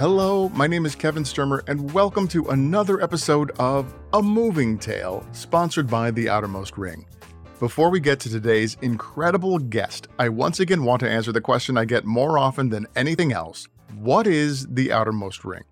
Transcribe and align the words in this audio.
Hello, 0.00 0.48
my 0.54 0.66
name 0.66 0.86
is 0.86 0.94
Kevin 0.94 1.26
Sturmer, 1.26 1.62
and 1.66 1.92
welcome 1.92 2.26
to 2.28 2.48
another 2.48 3.02
episode 3.02 3.50
of 3.58 3.94
A 4.14 4.22
Moving 4.22 4.78
Tale, 4.78 5.22
sponsored 5.32 5.90
by 5.90 6.10
The 6.10 6.26
Outermost 6.26 6.78
Ring. 6.78 7.04
Before 7.58 7.90
we 7.90 8.00
get 8.00 8.18
to 8.20 8.30
today's 8.30 8.78
incredible 8.80 9.58
guest, 9.58 10.08
I 10.18 10.30
once 10.30 10.58
again 10.58 10.84
want 10.84 11.00
to 11.00 11.10
answer 11.10 11.32
the 11.32 11.42
question 11.42 11.76
I 11.76 11.84
get 11.84 12.06
more 12.06 12.38
often 12.38 12.70
than 12.70 12.86
anything 12.96 13.34
else 13.34 13.68
What 13.98 14.26
is 14.26 14.66
The 14.68 14.90
Outermost 14.90 15.44
Ring? 15.44 15.64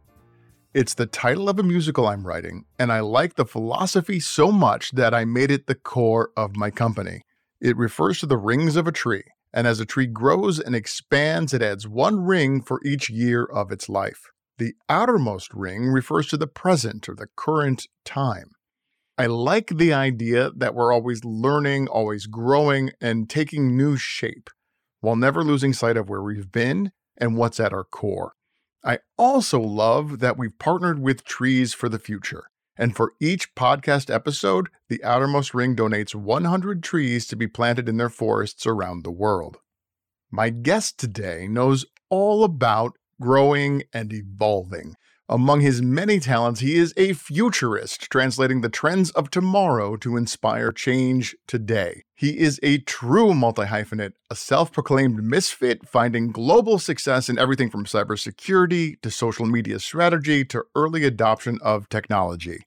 It's 0.75 0.93
the 0.93 1.07
title 1.07 1.49
of 1.49 1.58
a 1.58 1.63
musical 1.63 2.07
I'm 2.07 2.26
writing, 2.26 2.67
and 2.79 2.93
I 2.93 3.00
like 3.00 3.36
the 3.36 3.46
philosophy 3.46 4.21
so 4.21 4.53
much 4.53 4.90
that 4.90 5.14
I 5.14 5.25
made 5.25 5.50
it 5.50 5.68
the 5.68 5.75
core 5.75 6.32
of 6.36 6.54
my 6.54 6.71
company. 6.71 7.22
It 7.63 7.79
refers 7.79 8.21
to 8.21 8.26
the 8.26 8.36
rings 8.36 8.76
of 8.76 8.86
a 8.86 8.93
tree 8.93 9.25
and 9.52 9.66
as 9.66 9.80
a 9.80 9.86
tree 9.86 10.07
grows 10.07 10.58
and 10.58 10.75
expands, 10.75 11.54
it 11.54 11.62
adds 11.62 11.88
one 11.88 12.25
ring 12.25 12.61
for 12.62 12.80
each 12.84 13.08
year 13.08 13.44
of 13.44 13.72
its 13.72 13.88
life. 13.88 14.30
The 14.58 14.74
outermost 14.88 15.54
ring 15.54 15.88
refers 15.88 16.26
to 16.29 16.36
the 16.36 16.46
present 16.46 17.08
or 17.08 17.14
the 17.14 17.29
current 17.36 17.86
time. 18.04 18.52
I 19.16 19.26
like 19.26 19.68
the 19.68 19.93
idea 19.93 20.50
that 20.57 20.74
we're 20.74 20.93
always 20.93 21.24
learning, 21.24 21.88
always 21.88 22.26
growing, 22.26 22.90
and 23.00 23.29
taking 23.29 23.76
new 23.76 23.96
shape, 23.96 24.50
while 25.00 25.16
never 25.16 25.43
losing 25.43 25.72
sight 25.72 25.96
of 25.96 26.08
where 26.08 26.22
we've 26.22 26.52
been 26.52 26.93
and 27.16 27.36
what's 27.36 27.58
at 27.58 27.72
our 27.72 27.85
core. 27.85 28.35
I 28.85 29.00
also 29.16 29.60
love 29.60 30.21
that 30.21 30.38
we've 30.38 30.57
partnered 30.58 31.00
with 31.00 31.24
Trees 31.24 31.74
for 31.74 31.88
the 31.88 31.99
Future. 31.99 32.44
And 32.78 32.95
for 32.95 33.14
each 33.20 33.56
podcast 33.56 34.12
episode, 34.12 34.69
the 34.89 35.03
Outermost 35.03 35.53
Ring 35.53 35.75
donates 35.75 36.14
100 36.14 36.83
trees 36.83 37.27
to 37.27 37.36
be 37.36 37.48
planted 37.48 37.89
in 37.89 37.97
their 37.97 38.09
forests 38.09 38.66
around 38.66 39.02
the 39.02 39.11
world. 39.11 39.58
My 40.30 40.50
guest 40.50 40.97
today 40.97 41.48
knows 41.48 41.84
all 42.08 42.44
about 42.44 42.97
growing 43.20 43.83
and 43.92 44.12
evolving. 44.12 44.94
Among 45.30 45.60
his 45.60 45.82
many 45.82 46.20
talents, 46.20 46.60
he 46.60 46.76
is 46.76 46.94
a 46.96 47.12
futurist, 47.12 48.08
translating 48.10 48.62
the 48.62 48.70
trends 48.70 49.10
of 49.10 49.30
tomorrow 49.30 49.94
to 49.96 50.16
inspire 50.16 50.72
change 50.72 51.36
today. 51.46 52.04
He 52.14 52.38
is 52.38 52.58
a 52.62 52.78
true 52.78 53.34
multi 53.34 53.64
hyphenate, 53.64 54.14
a 54.30 54.34
self 54.34 54.72
proclaimed 54.72 55.22
misfit, 55.22 55.86
finding 55.86 56.32
global 56.32 56.78
success 56.78 57.28
in 57.28 57.38
everything 57.38 57.68
from 57.68 57.84
cybersecurity 57.84 58.98
to 59.02 59.10
social 59.10 59.44
media 59.44 59.80
strategy 59.80 60.46
to 60.46 60.64
early 60.74 61.04
adoption 61.04 61.58
of 61.60 61.90
technology. 61.90 62.64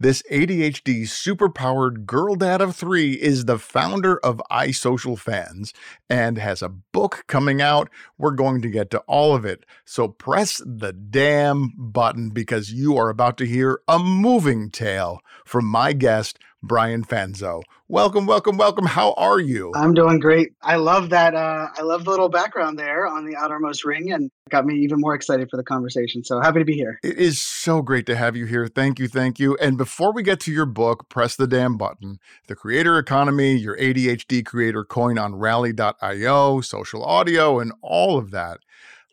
This 0.00 0.22
ADHD 0.30 1.02
superpowered 1.02 2.06
girl 2.06 2.36
dad 2.36 2.60
of 2.60 2.76
three 2.76 3.14
is 3.14 3.46
the 3.46 3.58
founder 3.58 4.18
of 4.18 4.40
iSocialFanz 4.48 5.72
and 6.08 6.38
has 6.38 6.62
a 6.62 6.68
book 6.68 7.24
coming 7.26 7.60
out. 7.60 7.90
We're 8.16 8.30
going 8.30 8.62
to 8.62 8.70
get 8.70 8.90
to 8.90 9.00
all 9.08 9.34
of 9.34 9.44
it. 9.44 9.66
So 9.84 10.06
press 10.06 10.62
the 10.64 10.92
damn 10.92 11.72
button 11.76 12.30
because 12.30 12.70
you 12.72 12.96
are 12.96 13.08
about 13.08 13.36
to 13.38 13.44
hear 13.44 13.80
a 13.88 13.98
moving 13.98 14.70
tale 14.70 15.18
from 15.44 15.64
my 15.64 15.92
guest, 15.94 16.38
Brian 16.62 17.04
Fanzo. 17.04 17.62
Welcome, 17.86 18.26
welcome, 18.26 18.56
welcome. 18.56 18.84
How 18.84 19.12
are 19.14 19.38
you? 19.38 19.72
I'm 19.74 19.94
doing 19.94 20.18
great. 20.18 20.52
I 20.60 20.76
love 20.76 21.10
that. 21.10 21.34
Uh, 21.34 21.68
I 21.76 21.82
love 21.82 22.04
the 22.04 22.10
little 22.10 22.28
background 22.28 22.78
there 22.78 23.06
on 23.06 23.24
the 23.24 23.36
outermost 23.36 23.84
ring 23.84 24.12
and 24.12 24.30
got 24.50 24.66
me 24.66 24.74
even 24.74 25.00
more 25.00 25.14
excited 25.14 25.48
for 25.50 25.56
the 25.56 25.62
conversation. 25.62 26.24
So 26.24 26.40
happy 26.40 26.58
to 26.58 26.64
be 26.64 26.74
here. 26.74 26.98
It 27.02 27.16
is 27.16 27.40
so 27.40 27.80
great 27.80 28.06
to 28.06 28.16
have 28.16 28.36
you 28.36 28.46
here. 28.46 28.66
Thank 28.66 28.98
you, 28.98 29.08
thank 29.08 29.38
you. 29.38 29.56
And 29.60 29.78
before 29.78 30.12
we 30.12 30.22
get 30.22 30.40
to 30.40 30.52
your 30.52 30.66
book, 30.66 31.08
press 31.08 31.36
the 31.36 31.46
damn 31.46 31.76
button. 31.76 32.18
The 32.48 32.56
creator 32.56 32.98
economy, 32.98 33.54
your 33.56 33.76
ADHD 33.78 34.44
creator 34.44 34.84
coin 34.84 35.16
on 35.16 35.36
rally.io, 35.36 36.60
social 36.60 37.04
audio, 37.04 37.60
and 37.60 37.72
all 37.82 38.18
of 38.18 38.32
that. 38.32 38.58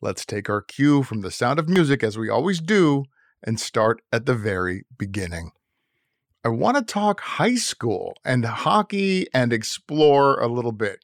Let's 0.01 0.25
take 0.25 0.50
our 0.50 0.61
cue 0.61 1.03
from 1.03 1.22
the 1.22 1.31
sound 1.31 1.59
of 1.59 1.69
music 1.69 2.03
as 2.03 2.17
we 2.17 2.29
always 2.29 2.59
do 2.59 3.05
and 3.44 3.59
start 3.59 4.01
at 4.11 4.25
the 4.25 4.35
very 4.35 4.85
beginning. 4.97 5.51
I 6.45 6.50
want 6.50 6.78
to 6.78 6.83
talk 6.83 7.22
high 7.22 7.56
school 7.56 8.16
and 8.23 8.45
hockey 8.45 9.25
and 9.33 9.51
explore 9.51 10.39
a 10.39 10.47
little 10.47 10.72
bit. 10.72 11.00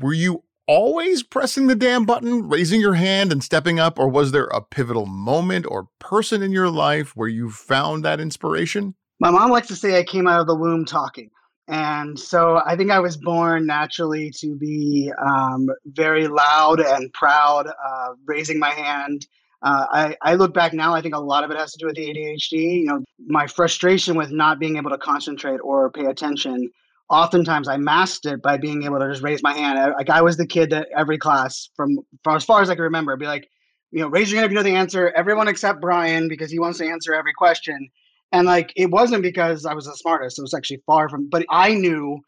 Were 0.00 0.12
you 0.12 0.44
always 0.68 1.24
pressing 1.24 1.66
the 1.66 1.74
damn 1.74 2.04
button, 2.06 2.48
raising 2.48 2.80
your 2.80 2.94
hand 2.94 3.32
and 3.32 3.42
stepping 3.42 3.80
up, 3.80 3.98
or 3.98 4.08
was 4.08 4.30
there 4.30 4.44
a 4.44 4.62
pivotal 4.62 5.06
moment 5.06 5.66
or 5.68 5.88
person 5.98 6.44
in 6.44 6.52
your 6.52 6.70
life 6.70 7.16
where 7.16 7.26
you 7.26 7.50
found 7.50 8.04
that 8.04 8.20
inspiration? 8.20 8.94
My 9.18 9.32
mom 9.32 9.50
likes 9.50 9.66
to 9.66 9.74
say 9.74 9.98
I 9.98 10.04
came 10.04 10.28
out 10.28 10.40
of 10.40 10.46
the 10.46 10.54
womb 10.54 10.84
talking. 10.84 11.30
And 11.66 12.16
so 12.16 12.62
I 12.64 12.76
think 12.76 12.92
I 12.92 13.00
was 13.00 13.16
born 13.16 13.66
naturally 13.66 14.30
to 14.38 14.54
be 14.54 15.10
um, 15.20 15.66
very 15.86 16.28
loud 16.28 16.78
and 16.78 17.12
proud, 17.14 17.66
uh, 17.66 18.08
raising 18.26 18.60
my 18.60 18.70
hand, 18.70 19.26
uh, 19.62 19.86
I, 19.90 20.16
I 20.22 20.34
look 20.34 20.54
back 20.54 20.72
now, 20.72 20.94
I 20.94 21.00
think 21.00 21.14
a 21.14 21.20
lot 21.20 21.44
of 21.44 21.50
it 21.50 21.56
has 21.56 21.72
to 21.72 21.78
do 21.78 21.86
with 21.86 21.96
the 21.96 22.06
ADHD. 22.06 22.80
You 22.80 22.84
know, 22.84 23.04
my 23.26 23.46
frustration 23.46 24.16
with 24.16 24.30
not 24.30 24.58
being 24.58 24.76
able 24.76 24.90
to 24.90 24.98
concentrate 24.98 25.58
or 25.58 25.90
pay 25.90 26.04
attention. 26.04 26.70
Oftentimes, 27.10 27.68
I 27.68 27.78
masked 27.78 28.26
it 28.26 28.42
by 28.42 28.58
being 28.58 28.84
able 28.84 28.98
to 29.00 29.08
just 29.08 29.22
raise 29.22 29.42
my 29.42 29.54
hand. 29.54 29.78
I, 29.78 29.88
like 29.94 30.10
I 30.10 30.22
was 30.22 30.36
the 30.36 30.46
kid 30.46 30.70
that 30.70 30.88
every 30.96 31.18
class, 31.18 31.70
from, 31.74 31.98
from 32.22 32.36
as 32.36 32.44
far 32.44 32.62
as 32.62 32.70
I 32.70 32.74
can 32.74 32.84
remember, 32.84 33.16
be 33.16 33.26
like, 33.26 33.48
you 33.90 34.00
know, 34.00 34.08
raise 34.08 34.30
your 34.30 34.40
hand 34.40 34.46
if 34.46 34.52
you 34.52 34.56
know 34.56 34.62
the 34.62 34.76
answer. 34.76 35.10
Everyone 35.16 35.48
except 35.48 35.80
Brian 35.80 36.28
because 36.28 36.50
he 36.50 36.58
wants 36.58 36.78
to 36.78 36.86
answer 36.86 37.14
every 37.14 37.32
question. 37.32 37.88
And 38.30 38.46
like, 38.46 38.72
it 38.76 38.90
wasn't 38.90 39.22
because 39.22 39.64
I 39.64 39.72
was 39.72 39.86
the 39.86 39.94
smartest. 39.94 40.38
It 40.38 40.42
was 40.42 40.54
actually 40.54 40.82
far 40.86 41.08
from. 41.08 41.30
But 41.30 41.46
I 41.48 41.74
knew 41.74 42.20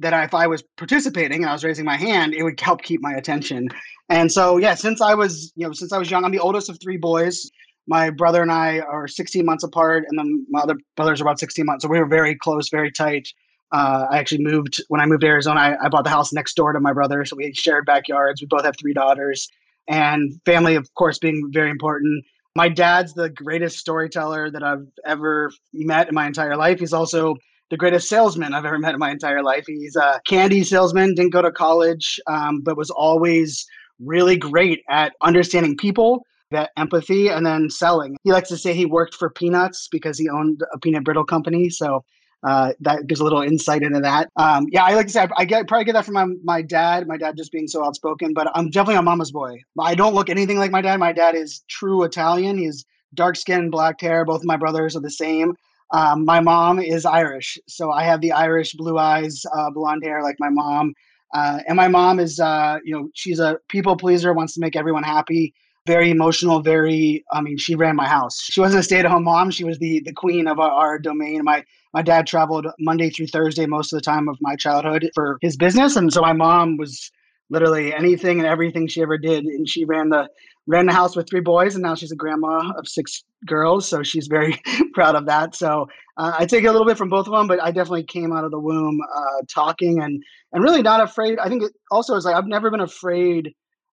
that 0.00 0.24
if 0.24 0.34
I 0.34 0.46
was 0.46 0.62
participating 0.76 1.42
and 1.42 1.50
I 1.50 1.52
was 1.52 1.62
raising 1.62 1.84
my 1.84 1.96
hand, 1.96 2.34
it 2.34 2.42
would 2.42 2.58
help 2.60 2.82
keep 2.82 3.00
my 3.02 3.12
attention. 3.12 3.68
And 4.08 4.32
so, 4.32 4.56
yeah, 4.56 4.74
since 4.74 5.00
I 5.00 5.14
was, 5.14 5.52
you 5.56 5.66
know, 5.66 5.72
since 5.72 5.92
I 5.92 5.98
was 5.98 6.10
young, 6.10 6.24
I'm 6.24 6.32
the 6.32 6.38
oldest 6.40 6.68
of 6.68 6.78
three 6.82 6.96
boys. 6.96 7.50
My 7.86 8.10
brother 8.10 8.42
and 8.42 8.50
I 8.50 8.80
are 8.80 9.06
16 9.06 9.44
months 9.44 9.62
apart, 9.62 10.04
and 10.08 10.18
then 10.18 10.46
my 10.48 10.60
other 10.60 10.76
brothers 10.96 11.20
are 11.20 11.24
about 11.24 11.38
16 11.38 11.64
months. 11.64 11.84
So 11.84 11.88
we 11.88 11.98
were 11.98 12.06
very 12.06 12.34
close, 12.34 12.68
very 12.70 12.90
tight. 12.90 13.28
Uh, 13.72 14.06
I 14.10 14.18
actually 14.18 14.42
moved 14.42 14.82
when 14.88 15.00
I 15.00 15.06
moved 15.06 15.20
to 15.20 15.26
Arizona. 15.28 15.60
I, 15.60 15.86
I 15.86 15.88
bought 15.88 16.04
the 16.04 16.10
house 16.10 16.32
next 16.32 16.54
door 16.54 16.72
to 16.72 16.80
my 16.80 16.92
brother, 16.92 17.24
so 17.24 17.36
we 17.36 17.52
shared 17.54 17.86
backyards. 17.86 18.40
We 18.40 18.46
both 18.46 18.64
have 18.64 18.76
three 18.80 18.94
daughters, 18.94 19.48
and 19.86 20.40
family, 20.44 20.74
of 20.74 20.92
course, 20.94 21.18
being 21.18 21.50
very 21.52 21.70
important. 21.70 22.24
My 22.56 22.68
dad's 22.68 23.14
the 23.14 23.30
greatest 23.30 23.78
storyteller 23.78 24.50
that 24.50 24.62
I've 24.62 24.86
ever 25.06 25.52
met 25.72 26.08
in 26.08 26.14
my 26.14 26.26
entire 26.26 26.56
life. 26.56 26.80
He's 26.80 26.92
also 26.92 27.36
the 27.70 27.76
greatest 27.76 28.08
salesman 28.08 28.52
I've 28.52 28.64
ever 28.64 28.78
met 28.78 28.94
in 28.94 28.98
my 28.98 29.10
entire 29.10 29.42
life. 29.42 29.64
He's 29.66 29.96
a 29.96 30.20
candy 30.26 30.64
salesman, 30.64 31.14
didn't 31.14 31.32
go 31.32 31.42
to 31.42 31.52
college, 31.52 32.20
um, 32.26 32.60
but 32.62 32.76
was 32.76 32.90
always 32.90 33.64
really 34.00 34.36
great 34.36 34.82
at 34.88 35.12
understanding 35.22 35.76
people, 35.76 36.26
that 36.50 36.70
empathy, 36.76 37.28
and 37.28 37.46
then 37.46 37.70
selling. 37.70 38.16
He 38.24 38.32
likes 38.32 38.48
to 38.48 38.56
say 38.56 38.74
he 38.74 38.86
worked 38.86 39.14
for 39.14 39.30
peanuts 39.30 39.88
because 39.90 40.18
he 40.18 40.28
owned 40.28 40.62
a 40.72 40.78
peanut 40.78 41.04
brittle 41.04 41.24
company. 41.24 41.70
So 41.70 42.04
uh, 42.42 42.72
that 42.80 43.06
gives 43.06 43.20
a 43.20 43.24
little 43.24 43.42
insight 43.42 43.82
into 43.82 44.00
that. 44.00 44.30
Um, 44.36 44.66
yeah, 44.72 44.84
I 44.84 44.94
like 44.94 45.06
to 45.06 45.12
say 45.12 45.22
I, 45.22 45.28
I 45.36 45.44
get 45.44 45.68
probably 45.68 45.84
get 45.84 45.92
that 45.92 46.06
from 46.06 46.14
my, 46.14 46.26
my 46.42 46.62
dad. 46.62 47.06
My 47.06 47.18
dad 47.18 47.36
just 47.36 47.52
being 47.52 47.68
so 47.68 47.84
outspoken, 47.84 48.32
but 48.34 48.50
I'm 48.54 48.70
definitely 48.70 48.96
a 48.96 49.02
mama's 49.02 49.30
boy. 49.30 49.58
I 49.78 49.94
don't 49.94 50.14
look 50.14 50.30
anything 50.30 50.58
like 50.58 50.70
my 50.70 50.80
dad. 50.80 50.98
My 50.98 51.12
dad 51.12 51.34
is 51.34 51.62
true 51.68 52.02
Italian. 52.02 52.58
He's 52.58 52.84
dark 53.14 53.36
skin, 53.36 53.70
black 53.70 54.00
hair. 54.00 54.24
Both 54.24 54.42
my 54.44 54.56
brothers 54.56 54.96
are 54.96 55.00
the 55.00 55.10
same. 55.10 55.54
Um, 55.92 56.24
my 56.24 56.40
mom 56.40 56.78
is 56.78 57.04
Irish, 57.04 57.58
so 57.66 57.90
I 57.90 58.04
have 58.04 58.20
the 58.20 58.32
Irish 58.32 58.74
blue 58.74 58.98
eyes, 58.98 59.44
uh, 59.52 59.70
blonde 59.70 60.04
hair 60.04 60.22
like 60.22 60.36
my 60.38 60.48
mom. 60.48 60.94
Uh, 61.34 61.60
and 61.66 61.76
my 61.76 61.88
mom 61.88 62.18
is, 62.20 62.40
uh, 62.40 62.78
you 62.84 62.94
know, 62.94 63.08
she's 63.14 63.38
a 63.40 63.58
people 63.68 63.96
pleaser, 63.96 64.32
wants 64.32 64.54
to 64.54 64.60
make 64.60 64.76
everyone 64.76 65.02
happy, 65.02 65.54
very 65.86 66.10
emotional, 66.10 66.60
very. 66.60 67.24
I 67.32 67.40
mean, 67.40 67.56
she 67.56 67.74
ran 67.74 67.96
my 67.96 68.06
house. 68.06 68.40
She 68.40 68.60
wasn't 68.60 68.80
a 68.80 68.82
stay-at-home 68.84 69.24
mom; 69.24 69.50
she 69.50 69.64
was 69.64 69.78
the 69.78 70.00
the 70.04 70.12
queen 70.12 70.46
of 70.46 70.58
our, 70.60 70.70
our 70.70 70.98
domain. 70.98 71.42
My 71.44 71.64
my 71.92 72.02
dad 72.02 72.26
traveled 72.26 72.66
Monday 72.78 73.10
through 73.10 73.28
Thursday 73.28 73.66
most 73.66 73.92
of 73.92 73.96
the 73.96 74.04
time 74.04 74.28
of 74.28 74.38
my 74.40 74.56
childhood 74.56 75.10
for 75.14 75.38
his 75.40 75.56
business, 75.56 75.96
and 75.96 76.12
so 76.12 76.20
my 76.20 76.32
mom 76.32 76.76
was 76.76 77.10
literally 77.48 77.92
anything 77.92 78.38
and 78.38 78.46
everything 78.46 78.86
she 78.86 79.02
ever 79.02 79.18
did, 79.18 79.44
and 79.44 79.68
she 79.68 79.84
ran 79.84 80.08
the 80.10 80.28
ran 80.70 80.86
the 80.86 80.92
house 80.92 81.16
with 81.16 81.28
three 81.28 81.40
boys, 81.40 81.74
and 81.74 81.82
now 81.82 81.94
she's 81.94 82.12
a 82.12 82.16
grandma 82.16 82.72
of 82.78 82.86
six 82.86 83.24
girls. 83.44 83.88
So 83.88 84.02
she's 84.02 84.28
very 84.28 84.60
proud 84.94 85.16
of 85.16 85.26
that. 85.26 85.56
So 85.56 85.88
uh, 86.16 86.32
I 86.38 86.46
take 86.46 86.64
a 86.64 86.70
little 86.70 86.86
bit 86.86 86.96
from 86.96 87.08
both 87.08 87.26
of 87.26 87.32
them, 87.32 87.48
but 87.48 87.60
I 87.62 87.72
definitely 87.72 88.04
came 88.04 88.32
out 88.32 88.44
of 88.44 88.52
the 88.52 88.58
womb 88.58 89.00
uh, 89.14 89.42
talking 89.52 90.00
and 90.00 90.22
and 90.52 90.62
really 90.62 90.82
not 90.82 91.02
afraid. 91.02 91.38
I 91.38 91.48
think 91.48 91.64
it 91.64 91.72
also 91.90 92.14
is 92.14 92.24
like 92.24 92.36
I've 92.36 92.46
never 92.46 92.70
been 92.70 92.80
afraid 92.80 93.52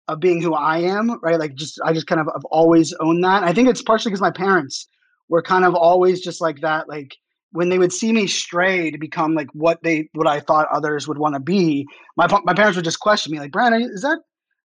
of 0.09 0.21
being 0.21 0.41
who 0.43 0.55
I 0.55 0.79
am, 0.79 1.19
right? 1.23 1.41
Like 1.41 1.55
just 1.55 1.81
I 1.85 1.93
just 1.93 2.07
kind 2.07 2.21
of 2.21 2.29
have 2.33 2.45
always 2.51 2.93
owned 3.01 3.25
that. 3.25 3.43
I 3.43 3.53
think 3.53 3.69
it's 3.69 3.83
partially 3.83 4.11
because 4.11 4.21
my 4.21 4.31
parents 4.31 4.87
were 5.29 5.43
kind 5.43 5.65
of 5.65 5.75
always 5.75 6.21
just 6.21 6.41
like 6.41 6.61
that, 6.61 6.89
like 6.89 7.17
when 7.53 7.71
they 7.71 7.79
would 7.79 7.93
see 7.93 8.13
me 8.13 8.27
stray 8.27 8.91
to 8.91 8.99
become 8.99 9.35
like 9.35 9.49
what 9.55 9.83
they 9.83 10.11
what 10.13 10.27
I 10.27 10.41
thought 10.41 10.69
others 10.71 11.09
would 11.09 11.19
want 11.19 11.35
to 11.35 11.41
be, 11.41 11.87
my 12.17 12.27
my 12.45 12.53
parents 12.55 12.77
would 12.77 12.85
just 12.85 13.01
question 13.01 13.33
me 13.33 13.39
like, 13.39 13.51
Brandon, 13.51 13.83
is 13.83 14.03
that 14.03 14.19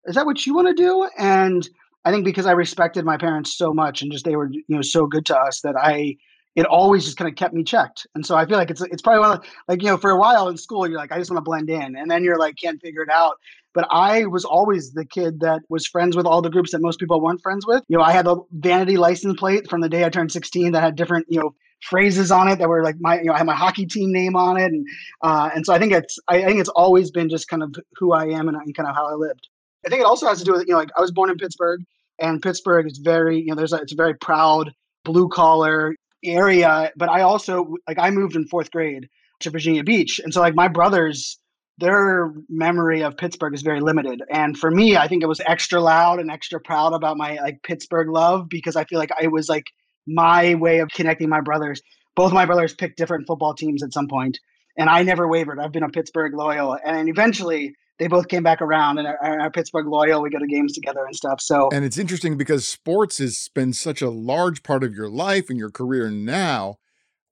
is 0.06 0.16
that 0.16 0.26
what 0.26 0.44
you 0.44 0.54
want 0.54 0.68
to 0.68 0.74
do? 0.74 1.08
And 1.16 1.68
I 2.04 2.10
think 2.10 2.24
because 2.24 2.46
I 2.46 2.52
respected 2.52 3.04
my 3.04 3.16
parents 3.16 3.56
so 3.56 3.74
much 3.74 4.02
and 4.02 4.10
just 4.10 4.24
they 4.24 4.36
were 4.36 4.50
you 4.50 4.64
know 4.68 4.82
so 4.82 5.06
good 5.06 5.26
to 5.26 5.38
us 5.38 5.60
that 5.62 5.76
I 5.76 6.16
it 6.56 6.66
always 6.66 7.04
just 7.04 7.16
kind 7.16 7.28
of 7.28 7.36
kept 7.36 7.54
me 7.54 7.62
checked. 7.62 8.06
And 8.14 8.26
so 8.26 8.36
I 8.36 8.44
feel 8.44 8.56
like 8.56 8.70
it's 8.70 8.80
it's 8.82 9.02
probably 9.02 9.20
one 9.20 9.38
of 9.38 9.44
like 9.68 9.82
you 9.82 9.88
know 9.88 9.96
for 9.96 10.10
a 10.10 10.18
while 10.18 10.48
in 10.48 10.56
school 10.56 10.88
you're 10.88 10.98
like 10.98 11.12
I 11.12 11.18
just 11.18 11.30
want 11.30 11.38
to 11.38 11.48
blend 11.48 11.70
in, 11.70 11.96
and 11.96 12.10
then 12.10 12.24
you're 12.24 12.38
like 12.38 12.56
can't 12.56 12.80
figure 12.80 13.02
it 13.02 13.10
out. 13.10 13.36
But 13.72 13.86
I 13.90 14.26
was 14.26 14.44
always 14.44 14.92
the 14.92 15.04
kid 15.04 15.40
that 15.40 15.62
was 15.68 15.86
friends 15.86 16.16
with 16.16 16.26
all 16.26 16.42
the 16.42 16.50
groups 16.50 16.72
that 16.72 16.80
most 16.80 16.98
people 16.98 17.20
weren't 17.20 17.40
friends 17.40 17.64
with. 17.66 17.84
You 17.86 17.98
know, 17.98 18.02
I 18.02 18.10
had 18.10 18.26
a 18.26 18.36
vanity 18.50 18.96
license 18.96 19.38
plate 19.38 19.70
from 19.70 19.80
the 19.80 19.88
day 19.88 20.04
I 20.04 20.08
turned 20.08 20.32
16 20.32 20.72
that 20.72 20.80
had 20.80 20.96
different 20.96 21.26
you 21.28 21.40
know 21.40 21.54
phrases 21.82 22.30
on 22.30 22.48
it 22.48 22.58
that 22.58 22.68
were 22.68 22.82
like 22.82 22.96
my 23.00 23.18
you 23.18 23.26
know 23.26 23.34
I 23.34 23.38
had 23.38 23.46
my 23.46 23.54
hockey 23.54 23.86
team 23.86 24.12
name 24.12 24.34
on 24.36 24.56
it, 24.56 24.72
and 24.72 24.86
uh, 25.22 25.50
and 25.54 25.64
so 25.64 25.72
I 25.72 25.78
think 25.78 25.92
it's 25.92 26.18
I 26.28 26.42
think 26.42 26.60
it's 26.60 26.68
always 26.70 27.10
been 27.10 27.28
just 27.28 27.48
kind 27.48 27.62
of 27.62 27.74
who 27.96 28.12
I 28.12 28.24
am 28.26 28.48
and, 28.48 28.56
and 28.56 28.74
kind 28.74 28.88
of 28.88 28.96
how 28.96 29.06
I 29.06 29.14
lived. 29.14 29.48
I 29.84 29.88
think 29.88 30.00
it 30.00 30.06
also 30.06 30.26
has 30.26 30.38
to 30.38 30.44
do 30.44 30.52
with 30.52 30.66
you 30.66 30.72
know 30.72 30.78
like 30.78 30.90
I 30.96 31.00
was 31.00 31.10
born 31.10 31.30
in 31.30 31.36
Pittsburgh, 31.36 31.80
and 32.18 32.42
Pittsburgh 32.42 32.86
is 32.86 32.98
very 32.98 33.38
you 33.40 33.46
know 33.46 33.54
there's 33.54 33.72
a, 33.72 33.76
it's 33.76 33.92
a 33.92 33.96
very 33.96 34.14
proud 34.14 34.72
blue 35.04 35.28
collar 35.28 35.94
area. 36.24 36.92
But 36.96 37.08
I 37.08 37.22
also 37.22 37.74
like 37.88 37.98
I 37.98 38.10
moved 38.10 38.36
in 38.36 38.46
fourth 38.46 38.70
grade 38.70 39.08
to 39.40 39.50
Virginia 39.50 39.84
Beach, 39.84 40.20
and 40.22 40.32
so 40.32 40.40
like 40.40 40.54
my 40.54 40.68
brothers, 40.68 41.38
their 41.78 42.32
memory 42.48 43.02
of 43.02 43.16
Pittsburgh 43.16 43.54
is 43.54 43.62
very 43.62 43.80
limited. 43.80 44.22
And 44.30 44.56
for 44.56 44.70
me, 44.70 44.96
I 44.96 45.08
think 45.08 45.22
it 45.22 45.28
was 45.28 45.40
extra 45.46 45.80
loud 45.80 46.20
and 46.20 46.30
extra 46.30 46.60
proud 46.60 46.92
about 46.92 47.16
my 47.16 47.36
like 47.36 47.62
Pittsburgh 47.62 48.08
love 48.10 48.48
because 48.48 48.76
I 48.76 48.84
feel 48.84 48.98
like 48.98 49.10
it 49.20 49.32
was 49.32 49.48
like 49.48 49.64
my 50.06 50.54
way 50.54 50.80
of 50.80 50.90
connecting 50.90 51.28
my 51.28 51.40
brothers. 51.40 51.80
Both 52.16 52.32
my 52.32 52.44
brothers 52.44 52.74
picked 52.74 52.98
different 52.98 53.26
football 53.26 53.54
teams 53.54 53.82
at 53.82 53.94
some 53.94 54.08
point, 54.08 54.38
and 54.76 54.90
I 54.90 55.02
never 55.04 55.26
wavered. 55.26 55.58
I've 55.58 55.72
been 55.72 55.84
a 55.84 55.88
Pittsburgh 55.88 56.34
loyal, 56.34 56.76
and 56.84 57.08
eventually 57.08 57.74
they 58.00 58.08
both 58.08 58.28
came 58.28 58.42
back 58.42 58.62
around 58.62 58.98
and 58.98 59.06
are, 59.06 59.40
are, 59.40 59.50
Pittsburgh 59.50 59.86
loyal. 59.86 60.22
We 60.22 60.30
go 60.30 60.38
to 60.38 60.46
games 60.46 60.72
together 60.72 61.04
and 61.04 61.14
stuff. 61.14 61.40
So, 61.40 61.68
and 61.70 61.84
it's 61.84 61.98
interesting 61.98 62.38
because 62.38 62.66
sports 62.66 63.18
has 63.18 63.50
been 63.54 63.74
such 63.74 64.00
a 64.00 64.08
large 64.08 64.62
part 64.62 64.82
of 64.82 64.94
your 64.94 65.08
life 65.08 65.50
and 65.50 65.58
your 65.58 65.70
career 65.70 66.10
now. 66.10 66.78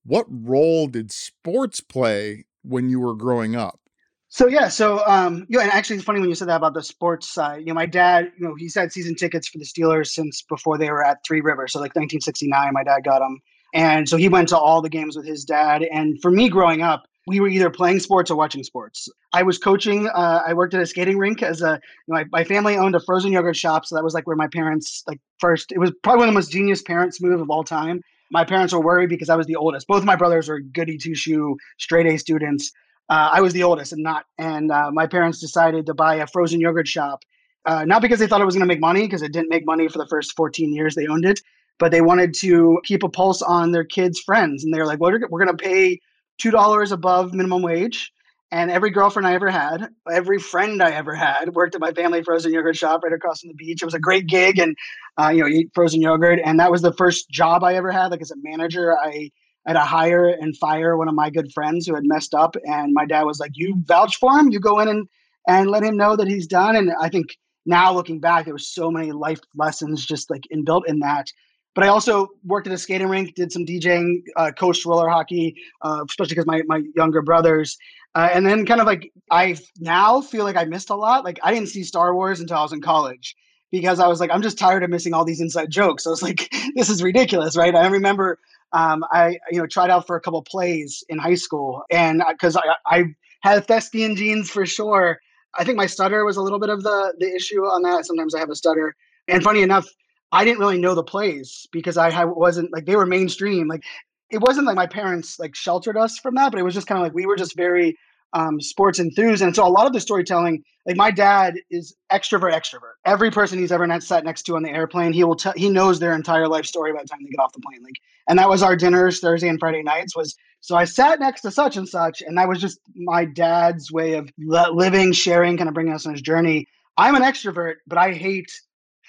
What 0.04 0.26
role 0.28 0.86
did 0.86 1.10
sports 1.10 1.80
play 1.80 2.44
when 2.62 2.90
you 2.90 3.00
were 3.00 3.14
growing 3.14 3.56
up? 3.56 3.80
So 4.28 4.46
yeah, 4.46 4.68
so 4.68 5.02
um, 5.06 5.46
you 5.48 5.56
know, 5.56 5.64
and 5.64 5.72
actually, 5.72 5.96
it's 5.96 6.04
funny 6.04 6.20
when 6.20 6.28
you 6.28 6.34
said 6.34 6.48
that 6.48 6.56
about 6.56 6.74
the 6.74 6.82
sports 6.82 7.26
side. 7.26 7.60
You 7.60 7.66
know, 7.68 7.74
my 7.74 7.86
dad, 7.86 8.30
you 8.38 8.46
know, 8.46 8.54
he's 8.54 8.74
had 8.74 8.92
season 8.92 9.14
tickets 9.14 9.48
for 9.48 9.56
the 9.56 9.64
Steelers 9.64 10.08
since 10.08 10.42
before 10.42 10.76
they 10.76 10.90
were 10.90 11.02
at 11.02 11.24
Three 11.26 11.40
Rivers. 11.40 11.72
So 11.72 11.78
like 11.78 11.96
1969, 11.96 12.74
my 12.74 12.84
dad 12.84 13.04
got 13.04 13.20
them, 13.20 13.40
and 13.72 14.06
so 14.06 14.18
he 14.18 14.28
went 14.28 14.50
to 14.50 14.58
all 14.58 14.82
the 14.82 14.90
games 14.90 15.16
with 15.16 15.26
his 15.26 15.44
dad. 15.44 15.82
And 15.82 16.20
for 16.20 16.30
me, 16.30 16.50
growing 16.50 16.82
up, 16.82 17.07
we 17.28 17.40
were 17.40 17.48
either 17.48 17.70
playing 17.70 18.00
sports 18.00 18.30
or 18.30 18.36
watching 18.36 18.64
sports. 18.64 19.08
I 19.32 19.42
was 19.42 19.58
coaching. 19.58 20.08
Uh, 20.08 20.42
I 20.46 20.54
worked 20.54 20.72
at 20.72 20.80
a 20.80 20.86
skating 20.86 21.18
rink 21.18 21.42
as 21.42 21.60
a. 21.60 21.80
You 22.06 22.14
know, 22.14 22.14
my, 22.14 22.24
my 22.32 22.44
family 22.44 22.76
owned 22.76 22.94
a 22.94 23.00
frozen 23.00 23.32
yogurt 23.32 23.56
shop, 23.56 23.84
so 23.84 23.94
that 23.94 24.02
was 24.02 24.14
like 24.14 24.26
where 24.26 24.36
my 24.36 24.48
parents 24.48 25.04
like 25.06 25.20
first. 25.38 25.70
It 25.70 25.78
was 25.78 25.92
probably 26.02 26.20
one 26.20 26.28
of 26.28 26.34
the 26.34 26.38
most 26.38 26.50
genius 26.50 26.82
parents 26.82 27.20
move 27.20 27.40
of 27.40 27.50
all 27.50 27.62
time. 27.62 28.00
My 28.30 28.44
parents 28.44 28.72
were 28.72 28.80
worried 28.80 29.10
because 29.10 29.28
I 29.28 29.36
was 29.36 29.46
the 29.46 29.56
oldest. 29.56 29.86
Both 29.86 30.04
my 30.04 30.16
brothers 30.16 30.48
were 30.48 30.60
goody 30.60 30.96
two 30.96 31.14
shoe, 31.14 31.56
straight 31.78 32.06
A 32.06 32.16
students. 32.18 32.72
Uh, 33.10 33.30
I 33.32 33.40
was 33.40 33.52
the 33.52 33.62
oldest 33.62 33.92
and 33.92 34.02
not. 34.02 34.24
And 34.38 34.72
uh, 34.72 34.90
my 34.90 35.06
parents 35.06 35.38
decided 35.38 35.86
to 35.86 35.94
buy 35.94 36.16
a 36.16 36.26
frozen 36.26 36.60
yogurt 36.60 36.88
shop, 36.88 37.24
uh, 37.64 37.84
not 37.84 38.02
because 38.02 38.18
they 38.18 38.26
thought 38.26 38.40
it 38.40 38.46
was 38.46 38.54
going 38.54 38.66
to 38.68 38.74
make 38.74 38.80
money, 38.80 39.02
because 39.02 39.22
it 39.22 39.32
didn't 39.32 39.48
make 39.50 39.66
money 39.66 39.88
for 39.88 39.98
the 39.98 40.06
first 40.08 40.34
14 40.36 40.74
years 40.74 40.94
they 40.94 41.06
owned 41.06 41.24
it, 41.24 41.40
but 41.78 41.90
they 41.90 42.02
wanted 42.02 42.34
to 42.40 42.80
keep 42.84 43.02
a 43.02 43.08
pulse 43.08 43.40
on 43.40 43.72
their 43.72 43.84
kids' 43.84 44.20
friends. 44.20 44.62
And 44.62 44.74
they 44.74 44.78
were 44.78 44.86
like, 44.86 45.00
well, 45.00 45.12
we're 45.30 45.44
going 45.44 45.56
to 45.56 45.62
pay 45.62 46.00
$2 46.42 46.92
above 46.92 47.34
minimum 47.34 47.62
wage. 47.62 48.12
And 48.50 48.70
every 48.70 48.90
girlfriend 48.90 49.26
I 49.26 49.34
ever 49.34 49.50
had, 49.50 49.88
every 50.10 50.38
friend 50.38 50.82
I 50.82 50.92
ever 50.92 51.14
had, 51.14 51.54
worked 51.54 51.74
at 51.74 51.82
my 51.82 51.92
family 51.92 52.22
frozen 52.22 52.52
yogurt 52.52 52.76
shop 52.76 53.02
right 53.04 53.12
across 53.12 53.40
from 53.40 53.48
the 53.48 53.54
beach. 53.54 53.82
It 53.82 53.84
was 53.84 53.92
a 53.92 54.00
great 54.00 54.26
gig, 54.26 54.58
and 54.58 54.74
uh, 55.20 55.28
you 55.28 55.42
know, 55.42 55.48
eat 55.48 55.70
frozen 55.74 56.00
yogurt. 56.00 56.40
And 56.42 56.58
that 56.58 56.70
was 56.70 56.80
the 56.80 56.94
first 56.94 57.28
job 57.28 57.62
I 57.62 57.74
ever 57.74 57.92
had. 57.92 58.10
Like 58.10 58.22
as 58.22 58.30
a 58.30 58.36
manager, 58.42 58.96
I 58.98 59.30
had 59.66 59.74
to 59.74 59.80
hire 59.80 60.28
and 60.28 60.56
fire 60.56 60.96
one 60.96 61.08
of 61.08 61.14
my 61.14 61.28
good 61.28 61.52
friends 61.52 61.86
who 61.86 61.94
had 61.94 62.04
messed 62.06 62.32
up. 62.32 62.56
And 62.64 62.94
my 62.94 63.04
dad 63.04 63.24
was 63.24 63.38
like, 63.38 63.52
"You 63.52 63.74
vouch 63.84 64.16
for 64.16 64.38
him. 64.38 64.48
You 64.48 64.60
go 64.60 64.80
in 64.80 64.88
and 64.88 65.06
and 65.46 65.68
let 65.70 65.82
him 65.82 65.98
know 65.98 66.16
that 66.16 66.26
he's 66.26 66.46
done." 66.46 66.74
And 66.74 66.90
I 66.98 67.10
think 67.10 67.36
now 67.66 67.92
looking 67.92 68.18
back, 68.18 68.46
there 68.46 68.54
was 68.54 68.72
so 68.72 68.90
many 68.90 69.12
life 69.12 69.40
lessons 69.56 70.06
just 70.06 70.30
like 70.30 70.44
inbuilt 70.50 70.86
in 70.86 71.00
that 71.00 71.26
but 71.74 71.84
I 71.84 71.88
also 71.88 72.28
worked 72.44 72.66
at 72.66 72.72
a 72.72 72.78
skating 72.78 73.08
rink, 73.08 73.34
did 73.34 73.52
some 73.52 73.64
DJing, 73.64 74.22
uh, 74.36 74.50
coached 74.52 74.84
roller 74.84 75.08
hockey, 75.08 75.56
uh, 75.82 76.04
especially 76.08 76.30
because 76.30 76.46
my, 76.46 76.62
my 76.66 76.82
younger 76.96 77.22
brothers. 77.22 77.78
Uh, 78.14 78.28
and 78.32 78.46
then 78.46 78.66
kind 78.66 78.80
of 78.80 78.86
like 78.86 79.12
I 79.30 79.56
now 79.78 80.20
feel 80.20 80.44
like 80.44 80.56
I 80.56 80.64
missed 80.64 80.90
a 80.90 80.96
lot. 80.96 81.24
Like 81.24 81.38
I 81.42 81.52
didn't 81.52 81.68
see 81.68 81.84
Star 81.84 82.14
Wars 82.14 82.40
until 82.40 82.56
I 82.56 82.62
was 82.62 82.72
in 82.72 82.80
college 82.80 83.36
because 83.70 84.00
I 84.00 84.08
was 84.08 84.18
like, 84.18 84.30
I'm 84.32 84.42
just 84.42 84.58
tired 84.58 84.82
of 84.82 84.90
missing 84.90 85.14
all 85.14 85.24
these 85.24 85.40
inside 85.40 85.70
jokes. 85.70 86.06
I 86.06 86.10
was 86.10 86.22
like, 86.22 86.52
this 86.74 86.88
is 86.88 87.02
ridiculous, 87.02 87.56
right? 87.56 87.74
I 87.74 87.86
remember 87.86 88.38
um, 88.72 89.04
I 89.10 89.38
you 89.50 89.58
know 89.58 89.66
tried 89.66 89.90
out 89.90 90.06
for 90.06 90.16
a 90.16 90.20
couple 90.20 90.42
plays 90.42 91.04
in 91.08 91.18
high 91.18 91.34
school, 91.34 91.82
and 91.90 92.22
because 92.30 92.56
I, 92.56 92.62
I 92.86 93.04
had 93.42 93.66
thespian 93.66 94.16
genes 94.16 94.50
for 94.50 94.66
sure. 94.66 95.18
I 95.58 95.64
think 95.64 95.78
my 95.78 95.86
stutter 95.86 96.24
was 96.24 96.36
a 96.36 96.42
little 96.42 96.58
bit 96.58 96.68
of 96.70 96.82
the 96.82 97.14
the 97.18 97.34
issue 97.34 97.62
on 97.62 97.82
that. 97.82 98.04
Sometimes 98.04 98.34
I 98.34 98.40
have 98.40 98.50
a 98.50 98.56
stutter, 98.56 98.94
and 99.26 99.42
funny 99.42 99.62
enough, 99.62 99.86
I 100.32 100.44
didn't 100.44 100.60
really 100.60 100.78
know 100.78 100.94
the 100.94 101.02
plays 101.02 101.66
because 101.72 101.96
I 101.96 102.24
wasn't 102.24 102.72
like 102.72 102.86
they 102.86 102.96
were 102.96 103.06
mainstream. 103.06 103.68
Like 103.68 103.84
it 104.30 104.38
wasn't 104.38 104.66
like 104.66 104.76
my 104.76 104.86
parents 104.86 105.38
like 105.38 105.54
sheltered 105.54 105.96
us 105.96 106.18
from 106.18 106.34
that, 106.34 106.50
but 106.52 106.60
it 106.60 106.64
was 106.64 106.74
just 106.74 106.86
kind 106.86 106.98
of 106.98 107.04
like 107.04 107.14
we 107.14 107.26
were 107.26 107.36
just 107.36 107.56
very 107.56 107.96
um, 108.34 108.60
sports 108.60 108.98
enthused. 108.98 109.42
And 109.42 109.54
so 109.54 109.66
a 109.66 109.70
lot 109.70 109.86
of 109.86 109.92
the 109.92 110.00
storytelling, 110.00 110.62
like 110.86 110.96
my 110.96 111.10
dad 111.10 111.54
is 111.70 111.96
extrovert, 112.12 112.52
extrovert. 112.52 112.92
Every 113.06 113.30
person 113.30 113.58
he's 113.58 113.72
ever 113.72 114.00
sat 114.00 114.24
next 114.24 114.42
to 114.42 114.56
on 114.56 114.62
the 114.62 114.70
airplane, 114.70 115.12
he 115.12 115.24
will 115.24 115.36
tell, 115.36 115.54
he 115.56 115.70
knows 115.70 115.98
their 115.98 116.12
entire 116.12 116.46
life 116.46 116.66
story 116.66 116.92
by 116.92 117.02
the 117.02 117.08
time 117.08 117.20
they 117.22 117.30
get 117.30 117.40
off 117.40 117.52
the 117.52 117.60
plane. 117.60 117.82
Like, 117.82 117.96
and 118.28 118.38
that 118.38 118.48
was 118.48 118.62
our 118.62 118.76
dinners 118.76 119.20
Thursday 119.20 119.48
and 119.48 119.58
Friday 119.58 119.82
nights 119.82 120.14
was, 120.14 120.36
so 120.60 120.76
I 120.76 120.84
sat 120.84 121.20
next 121.20 121.42
to 121.42 121.50
such 121.50 121.76
and 121.76 121.88
such, 121.88 122.20
and 122.20 122.36
that 122.36 122.48
was 122.48 122.60
just 122.60 122.80
my 122.94 123.24
dad's 123.24 123.90
way 123.92 124.14
of 124.14 124.30
living, 124.36 125.12
sharing, 125.12 125.56
kind 125.56 125.68
of 125.68 125.74
bringing 125.74 125.94
us 125.94 126.04
on 126.04 126.12
his 126.12 126.20
journey. 126.20 126.66
I'm 126.96 127.14
an 127.14 127.22
extrovert, 127.22 127.76
but 127.86 127.96
I 127.96 128.12
hate 128.12 128.50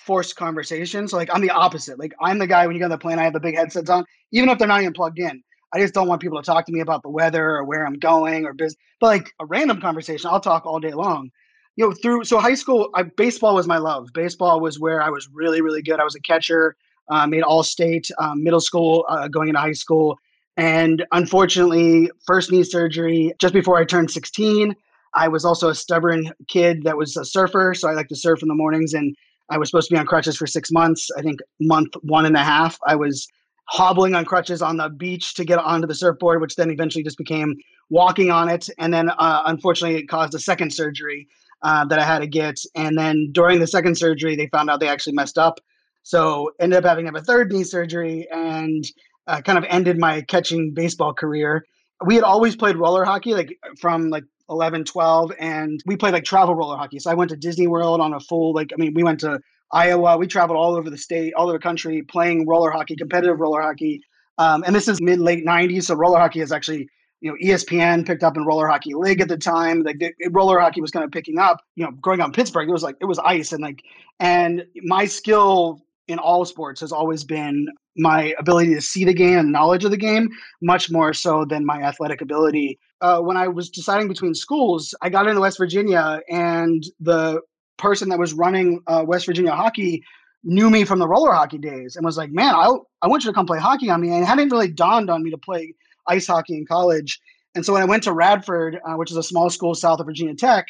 forced 0.06 0.36
conversation. 0.36 1.08
So 1.08 1.18
like 1.18 1.30
I'm 1.34 1.42
the 1.42 1.52
opposite. 1.52 2.00
Like 2.00 2.14
I'm 2.22 2.40
the 2.40 2.48
guy 2.48 2.66
when 2.66 2.76
you 2.76 2.80
get 2.80 2.86
on 2.86 2.92
the 2.92 2.98
plane, 2.98 3.20
I 3.20 3.24
have 3.24 3.34
the 3.34 3.40
big 3.40 3.56
headsets 3.56 3.90
on, 3.90 4.06
even 4.32 4.50
if 4.50 4.58
they're 4.58 4.68
not 4.68 4.82
even 4.82 4.94
plugged 4.94 5.20
in. 5.20 5.44
I 5.74 5.80
just 5.80 5.94
don't 5.94 6.08
want 6.08 6.22
people 6.22 6.42
to 6.42 6.46
talk 6.46 6.66
to 6.66 6.72
me 6.72 6.80
about 6.80 7.04
the 7.04 7.10
weather 7.10 7.58
or 7.58 7.64
where 7.64 7.86
I'm 7.86 8.00
going 8.00 8.46
or 8.46 8.54
business. 8.54 8.78
But 9.00 9.08
like 9.08 9.32
a 9.40 9.46
random 9.46 9.80
conversation, 9.80 10.30
I'll 10.30 10.40
talk 10.40 10.66
all 10.66 10.80
day 10.80 10.94
long. 10.94 11.30
You 11.76 11.88
know, 11.88 11.94
through 11.94 12.24
so 12.26 12.40
high 12.40 12.56
school, 12.56 12.90
I, 12.96 13.04
baseball 13.04 13.56
was 13.56 13.68
my 13.68 13.78
love. 13.78 14.10
Baseball 14.14 14.60
was 14.60 14.80
where 14.80 15.02
I 15.02 15.10
was 15.10 15.30
really, 15.32 15.62
really 15.62 15.82
good. 15.82 16.00
I 16.00 16.04
was 16.04 16.16
a 16.16 16.22
catcher, 16.22 16.76
uh, 17.10 17.28
made 17.28 17.44
all 17.44 17.64
state, 17.64 18.10
um, 18.20 18.44
middle 18.44 18.60
school, 18.60 19.06
uh, 19.10 19.28
going 19.28 19.48
into 19.50 19.60
high 19.62 19.74
school. 19.74 20.18
And 20.58 21.06
unfortunately, 21.12 22.12
first 22.26 22.52
knee 22.52 22.64
surgery 22.64 23.34
just 23.40 23.54
before 23.54 23.78
I 23.78 23.86
turned 23.86 24.12
16. 24.12 24.76
I 25.14 25.28
was 25.28 25.46
also 25.46 25.70
a 25.70 25.76
stubborn 25.76 26.32
kid 26.48 26.84
that 26.84 26.98
was 26.98 27.16
a 27.16 27.24
surfer. 27.24 27.74
So 27.74 27.88
I 27.88 27.94
like 27.94 28.10
to 28.10 28.16
surf 28.16 28.42
in 28.42 28.50
the 28.50 28.56
mornings 28.56 28.94
and 28.94 29.16
I 29.50 29.58
was 29.58 29.70
supposed 29.70 29.90
to 29.90 29.96
be 29.96 30.00
on 30.00 30.06
crutches 30.06 30.38
for 30.38 30.48
six 30.48 30.72
months. 30.72 31.10
I 31.18 31.22
think 31.22 31.40
month 31.60 31.94
one 32.02 32.26
and 32.26 32.36
a 32.36 32.44
half, 32.44 32.78
I 32.86 32.96
was 32.96 33.28
hobbling 33.70 34.16
on 34.16 34.26
crutches 34.26 34.62
on 34.62 34.78
the 34.78 34.90
beach 34.90 35.36
to 35.36 35.46
get 35.46 35.60
onto 35.60 35.88
the 35.88 35.96
surfboard, 35.96 36.42
which 36.42 36.56
then 36.56 36.72
eventually 36.72 37.04
just 37.04 37.18
became 37.18 37.56
walking 37.90 38.32
on 38.32 38.50
it. 38.50 38.70
And 38.80 38.94
then, 38.94 39.10
uh, 39.10 39.44
unfortunately, 39.46 39.98
it 39.98 40.08
caused 40.08 40.34
a 40.34 40.40
second 40.40 40.74
surgery 40.74 41.28
uh, 41.62 41.86
that 41.86 42.00
I 42.00 42.04
had 42.04 42.20
to 42.20 42.28
get. 42.28 42.60
And 42.76 42.98
then 42.98 43.30
during 43.32 43.60
the 43.60 43.68
second 43.68 43.98
surgery, 43.98 44.36
they 44.36 44.48
found 44.48 44.70
out 44.70 44.80
they 44.80 44.88
actually 44.88 45.14
messed 45.14 45.38
up. 45.38 45.60
So 46.04 46.52
ended 46.60 46.80
up 46.80 46.86
having 46.86 47.06
to 47.06 47.12
have 47.12 47.22
a 47.22 47.26
third 47.26 47.52
knee 47.52 47.64
surgery 47.64 48.28
and 48.32 48.84
uh, 49.28 49.42
kind 49.42 49.58
of 49.58 49.66
ended 49.68 50.00
my 50.00 50.22
catching 50.22 50.74
baseball 50.74 51.14
career. 51.14 51.66
We 52.06 52.16
had 52.16 52.24
always 52.24 52.56
played 52.56 52.78
roller 52.78 53.06
hockey, 53.06 53.34
like 53.34 53.58
from 53.80 54.10
like 54.10 54.24
11, 54.50 54.86
12, 54.86 55.32
and 55.40 55.82
we 55.86 55.96
played 55.96 56.14
like 56.14 56.24
travel 56.24 56.56
roller 56.56 56.78
hockey. 56.78 57.00
So 57.00 57.12
I 57.12 57.14
went 57.14 57.30
to 57.32 57.38
Disney 57.38 57.68
World 57.68 58.02
on 58.02 58.14
a 58.14 58.20
full, 58.20 58.54
like, 58.54 58.72
I 58.74 58.78
mean, 58.78 58.94
we 58.94 59.04
went 59.04 59.20
to 59.22 59.40
Iowa. 59.72 60.18
We 60.18 60.28
traveled 60.28 60.58
all 60.58 60.76
over 60.76 60.90
the 60.90 60.98
state, 60.98 61.34
all 61.34 61.46
over 61.46 61.54
the 61.54 61.60
country 61.62 62.02
playing 62.02 62.48
roller 62.48 62.72
hockey, 62.72 62.96
competitive 62.96 63.40
roller 63.40 63.62
hockey. 63.62 64.02
Um, 64.38 64.64
and 64.66 64.76
this 64.76 64.88
is 64.88 65.02
mid 65.02 65.20
late 65.20 65.46
90s. 65.46 65.84
So 65.84 65.96
roller 65.96 66.20
hockey 66.20 66.42
is 66.42 66.52
actually, 66.52 66.90
you 67.22 67.32
know, 67.32 67.38
ESPN 67.44 68.06
picked 68.06 68.24
up 68.24 68.38
in 68.38 68.46
roller 68.46 68.68
hockey 68.68 68.94
league 68.94 69.22
at 69.22 69.28
the 69.28 69.38
time. 69.38 69.84
Like 69.84 70.00
the, 70.00 70.14
roller 70.32 70.60
hockey 70.60 70.82
was 70.82 70.92
kind 70.92 71.06
of 71.06 71.12
picking 71.12 71.38
up, 71.38 71.62
you 71.76 71.86
know, 71.86 71.92
growing 71.92 72.22
up 72.22 72.28
in 72.28 72.34
Pittsburgh, 72.34 72.68
it 72.68 72.72
was 72.72 72.84
like, 72.84 72.96
it 73.02 73.06
was 73.06 73.20
ice. 73.20 73.52
And 73.52 73.62
like, 73.62 73.84
and 74.20 74.66
my 74.84 75.06
skill 75.06 75.82
in 76.10 76.20
all 76.20 76.46
sports 76.46 76.82
has 76.82 76.92
always 76.92 77.24
been 77.24 77.68
my 77.98 78.34
ability 78.40 78.74
to 78.76 78.82
see 78.82 79.06
the 79.06 79.14
game 79.14 79.38
and 79.40 79.52
knowledge 79.52 79.86
of 79.86 79.92
the 79.92 79.98
game, 79.98 80.30
much 80.62 80.92
more 80.92 81.14
so 81.14 81.46
than 81.46 81.66
my 81.66 81.82
athletic 81.82 82.22
ability 82.22 82.80
uh, 83.02 83.20
when 83.22 83.38
I 83.38 83.48
was 83.48 83.70
deciding 83.70 84.08
between 84.08 84.34
schools, 84.34 84.94
I 85.02 85.10
got 85.10 85.28
into 85.28 85.42
West 85.42 85.58
Virginia, 85.58 86.22
and 86.30 86.84
the 87.00 87.42
person 87.78 88.10
that 88.10 88.20
was 88.20 88.34
running 88.34 88.82
uh, 88.88 89.04
West 89.08 89.26
Virginia 89.26 89.52
hockey 89.52 90.04
knew 90.44 90.70
me 90.70 90.84
from 90.86 91.00
the 91.00 91.08
roller 91.08 91.34
hockey 91.34 91.58
days 91.58 91.96
and 91.96 92.06
was 92.06 92.18
like, 92.18 92.32
"Man, 92.32 92.54
I 92.54 92.70
I 93.02 93.08
want 93.08 93.24
you 93.24 93.30
to 93.30 93.34
come 93.34 93.46
play 93.46 93.60
hockey 93.60 93.90
on 93.90 94.02
me." 94.02 94.10
And 94.10 94.24
it 94.24 94.26
hadn't 94.26 94.50
really 94.50 94.72
dawned 94.72 95.10
on 95.10 95.24
me 95.24 95.32
to 95.32 95.38
play 95.38 95.74
ice 96.08 96.28
hockey 96.28 96.58
in 96.58 96.66
college. 96.66 97.20
And 97.56 97.66
so 97.66 97.74
when 97.74 97.82
I 97.82 97.86
went 97.86 98.04
to 98.04 98.14
Radford, 98.14 98.80
uh, 98.86 98.96
which 98.96 99.12
is 99.12 99.18
a 99.18 99.24
small 99.24 99.50
school 99.50 99.74
south 99.76 100.00
of 100.00 100.06
Virginia 100.06 100.36
Tech, 100.36 100.66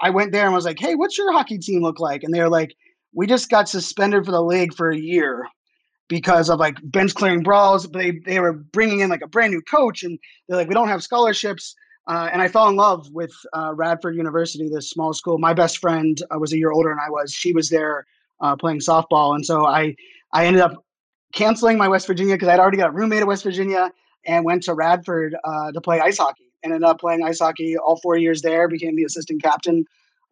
I 0.00 0.10
went 0.10 0.32
there 0.32 0.46
and 0.46 0.54
was 0.54 0.64
like, 0.64 0.78
"Hey, 0.78 0.94
what's 0.94 1.18
your 1.18 1.32
hockey 1.32 1.58
team 1.58 1.82
look 1.82 2.00
like?" 2.00 2.22
And 2.22 2.32
they 2.32 2.40
were 2.40 2.48
like, 2.48 2.74
"We 3.14 3.26
just 3.26 3.50
got 3.50 3.68
suspended 3.68 4.24
for 4.24 4.32
the 4.32 4.42
league 4.42 4.74
for 4.74 4.90
a 4.90 4.96
year." 4.96 5.46
because 6.08 6.50
of 6.50 6.58
like 6.58 6.78
bench 6.82 7.14
clearing 7.14 7.42
brawls. 7.42 7.88
They 7.90 8.12
they 8.24 8.40
were 8.40 8.52
bringing 8.52 9.00
in 9.00 9.10
like 9.10 9.22
a 9.22 9.28
brand 9.28 9.52
new 9.52 9.62
coach, 9.62 10.02
and 10.02 10.18
they're 10.48 10.56
like, 10.56 10.68
we 10.68 10.74
don't 10.74 10.88
have 10.88 11.02
scholarships. 11.02 11.74
Uh, 12.06 12.28
and 12.32 12.42
I 12.42 12.48
fell 12.48 12.68
in 12.68 12.76
love 12.76 13.10
with 13.12 13.32
uh, 13.54 13.72
Radford 13.74 14.14
University, 14.14 14.68
this 14.68 14.90
small 14.90 15.14
school. 15.14 15.38
My 15.38 15.54
best 15.54 15.78
friend 15.78 16.20
uh, 16.30 16.38
was 16.38 16.52
a 16.52 16.58
year 16.58 16.70
older 16.70 16.90
than 16.90 16.98
I 16.98 17.08
was. 17.08 17.32
She 17.32 17.52
was 17.52 17.70
there 17.70 18.06
uh, 18.40 18.56
playing 18.56 18.80
softball, 18.80 19.34
and 19.34 19.44
so 19.44 19.66
I 19.66 19.96
I 20.32 20.46
ended 20.46 20.62
up 20.62 20.84
canceling 21.32 21.78
my 21.78 21.88
West 21.88 22.06
Virginia 22.06 22.34
because 22.34 22.48
I'd 22.48 22.60
already 22.60 22.76
got 22.76 22.90
a 22.90 22.92
roommate 22.92 23.20
at 23.20 23.26
West 23.26 23.42
Virginia 23.42 23.90
and 24.26 24.44
went 24.44 24.62
to 24.64 24.74
Radford 24.74 25.36
uh, 25.44 25.72
to 25.72 25.80
play 25.80 26.00
ice 26.00 26.18
hockey. 26.18 26.42
And 26.62 26.72
ended 26.72 26.88
up 26.88 26.98
playing 26.98 27.22
ice 27.22 27.40
hockey 27.40 27.76
all 27.76 28.00
four 28.00 28.16
years 28.16 28.40
there. 28.40 28.68
Became 28.68 28.96
the 28.96 29.04
assistant 29.04 29.42
captain 29.42 29.84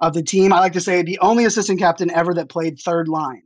of 0.03 0.13
the 0.13 0.23
team. 0.23 0.53
I 0.53 0.59
like 0.59 0.73
to 0.75 0.81
say 0.81 1.03
the 1.03 1.19
only 1.21 1.45
assistant 1.45 1.79
captain 1.79 2.11
ever 2.11 2.35
that 2.35 2.51
played 2.51 2.79
third 2.79 3.09
line. 3.09 3.43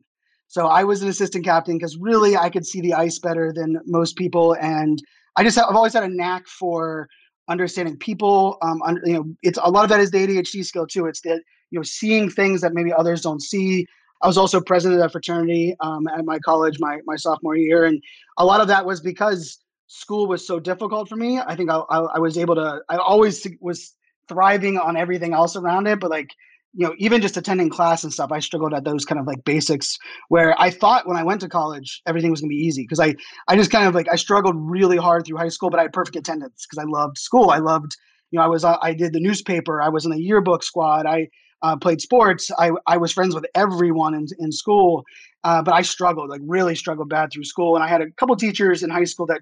So 0.48 0.66
I 0.66 0.84
was 0.84 1.02
an 1.02 1.08
assistant 1.08 1.44
captain 1.44 1.76
because 1.76 1.96
really 1.98 2.36
I 2.36 2.50
could 2.50 2.66
see 2.66 2.80
the 2.80 2.94
ice 2.94 3.18
better 3.18 3.52
than 3.52 3.78
most 3.84 4.16
people, 4.16 4.56
and 4.60 5.02
I 5.36 5.44
just 5.44 5.56
have, 5.56 5.66
I've 5.68 5.76
always 5.76 5.92
had 5.92 6.04
a 6.04 6.08
knack 6.08 6.46
for 6.46 7.08
understanding 7.48 7.96
people. 7.98 8.56
Um, 8.62 8.80
under, 8.82 9.02
you 9.04 9.14
know, 9.14 9.24
it's 9.42 9.58
a 9.62 9.70
lot 9.70 9.84
of 9.84 9.90
that 9.90 10.00
is 10.00 10.10
the 10.10 10.18
ADHD 10.18 10.64
skill 10.64 10.86
too. 10.86 11.06
It's 11.06 11.20
that 11.22 11.42
you 11.70 11.78
know 11.78 11.82
seeing 11.82 12.30
things 12.30 12.60
that 12.62 12.72
maybe 12.74 12.92
others 12.92 13.20
don't 13.20 13.42
see. 13.42 13.86
I 14.22 14.26
was 14.26 14.38
also 14.38 14.60
president 14.60 15.02
of 15.02 15.12
fraternity 15.12 15.76
um, 15.80 16.06
at 16.08 16.24
my 16.24 16.38
college 16.38 16.78
my 16.80 17.00
my 17.06 17.16
sophomore 17.16 17.56
year, 17.56 17.84
and 17.84 18.02
a 18.38 18.44
lot 18.44 18.60
of 18.60 18.68
that 18.68 18.86
was 18.86 19.00
because 19.00 19.58
school 19.88 20.26
was 20.26 20.46
so 20.46 20.58
difficult 20.58 21.08
for 21.08 21.16
me. 21.16 21.38
I 21.38 21.54
think 21.54 21.70
I, 21.70 21.78
I, 21.90 21.98
I 21.98 22.18
was 22.18 22.38
able 22.38 22.54
to. 22.54 22.80
I 22.88 22.96
always 22.96 23.46
was 23.60 23.94
thriving 24.28 24.78
on 24.78 24.96
everything 24.96 25.34
else 25.34 25.56
around 25.56 25.86
it, 25.86 26.00
but 26.00 26.10
like 26.10 26.30
you 26.76 26.86
know, 26.86 26.94
even 26.98 27.22
just 27.22 27.38
attending 27.38 27.70
class 27.70 28.04
and 28.04 28.12
stuff, 28.12 28.30
I 28.30 28.38
struggled 28.38 28.74
at 28.74 28.84
those 28.84 29.06
kind 29.06 29.18
of 29.18 29.26
like 29.26 29.44
basics 29.44 29.96
where 30.28 30.54
I 30.60 30.70
thought 30.70 31.08
when 31.08 31.16
I 31.16 31.22
went 31.22 31.40
to 31.40 31.48
college, 31.48 32.02
everything 32.06 32.30
was 32.30 32.42
gonna 32.42 32.50
be 32.50 32.56
easy. 32.56 32.86
Cause 32.86 33.00
I, 33.00 33.14
I 33.48 33.56
just 33.56 33.70
kind 33.70 33.86
of 33.86 33.94
like, 33.94 34.08
I 34.12 34.16
struggled 34.16 34.56
really 34.58 34.98
hard 34.98 35.24
through 35.24 35.38
high 35.38 35.48
school, 35.48 35.70
but 35.70 35.80
I 35.80 35.84
had 35.84 35.92
perfect 35.94 36.16
attendance 36.16 36.66
because 36.68 36.84
I 36.84 36.86
loved 36.86 37.16
school. 37.16 37.48
I 37.48 37.58
loved, 37.58 37.96
you 38.30 38.38
know, 38.38 38.44
I 38.44 38.48
was, 38.48 38.62
uh, 38.62 38.76
I 38.82 38.92
did 38.92 39.14
the 39.14 39.20
newspaper. 39.20 39.80
I 39.80 39.88
was 39.88 40.04
in 40.04 40.10
the 40.10 40.20
yearbook 40.20 40.62
squad. 40.62 41.06
I 41.06 41.28
uh, 41.62 41.76
played 41.76 42.02
sports. 42.02 42.50
I, 42.58 42.72
I 42.86 42.98
was 42.98 43.10
friends 43.10 43.34
with 43.34 43.46
everyone 43.54 44.12
in, 44.12 44.26
in 44.38 44.52
school, 44.52 45.04
uh, 45.44 45.62
but 45.62 45.72
I 45.72 45.80
struggled, 45.80 46.28
like 46.28 46.42
really 46.44 46.74
struggled 46.74 47.08
bad 47.08 47.32
through 47.32 47.44
school. 47.44 47.74
And 47.74 47.82
I 47.82 47.88
had 47.88 48.02
a 48.02 48.10
couple 48.18 48.36
teachers 48.36 48.82
in 48.82 48.90
high 48.90 49.04
school 49.04 49.24
that 49.26 49.40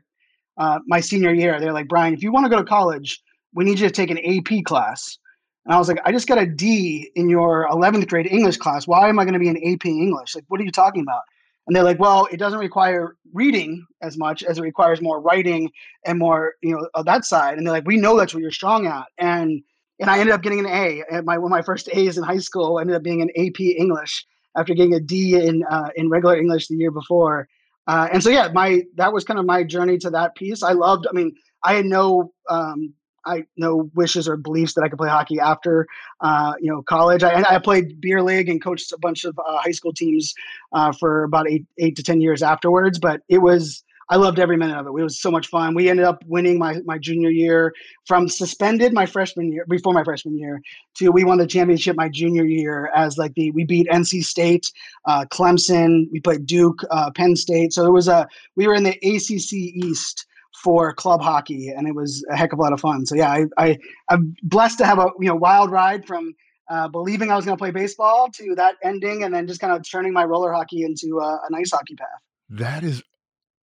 uh, 0.56 0.78
my 0.86 1.00
senior 1.00 1.34
year, 1.34 1.58
they're 1.58 1.72
like, 1.72 1.88
Brian, 1.88 2.14
if 2.14 2.22
you 2.22 2.30
want 2.30 2.46
to 2.46 2.50
go 2.50 2.58
to 2.58 2.64
college, 2.64 3.20
we 3.54 3.64
need 3.64 3.80
you 3.80 3.88
to 3.88 3.92
take 3.92 4.10
an 4.10 4.18
AP 4.18 4.64
class. 4.64 5.18
And 5.64 5.74
I 5.74 5.78
was 5.78 5.88
like, 5.88 5.98
I 6.04 6.12
just 6.12 6.28
got 6.28 6.38
a 6.38 6.46
D 6.46 7.10
in 7.14 7.28
your 7.28 7.66
11th 7.70 8.08
grade 8.08 8.26
English 8.26 8.58
class. 8.58 8.86
Why 8.86 9.08
am 9.08 9.18
I 9.18 9.24
going 9.24 9.34
to 9.34 9.38
be 9.38 9.48
an 9.48 9.56
AP 9.56 9.86
English? 9.86 10.34
Like, 10.34 10.44
what 10.48 10.60
are 10.60 10.64
you 10.64 10.70
talking 10.70 11.02
about? 11.02 11.22
And 11.66 11.74
they're 11.74 11.82
like, 11.84 11.98
well, 11.98 12.28
it 12.30 12.36
doesn't 12.36 12.58
require 12.58 13.16
reading 13.32 13.86
as 14.02 14.18
much 14.18 14.42
as 14.42 14.58
it 14.58 14.62
requires 14.62 15.00
more 15.00 15.20
writing 15.20 15.70
and 16.04 16.18
more, 16.18 16.54
you 16.62 16.72
know, 16.72 16.86
of 16.94 17.06
that 17.06 17.24
side. 17.24 17.56
And 17.56 17.66
they're 17.66 17.72
like, 17.72 17.86
we 17.86 17.96
know 17.96 18.16
that's 18.18 18.34
what 18.34 18.42
you're 18.42 18.50
strong 18.50 18.86
at. 18.86 19.06
And 19.18 19.62
and 20.00 20.10
I 20.10 20.18
ended 20.18 20.34
up 20.34 20.42
getting 20.42 20.58
an 20.60 20.66
A. 20.66 21.02
And 21.10 21.24
my 21.24 21.38
one 21.38 21.50
of 21.50 21.56
my 21.56 21.62
first 21.62 21.88
A's 21.92 22.18
in 22.18 22.24
high 22.24 22.38
school 22.38 22.78
ended 22.78 22.96
up 22.96 23.02
being 23.02 23.22
an 23.22 23.30
AP 23.30 23.60
English 23.60 24.26
after 24.56 24.74
getting 24.74 24.94
a 24.94 25.00
D 25.00 25.36
in 25.36 25.64
uh, 25.70 25.88
in 25.96 26.10
regular 26.10 26.36
English 26.36 26.68
the 26.68 26.76
year 26.76 26.90
before. 26.90 27.48
Uh, 27.86 28.08
and 28.12 28.22
so 28.22 28.28
yeah, 28.28 28.48
my 28.52 28.82
that 28.96 29.12
was 29.12 29.24
kind 29.24 29.38
of 29.40 29.46
my 29.46 29.62
journey 29.62 29.96
to 29.98 30.10
that 30.10 30.34
piece. 30.34 30.62
I 30.62 30.72
loved. 30.72 31.06
I 31.08 31.12
mean, 31.12 31.34
I 31.62 31.74
had 31.74 31.86
no 31.86 32.32
um, 32.50 32.92
I 33.26 33.44
no 33.56 33.90
wishes 33.94 34.28
or 34.28 34.36
beliefs 34.36 34.74
that 34.74 34.82
I 34.82 34.88
could 34.88 34.98
play 34.98 35.08
hockey 35.08 35.40
after, 35.40 35.86
uh, 36.20 36.54
you 36.60 36.70
know, 36.70 36.82
college. 36.82 37.22
I, 37.22 37.42
I 37.42 37.58
played 37.58 38.00
beer 38.00 38.22
league 38.22 38.48
and 38.48 38.62
coached 38.62 38.92
a 38.92 38.98
bunch 38.98 39.24
of 39.24 39.38
uh, 39.38 39.58
high 39.58 39.72
school 39.72 39.92
teams 39.92 40.34
uh, 40.72 40.92
for 40.92 41.24
about 41.24 41.48
eight 41.48 41.66
eight 41.78 41.96
to 41.96 42.02
ten 42.02 42.20
years 42.20 42.42
afterwards. 42.42 42.98
But 42.98 43.22
it 43.28 43.38
was 43.38 43.84
I 44.10 44.16
loved 44.16 44.38
every 44.38 44.56
minute 44.56 44.78
of 44.78 44.86
it. 44.86 44.90
It 44.90 45.02
was 45.02 45.20
so 45.20 45.30
much 45.30 45.48
fun. 45.48 45.74
We 45.74 45.88
ended 45.88 46.04
up 46.04 46.22
winning 46.26 46.58
my 46.58 46.80
my 46.84 46.98
junior 46.98 47.30
year 47.30 47.72
from 48.06 48.28
suspended 48.28 48.92
my 48.92 49.06
freshman 49.06 49.50
year 49.50 49.64
before 49.68 49.92
my 49.92 50.04
freshman 50.04 50.38
year 50.38 50.60
to 50.96 51.10
we 51.10 51.24
won 51.24 51.38
the 51.38 51.46
championship 51.46 51.96
my 51.96 52.08
junior 52.08 52.44
year 52.44 52.90
as 52.94 53.16
like 53.16 53.34
the 53.34 53.50
we 53.52 53.64
beat 53.64 53.88
NC 53.88 54.24
State, 54.24 54.70
uh, 55.06 55.24
Clemson, 55.26 56.06
we 56.12 56.20
played 56.20 56.46
Duke, 56.46 56.82
uh, 56.90 57.10
Penn 57.12 57.36
State. 57.36 57.72
So 57.72 57.86
it 57.86 57.92
was 57.92 58.08
a 58.08 58.28
we 58.56 58.66
were 58.66 58.74
in 58.74 58.82
the 58.82 58.96
ACC 59.02 59.52
East 59.52 60.26
for 60.54 60.92
club 60.92 61.20
hockey, 61.20 61.68
and 61.68 61.86
it 61.88 61.94
was 61.94 62.24
a 62.30 62.36
heck 62.36 62.52
of 62.52 62.58
a 62.58 62.62
lot 62.62 62.72
of 62.72 62.80
fun. 62.80 63.06
So 63.06 63.14
yeah, 63.14 63.30
I, 63.30 63.46
I 63.58 63.78
I'm 64.08 64.34
blessed 64.42 64.78
to 64.78 64.86
have 64.86 64.98
a 64.98 65.10
you 65.20 65.28
know 65.28 65.34
wild 65.34 65.70
ride 65.70 66.06
from 66.06 66.34
uh, 66.70 66.88
believing 66.88 67.30
I 67.30 67.36
was 67.36 67.44
going 67.44 67.56
to 67.56 67.60
play 67.60 67.70
baseball 67.70 68.28
to 68.34 68.54
that 68.56 68.76
ending, 68.82 69.22
and 69.24 69.34
then 69.34 69.46
just 69.46 69.60
kind 69.60 69.72
of 69.72 69.88
turning 69.88 70.12
my 70.12 70.24
roller 70.24 70.52
hockey 70.52 70.82
into 70.82 71.20
a, 71.20 71.40
a 71.46 71.50
nice 71.50 71.70
hockey 71.70 71.94
path. 71.94 72.08
That 72.48 72.84
is 72.84 73.02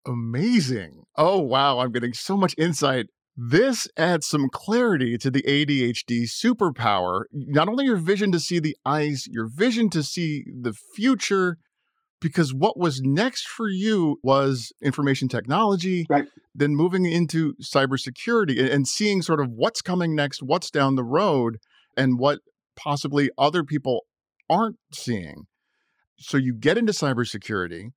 amazing. 0.06 1.04
Oh 1.16 1.40
wow, 1.40 1.80
I'm 1.80 1.92
getting 1.92 2.14
so 2.14 2.36
much 2.36 2.56
insight. 2.58 3.08
This 3.42 3.88
adds 3.96 4.28
some 4.28 4.50
clarity 4.50 5.18
to 5.18 5.32
the 5.32 5.44
ADHD 5.44 6.24
superpower. 6.24 7.24
Not 7.32 7.70
only 7.70 7.86
your 7.86 7.96
vision 7.96 8.34
to 8.34 8.40
see 8.40 8.60
the 8.60 8.76
ice, 8.84 9.28
your 9.32 9.48
vision 9.48 9.90
to 9.92 10.04
see 10.04 10.44
the 10.62 10.74
future, 10.74 11.58
because 12.22 12.54
what 12.54 12.78
was 12.78 13.02
next 13.02 13.48
for 13.48 13.70
you 13.70 14.18
was 14.24 14.72
information 14.82 15.28
technology, 15.28 16.06
right. 16.10 16.26
then 16.54 16.76
moving 16.76 17.06
into 17.06 17.54
cybersecurity 17.62 18.60
and, 18.60 18.70
and 18.70 18.88
seeing 18.88 19.22
sort 19.22 19.40
of 19.40 19.50
what's 19.52 19.82
coming 19.82 20.16
next, 20.16 20.44
what's 20.44 20.70
down 20.70 20.96
the 20.96 21.04
road, 21.04 21.58
and 21.96 22.20
what 22.20 22.40
possibly 22.76 23.30
other 23.38 23.64
people 23.64 24.06
aren't 24.50 24.78
seeing. 24.94 25.46
So 26.18 26.38
you 26.38 26.54
get 26.54 26.78
into 26.78 26.92
cybersecurity. 26.92 27.92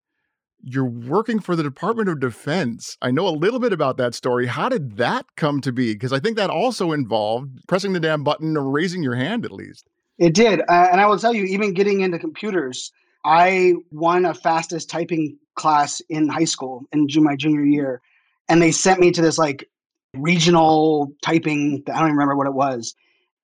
You're 0.65 0.89
working 0.89 1.41
for 1.41 1.57
the 1.57 1.65
Department 1.65 2.09
of 2.09 2.21
Defense. 2.21 2.97
I 3.03 3.11
know 3.11 3.27
a 3.27 3.31
little 3.31 3.59
bit 3.59 3.73
about 3.73 3.97
that 3.97 4.15
story. 4.15 4.47
How 4.47 4.69
did 4.69 4.97
that 4.97 5.27
come 5.37 5.61
to 5.63 5.73
be? 5.73 5.93
Because 5.93 6.13
I 6.13 6.21
think 6.21 6.37
that 6.37 6.51
also 6.51 6.93
involved 6.93 7.67
pressing 7.67 7.95
the 7.95 8.01
damn 8.01 8.23
button 8.23 8.57
or 8.57 8.71
raising 8.71 9.03
your 9.03 9.17
hand 9.17 9.45
at 9.45 9.51
least. 9.51 9.89
It 10.19 10.35
did. 10.35 10.61
Uh, 10.61 10.89
and 10.93 11.01
I 11.01 11.07
will 11.07 11.19
tell 11.19 11.35
you, 11.35 11.45
even 11.45 11.75
getting 11.75 12.03
into 12.03 12.19
computers, 12.19 12.93
I 13.25 13.75
won 13.91 14.25
a 14.25 14.35
fastest 14.35 14.91
typing 14.91 15.39
class 15.55 16.01
in 16.09 16.29
high 16.29 16.45
school 16.45 16.85
in 16.93 17.07
my 17.17 17.37
junior 17.37 17.65
year, 17.65 18.01
and 18.49 18.61
they 18.61 18.73
sent 18.73 19.01
me 19.01 19.11
to 19.13 19.23
this 19.23 19.39
like 19.39 19.69
regional 20.15 21.13
typing. 21.23 21.83
I 21.89 21.93
don't 21.93 22.09
even 22.09 22.17
remember 22.17 22.37
what 22.37 22.47
it 22.47 22.55
was, 22.55 22.95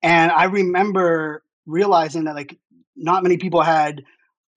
and 0.01 0.31
I 0.31 0.45
remember 0.45 1.43
realizing 1.65 2.25
that 2.25 2.35
like 2.35 2.57
not 2.95 3.23
many 3.23 3.37
people 3.37 3.61
had 3.61 4.03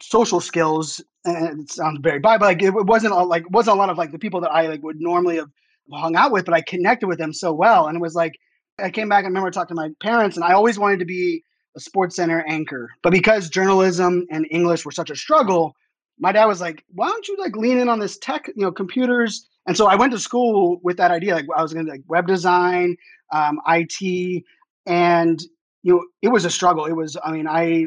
social 0.00 0.40
skills. 0.40 1.00
And 1.24 1.60
it 1.60 1.70
sounds 1.70 2.00
very 2.02 2.18
bad, 2.18 2.40
but 2.40 2.46
like 2.46 2.62
it 2.62 2.72
wasn't 2.72 3.14
a, 3.14 3.22
like 3.22 3.48
wasn't 3.48 3.76
a 3.76 3.78
lot 3.78 3.90
of 3.90 3.96
like 3.96 4.10
the 4.10 4.18
people 4.18 4.40
that 4.40 4.50
I 4.50 4.66
like 4.66 4.82
would 4.82 5.00
normally 5.00 5.36
have 5.36 5.50
hung 5.92 6.16
out 6.16 6.32
with, 6.32 6.44
but 6.44 6.54
I 6.54 6.62
connected 6.62 7.06
with 7.06 7.18
them 7.18 7.32
so 7.32 7.52
well, 7.52 7.86
and 7.86 7.96
it 7.96 8.00
was 8.00 8.16
like 8.16 8.32
I 8.80 8.90
came 8.90 9.08
back 9.08 9.24
and 9.24 9.28
remember 9.28 9.52
talking 9.52 9.76
to 9.76 9.80
my 9.80 9.90
parents, 10.00 10.36
and 10.36 10.44
I 10.44 10.54
always 10.54 10.80
wanted 10.80 10.98
to 10.98 11.04
be 11.04 11.44
a 11.76 11.80
SportsCenter 11.80 12.42
anchor. 12.46 12.90
But 13.02 13.12
because 13.12 13.48
journalism 13.48 14.26
and 14.30 14.46
English 14.50 14.84
were 14.84 14.92
such 14.92 15.10
a 15.10 15.16
struggle, 15.16 15.74
my 16.18 16.32
dad 16.32 16.46
was 16.46 16.60
like, 16.60 16.84
why 16.94 17.08
don't 17.08 17.26
you 17.28 17.36
like 17.38 17.56
lean 17.56 17.78
in 17.78 17.88
on 17.88 17.98
this 17.98 18.18
tech, 18.18 18.48
you 18.48 18.62
know, 18.62 18.72
computers? 18.72 19.48
And 19.66 19.76
so 19.76 19.86
I 19.86 19.94
went 19.94 20.12
to 20.12 20.18
school 20.18 20.80
with 20.82 20.96
that 20.98 21.10
idea. 21.10 21.34
Like 21.34 21.46
I 21.56 21.62
was 21.62 21.72
going 21.72 21.86
to 21.86 21.92
like 21.92 22.02
web 22.08 22.26
design, 22.26 22.96
um, 23.32 23.60
IT, 23.66 24.44
and 24.86 25.42
you 25.82 25.94
know, 25.94 26.04
it 26.20 26.28
was 26.28 26.44
a 26.44 26.50
struggle. 26.50 26.84
It 26.84 26.92
was, 26.92 27.16
I 27.24 27.32
mean, 27.32 27.48
I, 27.48 27.86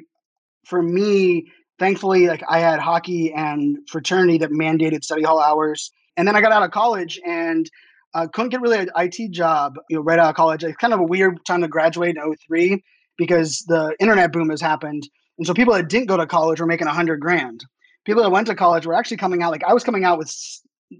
for 0.65 0.81
me, 0.81 1.47
thankfully, 1.79 2.27
like 2.27 2.43
I 2.49 2.59
had 2.59 2.79
hockey 2.79 3.33
and 3.33 3.77
fraternity 3.89 4.37
that 4.39 4.51
mandated 4.51 5.03
study 5.03 5.23
hall 5.23 5.39
hours. 5.39 5.91
And 6.17 6.27
then 6.27 6.35
I 6.35 6.41
got 6.41 6.51
out 6.51 6.63
of 6.63 6.71
college 6.71 7.19
and 7.25 7.69
uh, 8.13 8.27
couldn't 8.27 8.49
get 8.49 8.61
really 8.61 8.79
an 8.79 8.89
IT 8.95 9.31
job, 9.31 9.75
you 9.89 9.97
know, 9.97 10.03
right 10.03 10.19
out 10.19 10.29
of 10.29 10.35
college. 10.35 10.63
It's 10.63 10.77
kind 10.77 10.93
of 10.93 11.01
a 11.01 11.03
weird 11.03 11.45
time 11.45 11.61
to 11.61 11.67
graduate 11.67 12.15
in 12.17 12.35
03 12.49 12.81
because 13.17 13.63
the 13.67 13.95
internet 13.99 14.31
boom 14.31 14.49
has 14.49 14.61
happened. 14.61 15.07
And 15.37 15.45
so 15.45 15.53
people 15.53 15.73
that 15.73 15.89
didn't 15.89 16.07
go 16.07 16.17
to 16.17 16.25
college 16.25 16.59
were 16.59 16.65
making 16.65 16.87
a 16.87 16.93
hundred 16.93 17.19
grand. 17.19 17.65
People 18.05 18.23
that 18.23 18.29
went 18.29 18.47
to 18.47 18.55
college 18.55 18.85
were 18.85 18.93
actually 18.93 19.17
coming 19.17 19.41
out 19.41 19.51
like 19.51 19.63
I 19.63 19.73
was 19.73 19.83
coming 19.83 20.05
out 20.05 20.17
with 20.17 20.33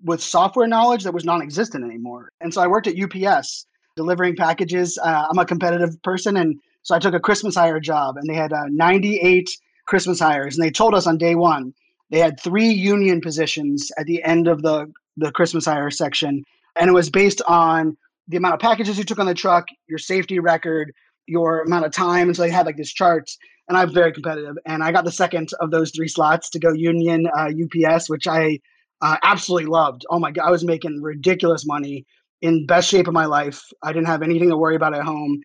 with 0.04 0.22
software 0.22 0.68
knowledge 0.68 1.04
that 1.04 1.14
was 1.14 1.26
non-existent 1.26 1.84
anymore. 1.84 2.32
And 2.42 2.54
so 2.54 2.62
I 2.62 2.68
worked 2.68 2.88
at 2.88 2.96
UPS 3.00 3.68
delivering 3.96 4.36
packages. 4.36 4.98
Uh, 5.02 5.28
I'm 5.30 5.38
a 5.38 5.46
competitive 5.46 6.02
person, 6.02 6.38
and 6.38 6.60
so 6.82 6.96
I 6.96 7.00
took 7.00 7.14
a 7.14 7.20
Christmas 7.20 7.56
hire 7.56 7.80
job, 7.80 8.18
and 8.18 8.28
they 8.28 8.34
had 8.34 8.52
uh, 8.52 8.66
98 8.70 9.50
Christmas 9.86 10.20
hires, 10.20 10.58
and 10.58 10.66
they 10.66 10.72
told 10.72 10.96
us 10.96 11.08
on 11.08 11.18
day 11.18 11.36
one 11.36 11.74
they 12.10 12.20
had 12.20 12.40
three 12.40 12.70
union 12.70 13.22
positions 13.22 13.92
at 13.98 14.06
the 14.06 14.24
end 14.24 14.48
of 14.48 14.62
the 14.62 14.92
the 15.18 15.32
Christmas 15.32 15.66
hire 15.66 15.90
section, 15.92 16.44
and 16.76 16.90
it 16.90 16.94
was 16.94 17.10
based 17.10 17.42
on 17.48 17.96
the 18.28 18.38
amount 18.38 18.56
of 18.56 18.60
packages 18.60 18.98
you 18.98 19.04
took 19.04 19.20
on 19.20 19.28
the 19.28 19.34
truck, 19.34 19.68
your 19.88 20.00
safety 20.00 20.40
record, 20.40 20.94
your 21.28 21.62
amount 21.62 21.86
of 21.86 21.92
time. 21.92 22.28
And 22.28 22.36
so 22.36 22.44
they 22.44 22.50
had 22.50 22.66
like 22.66 22.78
this 22.78 22.94
charts, 22.94 23.38
and 23.68 23.78
I'm 23.78 23.94
very 23.94 24.12
competitive. 24.12 24.56
And 24.66 24.84
I 24.84 24.92
got 24.92 25.06
the 25.06 25.12
second 25.12 25.50
of 25.60 25.72
those 25.72 25.92
three 25.92 26.08
slots 26.08 26.50
to 26.52 26.60
go 26.60 26.72
Union 26.74 27.28
uh, 27.36 27.50
UPS, 27.50 28.10
which 28.10 28.28
I 28.28 28.60
uh, 29.02 29.18
absolutely 29.24 29.68
loved. 29.68 30.06
Oh 30.10 30.20
my 30.20 30.32
god, 30.32 30.48
I 30.48 30.52
was 30.52 30.64
making 30.64 31.02
ridiculous 31.02 31.66
money 31.66 32.06
in 32.42 32.66
best 32.66 32.90
shape 32.90 33.08
of 33.08 33.14
my 33.14 33.26
life. 33.26 33.64
I 33.84 33.92
didn't 33.92 34.08
have 34.08 34.22
anything 34.22 34.50
to 34.50 34.58
worry 34.58 34.76
about 34.76 34.96
at 34.96 35.04
home, 35.04 35.42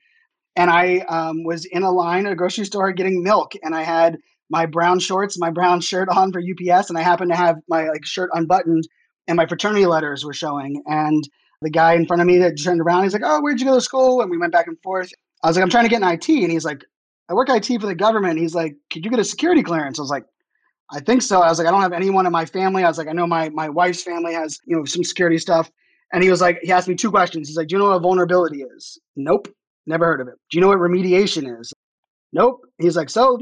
and 0.57 0.71
I 0.71 0.99
um, 1.09 1.45
was 1.45 1.65
in 1.65 1.83
a 1.83 1.91
line 1.91 2.27
at 2.27 2.33
a 2.33 2.37
grocery 2.37 2.65
store 2.65 2.93
getting 2.93 3.23
milk, 3.23 3.53
and 3.63 3.75
I 3.75 3.83
had 3.83 4.19
my 4.51 4.67
brown 4.67 4.99
shorts, 4.99 5.39
my 5.39 5.51
brown 5.51 5.81
shirt 5.81 6.09
on 6.09 6.33
for 6.33 6.41
UPS, 6.41 6.91
and 6.91 6.99
I 6.99 7.03
happened 7.03 7.31
to 7.31 7.37
have 7.37 7.57
my 7.69 7.89
like 7.89 8.05
shirt 8.05 8.31
unbuttoned, 8.35 8.87
and 9.29 9.37
my 9.37 9.47
fraternity 9.47 9.87
letters 9.87 10.25
were 10.25 10.35
showing. 10.35 10.83
And 10.87 11.27
the 11.63 11.71
guy 11.71 11.95
in 11.95 12.07
front 12.07 12.21
of 12.21 12.27
me 12.27 12.39
that 12.39 12.61
turned 12.63 12.81
around, 12.81 13.05
he's 13.05 13.13
like, 13.13 13.23
"Oh, 13.25 13.41
where'd 13.41 13.61
you 13.61 13.67
go 13.67 13.75
to 13.75 13.81
school?" 13.81 14.21
And 14.21 14.31
we 14.31 14.39
went 14.39 14.53
back 14.53 14.67
and 14.67 14.77
forth. 14.83 15.11
I 15.43 15.49
was 15.49 15.57
like, 15.57 15.63
"I'm 15.63 15.71
trying 15.71 15.85
to 15.85 15.91
get 15.91 16.03
in 16.03 16.09
IT," 16.09 16.29
and 16.29 16.51
he's 16.53 16.65
like, 16.65 16.85
"I 17.29 17.35
work 17.35 17.49
IT 17.49 17.67
for 17.81 17.87
the 17.87 17.95
government." 17.95 18.39
He's 18.39 18.55
like, 18.55 18.77
"Could 18.91 19.05
you 19.05 19.11
get 19.11 19.21
a 19.21 19.25
security 19.25 19.63
clearance?" 19.63 19.99
I 19.99 20.03
was 20.03 20.11
like, 20.11 20.25
"I 20.93 21.01
think 21.01 21.23
so." 21.23 21.41
I 21.41 21.49
was 21.49 21.59
like, 21.59 21.69
"I 21.69 21.71
don't 21.71 21.83
have 21.83 21.93
anyone 21.93 22.27
in 22.27 22.33
my 22.33 22.45
family." 22.45 22.85
I 22.85 22.89
was 22.89 22.99
like, 22.99 23.09
"I 23.09 23.13
know 23.13 23.27
my 23.27 23.49
my 23.51 23.69
wife's 23.69 24.03
family 24.03 24.35
has 24.35 24.59
you 24.67 24.77
know 24.77 24.85
some 24.85 25.05
security 25.05 25.39
stuff." 25.39 25.71
And 26.13 26.23
he 26.25 26.31
was 26.31 26.41
like, 26.41 26.59
he 26.63 26.73
asked 26.73 26.89
me 26.89 26.97
two 26.97 27.11
questions. 27.11 27.49
He's 27.49 27.57
like, 27.57 27.69
"Do 27.69 27.77
you 27.77 27.79
know 27.79 27.89
what 27.89 27.97
a 27.97 28.01
vulnerability 28.01 28.63
is?" 28.63 28.99
Nope, 29.17 29.49
never 29.87 30.07
heard 30.07 30.21
of 30.21 30.29
it. 30.29 30.35
Do 30.51 30.59
you 30.59 30.61
know 30.61 30.69
what 30.69 30.79
remediation 30.79 31.61
is? 31.61 31.73
Nope. 32.33 32.61
He's 32.79 32.97
like, 32.97 33.11
"So." 33.11 33.39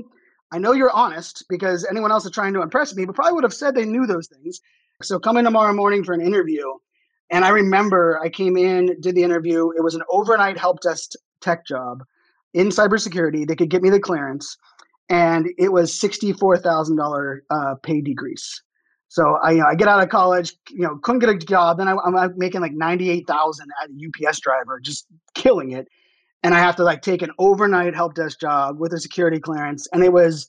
I 0.50 0.58
know 0.58 0.72
you're 0.72 0.90
honest 0.90 1.44
because 1.50 1.84
anyone 1.84 2.10
else 2.10 2.24
is 2.24 2.30
trying 2.30 2.54
to 2.54 2.62
impress 2.62 2.94
me, 2.96 3.04
but 3.04 3.14
probably 3.14 3.34
would 3.34 3.44
have 3.44 3.52
said 3.52 3.74
they 3.74 3.84
knew 3.84 4.06
those 4.06 4.28
things. 4.28 4.60
So 5.02 5.18
come 5.18 5.36
in 5.36 5.44
tomorrow 5.44 5.74
morning 5.74 6.02
for 6.04 6.14
an 6.14 6.22
interview. 6.22 6.64
And 7.30 7.44
I 7.44 7.50
remember 7.50 8.18
I 8.22 8.30
came 8.30 8.56
in, 8.56 8.98
did 9.00 9.14
the 9.14 9.22
interview. 9.22 9.70
It 9.76 9.84
was 9.84 9.94
an 9.94 10.02
overnight 10.10 10.56
help 10.56 10.80
desk 10.80 11.12
tech 11.40 11.66
job 11.66 12.04
in 12.54 12.68
cybersecurity. 12.68 13.46
They 13.46 13.56
could 13.56 13.70
get 13.70 13.82
me 13.82 13.90
the 13.90 14.00
clearance, 14.00 14.56
and 15.08 15.48
it 15.58 15.72
was 15.72 15.94
sixty-four 15.94 16.58
thousand 16.58 16.98
uh, 16.98 17.02
dollar 17.02 17.44
pay 17.82 18.00
decrease. 18.00 18.62
So 19.08 19.38
I, 19.42 19.52
you 19.52 19.58
know, 19.58 19.66
I 19.66 19.74
get 19.74 19.88
out 19.88 20.02
of 20.02 20.10
college, 20.10 20.54
you 20.68 20.82
know, 20.82 20.98
couldn't 21.02 21.20
get 21.20 21.30
a 21.30 21.38
job. 21.38 21.78
Then 21.78 21.88
I, 21.88 21.92
am 21.92 22.34
making 22.36 22.60
like 22.60 22.72
ninety-eight 22.72 23.26
thousand 23.26 23.68
as 23.82 23.90
a 23.90 24.28
UPS 24.28 24.40
driver, 24.40 24.80
just 24.80 25.06
killing 25.34 25.72
it. 25.72 25.88
And 26.42 26.54
I 26.54 26.58
have 26.60 26.76
to 26.76 26.84
like 26.84 27.02
take 27.02 27.22
an 27.22 27.32
overnight 27.38 27.94
help 27.94 28.14
desk 28.14 28.38
job 28.38 28.78
with 28.78 28.92
a 28.92 29.00
security 29.00 29.40
clearance, 29.40 29.88
and 29.92 30.04
it 30.04 30.12
was, 30.12 30.46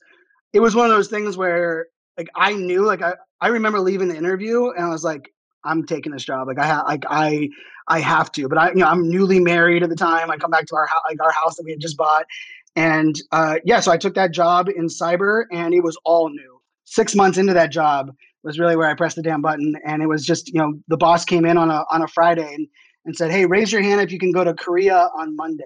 it 0.52 0.60
was 0.60 0.74
one 0.74 0.86
of 0.86 0.92
those 0.92 1.08
things 1.08 1.36
where 1.36 1.86
like 2.16 2.28
I 2.36 2.52
knew, 2.52 2.84
like 2.84 3.02
I, 3.02 3.14
I 3.40 3.48
remember 3.48 3.80
leaving 3.80 4.08
the 4.08 4.16
interview, 4.16 4.70
and 4.70 4.84
I 4.84 4.88
was 4.90 5.04
like, 5.04 5.32
I'm 5.64 5.84
taking 5.84 6.12
this 6.12 6.24
job. 6.24 6.48
Like 6.48 6.58
I 6.58 6.66
have, 6.66 6.86
like 6.86 7.04
I, 7.08 7.48
I 7.88 8.00
have 8.00 8.32
to. 8.32 8.48
But 8.48 8.58
I, 8.58 8.68
you 8.70 8.76
know, 8.76 8.86
I'm 8.86 9.08
newly 9.08 9.40
married 9.40 9.82
at 9.82 9.88
the 9.88 9.96
time. 9.96 10.30
I 10.30 10.36
come 10.36 10.50
back 10.50 10.66
to 10.66 10.76
our 10.76 10.88
like 11.08 11.22
our 11.22 11.32
house 11.32 11.56
that 11.56 11.64
we 11.64 11.72
had 11.72 11.80
just 11.80 11.96
bought, 11.96 12.26
and 12.76 13.20
uh, 13.32 13.56
yeah, 13.64 13.80
so 13.80 13.92
I 13.92 13.96
took 13.96 14.14
that 14.14 14.32
job 14.32 14.68
in 14.68 14.86
cyber, 14.86 15.44
and 15.52 15.74
it 15.74 15.82
was 15.82 15.98
all 16.04 16.30
new. 16.30 16.60
Six 16.84 17.14
months 17.14 17.38
into 17.38 17.54
that 17.54 17.70
job 17.70 18.14
was 18.42 18.58
really 18.58 18.76
where 18.76 18.88
I 18.88 18.94
pressed 18.94 19.16
the 19.16 19.22
damn 19.22 19.42
button, 19.42 19.74
and 19.84 20.02
it 20.02 20.06
was 20.06 20.24
just, 20.24 20.48
you 20.48 20.58
know, 20.58 20.74
the 20.88 20.96
boss 20.96 21.24
came 21.24 21.44
in 21.44 21.56
on 21.56 21.70
a 21.70 21.84
on 21.90 22.02
a 22.02 22.08
Friday 22.08 22.54
and, 22.54 22.66
and 23.04 23.16
said, 23.16 23.30
"Hey, 23.30 23.46
raise 23.46 23.72
your 23.72 23.82
hand 23.82 24.00
if 24.00 24.12
you 24.12 24.18
can 24.18 24.32
go 24.32 24.44
to 24.44 24.54
Korea 24.54 25.10
on 25.16 25.36
Monday." 25.36 25.64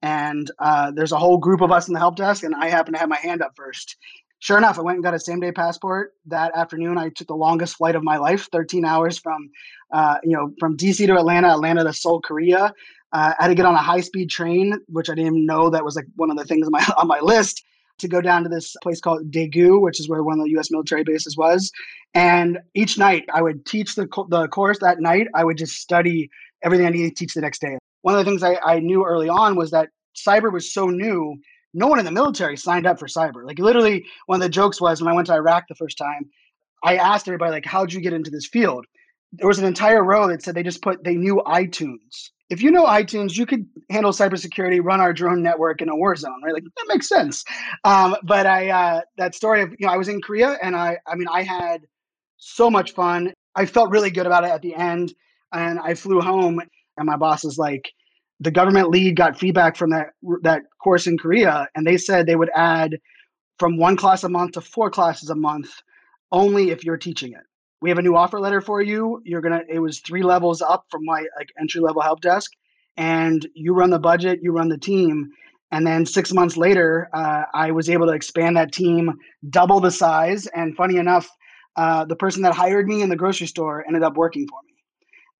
And 0.00 0.48
uh, 0.60 0.92
there's 0.92 1.10
a 1.10 1.18
whole 1.18 1.38
group 1.38 1.60
of 1.60 1.72
us 1.72 1.88
in 1.88 1.94
the 1.94 1.98
help 1.98 2.16
desk, 2.16 2.44
and 2.44 2.54
I 2.54 2.68
happen 2.68 2.92
to 2.92 3.00
have 3.00 3.08
my 3.08 3.16
hand 3.16 3.42
up 3.42 3.52
first 3.56 3.96
sure 4.38 4.58
enough, 4.58 4.78
I 4.78 4.82
went 4.82 4.96
and 4.96 5.04
got 5.04 5.14
a 5.14 5.18
same 5.18 5.40
day 5.40 5.52
passport 5.52 6.14
that 6.26 6.56
afternoon. 6.56 6.98
I 6.98 7.08
took 7.10 7.28
the 7.28 7.34
longest 7.34 7.76
flight 7.76 7.96
of 7.96 8.02
my 8.02 8.18
life, 8.18 8.48
13 8.52 8.84
hours 8.84 9.18
from, 9.18 9.50
uh, 9.92 10.16
you 10.22 10.32
know, 10.32 10.52
from 10.58 10.76
DC 10.76 11.06
to 11.06 11.16
Atlanta, 11.16 11.48
Atlanta 11.48 11.84
to 11.84 11.92
Seoul, 11.92 12.20
Korea. 12.20 12.72
Uh, 13.12 13.32
I 13.38 13.44
had 13.44 13.48
to 13.48 13.54
get 13.54 13.66
on 13.66 13.74
a 13.74 13.78
high 13.78 14.00
speed 14.00 14.30
train, 14.30 14.78
which 14.88 15.08
I 15.08 15.14
didn't 15.14 15.34
even 15.34 15.46
know 15.46 15.70
that 15.70 15.84
was 15.84 15.96
like 15.96 16.06
one 16.16 16.30
of 16.30 16.36
the 16.36 16.44
things 16.44 16.66
on 16.66 16.72
my 16.72 16.84
on 16.96 17.06
my 17.06 17.20
list 17.20 17.64
to 17.98 18.08
go 18.08 18.20
down 18.20 18.44
to 18.44 18.48
this 18.48 18.76
place 18.82 19.00
called 19.00 19.30
Daegu, 19.30 19.80
which 19.80 19.98
is 19.98 20.08
where 20.08 20.22
one 20.22 20.38
of 20.38 20.44
the 20.44 20.52
U.S. 20.52 20.70
military 20.70 21.02
bases 21.02 21.36
was. 21.36 21.72
And 22.14 22.58
each 22.74 22.96
night, 22.96 23.24
I 23.32 23.42
would 23.42 23.66
teach 23.66 23.94
the 23.94 24.06
the 24.28 24.48
course 24.48 24.78
that 24.80 25.00
night. 25.00 25.26
I 25.34 25.44
would 25.44 25.56
just 25.56 25.76
study 25.76 26.30
everything 26.62 26.86
I 26.86 26.90
needed 26.90 27.10
to 27.10 27.14
teach 27.14 27.34
the 27.34 27.40
next 27.40 27.60
day. 27.60 27.78
One 28.02 28.14
of 28.14 28.24
the 28.24 28.30
things 28.30 28.42
I, 28.42 28.56
I 28.64 28.80
knew 28.80 29.04
early 29.04 29.28
on 29.28 29.56
was 29.56 29.70
that 29.70 29.88
cyber 30.14 30.52
was 30.52 30.72
so 30.72 30.86
new 30.86 31.36
no 31.74 31.86
one 31.86 31.98
in 31.98 32.04
the 32.04 32.10
military 32.10 32.56
signed 32.56 32.86
up 32.86 32.98
for 32.98 33.06
cyber. 33.06 33.44
Like 33.44 33.58
literally, 33.58 34.06
one 34.26 34.40
of 34.40 34.42
the 34.42 34.48
jokes 34.48 34.80
was 34.80 35.00
when 35.00 35.10
I 35.10 35.14
went 35.14 35.26
to 35.26 35.34
Iraq 35.34 35.64
the 35.68 35.74
first 35.74 35.98
time, 35.98 36.30
I 36.82 36.96
asked 36.96 37.28
everybody 37.28 37.52
like, 37.52 37.66
"How'd 37.66 37.92
you 37.92 38.00
get 38.00 38.12
into 38.12 38.30
this 38.30 38.46
field?" 38.46 38.86
There 39.32 39.48
was 39.48 39.58
an 39.58 39.66
entire 39.66 40.02
row 40.02 40.28
that 40.28 40.42
said 40.42 40.54
they 40.54 40.62
just 40.62 40.82
put 40.82 41.04
they 41.04 41.16
knew 41.16 41.42
iTunes. 41.46 42.30
If 42.50 42.62
you 42.62 42.70
know 42.70 42.86
iTunes, 42.86 43.36
you 43.36 43.44
could 43.44 43.66
handle 43.90 44.12
cybersecurity, 44.12 44.82
run 44.82 45.00
our 45.00 45.12
drone 45.12 45.42
network 45.42 45.82
in 45.82 45.90
a 45.90 45.96
war 45.96 46.16
zone, 46.16 46.40
right? 46.42 46.54
Like 46.54 46.64
that 46.64 46.86
makes 46.88 47.08
sense. 47.08 47.44
Um, 47.84 48.16
but 48.22 48.46
I 48.46 48.70
uh, 48.70 49.00
that 49.18 49.34
story 49.34 49.62
of 49.62 49.70
you 49.78 49.86
know 49.86 49.92
I 49.92 49.96
was 49.96 50.08
in 50.08 50.22
Korea 50.22 50.58
and 50.62 50.74
I 50.74 50.98
I 51.06 51.14
mean 51.16 51.28
I 51.28 51.42
had 51.42 51.82
so 52.38 52.70
much 52.70 52.92
fun. 52.92 53.32
I 53.54 53.66
felt 53.66 53.90
really 53.90 54.10
good 54.10 54.26
about 54.26 54.44
it 54.44 54.50
at 54.50 54.62
the 54.62 54.74
end, 54.74 55.12
and 55.52 55.78
I 55.78 55.94
flew 55.94 56.20
home 56.20 56.60
and 56.98 57.06
my 57.06 57.16
boss 57.16 57.44
was 57.44 57.56
like, 57.56 57.90
the 58.40 58.50
government 58.50 58.90
lead 58.90 59.16
got 59.16 59.38
feedback 59.38 59.76
from 59.76 59.90
that 59.90 60.08
that 60.42 60.62
course 60.82 61.06
in 61.06 61.18
Korea, 61.18 61.68
and 61.74 61.86
they 61.86 61.96
said 61.96 62.26
they 62.26 62.36
would 62.36 62.50
add 62.54 62.98
from 63.58 63.78
one 63.78 63.96
class 63.96 64.22
a 64.24 64.28
month 64.28 64.52
to 64.52 64.60
four 64.60 64.90
classes 64.90 65.30
a 65.30 65.34
month, 65.34 65.70
only 66.30 66.70
if 66.70 66.84
you're 66.84 66.96
teaching 66.96 67.32
it. 67.32 67.42
We 67.80 67.90
have 67.90 67.98
a 67.98 68.02
new 68.02 68.16
offer 68.16 68.40
letter 68.40 68.60
for 68.60 68.82
you. 68.82 69.20
You're 69.24 69.40
gonna. 69.40 69.62
It 69.68 69.80
was 69.80 70.00
three 70.00 70.22
levels 70.22 70.62
up 70.62 70.84
from 70.90 71.04
my 71.04 71.26
like 71.36 71.50
entry 71.60 71.80
level 71.80 72.02
help 72.02 72.20
desk, 72.20 72.52
and 72.96 73.46
you 73.54 73.74
run 73.74 73.90
the 73.90 73.98
budget, 73.98 74.40
you 74.42 74.52
run 74.52 74.68
the 74.68 74.78
team. 74.78 75.30
And 75.70 75.86
then 75.86 76.06
six 76.06 76.32
months 76.32 76.56
later, 76.56 77.10
uh, 77.12 77.42
I 77.52 77.72
was 77.72 77.90
able 77.90 78.06
to 78.06 78.14
expand 78.14 78.56
that 78.56 78.72
team, 78.72 79.18
double 79.50 79.80
the 79.80 79.90
size. 79.90 80.46
And 80.46 80.74
funny 80.74 80.96
enough, 80.96 81.28
uh, 81.76 82.06
the 82.06 82.16
person 82.16 82.42
that 82.42 82.54
hired 82.54 82.88
me 82.88 83.02
in 83.02 83.10
the 83.10 83.16
grocery 83.16 83.46
store 83.46 83.84
ended 83.86 84.02
up 84.02 84.16
working 84.16 84.46
for 84.48 84.60
me. 84.66 84.67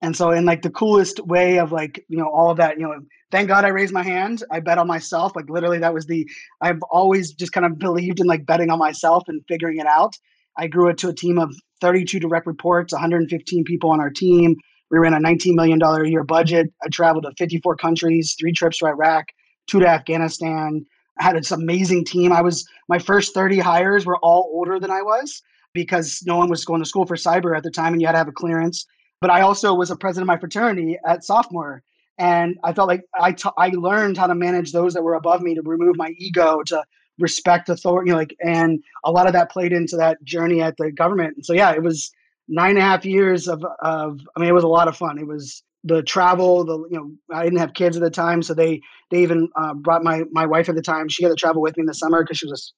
And 0.00 0.16
so, 0.16 0.30
in 0.30 0.44
like 0.44 0.62
the 0.62 0.70
coolest 0.70 1.18
way 1.26 1.58
of 1.58 1.72
like, 1.72 2.04
you 2.08 2.16
know, 2.16 2.28
all 2.28 2.50
of 2.50 2.56
that, 2.58 2.78
you 2.78 2.86
know, 2.86 3.00
thank 3.32 3.48
God 3.48 3.64
I 3.64 3.68
raised 3.68 3.92
my 3.92 4.04
hand. 4.04 4.44
I 4.50 4.60
bet 4.60 4.78
on 4.78 4.86
myself. 4.86 5.34
Like, 5.34 5.50
literally, 5.50 5.78
that 5.78 5.92
was 5.92 6.06
the, 6.06 6.28
I've 6.60 6.80
always 6.90 7.32
just 7.32 7.52
kind 7.52 7.66
of 7.66 7.78
believed 7.78 8.20
in 8.20 8.26
like 8.26 8.46
betting 8.46 8.70
on 8.70 8.78
myself 8.78 9.24
and 9.26 9.42
figuring 9.48 9.78
it 9.78 9.86
out. 9.86 10.14
I 10.56 10.66
grew 10.66 10.88
it 10.88 10.98
to 10.98 11.08
a 11.08 11.14
team 11.14 11.38
of 11.38 11.54
32 11.80 12.20
direct 12.20 12.46
reports, 12.46 12.92
115 12.92 13.64
people 13.64 13.90
on 13.90 14.00
our 14.00 14.10
team. 14.10 14.56
We 14.90 14.98
ran 14.98 15.14
a 15.14 15.18
$19 15.18 15.54
million 15.54 15.80
a 15.82 16.08
year 16.08 16.24
budget. 16.24 16.72
I 16.82 16.88
traveled 16.88 17.24
to 17.24 17.32
54 17.36 17.76
countries, 17.76 18.34
three 18.38 18.52
trips 18.52 18.78
to 18.78 18.86
Iraq, 18.86 19.26
two 19.66 19.80
to 19.80 19.86
Afghanistan. 19.86 20.84
I 21.20 21.24
had 21.24 21.36
this 21.36 21.50
amazing 21.50 22.04
team. 22.04 22.32
I 22.32 22.42
was, 22.42 22.66
my 22.88 22.98
first 22.98 23.34
30 23.34 23.58
hires 23.58 24.06
were 24.06 24.18
all 24.18 24.50
older 24.52 24.78
than 24.78 24.90
I 24.90 25.02
was 25.02 25.42
because 25.74 26.22
no 26.24 26.36
one 26.36 26.48
was 26.48 26.64
going 26.64 26.82
to 26.82 26.88
school 26.88 27.06
for 27.06 27.16
cyber 27.16 27.56
at 27.56 27.62
the 27.62 27.70
time 27.70 27.92
and 27.92 28.00
you 28.00 28.06
had 28.06 28.12
to 28.12 28.18
have 28.18 28.28
a 28.28 28.32
clearance. 28.32 28.86
But 29.20 29.30
I 29.30 29.40
also 29.40 29.74
was 29.74 29.90
a 29.90 29.96
president 29.96 30.24
of 30.24 30.28
my 30.28 30.38
fraternity 30.38 30.98
at 31.06 31.24
sophomore. 31.24 31.82
And 32.18 32.56
I 32.64 32.72
felt 32.72 32.88
like 32.88 33.02
I, 33.18 33.32
t- 33.32 33.48
I 33.56 33.68
learned 33.68 34.16
how 34.16 34.26
to 34.26 34.34
manage 34.34 34.72
those 34.72 34.94
that 34.94 35.02
were 35.02 35.14
above 35.14 35.40
me 35.40 35.54
to 35.54 35.62
remove 35.62 35.96
my 35.96 36.14
ego, 36.18 36.62
to 36.66 36.82
respect 37.18 37.68
authority, 37.68 38.08
you 38.08 38.12
know, 38.12 38.18
like, 38.18 38.36
and 38.40 38.82
a 39.04 39.10
lot 39.10 39.26
of 39.26 39.32
that 39.32 39.50
played 39.50 39.72
into 39.72 39.96
that 39.96 40.22
journey 40.24 40.60
at 40.60 40.76
the 40.78 40.90
government. 40.90 41.34
And 41.36 41.46
so, 41.46 41.52
yeah, 41.52 41.72
it 41.72 41.82
was 41.82 42.10
nine 42.48 42.70
and 42.70 42.78
a 42.78 42.82
half 42.82 43.04
years 43.04 43.48
of, 43.48 43.64
of, 43.82 44.20
I 44.36 44.40
mean, 44.40 44.48
it 44.48 44.54
was 44.54 44.64
a 44.64 44.68
lot 44.68 44.88
of 44.88 44.96
fun. 44.96 45.18
It 45.18 45.26
was 45.26 45.62
the 45.84 46.02
travel, 46.02 46.64
the, 46.64 46.78
you 46.90 46.98
know, 46.98 47.10
I 47.32 47.44
didn't 47.44 47.58
have 47.58 47.74
kids 47.74 47.96
at 47.96 48.02
the 48.02 48.10
time. 48.10 48.42
So 48.42 48.54
they, 48.54 48.80
they 49.10 49.22
even 49.22 49.48
uh, 49.56 49.74
brought 49.74 50.02
my, 50.02 50.24
my 50.32 50.46
wife 50.46 50.68
at 50.68 50.74
the 50.74 50.82
time. 50.82 51.08
She 51.08 51.22
had 51.22 51.30
to 51.30 51.36
travel 51.36 51.62
with 51.62 51.76
me 51.76 51.82
in 51.82 51.86
the 51.86 51.94
summer 51.94 52.22
because 52.22 52.38
she 52.38 52.46
was 52.46 52.72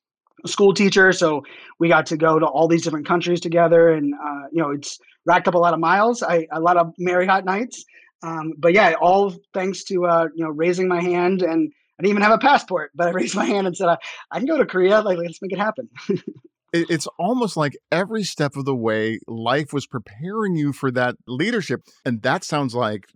a 0.44 0.48
school 0.48 0.74
teacher. 0.74 1.12
So 1.12 1.42
we 1.78 1.88
got 1.88 2.06
to 2.06 2.16
go 2.16 2.38
to 2.38 2.46
all 2.46 2.68
these 2.68 2.82
different 2.82 3.06
countries 3.06 3.40
together. 3.40 3.90
And, 3.90 4.14
uh, 4.14 4.48
you 4.52 4.62
know, 4.62 4.70
it's, 4.70 4.98
racked 5.26 5.48
up 5.48 5.54
a 5.54 5.58
lot 5.58 5.74
of 5.74 5.80
miles, 5.80 6.22
I, 6.22 6.46
a 6.52 6.60
lot 6.60 6.76
of 6.76 6.92
Marriott 6.98 7.44
nights. 7.44 7.84
Um, 8.22 8.52
but 8.58 8.74
yeah, 8.74 8.94
all 9.00 9.34
thanks 9.54 9.84
to 9.84 10.06
uh, 10.06 10.28
you 10.34 10.44
know 10.44 10.50
raising 10.50 10.88
my 10.88 11.00
hand, 11.00 11.42
and 11.42 11.72
I 11.98 12.02
didn't 12.02 12.10
even 12.10 12.22
have 12.22 12.32
a 12.32 12.38
passport, 12.38 12.90
but 12.94 13.08
I 13.08 13.10
raised 13.12 13.34
my 13.34 13.46
hand 13.46 13.66
and 13.66 13.76
said, 13.76 13.88
"I, 13.88 13.96
I 14.30 14.38
can 14.38 14.46
go 14.46 14.58
to 14.58 14.66
Korea. 14.66 15.00
Like, 15.00 15.18
let's 15.18 15.40
make 15.40 15.52
it 15.52 15.58
happen." 15.58 15.88
it's 16.72 17.06
almost 17.18 17.56
like 17.56 17.76
every 17.90 18.22
step 18.22 18.56
of 18.56 18.64
the 18.64 18.74
way, 18.74 19.18
life 19.26 19.72
was 19.72 19.86
preparing 19.86 20.56
you 20.56 20.72
for 20.72 20.90
that 20.90 21.16
leadership, 21.26 21.82
and 22.04 22.22
that 22.22 22.44
sounds 22.44 22.74
like 22.74 23.06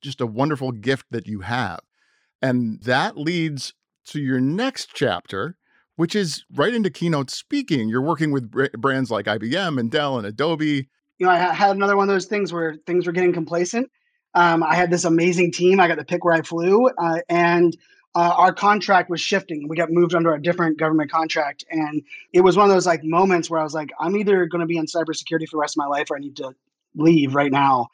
just 0.00 0.20
a 0.20 0.26
wonderful 0.26 0.72
gift 0.72 1.06
that 1.10 1.26
you 1.26 1.40
have, 1.40 1.80
and 2.40 2.82
that 2.82 3.18
leads 3.18 3.74
to 4.06 4.20
your 4.20 4.40
next 4.40 4.90
chapter, 4.94 5.56
which 5.96 6.14
is 6.14 6.44
right 6.54 6.72
into 6.72 6.88
keynote 6.88 7.28
speaking. 7.28 7.88
You're 7.88 8.00
working 8.00 8.30
with 8.30 8.50
brands 8.50 9.10
like 9.10 9.26
IBM 9.26 9.78
and 9.78 9.90
Dell 9.90 10.16
and 10.16 10.26
Adobe 10.26 10.88
you 11.18 11.26
know, 11.26 11.32
I 11.32 11.38
had 11.52 11.76
another 11.76 11.96
one 11.96 12.08
of 12.08 12.14
those 12.14 12.26
things 12.26 12.52
where 12.52 12.76
things 12.86 13.06
were 13.06 13.12
getting 13.12 13.32
complacent. 13.32 13.90
Um, 14.34 14.62
I 14.62 14.74
had 14.74 14.90
this 14.90 15.04
amazing 15.04 15.52
team. 15.52 15.80
I 15.80 15.88
got 15.88 15.94
to 15.96 16.04
pick 16.04 16.24
where 16.24 16.34
I 16.34 16.42
flew, 16.42 16.88
uh, 16.88 17.20
and 17.28 17.76
uh, 18.14 18.34
our 18.36 18.52
contract 18.52 19.10
was 19.10 19.20
shifting. 19.20 19.66
We 19.68 19.76
got 19.76 19.90
moved 19.90 20.14
under 20.14 20.34
a 20.34 20.40
different 20.40 20.78
government 20.78 21.10
contract, 21.10 21.64
and 21.70 22.02
it 22.32 22.42
was 22.42 22.56
one 22.56 22.68
of 22.68 22.74
those 22.74 22.86
like 22.86 23.02
moments 23.02 23.48
where 23.48 23.60
I 23.60 23.62
was 23.62 23.74
like, 23.74 23.90
I'm 23.98 24.16
either 24.16 24.46
going 24.46 24.60
to 24.60 24.66
be 24.66 24.76
in 24.76 24.86
cybersecurity 24.86 25.48
for 25.48 25.56
the 25.56 25.58
rest 25.58 25.74
of 25.74 25.78
my 25.78 25.86
life, 25.86 26.10
or 26.10 26.16
I 26.16 26.20
need 26.20 26.36
to 26.36 26.54
leave 26.94 27.34
right 27.34 27.52
now. 27.52 27.88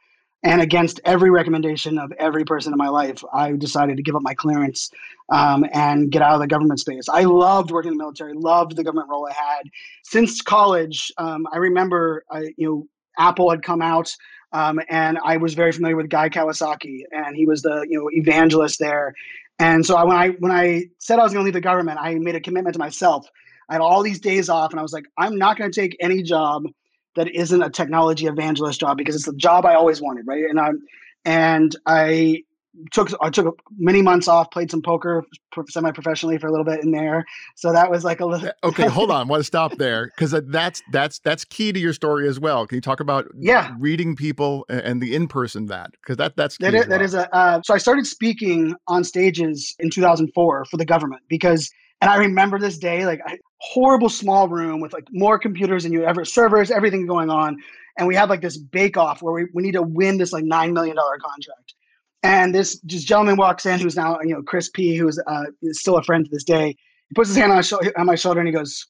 And 0.44 0.60
against 0.60 1.00
every 1.04 1.30
recommendation 1.30 1.98
of 1.98 2.12
every 2.18 2.44
person 2.44 2.72
in 2.72 2.76
my 2.76 2.88
life, 2.88 3.22
I 3.32 3.52
decided 3.52 3.96
to 3.96 4.02
give 4.02 4.16
up 4.16 4.22
my 4.22 4.34
clearance 4.34 4.90
um, 5.28 5.64
and 5.72 6.10
get 6.10 6.20
out 6.20 6.34
of 6.34 6.40
the 6.40 6.48
government 6.48 6.80
space. 6.80 7.08
I 7.08 7.22
loved 7.22 7.70
working 7.70 7.92
in 7.92 7.98
the 7.98 8.02
military, 8.02 8.34
loved 8.34 8.74
the 8.74 8.82
government 8.82 9.08
role 9.08 9.28
I 9.28 9.32
had. 9.32 9.62
Since 10.02 10.42
college, 10.42 11.12
um, 11.16 11.46
I 11.52 11.58
remember, 11.58 12.24
I, 12.28 12.52
you 12.56 12.66
know, 12.68 12.86
Apple 13.18 13.50
had 13.50 13.62
come 13.62 13.82
out, 13.82 14.14
um, 14.52 14.80
and 14.88 15.18
I 15.22 15.36
was 15.38 15.54
very 15.54 15.72
familiar 15.72 15.96
with 15.96 16.08
Guy 16.08 16.28
Kawasaki, 16.28 17.00
and 17.10 17.36
he 17.36 17.46
was 17.46 17.62
the 17.62 17.86
you 17.88 17.98
know 17.98 18.08
evangelist 18.12 18.78
there. 18.78 19.14
And 19.58 19.84
so 19.84 19.96
I, 19.96 20.04
when 20.04 20.16
I 20.16 20.28
when 20.30 20.52
I 20.52 20.84
said 20.98 21.18
I 21.18 21.22
was 21.22 21.32
going 21.32 21.42
to 21.42 21.44
leave 21.44 21.54
the 21.54 21.60
government, 21.60 21.98
I 22.00 22.14
made 22.14 22.34
a 22.34 22.40
commitment 22.40 22.74
to 22.74 22.78
myself. 22.78 23.28
I 23.68 23.74
had 23.74 23.82
all 23.82 24.02
these 24.02 24.20
days 24.20 24.48
off, 24.48 24.72
and 24.72 24.80
I 24.80 24.82
was 24.82 24.92
like, 24.92 25.06
I'm 25.16 25.36
not 25.36 25.56
going 25.56 25.70
to 25.70 25.80
take 25.80 25.96
any 26.00 26.22
job 26.22 26.66
that 27.14 27.28
isn't 27.28 27.62
a 27.62 27.70
technology 27.70 28.26
evangelist 28.26 28.80
job 28.80 28.96
because 28.96 29.14
it's 29.14 29.26
the 29.26 29.34
job 29.34 29.66
I 29.66 29.74
always 29.74 30.00
wanted, 30.00 30.26
right? 30.26 30.44
And 30.48 30.58
I'm 30.58 30.82
and 31.24 31.76
I 31.86 32.42
took 32.90 33.10
I 33.20 33.30
took 33.30 33.60
many 33.78 34.02
months 34.02 34.28
off, 34.28 34.50
played 34.50 34.70
some 34.70 34.82
poker 34.82 35.24
semi 35.68 35.90
professionally 35.90 36.38
for 36.38 36.46
a 36.46 36.50
little 36.50 36.64
bit 36.64 36.82
in 36.82 36.90
there. 36.90 37.24
So 37.56 37.72
that 37.72 37.90
was 37.90 38.04
like 38.04 38.20
a 38.20 38.26
little. 38.26 38.50
okay, 38.64 38.88
hold 38.88 39.10
on. 39.10 39.28
Want 39.32 39.40
to 39.40 39.44
stop 39.44 39.76
there 39.76 40.10
because 40.16 40.34
that's 40.48 40.82
that's 40.90 41.18
that's 41.20 41.44
key 41.44 41.72
to 41.72 41.78
your 41.78 41.92
story 41.92 42.28
as 42.28 42.40
well. 42.40 42.66
Can 42.66 42.76
you 42.76 42.82
talk 42.82 43.00
about 43.00 43.26
yeah 43.38 43.74
reading 43.78 44.16
people 44.16 44.64
and 44.68 45.02
the 45.02 45.14
in 45.14 45.28
person 45.28 45.66
that 45.66 45.92
because 45.92 46.16
that 46.16 46.36
that's 46.36 46.58
that 46.58 46.74
is, 46.74 46.80
well. 46.80 46.88
that 46.88 47.02
is 47.02 47.14
a 47.14 47.34
uh, 47.34 47.62
so 47.62 47.74
I 47.74 47.78
started 47.78 48.06
speaking 48.06 48.74
on 48.88 49.04
stages 49.04 49.74
in 49.78 49.90
2004 49.90 50.64
for 50.64 50.76
the 50.76 50.84
government 50.84 51.22
because 51.28 51.70
and 52.00 52.10
I 52.10 52.16
remember 52.16 52.58
this 52.58 52.78
day 52.78 53.06
like 53.06 53.20
I, 53.26 53.38
horrible 53.60 54.08
small 54.08 54.48
room 54.48 54.80
with 54.80 54.92
like 54.92 55.06
more 55.12 55.38
computers 55.38 55.84
than 55.84 55.92
you 55.92 56.04
ever 56.04 56.24
servers 56.24 56.70
everything 56.70 57.06
going 57.06 57.30
on 57.30 57.58
and 57.98 58.08
we 58.08 58.14
had 58.14 58.28
like 58.28 58.40
this 58.40 58.56
bake 58.56 58.96
off 58.96 59.22
where 59.22 59.32
we, 59.32 59.46
we 59.54 59.62
need 59.62 59.72
to 59.72 59.82
win 59.82 60.18
this 60.18 60.32
like 60.32 60.44
nine 60.44 60.72
million 60.72 60.96
dollar 60.96 61.16
contract 61.18 61.74
and 62.22 62.54
this 62.54 62.78
just 62.80 63.06
gentleman 63.06 63.36
walks 63.36 63.66
in 63.66 63.80
who's 63.80 63.96
now, 63.96 64.20
you 64.20 64.34
know, 64.34 64.42
Chris 64.42 64.68
P, 64.68 64.96
who's 64.96 65.18
uh, 65.26 65.44
still 65.70 65.96
a 65.96 66.02
friend 66.02 66.24
to 66.24 66.30
this 66.30 66.44
day. 66.44 66.68
He 66.68 67.14
puts 67.14 67.28
his 67.28 67.36
hand 67.36 67.52
on, 67.52 67.62
sh- 67.62 67.72
on 67.96 68.06
my 68.06 68.14
shoulder 68.14 68.40
and 68.40 68.46
he 68.46 68.52
goes, 68.52 68.86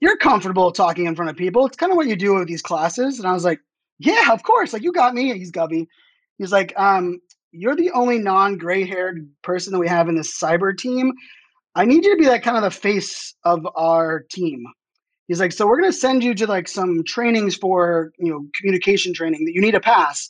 You're 0.00 0.18
comfortable 0.18 0.70
talking 0.70 1.06
in 1.06 1.16
front 1.16 1.30
of 1.30 1.36
people. 1.36 1.66
It's 1.66 1.76
kind 1.76 1.92
of 1.92 1.96
what 1.96 2.08
you 2.08 2.16
do 2.16 2.34
with 2.34 2.48
these 2.48 2.62
classes. 2.62 3.18
And 3.18 3.26
I 3.26 3.32
was 3.32 3.44
like, 3.44 3.60
Yeah, 3.98 4.32
of 4.32 4.42
course. 4.42 4.72
Like, 4.72 4.82
you 4.82 4.92
got 4.92 5.14
me. 5.14 5.36
He's 5.36 5.50
Gubby. 5.50 5.88
He's 6.38 6.52
like, 6.52 6.74
um, 6.78 7.20
You're 7.52 7.76
the 7.76 7.90
only 7.92 8.18
non 8.18 8.58
gray 8.58 8.84
haired 8.84 9.26
person 9.42 9.72
that 9.72 9.78
we 9.78 9.88
have 9.88 10.08
in 10.08 10.16
this 10.16 10.38
cyber 10.38 10.76
team. 10.76 11.12
I 11.74 11.86
need 11.86 12.04
you 12.04 12.14
to 12.14 12.20
be 12.20 12.28
like 12.28 12.42
kind 12.42 12.56
of 12.56 12.64
the 12.64 12.70
face 12.70 13.34
of 13.44 13.66
our 13.76 14.26
team. 14.30 14.64
He's 15.26 15.40
like, 15.40 15.52
So 15.52 15.66
we're 15.66 15.80
going 15.80 15.92
to 15.92 15.98
send 15.98 16.22
you 16.22 16.34
to 16.34 16.46
like 16.46 16.68
some 16.68 17.02
trainings 17.04 17.56
for, 17.56 18.12
you 18.18 18.30
know, 18.30 18.44
communication 18.54 19.14
training 19.14 19.46
that 19.46 19.54
you 19.54 19.62
need 19.62 19.70
to 19.70 19.80
pass 19.80 20.28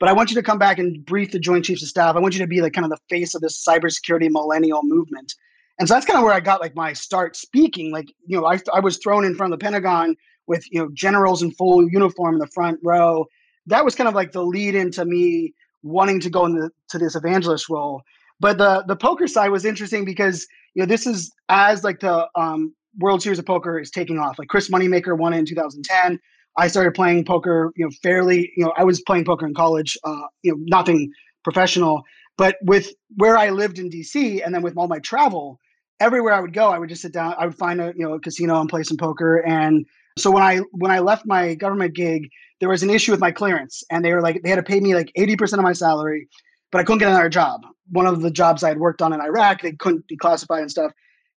but 0.00 0.08
I 0.08 0.12
want 0.14 0.30
you 0.30 0.34
to 0.36 0.42
come 0.42 0.58
back 0.58 0.78
and 0.78 1.04
brief 1.04 1.30
the 1.30 1.38
Joint 1.38 1.66
Chiefs 1.66 1.82
of 1.82 1.88
Staff. 1.88 2.16
I 2.16 2.20
want 2.20 2.34
you 2.34 2.40
to 2.40 2.46
be 2.46 2.62
like 2.62 2.72
kind 2.72 2.86
of 2.86 2.90
the 2.90 2.98
face 3.10 3.34
of 3.34 3.42
this 3.42 3.62
cybersecurity 3.62 4.30
millennial 4.30 4.80
movement. 4.82 5.34
And 5.78 5.86
so 5.86 5.94
that's 5.94 6.06
kind 6.06 6.18
of 6.18 6.24
where 6.24 6.32
I 6.32 6.40
got 6.40 6.60
like 6.60 6.74
my 6.74 6.94
start 6.94 7.36
speaking. 7.36 7.92
Like, 7.92 8.08
you 8.26 8.40
know, 8.40 8.46
I, 8.46 8.58
I 8.72 8.80
was 8.80 8.96
thrown 8.96 9.24
in 9.24 9.34
front 9.34 9.52
of 9.52 9.58
the 9.58 9.62
Pentagon 9.62 10.16
with, 10.46 10.64
you 10.72 10.80
know, 10.80 10.88
generals 10.94 11.42
in 11.42 11.52
full 11.52 11.88
uniform 11.88 12.34
in 12.34 12.38
the 12.40 12.46
front 12.46 12.80
row. 12.82 13.26
That 13.66 13.84
was 13.84 13.94
kind 13.94 14.08
of 14.08 14.14
like 14.14 14.32
the 14.32 14.42
lead 14.42 14.74
into 14.74 15.04
me 15.04 15.54
wanting 15.82 16.20
to 16.20 16.30
go 16.30 16.46
into 16.46 16.70
this 16.94 17.14
evangelist 17.14 17.68
role. 17.68 18.02
But 18.40 18.56
the 18.56 18.84
the 18.88 18.96
poker 18.96 19.28
side 19.28 19.50
was 19.50 19.66
interesting 19.66 20.06
because, 20.06 20.46
you 20.74 20.82
know, 20.82 20.86
this 20.86 21.06
is 21.06 21.30
as 21.50 21.84
like 21.84 22.00
the 22.00 22.26
um, 22.36 22.74
World 22.98 23.22
Series 23.22 23.38
of 23.38 23.44
Poker 23.44 23.78
is 23.78 23.90
taking 23.90 24.18
off. 24.18 24.38
Like 24.38 24.48
Chris 24.48 24.70
Moneymaker 24.70 25.16
won 25.16 25.34
it 25.34 25.38
in 25.38 25.46
2010. 25.46 26.18
I 26.56 26.68
started 26.68 26.94
playing 26.94 27.24
poker, 27.24 27.72
you 27.76 27.84
know, 27.84 27.90
fairly, 28.02 28.52
you 28.56 28.64
know, 28.64 28.72
I 28.76 28.84
was 28.84 29.00
playing 29.02 29.24
poker 29.24 29.46
in 29.46 29.54
college, 29.54 29.96
uh, 30.04 30.26
you 30.42 30.52
know, 30.52 30.58
nothing 30.66 31.12
professional, 31.44 32.02
but 32.36 32.56
with 32.62 32.92
where 33.16 33.36
I 33.36 33.50
lived 33.50 33.78
in 33.78 33.90
DC 33.90 34.42
and 34.44 34.54
then 34.54 34.62
with 34.62 34.76
all 34.76 34.88
my 34.88 34.98
travel, 34.98 35.58
everywhere 36.00 36.32
I 36.32 36.40
would 36.40 36.52
go, 36.52 36.68
I 36.68 36.78
would 36.78 36.88
just 36.88 37.02
sit 37.02 37.12
down, 37.12 37.34
I 37.38 37.46
would 37.46 37.56
find 37.56 37.80
a, 37.80 37.92
you 37.96 38.06
know, 38.06 38.14
a 38.14 38.20
casino 38.20 38.60
and 38.60 38.68
play 38.68 38.82
some 38.82 38.96
poker. 38.96 39.38
And 39.38 39.86
so 40.18 40.30
when 40.30 40.42
I, 40.42 40.58
when 40.72 40.90
I 40.90 40.98
left 40.98 41.26
my 41.26 41.54
government 41.54 41.94
gig, 41.94 42.28
there 42.58 42.68
was 42.68 42.82
an 42.82 42.90
issue 42.90 43.12
with 43.12 43.20
my 43.20 43.30
clearance 43.30 43.82
and 43.90 44.04
they 44.04 44.12
were 44.12 44.22
like, 44.22 44.42
they 44.42 44.48
had 44.48 44.56
to 44.56 44.62
pay 44.62 44.80
me 44.80 44.94
like 44.94 45.12
80% 45.16 45.54
of 45.54 45.62
my 45.62 45.72
salary, 45.72 46.28
but 46.72 46.80
I 46.80 46.84
couldn't 46.84 46.98
get 46.98 47.08
another 47.08 47.28
job. 47.28 47.62
One 47.90 48.06
of 48.06 48.22
the 48.22 48.30
jobs 48.30 48.62
I 48.62 48.68
had 48.68 48.78
worked 48.78 49.02
on 49.02 49.12
in 49.12 49.20
Iraq, 49.20 49.62
they 49.62 49.72
couldn't 49.72 50.06
declassify 50.08 50.60
and 50.60 50.70
stuff. 50.70 50.92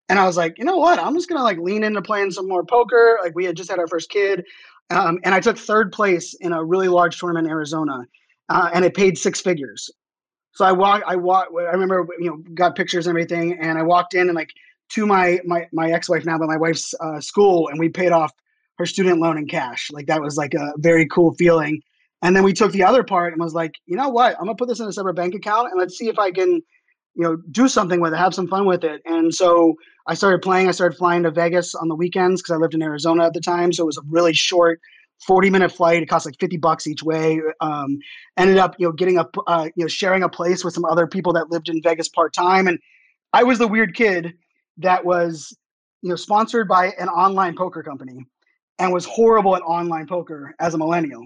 And 0.10 0.20
I 0.20 0.26
was 0.26 0.38
like, 0.38 0.58
you 0.58 0.66
know 0.66 0.78
what? 0.78 1.00
I'm 1.00 1.16
just 1.16 1.30
gonna 1.30 1.44
like 1.44 1.58
lean 1.58 1.84
into 1.84 2.02
playing 2.02 2.32
some 2.32 2.48
more 2.48 2.64
poker. 2.64 3.20
Like 3.24 3.36
we 3.36 3.46
had 3.46 3.56
just 3.56 3.70
had 3.70 3.80
our 3.80 3.88
first 3.88 4.10
kid. 4.10 4.44
Um, 4.94 5.20
and 5.24 5.34
I 5.34 5.40
took 5.40 5.58
third 5.58 5.92
place 5.92 6.34
in 6.36 6.54
a 6.54 6.64
really 6.64 6.88
large 6.88 7.20
tournament 7.20 7.48
in 7.48 7.52
Arizona, 7.52 8.06
uh, 8.50 8.70
and 8.74 8.86
it 8.86 8.94
paid 8.94 9.18
six 9.18 9.42
figures. 9.42 9.90
So 10.52 10.66
I 10.66 10.72
walked, 10.72 11.04
I 11.08 11.16
walked, 11.16 11.52
I 11.58 11.72
remember, 11.72 12.08
you 12.20 12.30
know, 12.30 12.38
got 12.54 12.76
pictures 12.76 13.08
and 13.08 13.12
everything, 13.12 13.58
and 13.60 13.78
I 13.78 13.82
walked 13.82 14.14
in 14.14 14.28
and 14.28 14.36
like 14.36 14.52
to 14.90 15.06
my 15.06 15.40
my 15.46 15.68
my 15.74 15.92
ex 15.92 16.10
wife 16.10 16.26
now, 16.26 16.38
but 16.38 16.48
my 16.48 16.58
wife's 16.58 16.94
uh, 17.00 17.20
school, 17.20 17.70
and 17.70 17.80
we 17.80 17.90
paid 17.90 18.12
off 18.12 18.32
her 18.78 18.86
student 18.86 19.20
loan 19.20 19.38
in 19.38 19.48
cash. 19.48 19.90
Like 19.92 20.08
that 20.08 20.22
was 20.22 20.38
like 20.38 20.54
a 20.54 20.74
very 20.78 21.08
cool 21.08 21.34
feeling. 21.34 21.82
And 22.22 22.36
then 22.36 22.44
we 22.44 22.54
took 22.54 22.72
the 22.72 22.84
other 22.84 23.04
part 23.04 23.34
and 23.34 23.42
was 23.42 23.54
like, 23.54 23.76
you 23.86 23.98
know 23.98 24.10
what? 24.10 24.36
I'm 24.40 24.46
gonna 24.46 24.56
put 24.56 24.70
this 24.70 24.80
in 24.80 24.88
a 24.88 24.94
separate 24.94 25.16
bank 25.16 25.36
account 25.36 25.70
and 25.72 25.80
let's 25.80 25.98
see 25.98 26.08
if 26.08 26.18
I 26.18 26.32
can 26.32 26.62
you 27.16 27.24
know, 27.24 27.38
do 27.52 27.68
something 27.68 28.00
with 28.00 28.14
it, 28.14 28.18
have 28.18 28.34
some 28.34 28.48
fun 28.48 28.66
with 28.66 28.84
it. 28.84 29.02
And 29.06 29.34
so 29.34 29.76
I 30.08 30.14
started 30.16 30.42
playing. 30.42 30.68
I 30.68 30.72
started 30.72 30.98
flying 30.98 31.24
to 31.24 31.32
Vegas 31.32 31.76
on 31.76 31.88
the 31.88 31.96
weekends 31.96 32.42
because 32.42 32.54
I 32.54 32.58
lived 32.58 32.74
in 32.74 32.82
Arizona 32.82 33.26
at 33.26 33.34
the 33.34 33.40
time. 33.40 33.72
So 33.72 33.84
it 33.84 33.86
was 33.86 33.98
a 33.98 34.04
really 34.10 34.34
short 34.34 34.82
40 35.26 35.50
minute 35.50 35.72
flight. 35.72 36.04
It 36.04 36.08
cost 36.08 36.26
like 36.26 36.40
50 36.40 36.58
bucks 36.58 36.88
each 36.88 37.04
way. 37.04 37.42
Um, 37.62 38.00
ended 38.38 38.58
up, 38.58 38.76
you 38.78 38.88
know, 38.88 38.92
getting 38.92 39.18
a, 39.18 39.28
uh, 39.48 39.70
you 39.76 39.84
know, 39.84 39.88
sharing 39.88 40.24
a 40.24 40.30
place 40.30 40.64
with 40.64 40.74
some 40.74 40.86
other 40.86 41.08
people 41.08 41.34
that 41.34 41.50
lived 41.50 41.70
in 41.70 41.82
Vegas 41.82 42.10
part 42.10 42.34
time. 42.34 42.68
And 42.68 42.80
I 43.32 43.44
was 43.44 43.60
the 43.60 43.68
weird 43.68 43.96
kid 43.96 44.34
that 44.78 45.06
was, 45.06 45.56
you 46.02 46.10
know, 46.10 46.16
sponsored 46.16 46.68
by 46.68 46.88
an 47.00 47.08
online 47.08 47.56
poker 47.56 47.84
company 47.84 48.26
and 48.80 48.92
was 48.92 49.06
horrible 49.06 49.56
at 49.56 49.62
online 49.62 50.08
poker 50.08 50.54
as 50.60 50.74
a 50.74 50.78
millennial. 50.78 51.26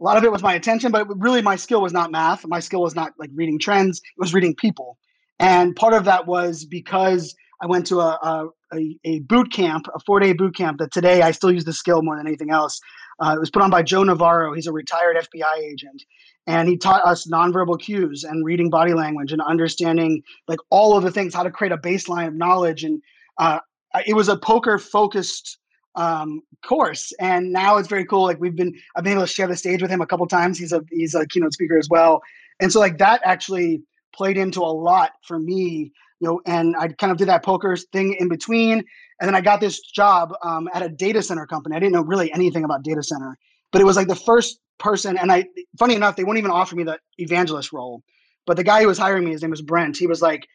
A 0.00 0.04
lot 0.04 0.16
of 0.16 0.24
it 0.24 0.32
was 0.32 0.42
my 0.42 0.54
attention, 0.54 0.92
but 0.92 1.06
really 1.20 1.42
my 1.42 1.56
skill 1.56 1.82
was 1.82 1.92
not 1.92 2.10
math. 2.10 2.46
My 2.46 2.60
skill 2.60 2.82
was 2.82 2.94
not 2.94 3.12
like 3.18 3.30
reading 3.34 3.58
trends. 3.58 3.98
It 3.98 4.20
was 4.20 4.32
reading 4.32 4.54
people. 4.54 4.96
And 5.40 5.74
part 5.76 5.92
of 5.94 6.04
that 6.04 6.26
was 6.26 6.64
because 6.64 7.34
I 7.60 7.66
went 7.66 7.86
to 7.88 8.00
a, 8.00 8.50
a, 8.72 8.98
a 9.04 9.20
boot 9.20 9.52
camp, 9.52 9.86
a 9.94 9.98
four 10.00 10.20
day 10.20 10.32
boot 10.32 10.56
camp 10.56 10.78
that 10.78 10.92
today 10.92 11.22
I 11.22 11.32
still 11.32 11.50
use 11.50 11.64
the 11.64 11.72
skill 11.72 12.02
more 12.02 12.16
than 12.16 12.26
anything 12.26 12.50
else. 12.50 12.80
Uh, 13.20 13.34
it 13.36 13.40
was 13.40 13.50
put 13.50 13.62
on 13.62 13.70
by 13.70 13.82
Joe 13.82 14.04
Navarro. 14.04 14.54
He's 14.54 14.66
a 14.66 14.72
retired 14.72 15.16
FBI 15.16 15.58
agent. 15.58 16.02
And 16.46 16.68
he 16.68 16.76
taught 16.76 17.04
us 17.04 17.26
nonverbal 17.26 17.80
cues 17.80 18.24
and 18.24 18.44
reading 18.44 18.70
body 18.70 18.94
language 18.94 19.32
and 19.32 19.42
understanding 19.42 20.22
like 20.46 20.60
all 20.70 20.96
of 20.96 21.02
the 21.02 21.10
things, 21.10 21.34
how 21.34 21.42
to 21.42 21.50
create 21.50 21.72
a 21.72 21.78
baseline 21.78 22.28
of 22.28 22.34
knowledge. 22.34 22.84
And 22.84 23.02
uh, 23.38 23.58
it 24.06 24.14
was 24.14 24.28
a 24.28 24.36
poker 24.36 24.78
focused 24.78 25.58
um, 25.96 26.40
course. 26.64 27.12
And 27.20 27.52
now 27.52 27.76
it's 27.76 27.88
very 27.88 28.04
cool. 28.04 28.22
Like 28.22 28.40
we've 28.40 28.54
been, 28.54 28.72
I've 28.96 29.02
been 29.02 29.14
able 29.14 29.22
to 29.22 29.32
share 29.32 29.48
the 29.48 29.56
stage 29.56 29.82
with 29.82 29.90
him 29.90 30.00
a 30.00 30.06
couple 30.06 30.26
times. 30.28 30.58
He's 30.58 30.72
a, 30.72 30.82
he's 30.90 31.14
a 31.14 31.26
keynote 31.26 31.52
speaker 31.52 31.76
as 31.76 31.88
well. 31.90 32.22
And 32.60 32.72
so 32.72 32.78
like 32.78 32.98
that 32.98 33.20
actually 33.24 33.82
played 34.14 34.36
into 34.36 34.60
a 34.60 34.72
lot 34.72 35.12
for 35.26 35.38
me, 35.38 35.92
you 36.20 36.28
know, 36.28 36.40
and 36.46 36.74
I 36.76 36.88
kind 36.88 37.12
of 37.12 37.18
did 37.18 37.28
that 37.28 37.44
poker 37.44 37.76
thing 37.92 38.16
in 38.18 38.28
between. 38.28 38.82
And 39.20 39.28
then 39.28 39.34
I 39.34 39.40
got 39.40 39.60
this 39.60 39.80
job 39.80 40.32
um, 40.42 40.68
at 40.74 40.82
a 40.82 40.88
data 40.88 41.22
center 41.22 41.46
company. 41.46 41.76
I 41.76 41.78
didn't 41.78 41.92
know 41.92 42.02
really 42.02 42.32
anything 42.32 42.64
about 42.64 42.82
data 42.82 43.02
center, 43.02 43.36
but 43.72 43.80
it 43.80 43.84
was 43.84 43.96
like 43.96 44.08
the 44.08 44.16
first 44.16 44.60
person. 44.78 45.16
And 45.16 45.30
I, 45.30 45.44
funny 45.78 45.94
enough, 45.94 46.16
they 46.16 46.24
wouldn't 46.24 46.38
even 46.38 46.50
offer 46.50 46.76
me 46.76 46.84
the 46.84 46.98
evangelist 47.18 47.72
role. 47.72 48.02
But 48.46 48.56
the 48.56 48.64
guy 48.64 48.80
who 48.80 48.88
was 48.88 48.98
hiring 48.98 49.24
me, 49.24 49.32
his 49.32 49.42
name 49.42 49.50
was 49.50 49.62
Brent. 49.62 49.96
He 49.96 50.06
was 50.06 50.22
like, 50.22 50.46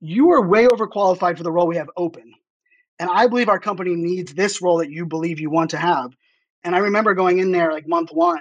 "You 0.00 0.30
are 0.30 0.46
way 0.46 0.66
overqualified 0.66 1.36
for 1.36 1.42
the 1.42 1.52
role 1.52 1.66
we 1.66 1.76
have 1.76 1.90
open, 1.96 2.32
and 2.98 3.10
I 3.10 3.26
believe 3.26 3.50
our 3.50 3.60
company 3.60 3.94
needs 3.94 4.32
this 4.32 4.62
role 4.62 4.78
that 4.78 4.90
you 4.90 5.04
believe 5.04 5.38
you 5.38 5.50
want 5.50 5.70
to 5.70 5.76
have." 5.76 6.12
And 6.64 6.74
I 6.74 6.78
remember 6.78 7.12
going 7.12 7.38
in 7.38 7.52
there 7.52 7.70
like 7.70 7.86
month 7.86 8.10
one, 8.12 8.40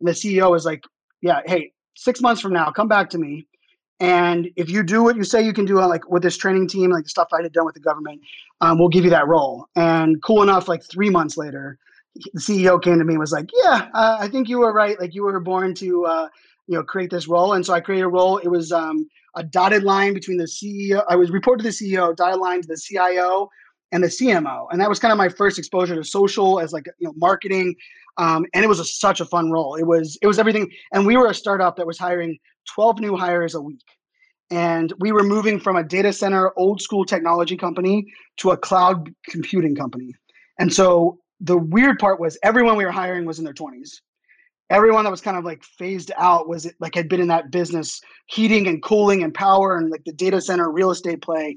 and 0.00 0.08
the 0.08 0.12
CEO 0.12 0.50
was 0.50 0.66
like, 0.66 0.84
"Yeah, 1.22 1.40
hey, 1.46 1.72
six 1.96 2.20
months 2.20 2.42
from 2.42 2.52
now, 2.52 2.70
come 2.70 2.88
back 2.88 3.08
to 3.10 3.18
me. 3.18 3.46
And 3.98 4.50
if 4.56 4.68
you 4.68 4.82
do 4.82 5.02
what 5.02 5.16
you 5.16 5.24
say 5.24 5.42
you 5.42 5.54
can 5.54 5.64
do, 5.64 5.78
like 5.80 6.08
with 6.10 6.22
this 6.22 6.36
training 6.36 6.68
team, 6.68 6.90
like 6.90 7.04
the 7.04 7.08
stuff 7.08 7.28
I 7.32 7.42
had 7.42 7.52
done 7.52 7.64
with 7.64 7.74
the 7.74 7.80
government, 7.80 8.20
um, 8.60 8.78
we'll 8.78 8.88
give 8.88 9.04
you 9.04 9.10
that 9.10 9.26
role. 9.26 9.66
And 9.74 10.22
cool 10.22 10.42
enough, 10.42 10.68
like 10.68 10.82
three 10.84 11.08
months 11.08 11.36
later, 11.36 11.78
the 12.34 12.40
CEO 12.40 12.82
came 12.82 12.98
to 12.98 13.04
me 13.04 13.14
and 13.14 13.20
was 13.20 13.32
like, 13.32 13.48
"Yeah, 13.62 13.88
uh, 13.94 14.18
I 14.20 14.28
think 14.28 14.48
you 14.48 14.58
were 14.58 14.72
right. 14.72 14.98
Like 15.00 15.14
you 15.14 15.22
were 15.22 15.38
born 15.40 15.74
to, 15.76 16.04
uh, 16.06 16.28
you 16.66 16.76
know, 16.76 16.82
create 16.82 17.10
this 17.10 17.28
role." 17.28 17.54
And 17.54 17.64
so 17.64 17.72
I 17.72 17.80
created 17.80 18.04
a 18.04 18.08
role. 18.08 18.38
It 18.38 18.48
was 18.48 18.72
um, 18.72 19.06
a 19.34 19.42
dotted 19.42 19.82
line 19.82 20.14
between 20.14 20.38
the 20.38 20.44
CEO. 20.44 21.04
I 21.08 21.16
was 21.16 21.30
reported 21.30 21.62
to 21.62 21.70
the 21.70 21.92
CEO, 21.94 22.14
dotted 22.16 22.40
line 22.40 22.62
to 22.62 22.68
the 22.68 22.76
CIO 22.76 23.48
and 23.92 24.02
the 24.02 24.08
CMO, 24.08 24.66
and 24.70 24.80
that 24.80 24.88
was 24.88 24.98
kind 24.98 25.12
of 25.12 25.18
my 25.18 25.28
first 25.28 25.58
exposure 25.58 25.94
to 25.94 26.04
social 26.04 26.60
as 26.60 26.72
like 26.72 26.86
you 26.98 27.06
know 27.06 27.14
marketing. 27.16 27.74
Um, 28.18 28.46
and 28.54 28.64
it 28.64 28.68
was 28.68 28.80
a, 28.80 28.84
such 28.84 29.20
a 29.20 29.26
fun 29.26 29.50
role. 29.50 29.74
It 29.74 29.86
was 29.86 30.18
it 30.22 30.26
was 30.26 30.38
everything. 30.38 30.70
And 30.92 31.06
we 31.06 31.16
were 31.16 31.26
a 31.26 31.34
startup 31.34 31.76
that 31.76 31.86
was 31.86 31.98
hiring 31.98 32.38
12 32.66 33.00
new 33.00 33.16
hires 33.16 33.54
a 33.54 33.60
week. 33.60 33.84
And 34.50 34.92
we 35.00 35.10
were 35.10 35.24
moving 35.24 35.58
from 35.58 35.76
a 35.76 35.82
data 35.82 36.12
center 36.12 36.52
old 36.56 36.80
school 36.80 37.04
technology 37.04 37.56
company 37.56 38.06
to 38.38 38.50
a 38.50 38.56
cloud 38.56 39.12
computing 39.28 39.74
company. 39.74 40.14
And 40.58 40.72
so 40.72 41.18
the 41.40 41.58
weird 41.58 41.98
part 41.98 42.20
was 42.20 42.38
everyone 42.42 42.76
we 42.76 42.84
were 42.84 42.92
hiring 42.92 43.24
was 43.24 43.38
in 43.38 43.44
their 43.44 43.54
20s. 43.54 44.00
Everyone 44.70 45.04
that 45.04 45.10
was 45.10 45.20
kind 45.20 45.36
of 45.36 45.44
like 45.44 45.62
phased 45.62 46.10
out 46.16 46.48
was 46.48 46.66
it, 46.66 46.74
like 46.80 46.94
had 46.94 47.08
been 47.08 47.20
in 47.20 47.28
that 47.28 47.50
business, 47.50 48.00
heating 48.26 48.66
and 48.66 48.82
cooling 48.82 49.22
and 49.22 49.32
power 49.34 49.76
and 49.76 49.90
like 49.90 50.02
the 50.04 50.12
data 50.12 50.40
center 50.40 50.70
real 50.70 50.90
estate 50.90 51.22
play. 51.22 51.56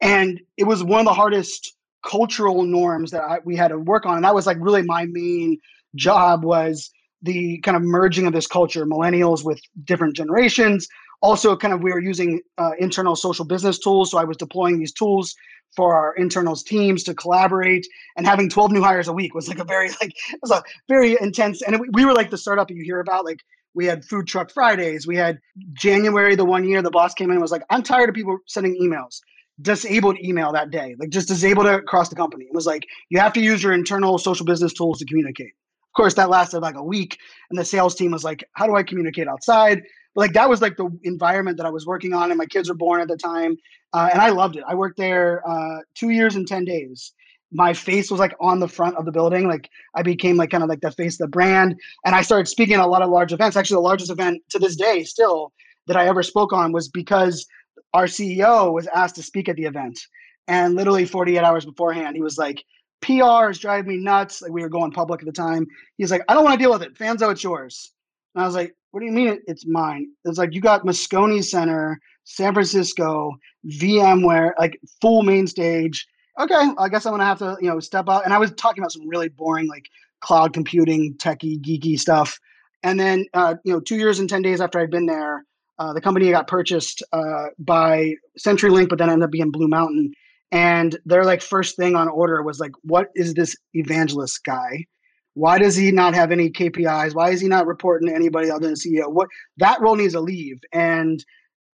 And 0.00 0.40
it 0.56 0.64
was 0.64 0.82
one 0.82 1.00
of 1.00 1.06
the 1.06 1.14
hardest 1.14 1.74
cultural 2.04 2.62
norms 2.62 3.10
that 3.10 3.22
I, 3.22 3.38
we 3.44 3.56
had 3.56 3.68
to 3.68 3.78
work 3.78 4.06
on. 4.06 4.16
And 4.16 4.24
that 4.24 4.34
was 4.34 4.46
like 4.46 4.56
really 4.60 4.82
my 4.82 5.06
main 5.06 5.58
job 5.94 6.44
was 6.44 6.90
the 7.22 7.58
kind 7.58 7.76
of 7.76 7.82
merging 7.82 8.26
of 8.26 8.32
this 8.32 8.46
culture, 8.46 8.86
millennials 8.86 9.44
with 9.44 9.60
different 9.84 10.16
generations, 10.16 10.88
Also, 11.22 11.54
kind 11.54 11.74
of 11.74 11.82
we 11.82 11.92
were 11.92 12.00
using 12.00 12.40
uh, 12.56 12.70
internal 12.78 13.14
social 13.14 13.44
business 13.44 13.78
tools. 13.78 14.10
So 14.10 14.18
I 14.18 14.24
was 14.24 14.38
deploying 14.38 14.78
these 14.78 14.92
tools 14.92 15.34
for 15.76 15.94
our 15.94 16.14
internals 16.16 16.62
teams 16.62 17.02
to 17.04 17.14
collaborate 17.14 17.86
and 18.16 18.26
having 18.26 18.48
12 18.48 18.72
new 18.72 18.82
hires 18.82 19.08
a 19.08 19.12
week 19.12 19.34
was 19.34 19.48
like 19.48 19.58
a 19.58 19.64
very 19.64 19.88
like 20.00 20.12
it 20.32 20.38
was 20.42 20.50
a 20.50 20.62
very 20.88 21.16
intense 21.20 21.62
and 21.62 21.80
we 21.92 22.04
were 22.04 22.12
like 22.12 22.30
the 22.30 22.38
startup 22.38 22.70
you 22.70 22.82
hear 22.82 23.00
about 23.00 23.24
like 23.24 23.40
we 23.74 23.86
had 23.86 24.04
food 24.04 24.26
truck 24.26 24.50
fridays 24.50 25.06
we 25.06 25.16
had 25.16 25.38
january 25.72 26.34
the 26.34 26.44
one 26.44 26.68
year 26.68 26.82
the 26.82 26.90
boss 26.90 27.14
came 27.14 27.30
in 27.30 27.32
and 27.32 27.40
was 27.40 27.52
like 27.52 27.62
i'm 27.70 27.82
tired 27.82 28.08
of 28.08 28.14
people 28.14 28.36
sending 28.46 28.76
emails 28.82 29.20
disabled 29.62 30.16
email 30.22 30.52
that 30.52 30.70
day 30.70 30.96
like 30.98 31.10
just 31.10 31.28
disabled 31.28 31.66
it 31.66 31.74
across 31.74 32.08
the 32.08 32.16
company 32.16 32.44
it 32.46 32.54
was 32.54 32.66
like 32.66 32.84
you 33.10 33.18
have 33.18 33.32
to 33.32 33.40
use 33.40 33.62
your 33.62 33.72
internal 33.72 34.18
social 34.18 34.46
business 34.46 34.72
tools 34.72 34.98
to 34.98 35.04
communicate 35.04 35.52
of 35.90 35.96
course 35.96 36.14
that 36.14 36.30
lasted 36.30 36.60
like 36.60 36.76
a 36.76 36.82
week 36.82 37.18
and 37.50 37.58
the 37.58 37.64
sales 37.64 37.94
team 37.94 38.12
was 38.12 38.24
like 38.24 38.44
how 38.54 38.66
do 38.66 38.76
i 38.76 38.82
communicate 38.82 39.28
outside 39.28 39.82
like 40.16 40.32
that 40.32 40.48
was 40.48 40.62
like 40.62 40.76
the 40.76 40.88
environment 41.04 41.56
that 41.56 41.66
i 41.66 41.70
was 41.70 41.86
working 41.86 42.14
on 42.14 42.30
and 42.30 42.38
my 42.38 42.46
kids 42.46 42.68
were 42.68 42.74
born 42.74 43.00
at 43.00 43.08
the 43.08 43.16
time 43.16 43.56
uh, 43.92 44.08
and 44.12 44.22
I 44.22 44.30
loved 44.30 44.56
it. 44.56 44.64
I 44.66 44.74
worked 44.74 44.96
there 44.96 45.46
uh, 45.48 45.80
two 45.94 46.10
years 46.10 46.36
and 46.36 46.46
ten 46.46 46.64
days. 46.64 47.12
My 47.52 47.72
face 47.72 48.10
was 48.10 48.20
like 48.20 48.34
on 48.40 48.60
the 48.60 48.68
front 48.68 48.96
of 48.96 49.04
the 49.04 49.12
building. 49.12 49.48
Like 49.48 49.68
I 49.96 50.02
became 50.02 50.36
like 50.36 50.50
kind 50.50 50.62
of 50.62 50.68
like 50.68 50.80
the 50.80 50.92
face 50.92 51.14
of 51.14 51.26
the 51.26 51.28
brand, 51.28 51.74
and 52.04 52.14
I 52.14 52.22
started 52.22 52.46
speaking 52.46 52.74
at 52.74 52.80
a 52.80 52.86
lot 52.86 53.02
of 53.02 53.10
large 53.10 53.32
events. 53.32 53.56
Actually, 53.56 53.76
the 53.76 53.88
largest 53.88 54.10
event 54.10 54.42
to 54.50 54.58
this 54.58 54.76
day 54.76 55.02
still 55.04 55.52
that 55.86 55.96
I 55.96 56.06
ever 56.06 56.22
spoke 56.22 56.52
on 56.52 56.72
was 56.72 56.88
because 56.88 57.46
our 57.92 58.04
CEO 58.04 58.72
was 58.72 58.86
asked 58.94 59.16
to 59.16 59.22
speak 59.22 59.48
at 59.48 59.56
the 59.56 59.64
event, 59.64 59.98
and 60.46 60.76
literally 60.76 61.04
48 61.04 61.38
hours 61.38 61.64
beforehand, 61.64 62.14
he 62.14 62.22
was 62.22 62.38
like, 62.38 62.62
"PR 63.00 63.50
is 63.50 63.58
driving 63.58 63.88
me 63.88 63.96
nuts." 63.98 64.42
Like 64.42 64.52
we 64.52 64.62
were 64.62 64.68
going 64.68 64.92
public 64.92 65.20
at 65.20 65.26
the 65.26 65.32
time. 65.32 65.66
He's 65.96 66.10
like, 66.10 66.22
"I 66.28 66.34
don't 66.34 66.44
want 66.44 66.58
to 66.58 66.62
deal 66.62 66.72
with 66.72 66.82
it. 66.82 66.94
Fanzo, 66.94 67.30
it's 67.30 67.44
yours." 67.44 67.92
And 68.34 68.42
I 68.42 68.46
was 68.46 68.54
like, 68.54 68.74
"What 68.90 69.00
do 69.00 69.06
you 69.06 69.12
mean 69.12 69.40
it's 69.46 69.66
mine?" 69.66 70.12
It's 70.24 70.38
like 70.38 70.54
you 70.54 70.60
got 70.60 70.84
Moscone 70.84 71.42
Center 71.44 72.00
San 72.30 72.54
Francisco, 72.54 73.32
VMware, 73.66 74.52
like 74.58 74.78
full 75.00 75.22
main 75.22 75.46
stage. 75.46 76.06
Okay, 76.38 76.70
I 76.78 76.88
guess 76.88 77.04
I'm 77.04 77.12
gonna 77.12 77.24
have 77.24 77.38
to, 77.40 77.56
you 77.60 77.68
know, 77.68 77.80
step 77.80 78.08
out. 78.08 78.24
And 78.24 78.32
I 78.32 78.38
was 78.38 78.52
talking 78.52 78.82
about 78.82 78.92
some 78.92 79.08
really 79.08 79.28
boring, 79.28 79.66
like 79.66 79.88
cloud 80.20 80.52
computing, 80.52 81.16
techie, 81.18 81.60
geeky 81.60 81.98
stuff. 81.98 82.38
And 82.82 82.98
then, 82.98 83.26
uh, 83.34 83.56
you 83.64 83.72
know, 83.72 83.80
two 83.80 83.96
years 83.96 84.20
and 84.20 84.28
ten 84.28 84.42
days 84.42 84.60
after 84.60 84.78
I'd 84.78 84.90
been 84.90 85.06
there, 85.06 85.44
uh, 85.78 85.92
the 85.92 86.00
company 86.00 86.30
got 86.30 86.46
purchased 86.46 87.02
uh, 87.12 87.46
by 87.58 88.14
CenturyLink, 88.38 88.88
but 88.88 88.98
then 88.98 89.10
ended 89.10 89.24
up 89.24 89.32
being 89.32 89.50
Blue 89.50 89.68
Mountain. 89.68 90.12
And 90.52 90.98
their 91.04 91.24
like 91.24 91.42
first 91.42 91.76
thing 91.76 91.94
on 91.94 92.08
order 92.08 92.42
was 92.42 92.58
like, 92.58 92.72
what 92.82 93.08
is 93.14 93.34
this 93.34 93.56
evangelist 93.74 94.44
guy? 94.44 94.86
Why 95.34 95.58
does 95.58 95.76
he 95.76 95.92
not 95.92 96.14
have 96.14 96.32
any 96.32 96.50
KPIs? 96.50 97.14
Why 97.14 97.30
is 97.30 97.40
he 97.40 97.48
not 97.48 97.66
reporting 97.66 98.08
to 98.08 98.14
anybody 98.14 98.50
other 98.50 98.66
than 98.66 98.74
CEO? 98.74 99.12
What 99.12 99.28
that 99.58 99.80
role 99.80 99.94
needs 99.94 100.14
to 100.14 100.20
leave. 100.20 100.58
And 100.72 101.24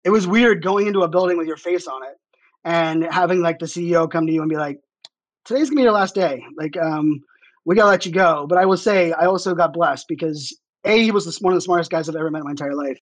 it 0.03 0.09
was 0.09 0.27
weird 0.27 0.63
going 0.63 0.87
into 0.87 1.01
a 1.01 1.07
building 1.07 1.37
with 1.37 1.47
your 1.47 1.57
face 1.57 1.87
on 1.87 2.03
it 2.03 2.15
and 2.65 3.05
having 3.11 3.41
like 3.41 3.59
the 3.59 3.65
CEO 3.65 4.11
come 4.11 4.27
to 4.27 4.33
you 4.33 4.41
and 4.41 4.49
be 4.49 4.57
like, 4.57 4.79
today's 5.45 5.69
gonna 5.69 5.79
be 5.79 5.83
your 5.83 5.93
last 5.93 6.15
day. 6.15 6.43
Like, 6.57 6.75
um, 6.77 7.21
we 7.63 7.75
gotta 7.75 7.89
let 7.89 8.05
you 8.05 8.11
go. 8.11 8.45
But 8.47 8.57
I 8.57 8.65
will 8.65 8.77
say, 8.77 9.13
I 9.13 9.25
also 9.25 9.55
got 9.55 9.73
blessed 9.73 10.07
because 10.09 10.55
A, 10.83 11.01
he 11.01 11.11
was 11.11 11.39
one 11.39 11.53
of 11.53 11.57
the 11.57 11.61
smartest 11.61 11.91
guys 11.91 12.09
I've 12.09 12.15
ever 12.15 12.29
met 12.29 12.39
in 12.39 12.45
my 12.45 12.51
entire 12.51 12.75
life. 12.75 12.99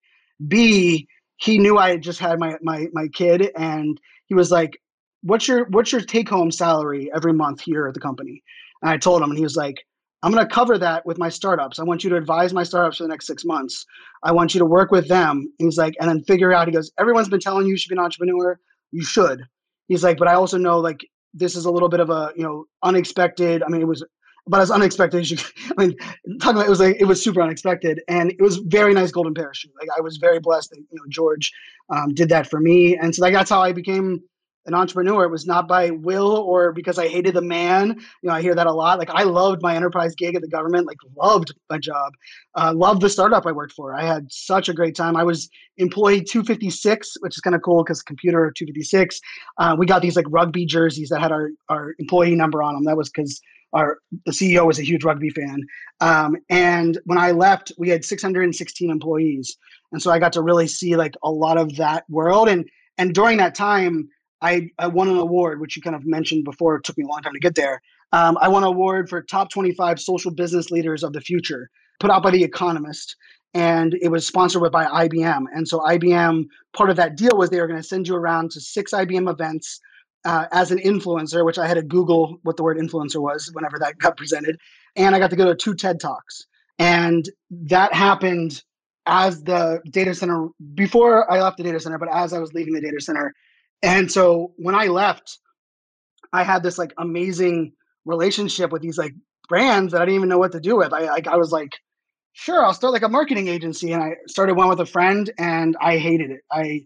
B, 0.48 1.08
he 1.38 1.58
knew 1.58 1.78
I 1.78 1.92
had 1.92 2.04
just 2.04 2.20
had 2.20 2.40
my 2.40 2.58
my 2.62 2.88
my 2.94 3.08
kid 3.08 3.52
and 3.56 4.00
he 4.28 4.36
was 4.36 4.52
like, 4.52 4.80
What's 5.24 5.48
your 5.48 5.66
what's 5.66 5.92
your 5.92 6.02
take 6.02 6.30
home 6.30 6.52
salary 6.52 7.10
every 7.16 7.34
month 7.34 7.62
here 7.62 7.88
at 7.88 7.94
the 7.94 8.00
company? 8.00 8.44
And 8.82 8.92
I 8.92 8.98
told 8.98 9.22
him 9.22 9.30
and 9.30 9.38
he 9.38 9.44
was 9.44 9.56
like, 9.56 9.78
I'm 10.24 10.32
going 10.32 10.46
to 10.46 10.54
cover 10.54 10.78
that 10.78 11.06
with 11.06 11.18
my 11.18 11.28
startups. 11.28 11.80
I 11.80 11.84
want 11.84 12.04
you 12.04 12.10
to 12.12 12.16
advise 12.16 12.54
my 12.54 12.64
startups 12.64 12.98
for 12.98 13.04
the 13.04 13.10
next 13.10 13.28
six 13.28 13.44
months. 13.44 13.86
I 14.24 14.32
want 14.32 14.54
you 14.54 14.60
to 14.60 14.66
work 14.66 14.90
with 14.90 15.10
them. 15.10 15.52
And 15.60 15.68
he's 15.68 15.78
like, 15.78 15.96
and 16.00 16.10
then 16.10 16.24
figure 16.24 16.54
out, 16.54 16.68
he 16.68 16.74
goes, 16.74 16.92
everyone's 16.98 17.28
been 17.28 17.42
telling 17.42 17.66
you 17.66 17.72
you 17.72 17.78
should 17.78 17.90
be 17.90 17.96
an 17.96 18.04
entrepreneur. 18.04 18.58
You 18.92 19.04
should. 19.04 19.44
He's 19.90 20.02
like, 20.02 20.18
but 20.18 20.30
I 20.30 20.36
also 20.36 20.58
know 20.58 20.80
like 20.80 21.06
this 21.34 21.58
is 21.58 21.66
a 21.66 21.72
little 21.72 21.90
bit 21.90 22.00
of 22.00 22.10
a, 22.10 22.32
you 22.38 22.44
know, 22.44 22.66
unexpected. 22.84 23.64
I 23.64 23.68
mean, 23.68 23.82
it 23.82 23.88
was 23.88 24.02
about 24.48 24.62
as 24.62 24.72
unexpected 24.72 25.20
as 25.20 25.32
you 25.32 25.38
I 25.78 25.88
mean, 25.88 25.98
talking 26.40 26.56
about 26.56 26.68
it 26.68 26.70
was 26.70 26.80
like 26.80 26.96
it 27.02 27.06
was 27.06 27.22
super 27.22 27.42
unexpected 27.42 28.02
and 28.08 28.32
it 28.32 28.42
was 28.42 28.58
very 28.58 28.94
nice 28.94 29.12
golden 29.12 29.34
parachute. 29.34 29.74
Like 29.78 29.90
I 29.98 30.00
was 30.00 30.18
very 30.18 30.40
blessed 30.40 30.70
that, 30.70 30.78
you 30.78 30.86
know, 30.94 31.04
George 31.10 31.52
um, 31.90 32.14
did 32.14 32.30
that 32.30 32.50
for 32.50 32.62
me. 32.62 32.96
And 32.96 33.14
so 33.14 33.22
like 33.22 33.34
that's 33.34 33.50
how 33.50 33.62
I 33.62 33.74
became 33.74 34.22
an 34.66 34.74
entrepreneur. 34.74 35.26
It 35.26 35.32
was 35.32 35.46
not 35.46 35.68
by 35.68 35.92
will 35.92 36.38
or 36.38 36.72
because 36.72 36.98
I 36.98 37.08
hated 37.08 37.34
the 37.34 37.42
man. 37.42 37.90
You 38.22 38.30
know, 38.30 38.34
I 38.34 38.42
hear 38.42 38.56
that 38.56 38.68
a 38.68 38.72
lot. 38.72 39.00
Like 39.00 39.10
I 39.10 39.24
loved 39.24 39.62
my 39.62 39.76
enterprise 39.76 40.16
gig 40.16 40.36
at 40.36 40.42
the 40.42 40.48
government. 40.48 40.88
Like 40.88 40.98
loved 41.18 41.54
my 41.70 41.78
job. 41.78 42.14
Uh, 42.56 42.74
loved 42.76 43.02
the 43.02 43.10
startup 43.10 43.46
I 43.46 43.52
worked 43.52 43.74
for. 43.74 43.94
I 43.94 44.04
had 44.04 44.32
such 44.32 44.70
a 44.70 44.74
great 44.74 44.96
time. 44.96 45.18
I 45.18 45.24
was 45.24 45.50
employee 45.78 46.24
256, 46.24 47.18
which 47.20 47.36
is 47.36 47.42
kind 47.42 47.56
of 47.56 47.62
cool 47.62 47.84
because 47.84 48.02
computer 48.02 48.52
256. 48.56 49.20
Uh, 49.58 49.76
we 49.78 49.86
got 49.86 50.02
these 50.02 50.16
like 50.16 50.26
rugby 50.30 50.66
jerseys 50.66 51.10
that 51.10 51.20
had 51.20 51.32
our 51.32 51.50
our 51.70 51.96
employee 52.00 52.36
number 52.36 52.64
on 52.64 52.76
them. 52.76 52.86
That 52.86 52.98
was 52.98 53.10
because 53.10 53.42
our 53.74 53.98
the 54.26 54.32
CEO 54.32 54.66
was 54.66 54.80
a 54.80 54.84
huge 54.84 55.04
rugby 55.04 55.30
fan. 55.30 55.62
Um, 56.00 56.38
and 56.50 56.98
when 57.06 57.18
I 57.18 57.32
left, 57.32 57.72
we 57.78 57.90
had 57.90 58.06
616 58.06 58.90
employees, 58.90 59.58
and 59.92 60.02
so 60.02 60.12
I 60.12 60.20
got 60.20 60.34
to 60.34 60.42
really 60.42 60.68
see 60.68 60.96
like 60.96 61.16
a 61.24 61.30
lot 61.30 61.58
of 61.58 61.76
that 61.78 62.06
world. 62.10 62.48
And 62.48 62.70
and 62.98 63.14
during 63.14 63.38
that 63.38 63.56
time 63.56 64.10
I, 64.44 64.70
I 64.78 64.88
won 64.88 65.08
an 65.08 65.18
award, 65.18 65.62
which 65.62 65.76
you 65.76 65.82
kind 65.82 65.96
of 65.96 66.06
mentioned 66.06 66.44
before. 66.44 66.76
It 66.76 66.84
took 66.84 66.98
me 66.98 67.06
a 67.06 67.08
long 67.08 67.22
time 67.22 67.34
to 67.34 67.40
get 67.40 67.56
there. 67.56 67.82
Um, 68.12 68.38
I 68.42 68.50
won 68.50 68.64
an 68.64 68.70
award 68.70 69.10
for 69.10 69.22
top 69.22 69.50
25 69.50 70.00
social 70.00 70.32
business 70.32 70.70
leaders 70.70 71.04
of 71.04 71.14
the 71.14 71.22
future, 71.22 71.70
put 72.00 72.12
out 72.12 72.22
by 72.22 72.32
The 72.32 72.44
Economist. 72.44 73.16
And 73.56 73.96
it 74.02 74.10
was 74.10 74.28
sponsored 74.28 74.72
by 74.72 74.86
IBM. 74.86 75.46
And 75.54 75.68
so 75.68 75.80
IBM, 75.80 76.46
part 76.76 76.90
of 76.90 76.96
that 76.98 77.16
deal 77.16 77.38
was 77.38 77.50
they 77.50 77.62
were 77.62 77.68
going 77.68 77.82
to 77.82 77.88
send 77.88 78.08
you 78.08 78.16
around 78.16 78.52
to 78.52 78.60
six 78.60 78.92
IBM 78.92 79.30
events 79.30 79.80
uh, 80.26 80.46
as 80.52 80.72
an 80.72 80.80
influencer, 80.80 81.46
which 81.46 81.58
I 81.58 81.68
had 81.68 81.76
to 81.76 81.84
Google 81.84 82.40
what 82.44 82.58
the 82.58 82.64
word 82.64 82.78
influencer 82.78 83.22
was 83.22 83.50
whenever 83.54 83.78
that 83.80 83.98
got 84.00 84.18
presented. 84.18 84.58
And 84.96 85.16
I 85.16 85.20
got 85.20 85.30
to 85.30 85.36
go 85.36 85.46
to 85.46 85.56
two 85.56 85.76
TED 85.76 86.00
Talks. 86.00 86.48
And 86.80 87.30
that 87.52 87.94
happened 87.94 88.64
as 89.06 89.44
the 89.44 89.82
data 89.90 90.16
center, 90.16 90.48
before 90.74 91.32
I 91.32 91.42
left 91.42 91.58
the 91.58 91.64
data 91.64 91.80
center, 91.80 91.98
but 91.98 92.10
as 92.12 92.34
I 92.34 92.40
was 92.40 92.54
leaving 92.54 92.74
the 92.74 92.82
data 92.82 93.02
center, 93.02 93.34
and 93.84 94.12
so 94.12 94.54
when 94.58 94.74
I 94.76 94.88
left, 94.88 95.38
I 96.32 96.44
had 96.44 96.64
this 96.64 96.78
like 96.78 96.94
amazing 96.98 97.74
relationship 98.06 98.72
with 98.72 98.82
these 98.82 98.98
like 98.98 99.14
brands 99.48 99.92
that 99.92 100.02
I 100.02 100.06
didn't 100.06 100.16
even 100.16 100.30
know 100.30 100.40
what 100.40 100.54
to 100.54 100.60
do 100.60 100.78
with. 100.78 100.94
I 100.94 101.02
like 101.02 101.28
I 101.28 101.36
was 101.36 101.52
like, 101.52 101.72
sure, 102.34 102.66
I'll 102.66 102.74
start 102.74 102.94
like 102.94 103.04
a 103.04 103.10
marketing 103.10 103.48
agency. 103.48 103.92
And 103.92 104.02
I 104.02 104.16
started 104.28 104.56
one 104.56 104.70
with 104.70 104.80
a 104.80 104.86
friend 104.86 105.32
and 105.38 105.78
I 105.80 105.98
hated 105.98 106.32
it. 106.32 106.42
I 106.52 106.82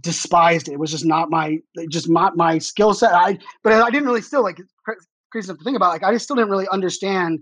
despised 0.00 0.68
it. 0.68 0.72
It 0.72 0.78
was 0.80 0.90
just 0.90 1.04
not 1.04 1.30
my 1.30 1.58
just 1.90 2.08
not 2.08 2.36
my 2.36 2.58
skill 2.58 2.94
set. 2.94 3.12
I 3.12 3.38
but 3.62 3.72
I 3.72 3.90
didn't 3.90 4.06
really 4.06 4.22
still 4.22 4.42
like 4.42 4.60
crazy 5.30 5.48
enough 5.48 5.58
to 5.58 5.64
think 5.64 5.76
about. 5.76 5.90
Like 5.90 6.02
I 6.02 6.12
just 6.12 6.24
still 6.24 6.36
didn't 6.36 6.50
really 6.50 6.68
understand. 6.72 7.40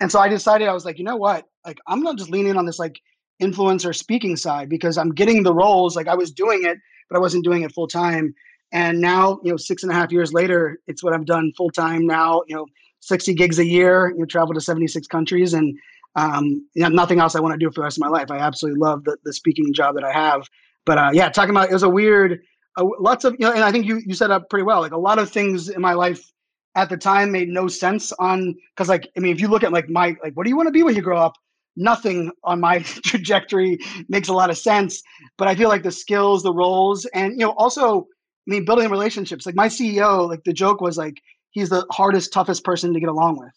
And 0.00 0.12
so 0.12 0.20
I 0.20 0.28
decided 0.28 0.68
I 0.68 0.74
was 0.74 0.84
like, 0.84 0.98
you 0.98 1.04
know 1.04 1.16
what? 1.16 1.44
Like 1.64 1.78
I'm 1.86 2.02
gonna 2.02 2.18
just 2.18 2.30
lean 2.30 2.46
in 2.46 2.56
on 2.56 2.66
this 2.66 2.78
like 2.78 3.00
influencer 3.42 3.94
speaking 3.94 4.36
side 4.36 4.68
because 4.68 4.98
I'm 4.98 5.14
getting 5.14 5.42
the 5.42 5.54
roles. 5.54 5.96
Like 5.96 6.08
I 6.08 6.14
was 6.14 6.32
doing 6.32 6.64
it, 6.64 6.78
but 7.08 7.16
I 7.16 7.20
wasn't 7.20 7.44
doing 7.44 7.62
it 7.62 7.72
full 7.72 7.88
time. 7.88 8.34
And 8.72 9.00
now, 9.00 9.38
you 9.42 9.50
know, 9.50 9.56
six 9.56 9.82
and 9.82 9.90
a 9.90 9.94
half 9.94 10.12
years 10.12 10.32
later, 10.32 10.78
it's 10.86 11.02
what 11.02 11.14
I've 11.14 11.24
done 11.24 11.52
full 11.56 11.70
time 11.70 12.06
now. 12.06 12.42
You 12.46 12.56
know, 12.56 12.66
60 13.00 13.34
gigs 13.34 13.58
a 13.58 13.64
year. 13.64 14.10
You 14.10 14.20
know, 14.20 14.24
travel 14.26 14.54
to 14.54 14.60
76 14.60 15.06
countries, 15.06 15.54
and 15.54 15.78
um, 16.16 16.66
you 16.74 16.82
know, 16.82 16.88
nothing 16.88 17.20
else 17.20 17.34
I 17.34 17.40
want 17.40 17.52
to 17.52 17.58
do 17.58 17.70
for 17.70 17.80
the 17.80 17.84
rest 17.84 17.96
of 17.96 18.00
my 18.00 18.08
life. 18.08 18.30
I 18.30 18.38
absolutely 18.38 18.80
love 18.80 19.04
the, 19.04 19.16
the 19.24 19.32
speaking 19.32 19.72
job 19.72 19.94
that 19.94 20.04
I 20.04 20.12
have. 20.12 20.48
But 20.84 20.98
uh, 20.98 21.10
yeah, 21.12 21.28
talking 21.28 21.50
about 21.50 21.70
it 21.70 21.72
was 21.72 21.82
a 21.82 21.88
weird, 21.88 22.40
uh, 22.76 22.86
lots 22.98 23.24
of 23.24 23.34
you 23.38 23.46
know, 23.46 23.52
and 23.52 23.64
I 23.64 23.72
think 23.72 23.86
you 23.86 24.00
you 24.04 24.14
set 24.14 24.30
up 24.30 24.50
pretty 24.50 24.64
well. 24.64 24.80
Like 24.80 24.92
a 24.92 24.98
lot 24.98 25.18
of 25.18 25.30
things 25.30 25.68
in 25.68 25.80
my 25.80 25.94
life 25.94 26.32
at 26.74 26.88
the 26.88 26.96
time 26.96 27.32
made 27.32 27.48
no 27.48 27.68
sense 27.68 28.12
on 28.18 28.54
because 28.74 28.88
like 28.88 29.08
I 29.16 29.20
mean, 29.20 29.32
if 29.32 29.40
you 29.40 29.48
look 29.48 29.64
at 29.64 29.72
like 29.72 29.88
my 29.88 30.16
like, 30.22 30.34
what 30.34 30.44
do 30.44 30.50
you 30.50 30.56
want 30.56 30.66
to 30.66 30.72
be 30.72 30.82
when 30.82 30.94
you 30.94 31.02
grow 31.02 31.18
up? 31.18 31.34
Nothing 31.76 32.30
on 32.42 32.60
my 32.60 32.78
trajectory 33.04 33.78
makes 34.08 34.28
a 34.28 34.32
lot 34.32 34.50
of 34.50 34.58
sense. 34.58 35.02
But 35.36 35.48
I 35.48 35.54
feel 35.54 35.68
like 35.68 35.82
the 35.82 35.92
skills, 35.92 36.42
the 36.42 36.52
roles, 36.52 37.04
and 37.06 37.32
you 37.32 37.46
know, 37.46 37.52
also 37.52 38.06
I 38.48 38.50
mean, 38.50 38.64
building 38.64 38.90
relationships. 38.90 39.44
Like 39.44 39.54
my 39.54 39.68
CEO, 39.68 40.26
like 40.26 40.44
the 40.44 40.54
joke 40.54 40.80
was 40.80 40.96
like 40.96 41.20
he's 41.50 41.68
the 41.68 41.84
hardest, 41.90 42.32
toughest 42.32 42.64
person 42.64 42.94
to 42.94 43.00
get 43.00 43.10
along 43.10 43.38
with. 43.38 43.52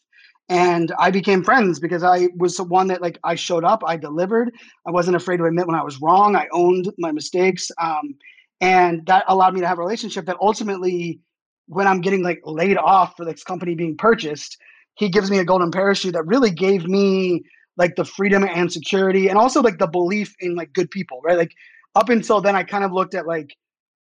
And 0.49 0.91
I 0.99 1.11
became 1.11 1.43
friends 1.43 1.79
because 1.79 2.03
I 2.03 2.27
was 2.35 2.57
the 2.57 2.65
one 2.65 2.87
that 2.87 3.01
like 3.01 3.17
I 3.23 3.35
showed 3.35 3.63
up, 3.63 3.83
I 3.85 3.95
delivered. 3.95 4.51
I 4.85 4.91
wasn't 4.91 5.15
afraid 5.15 5.37
to 5.37 5.45
admit 5.45 5.65
when 5.65 5.77
I 5.77 5.83
was 5.83 6.01
wrong. 6.01 6.35
I 6.35 6.47
owned 6.51 6.91
my 6.97 7.13
mistakes, 7.13 7.71
um, 7.81 8.15
and 8.59 9.05
that 9.05 9.23
allowed 9.29 9.53
me 9.53 9.61
to 9.61 9.67
have 9.67 9.77
a 9.77 9.81
relationship 9.81 10.25
that 10.25 10.37
ultimately, 10.41 11.21
when 11.67 11.87
I'm 11.87 12.01
getting 12.01 12.21
like 12.21 12.41
laid 12.43 12.75
off 12.75 13.15
for 13.15 13.23
this 13.23 13.43
company 13.43 13.75
being 13.75 13.95
purchased, 13.95 14.57
he 14.95 15.07
gives 15.07 15.31
me 15.31 15.39
a 15.39 15.45
golden 15.45 15.71
parachute 15.71 16.13
that 16.13 16.27
really 16.27 16.51
gave 16.51 16.85
me 16.85 17.43
like 17.77 17.95
the 17.95 18.03
freedom 18.03 18.43
and 18.43 18.71
security, 18.71 19.29
and 19.29 19.37
also 19.37 19.61
like 19.61 19.77
the 19.77 19.87
belief 19.87 20.35
in 20.41 20.55
like 20.55 20.73
good 20.73 20.91
people, 20.91 21.21
right? 21.23 21.37
Like 21.37 21.53
up 21.95 22.09
until 22.09 22.41
then, 22.41 22.57
I 22.57 22.63
kind 22.63 22.83
of 22.83 22.91
looked 22.91 23.15
at 23.15 23.25
like 23.25 23.55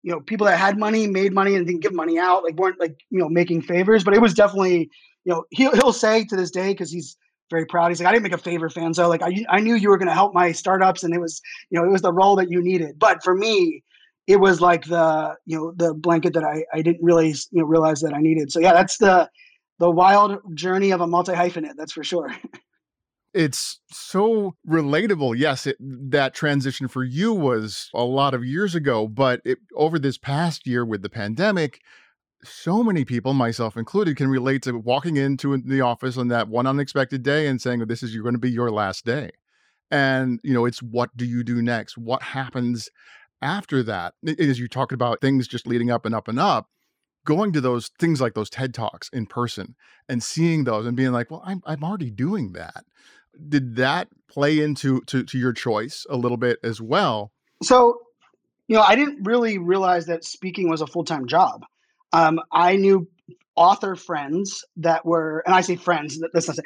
you 0.03 0.13
know 0.13 0.21
people 0.21 0.47
that 0.47 0.59
had 0.59 0.79
money 0.79 1.07
made 1.07 1.33
money 1.33 1.55
and 1.55 1.67
didn't 1.67 1.83
give 1.83 1.95
money 1.95 2.19
out 2.19 2.43
like 2.43 2.55
weren't 2.57 2.81
like 2.81 2.97
you 3.11 3.19
know 3.19 3.29
making 3.29 3.63
favors 3.63 4.05
but 4.05 4.15
it 4.15 4.21
was 4.21 4.35
definitely 4.35 4.91
you 5.25 5.33
know 5.33 5.45
he'll, 5.51 5.73
he'll 5.73 5.93
say 5.93 6.25
to 6.25 6.37
this 6.37 6.51
day 6.51 6.73
because 6.73 6.91
he's 6.91 7.17
very 7.53 7.67
proud. 7.67 7.91
He's 7.91 8.01
like, 8.01 8.09
I 8.09 8.13
didn't 8.13 8.25
make 8.25 8.33
a 8.33 8.39
favor, 8.39 8.69
Fanzo. 8.69 9.09
Like 9.09 9.23
I, 9.23 9.45
I 9.49 9.61
knew 9.61 9.77
you 9.77 9.91
were 9.91 9.99
going 9.99 10.09
to 10.09 10.15
help 10.15 10.35
my 10.35 10.51
startups, 10.51 11.05
and 11.05 11.15
it 11.15 11.21
was, 11.21 11.41
you 11.71 11.79
know, 11.79 11.87
it 11.87 11.91
was 11.93 12.03
the 12.03 12.13
role 12.13 12.35
that 12.37 12.51
you 12.51 12.61
needed. 12.61 12.99
But 12.99 13.23
for 13.23 13.37
me, 13.37 13.85
it 14.27 14.37
was 14.37 14.61
like 14.61 14.87
the, 14.87 15.37
you 15.47 15.57
know, 15.57 15.73
the 15.77 15.95
blanket 15.95 16.33
that 16.35 16.45
I, 16.45 16.65
I 16.73 16.83
didn't 16.83 17.03
really, 17.03 17.29
you 17.29 17.61
know, 17.61 17.65
realize 17.65 18.01
that 18.01 18.15
I 18.15 18.21
needed. 18.21 18.51
So 18.51 18.59
yeah, 18.59 18.73
that's 18.73 18.97
the, 18.97 19.31
the 19.79 19.91
wild 19.91 20.39
journey 20.57 20.91
of 20.91 21.01
a 21.01 21.07
multi 21.07 21.33
hyphenate. 21.33 21.75
That's 21.77 21.93
for 21.93 22.03
sure. 22.03 22.35
it's 23.35 23.81
so 23.91 24.55
relatable. 24.69 25.37
Yes, 25.39 25.67
it, 25.67 25.77
that 25.81 26.35
transition 26.35 26.89
for 26.89 27.03
you 27.03 27.33
was 27.33 27.89
a 27.95 28.05
lot 28.05 28.35
of 28.35 28.45
years 28.45 28.75
ago, 28.75 29.09
but 29.09 29.41
it, 29.45 29.59
over 29.75 29.99
this 29.99 30.19
past 30.19 30.67
year 30.67 30.85
with 30.85 31.03
the 31.03 31.09
pandemic, 31.09 31.81
so 32.45 32.83
many 32.83 33.05
people, 33.05 33.35
myself 33.35 33.77
included, 33.77 34.17
can 34.17 34.29
relate 34.29 34.63
to 34.63 34.77
walking 34.77 35.17
into 35.17 35.57
the 35.59 35.81
office 35.81 36.17
on 36.17 36.29
that 36.29 36.49
one 36.49 36.67
unexpected 36.67 37.23
day 37.23 37.47
and 37.47 37.61
saying, 37.61 37.81
"This 37.81 38.03
is 38.03 38.17
going 38.17 38.35
to 38.35 38.39
be 38.39 38.51
your 38.51 38.71
last 38.71 39.05
day," 39.05 39.31
and 39.91 40.41
you 40.43 40.53
know, 40.53 40.65
it's 40.65 40.83
what 40.83 41.17
do 41.17 41.25
you 41.25 41.45
do 41.45 41.63
next? 41.63 41.97
What 41.97 42.23
happens 42.23 42.89
after 43.41 43.83
that? 43.85 44.15
As 44.39 44.59
you 44.59 44.69
talked 44.69 44.93
about 44.93 45.21
things 45.21 45.49
just 45.49 45.67
leading 45.67 45.91
up 45.91 46.05
and 46.05 46.15
up 46.15 46.29
and 46.29 46.39
up, 46.39 46.67
going 47.25 47.53
to 47.53 47.61
those 47.61 47.91
things 47.99 48.21
like 48.21 48.35
those 48.35 48.51
TED 48.51 48.75
talks 48.75 49.09
in 49.13 49.27
person 49.27 49.77
and 50.09 50.23
seeing 50.23 50.65
those 50.65 50.87
and 50.87 50.97
being 50.97 51.13
like, 51.13 51.31
"Well, 51.31 51.43
I'm 51.47 51.63
I'm 51.65 51.85
already 51.85 52.11
doing 52.11 52.53
that." 52.53 52.85
Did 53.49 53.77
that 53.77 54.09
play 54.29 54.61
into 54.61 55.01
to, 55.03 55.25
to 55.25 55.39
your 55.39 55.53
choice 55.53 56.07
a 56.09 56.17
little 56.17 56.37
bit 56.37 56.59
as 56.63 56.81
well? 56.81 57.33
So, 57.63 58.01
you 58.69 58.77
know, 58.77 58.83
I 58.83 58.97
didn't 58.97 59.25
really 59.25 59.59
realize 59.59 60.07
that 60.07 60.25
speaking 60.25 60.69
was 60.69 60.81
a 60.81 60.87
full 60.87 61.05
time 61.05 61.27
job 61.27 61.65
um, 62.13 62.41
I 62.51 62.77
knew 62.77 63.09
author 63.57 63.97
friends 63.97 64.65
that 64.77 65.05
were, 65.05 65.43
and 65.47 65.55
I 65.55 65.61
say 65.61 65.77
friends, 65.77 66.21
that's 66.33 66.49
not 66.49 66.59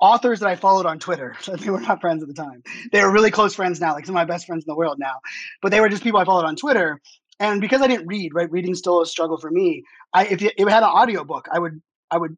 authors 0.00 0.40
that 0.40 0.48
I 0.48 0.56
followed 0.56 0.86
on 0.86 0.98
Twitter. 0.98 1.36
So 1.40 1.56
they 1.56 1.70
were 1.70 1.80
not 1.80 2.00
friends 2.00 2.22
at 2.22 2.28
the 2.28 2.34
time. 2.34 2.62
They 2.92 3.02
were 3.02 3.12
really 3.12 3.30
close 3.30 3.54
friends 3.54 3.80
now, 3.80 3.94
like 3.94 4.06
some 4.06 4.14
of 4.14 4.20
my 4.20 4.24
best 4.24 4.46
friends 4.46 4.64
in 4.64 4.70
the 4.70 4.76
world 4.76 4.98
now. 4.98 5.16
But 5.62 5.70
they 5.70 5.80
were 5.80 5.88
just 5.88 6.02
people 6.02 6.20
I 6.20 6.24
followed 6.24 6.44
on 6.44 6.56
Twitter. 6.56 7.00
And 7.40 7.60
because 7.60 7.80
I 7.82 7.86
didn't 7.86 8.06
read, 8.06 8.32
right, 8.34 8.50
reading 8.50 8.74
still 8.74 9.02
a 9.02 9.06
struggle 9.06 9.38
for 9.38 9.50
me. 9.50 9.82
I 10.12 10.26
if 10.26 10.42
it, 10.42 10.58
had 10.58 10.82
an 10.82 10.88
audiobook, 10.88 11.48
I 11.50 11.58
would 11.58 11.80
I 12.10 12.18
would 12.18 12.36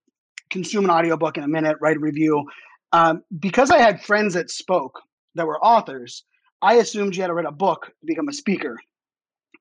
consume 0.49 0.85
an 0.85 0.91
audiobook 0.91 1.37
in 1.37 1.45
a 1.45 1.49
minute, 1.49 1.77
write 1.81 1.97
a 1.97 2.01
review. 2.01 2.47
Um, 2.93 3.23
because 3.39 3.71
I 3.71 3.79
had 3.79 4.03
friends 4.03 4.35
that 4.35 4.51
spoke 4.51 5.01
that 5.35 5.47
were 5.47 5.63
authors, 5.63 6.25
I 6.63 6.75
assumed 6.75 7.15
you 7.15 7.23
had 7.23 7.29
to 7.29 7.35
write 7.35 7.47
a 7.47 7.53
book 7.53 7.87
to 7.87 8.07
become 8.07 8.29
a 8.29 8.33
speaker. 8.33 8.79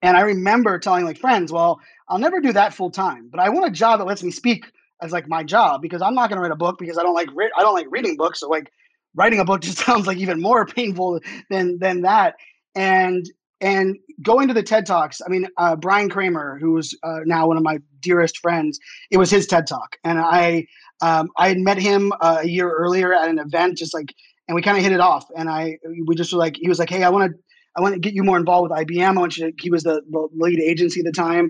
And 0.01 0.15
I 0.15 0.21
remember 0.21 0.79
telling 0.79 1.05
like 1.05 1.17
friends, 1.17 1.51
well, 1.51 1.79
I'll 2.07 2.19
never 2.19 2.39
do 2.39 2.53
that 2.53 2.73
full 2.73 2.91
time, 2.91 3.29
but 3.31 3.39
I 3.39 3.49
want 3.49 3.67
a 3.67 3.71
job 3.71 3.99
that 3.99 4.05
lets 4.05 4.23
me 4.23 4.31
speak 4.31 4.65
as 5.01 5.11
like 5.11 5.27
my 5.27 5.43
job 5.43 5.81
because 5.81 6.01
I'm 6.01 6.15
not 6.15 6.29
going 6.29 6.37
to 6.37 6.41
write 6.41 6.51
a 6.51 6.55
book 6.55 6.77
because 6.79 6.97
I 6.97 7.03
don't 7.03 7.13
like 7.13 7.29
re- 7.33 7.51
I 7.57 7.61
don't 7.61 7.75
like 7.75 7.87
reading 7.89 8.15
books. 8.15 8.39
So 8.39 8.49
like 8.49 8.71
writing 9.15 9.39
a 9.39 9.45
book 9.45 9.61
just 9.63 9.79
sounds 9.79 10.07
like 10.07 10.17
even 10.17 10.41
more 10.41 10.65
painful 10.65 11.19
than 11.49 11.79
than 11.79 12.01
that. 12.01 12.35
And 12.75 13.29
and 13.61 13.97
going 14.21 14.47
to 14.47 14.53
the 14.53 14.63
TED 14.63 14.85
Talks, 14.85 15.21
I 15.25 15.29
mean, 15.29 15.47
uh, 15.57 15.75
Bryan 15.75 16.09
Kramer, 16.09 16.57
who's 16.59 16.93
uh, 17.03 17.19
now 17.25 17.47
one 17.47 17.57
of 17.57 17.63
my 17.63 17.79
dearest 18.01 18.37
friends, 18.39 18.79
it 19.11 19.17
was 19.17 19.31
his 19.31 19.47
TED 19.47 19.65
Talk, 19.65 19.95
and 20.03 20.19
I 20.19 20.67
um, 21.01 21.29
I 21.37 21.49
had 21.49 21.59
met 21.59 21.77
him 21.77 22.13
uh, 22.21 22.39
a 22.41 22.47
year 22.47 22.69
earlier 22.69 23.13
at 23.13 23.29
an 23.29 23.39
event, 23.39 23.77
just 23.77 23.93
like, 23.93 24.13
and 24.47 24.55
we 24.55 24.61
kind 24.61 24.77
of 24.77 24.83
hit 24.83 24.91
it 24.91 24.99
off, 24.99 25.25
and 25.35 25.49
I 25.49 25.77
we 26.07 26.15
just 26.15 26.31
were 26.31 26.39
like, 26.39 26.55
he 26.57 26.69
was 26.69 26.79
like, 26.79 26.89
hey, 26.89 27.03
I 27.03 27.09
want 27.09 27.31
to 27.31 27.37
I 27.75 27.81
want 27.81 27.93
to 27.93 27.99
get 27.99 28.13
you 28.13 28.23
more 28.23 28.37
involved 28.37 28.69
with 28.69 28.79
IBM. 28.79 29.17
I 29.17 29.19
want 29.19 29.37
you 29.37 29.51
to, 29.51 29.53
he 29.59 29.69
was 29.69 29.83
the, 29.83 30.01
the 30.09 30.27
lead 30.33 30.59
agency 30.59 31.01
at 31.01 31.05
the 31.05 31.11
time. 31.11 31.49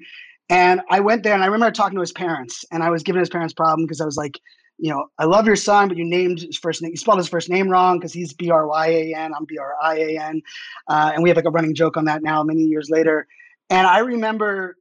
And 0.50 0.82
I 0.90 1.00
went 1.00 1.24
there 1.24 1.34
and 1.34 1.44
I 1.44 1.48
remember 1.48 1.72
talking 1.72 1.96
to 1.96 2.02
his 2.02 2.12
parents 2.12 2.66
and 2.72 2.84
I 2.84 2.90
was 2.90 3.04
giving 3.04 3.20
his 3.20 3.30
parents 3.30 3.54
problem 3.54 3.86
because 3.86 4.02
I 4.02 4.06
was 4.06 4.18
like, 4.18 4.40
you 4.78 4.92
know, 4.92 5.06
I 5.18 5.26
love 5.26 5.48
your 5.48 5.56
son, 5.56 5.88
but 5.88 5.98
you 5.98 6.04
named 6.04 6.42
his 6.42 6.58
first 6.58 6.82
name, 6.82 6.92
you 6.92 6.98
spelled 6.98 7.18
his 7.18 7.30
first 7.30 7.50
name 7.50 7.70
wrong 7.70 7.98
because 7.98 8.12
he's 8.12 8.34
B 8.34 8.52
R 8.52 8.68
Y 8.68 8.88
A 8.88 9.16
N, 9.16 9.34
I'm 9.34 9.46
B 9.46 9.58
R 9.58 9.74
I 9.82 9.98
A 9.98 10.20
N. 10.20 10.42
Uh, 10.88 11.12
and 11.14 11.24
we 11.24 11.30
have 11.30 11.38
like 11.38 11.46
a 11.46 11.52
running 11.52 11.74
joke 11.74 11.96
on 11.96 12.06
that 12.06 12.22
now, 12.22 12.44
many 12.44 12.64
years 12.64 12.90
later. 12.90 13.28
And 13.70 13.88
I 13.88 14.00
remember 14.00 14.78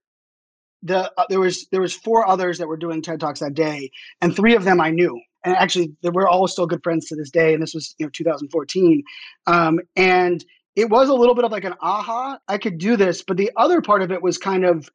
the 0.84 1.10
uh, 1.16 1.24
there 1.28 1.40
was 1.40 1.66
there 1.72 1.80
was 1.80 1.94
four 1.94 2.28
others 2.28 2.58
that 2.58 2.68
were 2.68 2.76
doing 2.76 3.02
TED 3.02 3.18
Talks 3.18 3.40
that 3.40 3.54
day, 3.54 3.90
and 4.20 4.36
three 4.36 4.54
of 4.54 4.64
them 4.64 4.80
I 4.80 4.90
knew. 4.90 5.20
And 5.44 5.56
actually, 5.56 5.92
were 6.02 6.28
all 6.28 6.46
still 6.46 6.66
good 6.66 6.82
friends 6.82 7.06
to 7.08 7.16
this 7.16 7.30
day. 7.30 7.52
And 7.52 7.62
this 7.62 7.74
was 7.74 7.94
you 7.98 8.06
know 8.06 8.10
2014. 8.10 9.02
Um, 9.46 9.80
and 9.96 10.44
it 10.76 10.88
was 10.90 11.08
a 11.08 11.14
little 11.14 11.34
bit 11.34 11.44
of 11.44 11.52
like 11.52 11.64
an 11.64 11.74
aha, 11.80 12.38
I 12.48 12.58
could 12.58 12.78
do 12.78 12.96
this. 12.96 13.22
But 13.22 13.36
the 13.36 13.50
other 13.56 13.80
part 13.80 14.02
of 14.02 14.12
it 14.12 14.22
was 14.22 14.38
kind 14.38 14.64
of 14.64 14.88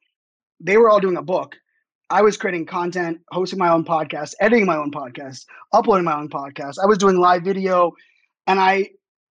they 0.60 0.76
were 0.76 0.88
all 0.88 1.00
doing 1.00 1.16
a 1.16 1.22
book. 1.22 1.56
I 2.08 2.22
was 2.22 2.36
creating 2.36 2.66
content, 2.66 3.20
hosting 3.30 3.58
my 3.58 3.70
own 3.70 3.84
podcast, 3.84 4.34
editing 4.40 4.66
my 4.66 4.76
own 4.76 4.90
podcast, 4.90 5.44
uploading 5.72 6.04
my 6.04 6.18
own 6.18 6.28
podcast. 6.28 6.74
I 6.82 6.86
was 6.86 6.98
doing 6.98 7.18
live 7.18 7.42
video. 7.42 7.92
And 8.48 8.58
I, 8.58 8.90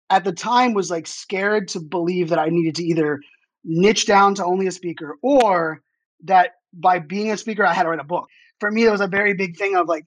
at 0.09 0.23
the 0.23 0.31
time, 0.31 0.73
was 0.73 0.89
like 0.89 1.05
scared 1.05 1.67
to 1.69 1.81
believe 1.81 2.29
that 2.29 2.39
I 2.39 2.47
needed 2.47 2.75
to 2.75 2.83
either 2.83 3.19
niche 3.65 4.05
down 4.05 4.33
to 4.35 4.45
only 4.45 4.67
a 4.67 4.71
speaker 4.71 5.17
or 5.21 5.81
that 6.25 6.51
by 6.73 6.99
being 6.99 7.31
a 7.31 7.37
speaker, 7.37 7.65
I 7.65 7.73
had 7.73 7.83
to 7.83 7.89
write 7.89 7.99
a 7.99 8.03
book. 8.03 8.27
For 8.59 8.69
me, 8.69 8.85
it 8.85 8.91
was 8.91 9.01
a 9.01 9.07
very 9.07 9.33
big 9.33 9.57
thing 9.57 9.75
of 9.75 9.87
like, 9.87 10.05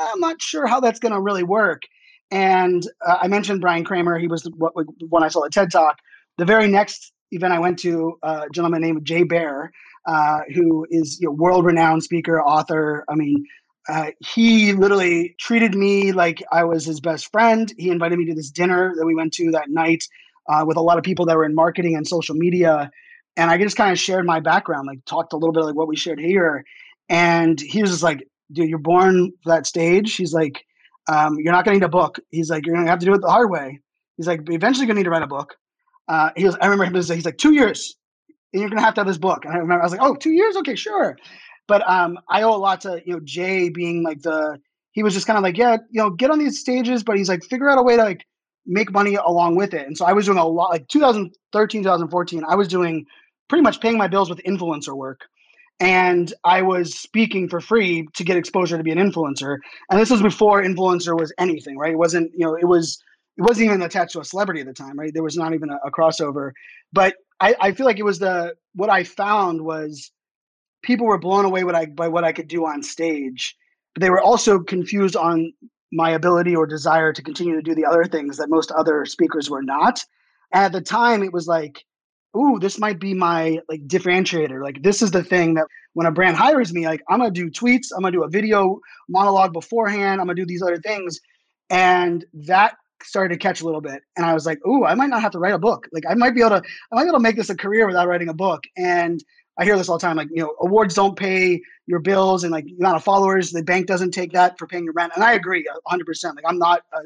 I'm 0.00 0.20
not 0.20 0.40
sure 0.40 0.66
how 0.66 0.80
that's 0.80 1.00
going 1.00 1.12
to 1.12 1.20
really 1.20 1.42
work. 1.42 1.82
And 2.30 2.86
uh, 3.06 3.18
I 3.22 3.28
mentioned 3.28 3.60
Bryan 3.60 3.84
Kramer. 3.84 4.18
He 4.18 4.28
was 4.28 4.44
what, 4.56 4.72
when 5.08 5.22
I 5.22 5.28
saw 5.28 5.42
the 5.42 5.50
TED 5.50 5.70
Talk. 5.72 5.98
The 6.36 6.44
very 6.44 6.68
next 6.68 7.12
event 7.32 7.52
I 7.52 7.58
went 7.58 7.78
to, 7.80 8.18
uh, 8.22 8.44
a 8.46 8.50
gentleman 8.50 8.80
named 8.82 9.04
Jay 9.04 9.24
Baer, 9.24 9.72
uh, 10.06 10.40
who 10.54 10.86
is 10.90 11.18
you 11.20 11.28
know, 11.28 11.32
world-renowned 11.32 12.02
speaker, 12.02 12.40
author. 12.40 13.04
I 13.08 13.14
mean, 13.14 13.44
uh, 13.88 14.10
he 14.20 14.72
literally 14.72 15.34
treated 15.40 15.74
me 15.74 16.12
like 16.12 16.42
I 16.52 16.64
was 16.64 16.84
his 16.84 17.00
best 17.00 17.30
friend. 17.32 17.72
He 17.76 17.90
invited 17.90 18.18
me 18.18 18.26
to 18.26 18.34
this 18.34 18.50
dinner 18.50 18.94
that 18.96 19.06
we 19.06 19.14
went 19.14 19.32
to 19.34 19.50
that 19.52 19.70
night 19.70 20.04
uh, 20.48 20.64
with 20.66 20.76
a 20.76 20.82
lot 20.82 20.98
of 20.98 21.04
people 21.04 21.26
that 21.26 21.36
were 21.36 21.44
in 21.44 21.54
marketing 21.54 21.96
and 21.96 22.06
social 22.06 22.34
media. 22.34 22.90
And 23.38 23.50
I 23.50 23.56
just 23.56 23.76
kind 23.76 23.92
of 23.92 23.98
shared 23.98 24.26
my 24.26 24.40
background, 24.40 24.88
like 24.88 25.04
talked 25.04 25.32
a 25.32 25.36
little 25.36 25.52
bit 25.52 25.62
like 25.62 25.76
what 25.76 25.86
we 25.86 25.96
shared 25.96 26.18
here. 26.18 26.64
And 27.08 27.58
he 27.58 27.80
was 27.80 27.92
just 27.92 28.02
like, 28.02 28.28
dude, 28.52 28.68
you're 28.68 28.78
born 28.78 29.30
for 29.42 29.50
that 29.50 29.64
stage. 29.64 30.16
He's 30.16 30.34
like, 30.34 30.64
um, 31.08 31.36
you're 31.38 31.52
not 31.52 31.64
going 31.64 31.76
to 31.76 31.80
need 31.80 31.86
a 31.86 31.88
book. 31.88 32.18
He's 32.30 32.50
like, 32.50 32.66
you're 32.66 32.74
going 32.74 32.84
to 32.84 32.90
have 32.90 32.98
to 32.98 33.06
do 33.06 33.14
it 33.14 33.20
the 33.20 33.30
hard 33.30 33.50
way. 33.50 33.78
He's 34.16 34.26
like, 34.26 34.40
eventually 34.48 34.86
you're 34.86 34.94
going 34.94 34.96
to 34.96 35.00
need 35.00 35.04
to 35.04 35.10
write 35.10 35.22
a 35.22 35.28
book. 35.28 35.54
Uh, 36.08 36.30
he 36.36 36.44
was, 36.44 36.56
I 36.60 36.66
remember 36.66 36.84
him, 36.84 36.94
he's 36.94 37.24
like, 37.24 37.38
two 37.38 37.54
years, 37.54 37.96
and 38.52 38.60
you're 38.60 38.70
going 38.70 38.78
to 38.78 38.84
have 38.84 38.94
to 38.94 39.00
have 39.00 39.06
this 39.06 39.18
book. 39.18 39.44
And 39.44 39.54
I 39.54 39.58
remember 39.58 39.82
I 39.82 39.86
was 39.86 39.92
like, 39.92 40.02
oh, 40.02 40.16
two 40.16 40.32
years? 40.32 40.56
Okay, 40.56 40.74
sure. 40.74 41.16
But 41.68 41.88
um, 41.88 42.18
I 42.28 42.42
owe 42.42 42.54
a 42.54 42.58
lot 42.58 42.80
to, 42.80 43.00
you 43.06 43.12
know, 43.12 43.20
Jay 43.22 43.68
being 43.68 44.02
like 44.02 44.22
the, 44.22 44.58
he 44.92 45.04
was 45.04 45.14
just 45.14 45.28
kind 45.28 45.36
of 45.36 45.44
like, 45.44 45.56
yeah, 45.56 45.76
you 45.90 46.02
know, 46.02 46.10
get 46.10 46.30
on 46.30 46.40
these 46.40 46.58
stages, 46.58 47.04
but 47.04 47.16
he's 47.16 47.28
like, 47.28 47.44
figure 47.44 47.70
out 47.70 47.78
a 47.78 47.82
way 47.82 47.96
to 47.96 48.02
like 48.02 48.26
make 48.66 48.90
money 48.90 49.14
along 49.14 49.54
with 49.54 49.74
it. 49.74 49.86
And 49.86 49.96
so 49.96 50.06
I 50.06 50.12
was 50.12 50.26
doing 50.26 50.38
a 50.38 50.46
lot, 50.46 50.70
like 50.70 50.88
2013, 50.88 51.82
2014, 51.82 52.42
I 52.48 52.56
was 52.56 52.66
doing 52.66 53.06
pretty 53.48 53.62
much 53.62 53.80
paying 53.80 53.98
my 53.98 54.08
bills 54.08 54.30
with 54.30 54.42
influencer 54.44 54.96
work 54.96 55.22
and 55.80 56.32
I 56.44 56.62
was 56.62 56.98
speaking 56.98 57.48
for 57.48 57.60
free 57.60 58.08
to 58.14 58.24
get 58.24 58.36
exposure 58.36 58.76
to 58.76 58.82
be 58.82 58.90
an 58.90 58.98
influencer. 58.98 59.58
And 59.90 60.00
this 60.00 60.10
was 60.10 60.22
before 60.22 60.62
influencer 60.62 61.18
was 61.18 61.32
anything, 61.38 61.78
right? 61.78 61.92
It 61.92 61.98
wasn't, 61.98 62.32
you 62.32 62.44
know, 62.44 62.56
it 62.56 62.66
was 62.66 63.02
it 63.36 63.42
wasn't 63.42 63.66
even 63.66 63.82
attached 63.82 64.12
to 64.14 64.20
a 64.20 64.24
celebrity 64.24 64.60
at 64.60 64.66
the 64.66 64.72
time, 64.72 64.98
right? 64.98 65.12
There 65.14 65.22
was 65.22 65.36
not 65.36 65.54
even 65.54 65.70
a, 65.70 65.76
a 65.86 65.92
crossover. 65.92 66.50
But 66.92 67.14
I, 67.38 67.54
I 67.60 67.72
feel 67.72 67.86
like 67.86 68.00
it 68.00 68.04
was 68.04 68.18
the 68.18 68.54
what 68.74 68.90
I 68.90 69.04
found 69.04 69.62
was 69.62 70.10
people 70.82 71.06
were 71.06 71.18
blown 71.18 71.44
away 71.44 71.62
what 71.62 71.76
I 71.76 71.86
by 71.86 72.08
what 72.08 72.24
I 72.24 72.32
could 72.32 72.48
do 72.48 72.66
on 72.66 72.82
stage, 72.82 73.56
but 73.94 74.00
they 74.00 74.10
were 74.10 74.20
also 74.20 74.58
confused 74.58 75.14
on 75.14 75.52
my 75.92 76.10
ability 76.10 76.56
or 76.56 76.66
desire 76.66 77.12
to 77.12 77.22
continue 77.22 77.54
to 77.54 77.62
do 77.62 77.74
the 77.74 77.86
other 77.86 78.04
things 78.04 78.36
that 78.38 78.50
most 78.50 78.72
other 78.72 79.04
speakers 79.06 79.48
were 79.48 79.62
not. 79.62 80.00
And 80.52 80.64
at 80.64 80.72
the 80.72 80.80
time, 80.80 81.22
it 81.22 81.32
was 81.32 81.46
like 81.46 81.84
ooh, 82.36 82.58
this 82.58 82.78
might 82.78 82.98
be 82.98 83.14
my 83.14 83.60
like 83.68 83.86
differentiator. 83.86 84.62
Like 84.62 84.82
this 84.82 85.02
is 85.02 85.10
the 85.10 85.24
thing 85.24 85.54
that 85.54 85.66
when 85.94 86.06
a 86.06 86.12
brand 86.12 86.36
hires 86.36 86.72
me, 86.72 86.86
like 86.86 87.02
I'm 87.08 87.18
gonna 87.18 87.30
do 87.30 87.50
tweets, 87.50 87.86
I'm 87.94 88.02
gonna 88.02 88.12
do 88.12 88.24
a 88.24 88.28
video 88.28 88.80
monologue 89.08 89.52
beforehand, 89.52 90.20
I'm 90.20 90.26
gonna 90.26 90.34
do 90.34 90.46
these 90.46 90.62
other 90.62 90.78
things. 90.78 91.20
And 91.70 92.24
that 92.32 92.76
started 93.02 93.34
to 93.34 93.38
catch 93.38 93.60
a 93.60 93.64
little 93.64 93.80
bit. 93.80 94.02
And 94.16 94.26
I 94.26 94.34
was 94.34 94.46
like, 94.46 94.58
ooh, 94.66 94.84
I 94.84 94.94
might 94.94 95.10
not 95.10 95.22
have 95.22 95.32
to 95.32 95.38
write 95.38 95.54
a 95.54 95.58
book. 95.58 95.88
Like 95.92 96.04
I 96.08 96.14
might 96.14 96.34
be 96.34 96.40
able 96.40 96.60
to, 96.60 96.62
I 96.92 96.94
might 96.94 97.04
be 97.04 97.08
able 97.08 97.18
to 97.18 97.22
make 97.22 97.36
this 97.36 97.50
a 97.50 97.56
career 97.56 97.86
without 97.86 98.08
writing 98.08 98.28
a 98.28 98.34
book. 98.34 98.64
And 98.76 99.22
I 99.58 99.64
hear 99.64 99.76
this 99.76 99.88
all 99.88 99.98
the 99.98 100.06
time, 100.06 100.16
like, 100.16 100.28
you 100.30 100.42
know, 100.42 100.54
awards 100.60 100.94
don't 100.94 101.16
pay 101.16 101.60
your 101.86 101.98
bills 101.98 102.44
and 102.44 102.52
like 102.52 102.64
the 102.66 102.76
amount 102.78 102.96
of 102.96 103.04
followers, 103.04 103.50
the 103.50 103.62
bank 103.62 103.86
doesn't 103.86 104.12
take 104.12 104.32
that 104.32 104.56
for 104.58 104.66
paying 104.66 104.84
your 104.84 104.92
rent. 104.92 105.12
And 105.14 105.24
I 105.24 105.32
agree 105.32 105.68
100%. 105.90 106.24
Like 106.36 106.44
I'm 106.46 106.58
not, 106.58 106.82
a, 106.92 107.00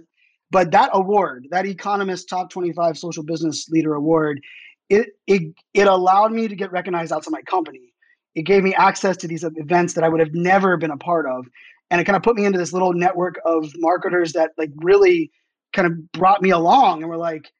but 0.50 0.70
that 0.72 0.90
award, 0.92 1.48
that 1.50 1.64
Economist 1.64 2.28
Top 2.28 2.50
25 2.50 2.98
Social 2.98 3.22
Business 3.22 3.68
Leader 3.70 3.94
Award 3.94 4.40
it 4.88 5.08
it 5.26 5.54
it 5.74 5.86
allowed 5.86 6.32
me 6.32 6.48
to 6.48 6.56
get 6.56 6.72
recognized 6.72 7.12
outside 7.12 7.30
my 7.32 7.42
company. 7.42 7.92
It 8.34 8.42
gave 8.42 8.62
me 8.62 8.74
access 8.74 9.16
to 9.18 9.28
these 9.28 9.44
events 9.44 9.94
that 9.94 10.04
I 10.04 10.08
would 10.08 10.20
have 10.20 10.34
never 10.34 10.76
been 10.76 10.90
a 10.90 10.96
part 10.96 11.26
of, 11.26 11.46
and 11.90 12.00
it 12.00 12.04
kind 12.04 12.16
of 12.16 12.22
put 12.22 12.36
me 12.36 12.44
into 12.44 12.58
this 12.58 12.72
little 12.72 12.92
network 12.92 13.36
of 13.44 13.70
marketers 13.76 14.32
that 14.32 14.52
like 14.56 14.70
really 14.76 15.30
kind 15.72 15.86
of 15.86 16.12
brought 16.12 16.42
me 16.42 16.50
along 16.50 17.02
and 17.02 17.10
were 17.10 17.16
like, 17.16 17.52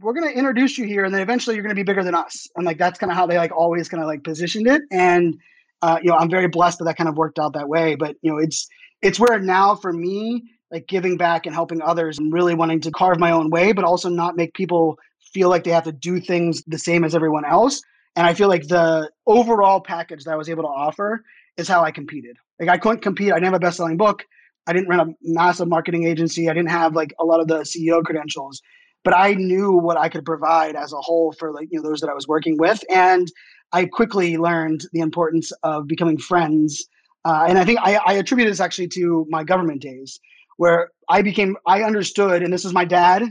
"We're 0.00 0.12
going 0.12 0.30
to 0.30 0.38
introduce 0.38 0.78
you 0.78 0.86
here, 0.86 1.04
and 1.04 1.14
then 1.14 1.22
eventually 1.22 1.56
you're 1.56 1.64
going 1.64 1.74
to 1.74 1.80
be 1.80 1.84
bigger 1.84 2.04
than 2.04 2.14
us." 2.14 2.46
And 2.56 2.64
like 2.64 2.78
that's 2.78 2.98
kind 2.98 3.10
of 3.10 3.16
how 3.16 3.26
they 3.26 3.38
like 3.38 3.52
always 3.52 3.88
kind 3.88 4.02
of 4.02 4.06
like 4.06 4.24
positioned 4.24 4.66
it. 4.66 4.82
And 4.90 5.36
uh, 5.82 5.98
you 6.02 6.10
know, 6.10 6.16
I'm 6.16 6.30
very 6.30 6.48
blessed 6.48 6.78
that 6.78 6.84
that 6.84 6.96
kind 6.96 7.08
of 7.08 7.16
worked 7.16 7.38
out 7.38 7.54
that 7.54 7.68
way. 7.68 7.94
But 7.94 8.16
you 8.22 8.30
know, 8.30 8.38
it's 8.38 8.68
it's 9.02 9.20
where 9.20 9.38
now 9.38 9.74
for 9.74 9.92
me 9.92 10.44
like 10.70 10.86
giving 10.88 11.16
back 11.16 11.46
and 11.46 11.54
helping 11.54 11.80
others 11.82 12.18
and 12.18 12.32
really 12.32 12.54
wanting 12.54 12.80
to 12.80 12.90
carve 12.90 13.18
my 13.18 13.30
own 13.30 13.50
way, 13.50 13.72
but 13.72 13.84
also 13.84 14.08
not 14.08 14.36
make 14.36 14.54
people 14.54 14.98
feel 15.34 15.48
like 15.50 15.64
they 15.64 15.72
have 15.72 15.84
to 15.84 15.92
do 15.92 16.20
things 16.20 16.62
the 16.66 16.78
same 16.78 17.04
as 17.04 17.14
everyone 17.14 17.44
else. 17.44 17.82
And 18.16 18.26
I 18.26 18.32
feel 18.32 18.48
like 18.48 18.68
the 18.68 19.10
overall 19.26 19.80
package 19.80 20.24
that 20.24 20.32
I 20.32 20.36
was 20.36 20.48
able 20.48 20.62
to 20.62 20.68
offer 20.68 21.24
is 21.56 21.68
how 21.68 21.82
I 21.82 21.90
competed. 21.90 22.36
Like 22.60 22.68
I 22.68 22.78
couldn't 22.78 23.02
compete. 23.02 23.32
I 23.32 23.34
didn't 23.34 23.46
have 23.46 23.54
a 23.54 23.58
best-selling 23.58 23.96
book. 23.96 24.24
I 24.66 24.72
didn't 24.72 24.88
run 24.88 25.00
a 25.00 25.12
massive 25.22 25.68
marketing 25.68 26.04
agency. 26.04 26.48
I 26.48 26.54
didn't 26.54 26.70
have 26.70 26.94
like 26.94 27.12
a 27.20 27.24
lot 27.24 27.40
of 27.40 27.48
the 27.48 27.60
CEO 27.60 28.02
credentials, 28.02 28.62
but 29.02 29.14
I 29.14 29.34
knew 29.34 29.72
what 29.72 29.98
I 29.98 30.08
could 30.08 30.24
provide 30.24 30.74
as 30.76 30.92
a 30.92 31.00
whole 31.00 31.34
for 31.38 31.52
like 31.52 31.68
you 31.70 31.82
know 31.82 31.88
those 31.88 32.00
that 32.00 32.08
I 32.08 32.14
was 32.14 32.26
working 32.26 32.56
with, 32.58 32.82
and 32.90 33.30
I 33.72 33.86
quickly 33.86 34.36
learned 34.38 34.86
the 34.92 35.00
importance 35.00 35.52
of 35.62 35.86
becoming 35.86 36.16
friends. 36.16 36.86
Uh, 37.24 37.46
and 37.48 37.58
I 37.58 37.64
think 37.64 37.80
I, 37.82 37.96
I 37.96 38.12
attribute 38.14 38.48
this 38.48 38.60
actually 38.60 38.88
to 38.88 39.26
my 39.28 39.44
government 39.44 39.82
days, 39.82 40.18
where 40.56 40.90
I 41.08 41.22
became 41.22 41.56
I 41.66 41.82
understood, 41.82 42.42
and 42.42 42.52
this 42.52 42.64
is 42.64 42.72
my 42.72 42.84
dad. 42.84 43.24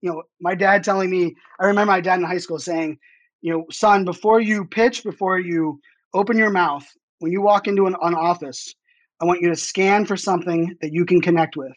You 0.00 0.10
know, 0.10 0.22
my 0.40 0.54
dad 0.54 0.84
telling 0.84 1.10
me. 1.10 1.34
I 1.60 1.66
remember 1.66 1.92
my 1.92 2.00
dad 2.00 2.20
in 2.20 2.24
high 2.24 2.38
school 2.38 2.58
saying, 2.58 2.98
you 3.40 3.52
know, 3.52 3.64
son, 3.70 4.04
before 4.04 4.40
you 4.40 4.64
pitch, 4.64 5.04
before 5.04 5.38
you 5.38 5.80
open 6.14 6.36
your 6.36 6.50
mouth, 6.50 6.86
when 7.18 7.32
you 7.32 7.42
walk 7.42 7.66
into 7.66 7.86
an, 7.86 7.96
an 8.02 8.14
office, 8.14 8.74
I 9.20 9.24
want 9.24 9.40
you 9.40 9.48
to 9.48 9.56
scan 9.56 10.06
for 10.06 10.16
something 10.16 10.76
that 10.80 10.92
you 10.92 11.04
can 11.04 11.20
connect 11.20 11.56
with. 11.56 11.72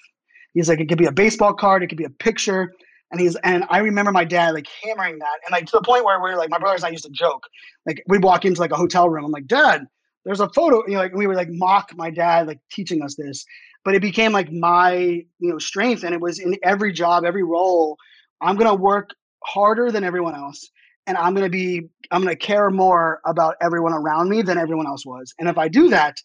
He's 0.53 0.69
like, 0.69 0.79
it 0.79 0.89
could 0.89 0.97
be 0.97 1.05
a 1.05 1.11
baseball 1.11 1.53
card, 1.53 1.83
it 1.83 1.87
could 1.87 1.97
be 1.97 2.03
a 2.03 2.09
picture. 2.09 2.73
And 3.11 3.19
he's 3.19 3.35
and 3.43 3.65
I 3.69 3.79
remember 3.79 4.11
my 4.11 4.23
dad 4.23 4.53
like 4.53 4.67
hammering 4.83 5.19
that. 5.19 5.39
And 5.45 5.51
like 5.51 5.65
to 5.65 5.71
the 5.73 5.81
point 5.81 6.05
where 6.05 6.21
we're 6.21 6.37
like, 6.37 6.49
my 6.49 6.59
brothers 6.59 6.81
and 6.81 6.89
I 6.89 6.91
used 6.91 7.03
to 7.03 7.11
joke. 7.11 7.45
Like 7.85 8.03
we'd 8.07 8.23
walk 8.23 8.45
into 8.45 8.61
like 8.61 8.71
a 8.71 8.77
hotel 8.77 9.09
room. 9.09 9.25
I'm 9.25 9.31
like, 9.31 9.47
Dad, 9.47 9.85
there's 10.23 10.39
a 10.39 10.49
photo. 10.49 10.85
You 10.87 10.93
know, 10.93 10.99
like 10.99 11.13
we 11.13 11.27
would 11.27 11.35
like 11.35 11.49
mock 11.49 11.91
my 11.95 12.09
dad 12.09 12.47
like 12.47 12.59
teaching 12.71 13.01
us 13.01 13.15
this. 13.15 13.45
But 13.83 13.95
it 13.95 14.01
became 14.01 14.31
like 14.31 14.51
my, 14.51 14.93
you 14.93 15.25
know, 15.39 15.57
strength. 15.57 16.03
And 16.03 16.13
it 16.13 16.21
was 16.21 16.39
in 16.39 16.55
every 16.63 16.93
job, 16.93 17.25
every 17.25 17.43
role, 17.43 17.97
I'm 18.41 18.55
gonna 18.57 18.75
work 18.75 19.11
harder 19.43 19.91
than 19.91 20.03
everyone 20.03 20.35
else. 20.35 20.69
And 21.07 21.17
I'm 21.17 21.33
gonna 21.33 21.49
be, 21.49 21.89
I'm 22.11 22.21
gonna 22.21 22.35
care 22.35 22.69
more 22.69 23.21
about 23.25 23.55
everyone 23.61 23.93
around 23.93 24.29
me 24.29 24.41
than 24.41 24.57
everyone 24.57 24.87
else 24.87 25.05
was. 25.05 25.33
And 25.39 25.49
if 25.49 25.57
I 25.57 25.67
do 25.67 25.89
that, 25.89 26.17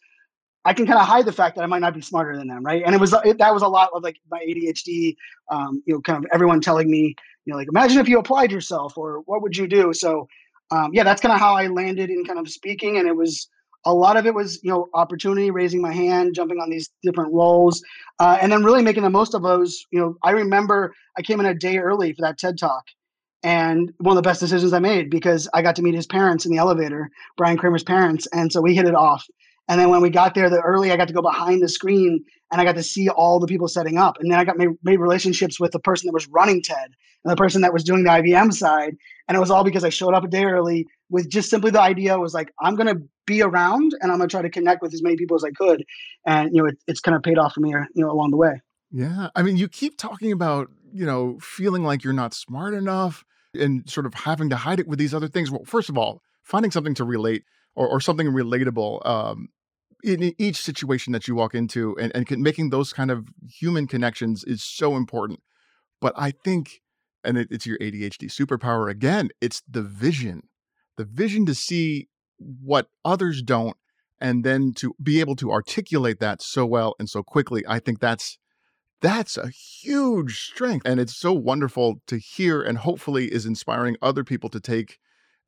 I 0.66 0.74
can 0.74 0.84
kind 0.86 0.98
of 0.98 1.06
hide 1.06 1.24
the 1.24 1.32
fact 1.32 1.54
that 1.56 1.62
I 1.62 1.66
might 1.66 1.80
not 1.80 1.94
be 1.94 2.00
smarter 2.00 2.36
than 2.36 2.48
them, 2.48 2.64
right? 2.64 2.82
And 2.84 2.94
it 2.94 3.00
was 3.00 3.14
it, 3.24 3.38
that 3.38 3.54
was 3.54 3.62
a 3.62 3.68
lot 3.68 3.90
of 3.94 4.02
like 4.02 4.16
my 4.30 4.40
ADHD, 4.40 5.14
um, 5.50 5.82
you 5.86 5.94
know, 5.94 6.00
kind 6.00 6.24
of 6.24 6.28
everyone 6.32 6.60
telling 6.60 6.90
me, 6.90 7.14
you 7.44 7.52
know, 7.52 7.56
like 7.56 7.68
imagine 7.68 7.98
if 7.98 8.08
you 8.08 8.18
applied 8.18 8.50
yourself, 8.50 8.98
or 8.98 9.20
what 9.26 9.42
would 9.42 9.56
you 9.56 9.68
do? 9.68 9.92
So, 9.92 10.26
um, 10.72 10.90
yeah, 10.92 11.04
that's 11.04 11.20
kind 11.20 11.32
of 11.32 11.38
how 11.38 11.54
I 11.54 11.68
landed 11.68 12.10
in 12.10 12.24
kind 12.24 12.40
of 12.40 12.48
speaking, 12.48 12.98
and 12.98 13.06
it 13.06 13.16
was 13.16 13.48
a 13.86 13.94
lot 13.94 14.16
of 14.16 14.26
it 14.26 14.34
was 14.34 14.62
you 14.62 14.70
know 14.70 14.88
opportunity, 14.92 15.50
raising 15.50 15.80
my 15.80 15.92
hand, 15.92 16.34
jumping 16.34 16.58
on 16.58 16.68
these 16.68 16.90
different 17.02 17.32
roles, 17.32 17.82
uh, 18.18 18.36
and 18.42 18.52
then 18.52 18.64
really 18.64 18.82
making 18.82 19.04
the 19.04 19.10
most 19.10 19.34
of 19.34 19.42
those. 19.42 19.86
You 19.90 20.00
know, 20.00 20.16
I 20.22 20.32
remember 20.32 20.92
I 21.16 21.22
came 21.22 21.40
in 21.40 21.46
a 21.46 21.54
day 21.54 21.78
early 21.78 22.12
for 22.12 22.22
that 22.22 22.36
TED 22.38 22.58
talk, 22.58 22.84
and 23.42 23.92
one 23.98 24.16
of 24.16 24.22
the 24.22 24.28
best 24.28 24.40
decisions 24.40 24.72
I 24.72 24.80
made 24.80 25.08
because 25.08 25.48
I 25.54 25.62
got 25.62 25.76
to 25.76 25.82
meet 25.82 25.94
his 25.94 26.06
parents 26.06 26.44
in 26.44 26.52
the 26.52 26.58
elevator, 26.58 27.08
Bryan 27.36 27.56
Kramer's 27.56 27.84
parents, 27.84 28.26
and 28.32 28.52
so 28.52 28.60
we 28.60 28.74
hit 28.74 28.86
it 28.86 28.94
off. 28.94 29.24
And 29.68 29.80
then 29.80 29.88
when 29.90 30.02
we 30.02 30.10
got 30.10 30.34
there, 30.34 30.50
the 30.50 30.60
early 30.60 30.92
I 30.92 30.96
got 30.96 31.08
to 31.08 31.14
go 31.14 31.22
behind 31.22 31.62
the 31.62 31.68
screen 31.68 32.24
and 32.50 32.60
I 32.60 32.64
got 32.64 32.76
to 32.76 32.82
see 32.82 33.08
all 33.08 33.40
the 33.40 33.46
people 33.46 33.68
setting 33.68 33.98
up. 33.98 34.18
And 34.20 34.30
then 34.30 34.38
I 34.38 34.44
got 34.44 34.56
made, 34.56 34.68
made 34.82 35.00
relationships 35.00 35.58
with 35.58 35.72
the 35.72 35.80
person 35.80 36.06
that 36.06 36.12
was 36.12 36.28
running 36.28 36.62
TED 36.62 36.94
and 37.24 37.32
the 37.32 37.36
person 37.36 37.62
that 37.62 37.72
was 37.72 37.82
doing 37.82 38.04
the 38.04 38.10
IBM 38.10 38.52
side. 38.52 38.96
And 39.26 39.36
it 39.36 39.40
was 39.40 39.50
all 39.50 39.64
because 39.64 39.84
I 39.84 39.88
showed 39.88 40.14
up 40.14 40.24
a 40.24 40.28
day 40.28 40.44
early 40.44 40.86
with 41.10 41.28
just 41.28 41.50
simply 41.50 41.70
the 41.70 41.80
idea 41.80 42.18
was 42.18 42.34
like, 42.34 42.52
I'm 42.60 42.76
going 42.76 42.94
to 42.94 43.02
be 43.26 43.42
around 43.42 43.92
and 44.00 44.12
I'm 44.12 44.18
going 44.18 44.28
to 44.28 44.32
try 44.32 44.42
to 44.42 44.50
connect 44.50 44.82
with 44.82 44.94
as 44.94 45.02
many 45.02 45.16
people 45.16 45.36
as 45.36 45.42
I 45.42 45.50
could. 45.50 45.84
And, 46.24 46.54
you 46.54 46.62
know, 46.62 46.68
it, 46.68 46.78
it's 46.86 47.00
kind 47.00 47.16
of 47.16 47.22
paid 47.22 47.38
off 47.38 47.54
for 47.54 47.60
me, 47.60 47.70
you 47.70 48.04
know, 48.04 48.10
along 48.10 48.30
the 48.30 48.36
way. 48.36 48.60
Yeah. 48.92 49.30
I 49.34 49.42
mean, 49.42 49.56
you 49.56 49.68
keep 49.68 49.98
talking 49.98 50.30
about, 50.30 50.70
you 50.92 51.04
know, 51.04 51.38
feeling 51.40 51.82
like 51.82 52.04
you're 52.04 52.12
not 52.12 52.32
smart 52.32 52.74
enough 52.74 53.24
and 53.54 53.88
sort 53.90 54.06
of 54.06 54.14
having 54.14 54.50
to 54.50 54.56
hide 54.56 54.78
it 54.78 54.86
with 54.86 54.98
these 54.98 55.14
other 55.14 55.28
things. 55.28 55.50
Well, 55.50 55.64
first 55.64 55.88
of 55.88 55.98
all, 55.98 56.22
finding 56.42 56.70
something 56.70 56.94
to 56.94 57.04
relate 57.04 57.42
or, 57.74 57.88
or 57.88 58.00
something 58.00 58.28
relatable 58.28 59.04
um, 59.06 59.48
in 60.06 60.34
each 60.38 60.62
situation 60.62 61.12
that 61.12 61.26
you 61.26 61.34
walk 61.34 61.52
into 61.54 61.96
and, 61.98 62.12
and 62.14 62.40
making 62.40 62.70
those 62.70 62.92
kind 62.92 63.10
of 63.10 63.26
human 63.48 63.88
connections 63.88 64.44
is 64.44 64.62
so 64.62 64.96
important. 64.96 65.40
But 66.00 66.14
i 66.16 66.30
think 66.30 66.80
and 67.24 67.36
it, 67.36 67.48
it's 67.50 67.66
your 67.66 67.78
adhd 67.78 68.22
superpower 68.22 68.88
again 68.88 69.30
it's 69.40 69.62
the 69.68 69.82
vision. 69.82 70.48
The 70.96 71.04
vision 71.04 71.44
to 71.46 71.54
see 71.54 72.08
what 72.38 72.88
others 73.04 73.42
don't 73.42 73.76
and 74.20 74.44
then 74.44 74.72
to 74.74 74.94
be 75.02 75.20
able 75.20 75.36
to 75.36 75.50
articulate 75.50 76.20
that 76.20 76.40
so 76.40 76.64
well 76.64 76.94
and 76.98 77.10
so 77.10 77.22
quickly 77.22 77.64
i 77.68 77.78
think 77.78 77.98
that's 77.98 78.38
that's 79.00 79.36
a 79.36 79.48
huge 79.48 80.40
strength 80.40 80.86
and 80.86 81.00
it's 81.00 81.16
so 81.16 81.32
wonderful 81.32 82.00
to 82.06 82.16
hear 82.18 82.62
and 82.62 82.78
hopefully 82.78 83.26
is 83.32 83.44
inspiring 83.44 83.96
other 84.00 84.24
people 84.24 84.48
to 84.50 84.60
take 84.60 84.98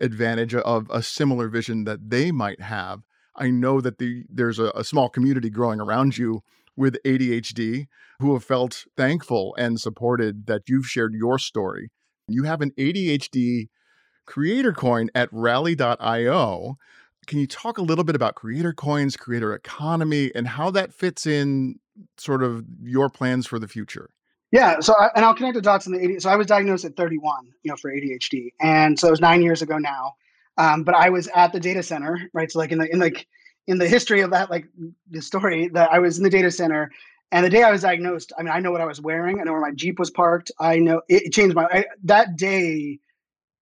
advantage 0.01 0.55
of 0.55 0.87
a 0.91 1.03
similar 1.03 1.49
vision 1.49 1.85
that 1.85 2.11
they 2.11 2.31
might 2.31 2.61
have 2.61 3.03
I 3.39 3.51
know 3.51 3.81
that 3.81 3.99
the 3.99 4.25
there's 4.29 4.59
a, 4.59 4.73
a 4.75 4.85
small 4.85 5.09
community 5.09 5.51
growing 5.51 5.81
around 5.81 6.19
you 6.19 6.43
with 6.77 6.97
ADHD 7.05 7.87
who 8.21 8.35
have 8.35 8.45
felt 8.45 8.85
thankful 8.97 9.55
and 9.59 9.81
supported 9.81 10.47
that 10.47 10.63
you've 10.69 10.87
shared 10.87 11.13
your 11.15 11.39
story. 11.39 11.91
You 12.29 12.45
have 12.45 12.61
an 12.61 12.73
ADHD 12.79 13.69
creator 14.27 14.73
coin 14.73 15.09
at 15.15 15.29
rally.io. 15.33 16.77
Can 17.27 17.39
you 17.39 17.47
talk 17.47 17.79
a 17.79 17.83
little 17.83 18.05
bit 18.05 18.15
about 18.15 18.35
creator 18.35 18.73
coins, 18.73 19.17
creator 19.17 19.55
economy, 19.55 20.31
and 20.35 20.47
how 20.47 20.71
that 20.71 20.93
fits 20.93 21.27
in 21.27 21.79
sort 22.17 22.43
of 22.43 22.65
your 22.83 23.09
plans 23.09 23.47
for 23.47 23.59
the 23.59 23.69
future? 23.69 24.11
Yeah, 24.51 24.81
so 24.81 24.95
I, 24.95 25.11
and 25.15 25.25
I'll 25.25 25.35
connect 25.35 25.55
the 25.55 25.63
dots 25.63 25.87
in 25.87 25.93
the 25.93 26.03
80. 26.03 26.21
So 26.21 26.31
I 26.31 26.37
was 26.37 26.47
diagnosed 26.47 26.85
at 26.85 26.97
31, 26.97 27.49
you 27.63 27.71
know, 27.71 27.77
for 27.77 27.93
ADHD, 27.93 28.53
and 28.61 28.99
so 28.99 29.09
it 29.09 29.11
was 29.11 29.21
nine 29.21 29.43
years 29.43 29.61
ago 29.61 29.77
now. 29.77 30.15
Um, 30.59 30.83
but 30.83 30.95
I 30.95 31.09
was 31.09 31.29
at 31.35 31.53
the 31.53 31.61
data 31.61 31.83
center, 31.83 32.29
right? 32.35 32.51
So 32.51 32.59
like 32.59 32.73
in 32.73 32.79
the 32.79 32.93
in 32.93 32.99
like 32.99 33.27
in 33.69 33.79
the 33.79 33.89
history 33.89 34.21
of 34.21 34.31
that, 34.33 34.51
like 34.51 34.67
the 35.11 35.23
story 35.23 35.69
that 35.69 35.91
I 35.93 36.01
was 36.01 36.19
in 36.19 36.25
the 36.25 36.31
data 36.31 36.51
center, 36.51 36.91
and 37.31 37.45
the 37.45 37.51
day 37.51 37.63
I 37.63 37.71
was 37.71 37.83
diagnosed, 37.83 38.33
I 38.39 38.43
mean, 38.43 38.53
I 38.53 38.59
know 38.59 38.73
what 38.73 38.81
I 38.81 38.87
was 38.87 39.01
wearing. 39.01 39.41
I 39.41 39.45
know 39.45 39.53
where 39.53 39.61
my 39.61 39.73
Jeep 39.73 39.99
was 39.99 40.11
parked. 40.11 40.51
I 40.59 40.79
know 40.79 41.01
it, 41.09 41.33
changed 41.33 41.55
my 41.55 41.67
I, 41.71 41.85
that 42.05 42.37
day. 42.37 42.99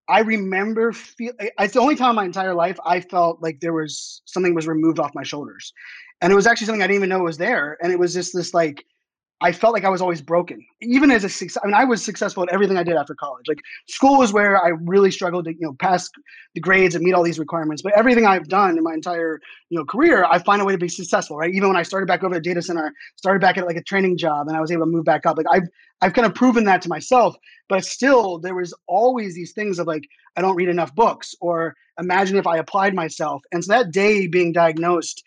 I 0.08 0.20
remember 0.20 0.94
feel. 0.94 1.34
It's 1.40 1.74
the 1.74 1.82
only 1.82 1.96
time 1.96 2.12
in 2.12 2.16
my 2.16 2.26
entire 2.26 2.54
life 2.54 2.78
I 2.86 3.02
felt 3.02 3.42
like 3.42 3.60
there 3.60 3.74
was 3.74 4.22
something 4.26 4.54
was 4.54 4.68
removed 4.68 5.00
off 5.00 5.16
my 5.16 5.24
shoulders, 5.24 5.74
and 6.22 6.32
it 6.32 6.36
was 6.36 6.48
actually 6.48 6.68
something 6.68 6.82
I 6.82 6.88
didn't 6.88 6.98
even 6.98 7.10
know 7.10 7.20
was 7.20 7.38
there. 7.38 7.78
And 7.82 7.92
it 7.92 8.00
was 8.00 8.14
just 8.14 8.34
this 8.34 8.54
like 8.54 8.86
I 9.46 9.52
felt 9.52 9.74
like 9.74 9.86
I 9.86 9.90
was 9.90 10.02
always 10.02 10.24
broken, 10.24 10.66
even 10.82 11.12
as 11.12 11.24
a 11.24 11.30
success. 11.30 11.62
I 11.64 11.68
mean, 11.68 11.76
I 11.76 11.84
was 11.84 12.04
successful 12.04 12.42
at 12.42 12.50
everything 12.52 12.78
I 12.78 12.84
did 12.84 12.96
after 12.96 13.14
college. 13.14 13.46
Like 13.48 13.60
school 13.88 14.18
was 14.18 14.34
where 14.34 14.58
I 14.58 14.70
really 14.70 15.12
struggled 15.12 15.46
to, 15.46 15.52
you 15.52 15.60
know, 15.62 15.76
pass 15.80 16.10
the 16.56 16.62
grades 16.62 16.96
and 16.96 17.04
meet 17.04 17.14
all 17.14 17.22
these 17.22 17.38
requirements. 17.38 17.84
But 17.84 17.94
everything 17.96 18.26
I've 18.26 18.48
done 18.48 18.76
in 18.76 18.84
my 18.84 18.96
entire, 18.96 19.40
you 19.70 19.78
know, 19.78 19.86
career, 19.86 20.26
I 20.26 20.40
find 20.40 20.64
a 20.64 20.66
way 20.66 20.74
to 20.74 20.80
be 20.80 20.90
successful, 20.90 21.38
right? 21.38 21.54
Even 21.54 21.70
when 21.70 21.78
I 21.78 21.84
started 21.84 22.08
back 22.08 22.24
over 22.24 22.34
at 22.34 22.44
data 22.44 22.60
center, 22.60 22.92
started 23.18 23.40
back 23.40 23.60
at 23.60 23.68
like 23.68 23.76
a 23.78 23.84
training 23.84 24.18
job, 24.18 24.48
and 24.48 24.58
I 24.58 24.62
was 24.62 24.72
able 24.72 24.88
to 24.88 24.92
move 24.92 25.06
back 25.06 25.28
up. 25.28 25.38
Like 25.38 25.46
I've, 25.52 25.70
I've 26.02 26.14
kind 26.14 26.26
of 26.26 26.34
proven 26.34 26.64
that 26.64 26.82
to 26.82 26.90
myself. 26.90 27.36
But 27.70 27.86
still, 27.86 28.40
there 28.40 28.56
was 28.56 28.74
always 28.88 29.36
these 29.36 29.54
things 29.54 29.78
of 29.78 29.86
like, 29.86 30.08
I 30.36 30.42
don't 30.42 30.56
read 30.56 30.70
enough 30.70 30.96
books, 30.96 31.36
or 31.40 31.76
imagine 32.00 32.38
if 32.38 32.48
I 32.48 32.58
applied 32.58 32.96
myself. 32.96 33.44
And 33.52 33.64
so 33.64 33.74
that 33.74 33.92
day 33.92 34.26
being 34.26 34.54
diagnosed, 34.54 35.24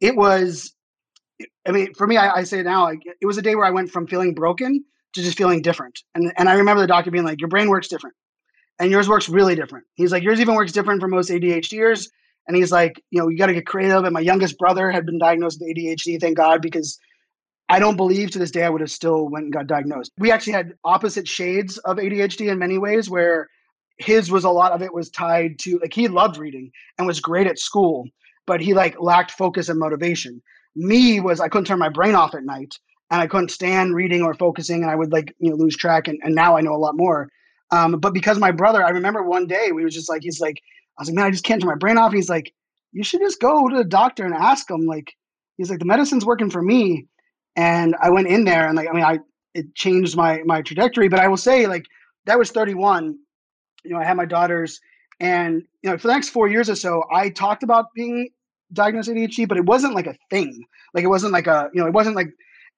it 0.00 0.16
was 0.16 0.73
I 1.66 1.72
mean, 1.72 1.94
for 1.94 2.06
me, 2.06 2.16
I, 2.16 2.36
I 2.36 2.44
say 2.44 2.62
now, 2.62 2.84
like 2.84 3.00
it 3.20 3.26
was 3.26 3.38
a 3.38 3.42
day 3.42 3.54
where 3.54 3.64
I 3.64 3.70
went 3.70 3.90
from 3.90 4.06
feeling 4.06 4.34
broken 4.34 4.84
to 5.14 5.22
just 5.22 5.38
feeling 5.38 5.62
different. 5.62 6.00
And 6.14 6.32
and 6.36 6.48
I 6.48 6.54
remember 6.54 6.80
the 6.80 6.86
doctor 6.86 7.10
being 7.10 7.24
like, 7.24 7.40
"Your 7.40 7.48
brain 7.48 7.68
works 7.68 7.88
different, 7.88 8.16
and 8.78 8.90
yours 8.90 9.08
works 9.08 9.28
really 9.28 9.54
different." 9.54 9.86
He's 9.94 10.12
like, 10.12 10.22
"Yours 10.22 10.40
even 10.40 10.54
works 10.54 10.72
different 10.72 11.00
for 11.00 11.08
most 11.08 11.30
ADHDers." 11.30 12.08
And 12.46 12.56
he's 12.56 12.70
like, 12.70 13.02
"You 13.10 13.20
know, 13.20 13.28
you 13.28 13.38
got 13.38 13.46
to 13.46 13.54
get 13.54 13.66
creative." 13.66 14.04
And 14.04 14.12
my 14.12 14.20
youngest 14.20 14.58
brother 14.58 14.90
had 14.90 15.06
been 15.06 15.18
diagnosed 15.18 15.60
with 15.60 15.70
ADHD, 15.70 16.20
thank 16.20 16.36
God, 16.36 16.60
because 16.60 16.98
I 17.68 17.78
don't 17.78 17.96
believe 17.96 18.30
to 18.32 18.38
this 18.38 18.50
day 18.50 18.64
I 18.64 18.68
would 18.68 18.82
have 18.82 18.90
still 18.90 19.28
went 19.30 19.44
and 19.44 19.52
got 19.52 19.66
diagnosed. 19.66 20.12
We 20.18 20.30
actually 20.30 20.52
had 20.52 20.74
opposite 20.84 21.26
shades 21.26 21.78
of 21.78 21.96
ADHD 21.96 22.50
in 22.50 22.58
many 22.58 22.76
ways, 22.76 23.08
where 23.08 23.48
his 23.98 24.30
was 24.30 24.44
a 24.44 24.50
lot 24.50 24.72
of 24.72 24.82
it 24.82 24.92
was 24.92 25.08
tied 25.08 25.58
to 25.60 25.78
like 25.78 25.94
he 25.94 26.08
loved 26.08 26.36
reading 26.36 26.70
and 26.98 27.06
was 27.06 27.20
great 27.20 27.46
at 27.46 27.58
school, 27.58 28.04
but 28.46 28.60
he 28.60 28.74
like 28.74 29.00
lacked 29.00 29.30
focus 29.30 29.70
and 29.70 29.78
motivation 29.78 30.42
me 30.76 31.20
was 31.20 31.40
I 31.40 31.48
couldn't 31.48 31.66
turn 31.66 31.78
my 31.78 31.88
brain 31.88 32.14
off 32.14 32.34
at 32.34 32.44
night 32.44 32.74
and 33.10 33.20
I 33.20 33.26
couldn't 33.26 33.50
stand 33.50 33.94
reading 33.94 34.22
or 34.22 34.34
focusing 34.34 34.82
and 34.82 34.90
I 34.90 34.94
would 34.94 35.12
like, 35.12 35.34
you 35.38 35.50
know, 35.50 35.56
lose 35.56 35.76
track. 35.76 36.08
And, 36.08 36.18
and 36.22 36.34
now 36.34 36.56
I 36.56 36.60
know 36.60 36.74
a 36.74 36.76
lot 36.76 36.96
more. 36.96 37.28
Um, 37.70 37.92
but 37.98 38.14
because 38.14 38.38
my 38.38 38.50
brother, 38.50 38.84
I 38.84 38.90
remember 38.90 39.22
one 39.22 39.46
day 39.46 39.72
we 39.72 39.84
was 39.84 39.94
just 39.94 40.08
like, 40.08 40.22
he's 40.22 40.40
like, 40.40 40.60
I 40.98 41.02
was 41.02 41.08
like, 41.08 41.16
man, 41.16 41.26
I 41.26 41.30
just 41.30 41.44
can't 41.44 41.60
turn 41.60 41.68
my 41.68 41.76
brain 41.76 41.98
off. 41.98 42.12
He's 42.12 42.28
like, 42.28 42.52
you 42.92 43.02
should 43.02 43.20
just 43.20 43.40
go 43.40 43.68
to 43.68 43.76
the 43.76 43.84
doctor 43.84 44.24
and 44.24 44.34
ask 44.34 44.70
him. 44.70 44.82
Like, 44.86 45.12
he's 45.56 45.70
like, 45.70 45.80
the 45.80 45.84
medicine's 45.84 46.24
working 46.24 46.50
for 46.50 46.62
me. 46.62 47.06
And 47.56 47.96
I 48.00 48.10
went 48.10 48.28
in 48.28 48.44
there 48.44 48.66
and 48.66 48.76
like, 48.76 48.88
I 48.88 48.92
mean, 48.92 49.04
I, 49.04 49.18
it 49.54 49.74
changed 49.74 50.16
my, 50.16 50.42
my 50.44 50.62
trajectory, 50.62 51.08
but 51.08 51.20
I 51.20 51.28
will 51.28 51.36
say 51.36 51.66
like, 51.66 51.86
that 52.26 52.38
was 52.38 52.50
31. 52.50 53.16
You 53.84 53.90
know, 53.90 53.98
I 53.98 54.04
had 54.04 54.16
my 54.16 54.24
daughters 54.24 54.80
and, 55.20 55.62
you 55.82 55.90
know, 55.90 55.96
for 55.96 56.08
the 56.08 56.14
next 56.14 56.30
four 56.30 56.48
years 56.48 56.68
or 56.68 56.74
so, 56.74 57.04
I 57.12 57.30
talked 57.30 57.62
about 57.62 57.86
being 57.94 58.28
diagnosed 58.74 59.08
ADHD, 59.08 59.48
but 59.48 59.56
it 59.56 59.66
wasn't 59.66 59.94
like 59.94 60.06
a 60.06 60.16
thing. 60.30 60.64
Like 60.94 61.04
it 61.04 61.08
wasn't 61.08 61.32
like 61.32 61.46
a, 61.46 61.70
you 61.72 61.80
know, 61.80 61.86
it 61.86 61.94
wasn't 61.94 62.16
like 62.16 62.28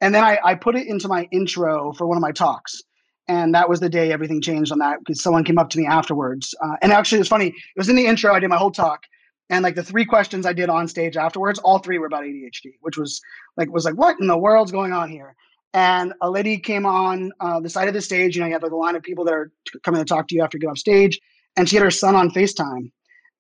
And 0.01 0.15
then 0.15 0.23
I, 0.25 0.39
I 0.45 0.55
put 0.55 0.77
it 0.77 0.87
into 0.87 1.09
my 1.09 1.29
intro 1.33 1.93
for 1.93 2.07
one 2.07 2.17
of 2.17 2.23
my 2.23 2.33
talks. 2.33 2.83
And 3.29 3.55
that 3.55 3.69
was 3.69 3.81
the 3.81 3.89
day 3.89 4.13
everything 4.13 4.41
changed 4.41 4.71
on 4.71 4.79
that 4.79 5.01
because 5.01 5.23
someone 5.23 5.45
came 5.45 5.59
up 5.59 5.69
to 5.71 5.79
me 5.79 5.87
afterwards. 5.87 6.55
Uh, 6.63 6.77
and 6.81 6.93
actually, 6.93 7.17
it 7.17 7.23
was 7.23 7.29
funny. 7.29 7.49
It 7.49 7.79
was 7.79 7.89
in 7.89 7.97
the 7.97 8.07
intro. 8.07 8.33
I 8.33 8.39
did 8.39 8.51
my 8.51 8.57
whole 8.57 8.71
talk, 8.71 9.03
and 9.51 9.65
like 9.65 9.75
the 9.75 9.83
three 9.83 10.05
questions 10.05 10.47
I 10.47 10.53
did 10.53 10.69
on 10.69 10.87
stage 10.89 11.17
afterwards, 11.17 11.59
all 11.59 11.79
three 11.81 11.99
were 11.99 12.07
about 12.07 12.23
ADHD, 12.23 12.75
which 12.83 12.97
was 12.97 13.21
like 13.57 13.69
was 13.73 13.85
like 13.85 13.95
what 13.95 14.21
in 14.21 14.29
the 14.29 14.39
world's 14.39 14.71
going 14.71 14.93
on 14.93 15.11
here? 15.11 15.35
And 15.75 16.15
a 16.21 16.31
lady 16.31 16.57
came 16.59 16.87
on 16.87 17.33
uh, 17.41 17.61
the 17.61 17.69
side 17.69 17.89
of 17.89 17.95
the 17.95 18.01
stage. 18.01 18.37
You 18.37 18.43
know, 18.43 18.47
you 18.47 18.53
have 18.53 18.63
like 18.63 18.73
a 18.73 18.77
line 18.77 18.95
of 18.95 19.03
people 19.03 19.25
that 19.25 19.35
are 19.35 19.51
coming 19.83 20.01
to 20.01 20.05
talk 20.05 20.29
to 20.29 20.35
you 20.37 20.43
after 20.43 20.57
you 20.57 20.61
get 20.61 20.71
off 20.71 20.79
stage, 20.79 21.19
and 21.57 21.69
she 21.69 21.77
had 21.77 21.83
her 21.83 21.91
son 21.91 22.15
on 22.15 22.31
Facetime, 22.31 22.93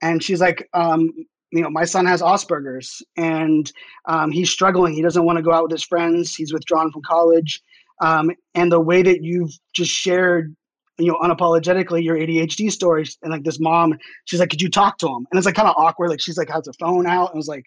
and 0.02 0.22
she's 0.22 0.40
like, 0.40 0.68
um, 0.74 1.12
you 1.52 1.62
know, 1.62 1.70
my 1.70 1.84
son 1.84 2.06
has 2.06 2.22
Asperger's 2.22 3.02
and 3.16 3.70
um, 4.06 4.30
he's 4.30 4.50
struggling. 4.50 4.94
He 4.94 5.02
doesn't 5.02 5.24
want 5.24 5.36
to 5.36 5.42
go 5.42 5.52
out 5.52 5.64
with 5.64 5.72
his 5.72 5.84
friends. 5.84 6.34
He's 6.34 6.52
withdrawn 6.52 6.90
from 6.90 7.02
college. 7.02 7.62
Um, 8.00 8.30
and 8.54 8.70
the 8.70 8.80
way 8.80 9.02
that 9.02 9.22
you've 9.22 9.52
just 9.72 9.90
shared, 9.90 10.54
you 10.98 11.12
know, 11.12 11.18
unapologetically 11.18 12.02
your 12.02 12.16
ADHD 12.16 12.70
stories 12.70 13.16
and 13.22 13.30
like 13.32 13.44
this 13.44 13.60
mom, 13.60 13.96
she's 14.24 14.40
like, 14.40 14.50
could 14.50 14.62
you 14.62 14.68
talk 14.68 14.98
to 14.98 15.06
him? 15.06 15.26
And 15.30 15.38
it's 15.38 15.46
like 15.46 15.54
kind 15.54 15.68
of 15.68 15.76
awkward. 15.78 16.10
Like 16.10 16.20
she's 16.20 16.38
like 16.38 16.50
has 16.50 16.64
the 16.64 16.72
phone 16.74 17.06
out 17.06 17.30
and 17.30 17.36
was 17.36 17.48
like, 17.48 17.64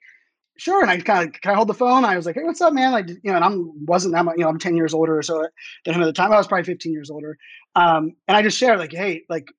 sure. 0.57 0.82
And 0.82 0.91
I 0.91 0.99
kind 0.99 1.27
of, 1.27 1.41
can 1.41 1.51
I 1.51 1.55
hold 1.55 1.69
the 1.69 1.73
phone? 1.73 2.03
I 2.03 2.17
was 2.17 2.25
like, 2.25 2.36
hey, 2.36 2.43
what's 2.43 2.61
up, 2.61 2.73
man? 2.73 2.91
Like, 2.91 3.07
you 3.07 3.19
know, 3.23 3.36
and 3.36 3.45
I'm 3.45 3.86
wasn't 3.86 4.13
that 4.13 4.25
much, 4.25 4.36
you 4.38 4.43
know, 4.43 4.49
I'm 4.49 4.59
10 4.59 4.75
years 4.75 4.93
older 4.93 5.17
or 5.17 5.23
so 5.23 5.43
at 5.43 5.51
the 5.86 6.13
time. 6.13 6.32
I 6.32 6.38
was 6.38 6.47
probably 6.47 6.65
15 6.65 6.91
years 6.91 7.09
older. 7.09 7.38
Um, 7.75 8.13
and 8.27 8.36
I 8.36 8.41
just 8.41 8.57
shared 8.57 8.77
like, 8.77 8.91
hey, 8.91 9.23
like 9.30 9.51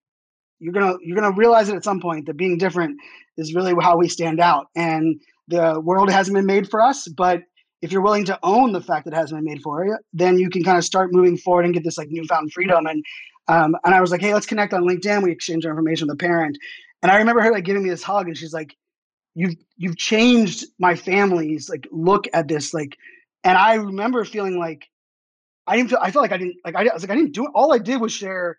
you're 0.60 0.72
gonna 0.72 0.96
you're 1.02 1.16
gonna 1.16 1.34
realize 1.34 1.68
it 1.68 1.74
at 1.74 1.84
some 1.84 2.00
point 2.00 2.26
that 2.26 2.36
being 2.36 2.58
different 2.58 3.00
is 3.36 3.54
really 3.54 3.74
how 3.80 3.96
we 3.96 4.08
stand 4.08 4.40
out. 4.40 4.68
And 4.76 5.20
the 5.48 5.80
world 5.80 6.10
hasn't 6.10 6.34
been 6.34 6.46
made 6.46 6.70
for 6.70 6.80
us, 6.80 7.08
but 7.08 7.42
if 7.82 7.90
you're 7.90 8.02
willing 8.02 8.26
to 8.26 8.38
own 8.42 8.72
the 8.72 8.80
fact 8.80 9.06
that 9.06 9.14
it 9.14 9.16
hasn't 9.16 9.38
been 9.38 9.54
made 9.54 9.62
for 9.62 9.84
you, 9.84 9.96
then 10.12 10.38
you 10.38 10.50
can 10.50 10.62
kind 10.62 10.76
of 10.76 10.84
start 10.84 11.12
moving 11.12 11.36
forward 11.36 11.64
and 11.64 11.72
get 11.72 11.82
this 11.82 11.96
like 11.96 12.08
newfound 12.10 12.52
freedom. 12.52 12.86
And 12.86 13.04
um, 13.48 13.74
and 13.84 13.94
I 13.94 14.00
was 14.00 14.10
like, 14.10 14.20
hey, 14.20 14.34
let's 14.34 14.46
connect 14.46 14.72
on 14.72 14.82
LinkedIn. 14.82 15.22
We 15.22 15.32
exchange 15.32 15.64
our 15.64 15.72
information 15.72 16.06
with 16.06 16.18
the 16.18 16.24
parent. 16.24 16.58
And 17.02 17.10
I 17.10 17.16
remember 17.16 17.40
her 17.40 17.50
like 17.50 17.64
giving 17.64 17.82
me 17.82 17.90
this 17.90 18.02
hug, 18.02 18.28
and 18.28 18.36
she's 18.36 18.52
like, 18.52 18.76
"You've 19.34 19.54
you've 19.76 19.96
changed 19.96 20.66
my 20.78 20.94
family's 20.94 21.68
like 21.68 21.88
look 21.90 22.26
at 22.32 22.46
this 22.46 22.74
like." 22.74 22.96
And 23.42 23.56
I 23.56 23.74
remember 23.74 24.24
feeling 24.26 24.58
like 24.58 24.86
I 25.66 25.76
didn't 25.76 25.90
feel. 25.90 25.98
I 26.02 26.10
felt 26.10 26.22
like 26.22 26.32
I 26.32 26.36
didn't 26.36 26.56
like. 26.64 26.76
I, 26.76 26.80
I 26.80 26.94
was 26.94 27.02
like 27.02 27.10
I 27.10 27.14
didn't 27.14 27.32
do 27.32 27.46
it. 27.46 27.52
All 27.54 27.72
I 27.72 27.78
did 27.78 28.00
was 28.00 28.12
share 28.12 28.58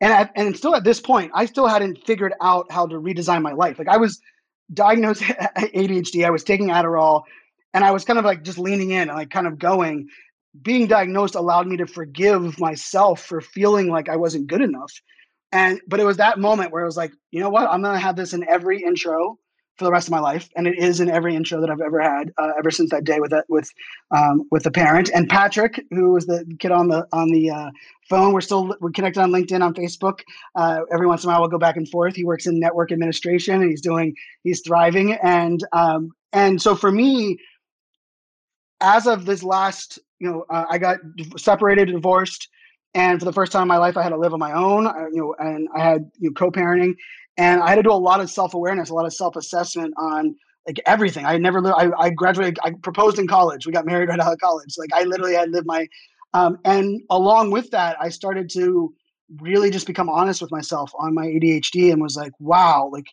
and 0.00 0.12
at, 0.12 0.30
and 0.36 0.56
still 0.56 0.74
at 0.74 0.84
this 0.84 1.00
point, 1.00 1.32
I 1.34 1.46
still 1.46 1.66
hadn't 1.66 2.04
figured 2.06 2.34
out 2.40 2.70
how 2.70 2.86
to 2.86 2.96
redesign 2.96 3.42
my 3.42 3.52
life. 3.52 3.78
Like 3.78 3.88
I 3.88 3.96
was 3.96 4.20
diagnosed 4.72 5.22
ADHD, 5.22 6.24
I 6.24 6.30
was 6.30 6.44
taking 6.44 6.68
Adderall, 6.68 7.22
and 7.72 7.84
I 7.84 7.90
was 7.90 8.04
kind 8.04 8.18
of 8.18 8.24
like 8.24 8.42
just 8.42 8.58
leaning 8.58 8.90
in 8.90 9.08
and 9.08 9.16
like 9.16 9.30
kind 9.30 9.46
of 9.46 9.58
going. 9.58 10.08
Being 10.62 10.86
diagnosed 10.86 11.34
allowed 11.34 11.66
me 11.66 11.76
to 11.76 11.86
forgive 11.86 12.58
myself 12.58 13.22
for 13.22 13.42
feeling 13.42 13.88
like 13.88 14.08
I 14.08 14.16
wasn't 14.16 14.46
good 14.46 14.62
enough. 14.62 14.90
And 15.52 15.80
but 15.86 16.00
it 16.00 16.04
was 16.04 16.16
that 16.16 16.38
moment 16.38 16.72
where 16.72 16.82
I 16.82 16.86
was 16.86 16.96
like, 16.96 17.12
you 17.30 17.40
know 17.40 17.50
what? 17.50 17.68
I'm 17.68 17.82
gonna 17.82 17.98
have 17.98 18.16
this 18.16 18.32
in 18.32 18.48
every 18.48 18.82
intro 18.82 19.38
for 19.76 19.84
the 19.84 19.90
rest 19.90 20.08
of 20.08 20.12
my 20.12 20.20
life, 20.20 20.48
and 20.56 20.66
it 20.66 20.78
is 20.78 21.00
in 21.00 21.10
every 21.10 21.34
intro 21.34 21.60
that 21.60 21.70
I've 21.70 21.80
ever 21.80 22.00
had 22.00 22.32
uh, 22.38 22.52
ever 22.58 22.70
since 22.70 22.90
that 22.90 23.04
day 23.04 23.20
with 23.20 23.30
that 23.30 23.44
with 23.48 23.70
um, 24.10 24.44
with 24.50 24.62
the 24.62 24.70
parent 24.70 25.10
and 25.14 25.28
Patrick, 25.28 25.84
who 25.90 26.12
was 26.12 26.26
the 26.26 26.44
kid 26.58 26.70
on 26.70 26.88
the 26.88 27.06
on 27.12 27.30
the 27.30 27.50
uh, 27.50 27.70
phone. 28.08 28.32
We're 28.32 28.40
still 28.40 28.74
we're 28.80 28.90
connected 28.90 29.20
on 29.20 29.30
LinkedIn, 29.30 29.62
on 29.62 29.74
Facebook. 29.74 30.20
Uh, 30.54 30.80
every 30.92 31.06
once 31.06 31.24
in 31.24 31.30
a 31.30 31.32
while, 31.32 31.40
we'll 31.40 31.50
go 31.50 31.58
back 31.58 31.76
and 31.76 31.88
forth. 31.88 32.16
He 32.16 32.24
works 32.24 32.46
in 32.46 32.58
network 32.58 32.90
administration, 32.92 33.60
and 33.60 33.70
he's 33.70 33.82
doing 33.82 34.14
he's 34.42 34.62
thriving. 34.62 35.12
And 35.22 35.64
um, 35.72 36.12
and 36.32 36.60
so 36.60 36.74
for 36.74 36.90
me, 36.90 37.38
as 38.80 39.06
of 39.06 39.26
this 39.26 39.42
last, 39.42 39.98
you 40.20 40.30
know, 40.30 40.44
uh, 40.50 40.64
I 40.70 40.78
got 40.78 40.98
separated, 41.36 41.88
divorced. 41.88 42.48
And 42.94 43.18
for 43.18 43.26
the 43.26 43.32
first 43.32 43.52
time 43.52 43.62
in 43.62 43.68
my 43.68 43.76
life, 43.76 43.98
I 43.98 44.02
had 44.02 44.08
to 44.08 44.16
live 44.16 44.32
on 44.32 44.38
my 44.38 44.52
own, 44.52 44.86
uh, 44.86 45.06
you 45.12 45.18
know, 45.18 45.34
and 45.38 45.68
I 45.76 45.80
had 45.80 46.10
you 46.18 46.30
know, 46.30 46.34
co-parenting 46.34 46.94
and 47.36 47.62
I 47.62 47.68
had 47.68 47.76
to 47.76 47.82
do 47.82 47.92
a 47.92 47.94
lot 47.94 48.20
of 48.20 48.30
self 48.30 48.54
awareness, 48.54 48.90
a 48.90 48.94
lot 48.94 49.06
of 49.06 49.12
self 49.12 49.36
assessment 49.36 49.94
on 49.96 50.36
like 50.66 50.80
everything. 50.86 51.24
I 51.24 51.38
never 51.38 51.60
lived. 51.60 51.76
I, 51.78 51.90
I 51.98 52.10
graduated. 52.10 52.58
I 52.62 52.72
proposed 52.82 53.18
in 53.18 53.28
college. 53.28 53.66
We 53.66 53.72
got 53.72 53.86
married 53.86 54.08
right 54.08 54.18
out 54.18 54.32
of 54.32 54.38
college. 54.38 54.74
Like 54.76 54.92
I 54.92 55.04
literally 55.04 55.34
had 55.34 55.50
lived 55.50 55.66
my, 55.66 55.86
um, 56.34 56.58
and 56.64 57.00
along 57.10 57.50
with 57.50 57.70
that, 57.70 57.96
I 58.00 58.08
started 58.08 58.50
to 58.50 58.92
really 59.40 59.70
just 59.70 59.86
become 59.86 60.08
honest 60.08 60.40
with 60.40 60.50
myself 60.50 60.92
on 60.98 61.14
my 61.14 61.26
ADHD 61.26 61.92
and 61.92 62.00
was 62.00 62.16
like, 62.16 62.32
wow, 62.38 62.88
like 62.92 63.06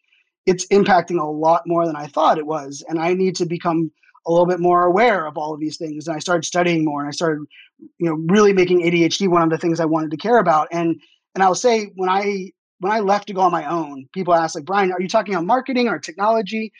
it's 0.45 0.65
impacting 0.67 1.19
a 1.19 1.25
lot 1.25 1.63
more 1.65 1.85
than 1.85 1.95
I 1.95 2.07
thought 2.07 2.37
it 2.37 2.45
was, 2.45 2.83
and 2.87 2.99
I 2.99 3.13
need 3.13 3.35
to 3.37 3.45
become 3.45 3.91
a 4.25 4.31
little 4.31 4.45
bit 4.45 4.59
more 4.59 4.85
aware 4.85 5.27
of 5.27 5.37
all 5.37 5.53
of 5.53 5.59
these 5.59 5.77
things. 5.77 6.07
And 6.07 6.15
I 6.15 6.19
started 6.19 6.45
studying 6.45 6.85
more, 6.85 7.01
and 7.01 7.07
I 7.07 7.11
started, 7.11 7.45
you 7.79 8.09
know, 8.09 8.15
really 8.29 8.53
making 8.53 8.81
ADHD 8.81 9.27
one 9.27 9.43
of 9.43 9.49
the 9.49 9.57
things 9.57 9.79
I 9.79 9.85
wanted 9.85 10.11
to 10.11 10.17
care 10.17 10.39
about. 10.39 10.69
And 10.71 10.99
and 11.35 11.43
I'll 11.43 11.55
say 11.55 11.91
when 11.95 12.09
I 12.09 12.51
when 12.83 12.91
I 12.91 12.99
left 12.99 13.27
to 13.27 13.33
go 13.33 13.39
on 13.39 13.51
my 13.51 13.65
own, 13.65 14.07
people 14.13 14.33
ask 14.33 14.55
like, 14.55 14.65
Brian, 14.65 14.91
are 14.91 15.01
you 15.01 15.07
talking 15.07 15.35
on 15.35 15.45
marketing 15.45 15.87
or 15.87 15.97
technology? 15.99 16.73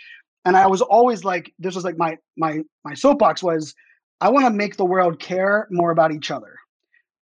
And 0.43 0.57
I 0.57 0.67
was 0.67 0.81
always 0.81 1.23
like, 1.23 1.53
this 1.59 1.75
was 1.75 1.85
like 1.85 1.97
my 1.97 2.17
my 2.35 2.59
my 2.83 2.93
soapbox 2.93 3.41
was, 3.41 3.73
I 4.19 4.29
want 4.29 4.45
to 4.45 4.51
make 4.51 4.75
the 4.75 4.83
world 4.83 5.19
care 5.19 5.67
more 5.71 5.91
about 5.91 6.11
each 6.11 6.29
other. 6.29 6.55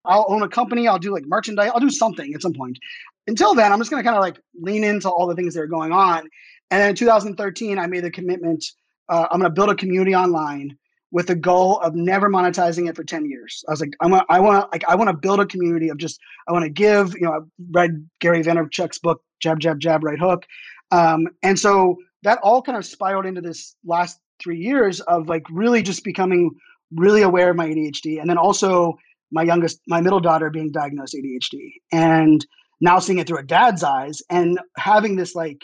I'll 0.04 0.26
own 0.28 0.42
a 0.42 0.50
company. 0.50 0.88
I'll 0.88 0.98
do 0.98 1.14
like 1.14 1.26
merchandise. 1.28 1.70
I'll 1.72 1.80
do 1.80 1.92
something 1.92 2.34
at 2.34 2.42
some 2.42 2.54
point. 2.54 2.80
Until 3.28 3.54
then, 3.54 3.72
I'm 3.72 3.78
just 3.78 3.92
going 3.92 4.04
to 4.04 4.04
kind 4.04 4.18
of 4.18 4.24
like 4.24 4.40
lean 4.60 4.84
into 4.84 5.10
all 5.10 5.28
the 5.28 5.36
things 5.36 5.54
that 5.54 5.62
are 5.62 5.68
going 5.68 5.92
on. 5.92 6.28
And 6.72 6.82
then 6.82 6.90
in 6.90 6.96
2013, 6.96 7.78
I 7.78 7.86
made 7.86 8.04
the 8.04 8.10
commitment. 8.10 8.66
Uh, 9.10 9.28
I'm 9.30 9.40
going 9.40 9.52
to 9.52 9.54
build 9.54 9.70
a 9.70 9.76
community 9.76 10.16
online 10.16 10.76
with 11.12 11.28
the 11.28 11.36
goal 11.36 11.80
of 11.80 11.94
never 11.94 12.30
monetizing 12.30 12.90
it 12.90 12.96
for 12.96 13.04
10 13.04 13.26
years. 13.30 13.64
I 13.68 13.72
was 13.72 13.82
like, 13.82 13.92
I 14.00 14.08
want, 14.08 14.26
I 14.30 14.40
want 14.40 14.72
like, 14.72 14.84
I 14.88 14.96
want 14.96 15.10
to 15.10 15.16
build 15.16 15.40
a 15.40 15.46
community 15.46 15.90
of 15.90 15.98
just, 15.98 16.20
I 16.48 16.54
want 16.54 16.64
to 16.64 16.70
give, 16.70 17.14
you 17.16 17.22
know, 17.22 17.34
I 17.34 17.40
read 17.72 18.08
Gary 18.20 18.42
Vaynerchuk's 18.42 19.00
book, 19.00 19.22
Jab, 19.42 19.60
Jab, 19.60 19.80
Jab, 19.80 20.04
Right 20.04 20.20
Hook. 20.20 20.46
Um, 20.92 21.28
and 21.44 21.60
so 21.60 21.98
that 22.24 22.40
all 22.44 22.62
kind 22.62 22.78
of 22.78 22.86
spiraled 22.86 23.26
into 23.26 23.42
this 23.42 23.76
last 23.86 24.20
three 24.42 24.58
years 24.58 25.02
of 25.02 25.28
like 25.28 25.44
really 25.52 25.82
just 25.82 26.04
becoming 26.04 26.52
really 26.96 27.22
aware 27.22 27.50
of 27.50 27.56
my 27.56 27.68
ADHD. 27.68 28.20
And 28.20 28.30
then 28.30 28.38
also 28.38 28.98
my 29.32 29.44
youngest, 29.44 29.82
my 29.88 30.02
middle 30.02 30.20
daughter 30.20 30.50
being 30.50 30.72
diagnosed 30.72 31.16
ADHD 31.16 31.74
and 31.92 32.46
now 32.80 33.00
seeing 33.00 33.20
it 33.20 33.28
through 33.28 33.40
a 33.40 33.44
dad's 33.44 33.84
eyes 33.84 34.22
and 34.30 34.60
having 34.78 35.16
this 35.16 35.36
like, 35.36 35.62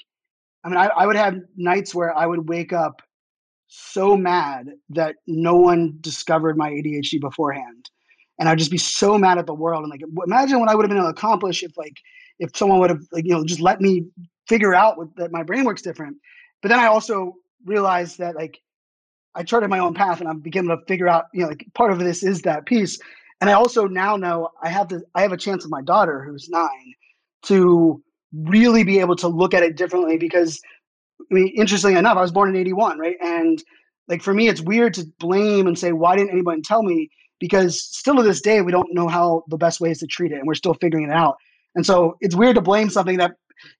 I 0.63 0.69
mean, 0.69 0.77
I, 0.77 0.87
I 0.87 1.05
would 1.05 1.15
have 1.15 1.35
nights 1.55 1.95
where 1.95 2.15
I 2.15 2.25
would 2.25 2.49
wake 2.49 2.73
up 2.73 3.01
so 3.67 4.15
mad 4.15 4.69
that 4.89 5.15
no 5.27 5.55
one 5.55 5.97
discovered 6.01 6.57
my 6.57 6.69
ADHD 6.69 7.19
beforehand. 7.19 7.89
And 8.39 8.47
I'd 8.47 8.59
just 8.59 8.71
be 8.71 8.77
so 8.77 9.17
mad 9.17 9.37
at 9.37 9.45
the 9.45 9.53
world. 9.53 9.83
And 9.83 9.91
like, 9.91 10.01
imagine 10.25 10.59
what 10.59 10.69
I 10.69 10.75
would 10.75 10.83
have 10.83 10.89
been 10.89 10.97
able 10.97 11.07
to 11.07 11.17
accomplish 11.17 11.63
if 11.63 11.77
like, 11.77 11.97
if 12.39 12.55
someone 12.55 12.79
would 12.79 12.89
have 12.89 13.01
like, 13.11 13.25
you 13.25 13.31
know, 13.31 13.43
just 13.43 13.59
let 13.59 13.81
me 13.81 14.05
figure 14.47 14.75
out 14.75 14.97
what, 14.97 15.15
that 15.17 15.31
my 15.31 15.43
brain 15.43 15.65
works 15.65 15.81
different. 15.81 16.17
But 16.61 16.69
then 16.69 16.79
I 16.79 16.85
also 16.85 17.33
realized 17.65 18.19
that 18.19 18.35
like, 18.35 18.59
I 19.35 19.43
charted 19.43 19.69
my 19.69 19.79
own 19.79 19.93
path 19.93 20.19
and 20.19 20.29
I'm 20.29 20.39
beginning 20.39 20.69
to 20.69 20.83
figure 20.87 21.07
out, 21.07 21.25
you 21.33 21.41
know, 21.41 21.49
like 21.49 21.65
part 21.73 21.91
of 21.91 21.99
this 21.99 22.23
is 22.23 22.41
that 22.43 22.65
piece. 22.65 22.99
And 23.41 23.49
I 23.49 23.53
also 23.53 23.87
now 23.87 24.15
know 24.17 24.49
I 24.63 24.69
have 24.69 24.89
the, 24.89 25.03
I 25.13 25.21
have 25.21 25.31
a 25.31 25.37
chance 25.37 25.63
with 25.63 25.71
my 25.71 25.81
daughter 25.81 26.23
who's 26.23 26.49
nine 26.49 26.93
to 27.43 28.01
really 28.33 28.83
be 28.83 28.99
able 28.99 29.15
to 29.17 29.27
look 29.27 29.53
at 29.53 29.63
it 29.63 29.77
differently 29.77 30.17
because 30.17 30.59
I 31.29 31.33
mean, 31.33 31.53
interestingly 31.55 31.97
enough, 31.97 32.17
I 32.17 32.21
was 32.21 32.31
born 32.31 32.49
in 32.49 32.55
81, 32.55 32.99
right? 32.99 33.17
And 33.21 33.61
like 34.07 34.21
for 34.21 34.33
me, 34.33 34.47
it's 34.47 34.61
weird 34.61 34.93
to 34.95 35.05
blame 35.19 35.67
and 35.67 35.77
say, 35.77 35.91
why 35.91 36.15
didn't 36.15 36.31
anyone 36.31 36.61
tell 36.61 36.83
me? 36.83 37.09
Because 37.39 37.81
still 37.81 38.15
to 38.15 38.23
this 38.23 38.41
day, 38.41 38.61
we 38.61 38.71
don't 38.71 38.93
know 38.93 39.07
how 39.07 39.43
the 39.47 39.57
best 39.57 39.79
ways 39.79 39.99
to 39.99 40.07
treat 40.07 40.31
it, 40.31 40.39
and 40.39 40.47
we're 40.47 40.55
still 40.55 40.73
figuring 40.75 41.05
it 41.05 41.11
out. 41.11 41.35
And 41.75 41.85
so 41.85 42.15
it's 42.21 42.35
weird 42.35 42.55
to 42.55 42.61
blame 42.61 42.89
something 42.89 43.17
that 43.17 43.33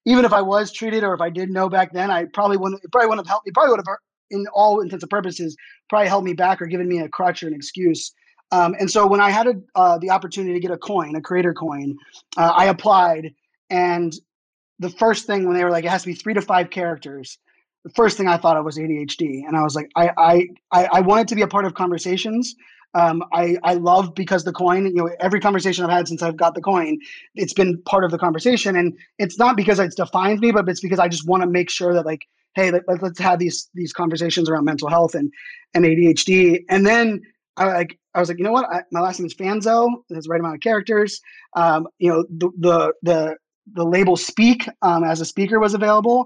even 0.05 0.25
if 0.25 0.33
I 0.33 0.41
was 0.41 0.71
treated 0.71 1.03
or 1.03 1.13
if 1.13 1.21
I 1.21 1.29
did 1.29 1.49
know 1.49 1.69
back 1.69 1.93
then, 1.93 2.11
I 2.11 2.25
probably 2.33 2.57
wouldn't, 2.57 2.83
it 2.83 2.91
probably 2.91 3.07
wouldn't 3.07 3.25
have 3.25 3.31
helped. 3.31 3.47
me, 3.47 3.51
probably 3.53 3.71
would 3.71 3.79
have, 3.79 3.97
in 4.29 4.45
all 4.53 4.81
intents 4.81 5.03
and 5.03 5.09
purposes, 5.09 5.55
probably 5.89 6.07
held 6.07 6.23
me 6.23 6.33
back 6.33 6.61
or 6.61 6.67
given 6.67 6.87
me 6.87 6.99
a 6.99 7.09
crutch 7.09 7.41
or 7.41 7.47
an 7.47 7.53
excuse. 7.53 8.11
Um, 8.51 8.75
and 8.79 8.89
so 8.89 9.07
when 9.07 9.19
I 9.19 9.29
had 9.29 9.47
a, 9.47 9.53
uh, 9.75 9.97
the 9.97 10.09
opportunity 10.09 10.53
to 10.53 10.59
get 10.59 10.71
a 10.71 10.77
coin, 10.77 11.15
a 11.15 11.21
creator 11.21 11.53
coin, 11.53 11.95
uh, 12.37 12.53
I 12.55 12.65
applied 12.65 13.31
and 13.69 14.13
the 14.79 14.89
first 14.89 15.25
thing 15.25 15.45
when 15.45 15.55
they 15.55 15.63
were 15.63 15.71
like, 15.71 15.85
it 15.85 15.89
has 15.89 16.03
to 16.03 16.07
be 16.07 16.13
three 16.13 16.33
to 16.33 16.41
five 16.41 16.69
characters. 16.69 17.37
The 17.83 17.91
first 17.91 18.17
thing 18.17 18.27
I 18.27 18.37
thought 18.37 18.57
of 18.57 18.65
was 18.65 18.77
ADHD, 18.77 19.45
and 19.47 19.55
I 19.55 19.63
was 19.63 19.75
like, 19.75 19.89
I 19.95 20.47
I 20.71 20.87
I 20.91 21.01
wanted 21.01 21.27
to 21.29 21.35
be 21.35 21.41
a 21.41 21.47
part 21.47 21.65
of 21.65 21.73
conversations. 21.73 22.55
Um, 22.93 23.23
I 23.31 23.57
I 23.63 23.75
love 23.75 24.13
because 24.15 24.43
the 24.43 24.51
coin. 24.51 24.87
You 24.87 24.93
know, 24.93 25.09
every 25.19 25.39
conversation 25.39 25.85
I've 25.85 25.91
had 25.91 26.07
since 26.07 26.21
I've 26.21 26.37
got 26.37 26.55
the 26.55 26.61
coin, 26.61 26.99
it's 27.35 27.53
been 27.53 27.81
part 27.83 28.03
of 28.03 28.11
the 28.11 28.17
conversation, 28.17 28.75
and 28.75 28.97
it's 29.19 29.37
not 29.37 29.55
because 29.55 29.79
it's 29.79 29.95
defined 29.95 30.39
me, 30.39 30.51
but 30.51 30.67
it's 30.67 30.81
because 30.81 30.99
I 30.99 31.07
just 31.07 31.27
want 31.27 31.43
to 31.43 31.47
make 31.47 31.69
sure 31.69 31.93
that 31.93 32.05
like, 32.05 32.25
hey, 32.55 32.71
let, 32.71 32.83
us 32.89 33.17
have 33.19 33.39
these 33.39 33.69
these 33.73 33.93
conversations 33.93 34.49
around 34.49 34.65
mental 34.65 34.89
health 34.89 35.15
and 35.15 35.31
and 35.73 35.85
ADHD, 35.85 36.63
and 36.69 36.85
then 36.85 37.21
I 37.55 37.67
like 37.67 37.99
I 38.13 38.19
was 38.19 38.29
like, 38.29 38.37
you 38.37 38.43
know 38.43 38.51
what? 38.51 38.65
I, 38.65 38.81
my 38.91 39.01
last 39.01 39.19
name 39.19 39.27
is 39.27 39.35
Fanzo. 39.35 39.89
There's 40.09 40.25
the 40.25 40.29
right 40.29 40.39
amount 40.39 40.55
of 40.55 40.61
characters. 40.61 41.21
Um, 41.55 41.87
you 41.99 42.09
know, 42.09 42.25
the 42.29 42.49
the 42.57 42.93
the 43.03 43.37
the 43.73 43.85
label 43.85 44.15
speak 44.15 44.67
um, 44.81 45.03
as 45.03 45.21
a 45.21 45.25
speaker 45.25 45.59
was 45.59 45.73
available 45.73 46.25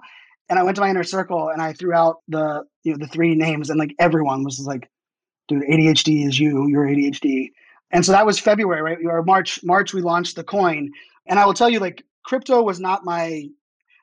and 0.50 0.60
i 0.60 0.64
went 0.64 0.76
to 0.76 0.82
my 0.82 0.90
inner 0.90 1.04
circle 1.04 1.50
and 1.50 1.62
i 1.62 1.74
threw 1.74 1.94
out 1.94 2.18
the 2.28 2.64
you 2.84 2.92
know 2.92 2.98
the 2.98 3.08
three 3.08 3.36
names 3.36 3.70
and 3.70 3.80
like 3.80 3.96
everyone 4.00 4.44
was 4.44 4.60
like 4.60 4.90
dude, 5.52 5.64
ADHD 5.64 6.28
is 6.28 6.40
you. 6.40 6.68
You're 6.68 6.88
ADHD. 6.88 7.52
And 7.92 8.06
so 8.06 8.14
that 8.14 8.26
was 8.26 8.40
February, 8.40 8.82
right? 8.82 8.98
Or 9.06 9.22
March. 9.24 9.60
March 9.64 9.94
we 9.94 10.02
launched 10.02 10.36
the 10.36 10.44
coin, 10.44 10.90
and 11.28 11.38
I 11.38 11.46
will 11.46 11.54
tell 11.54 11.70
you, 11.70 11.80
like 11.80 12.04
crypto 12.24 12.62
was 12.62 12.80
not 12.80 13.04
my 13.04 13.48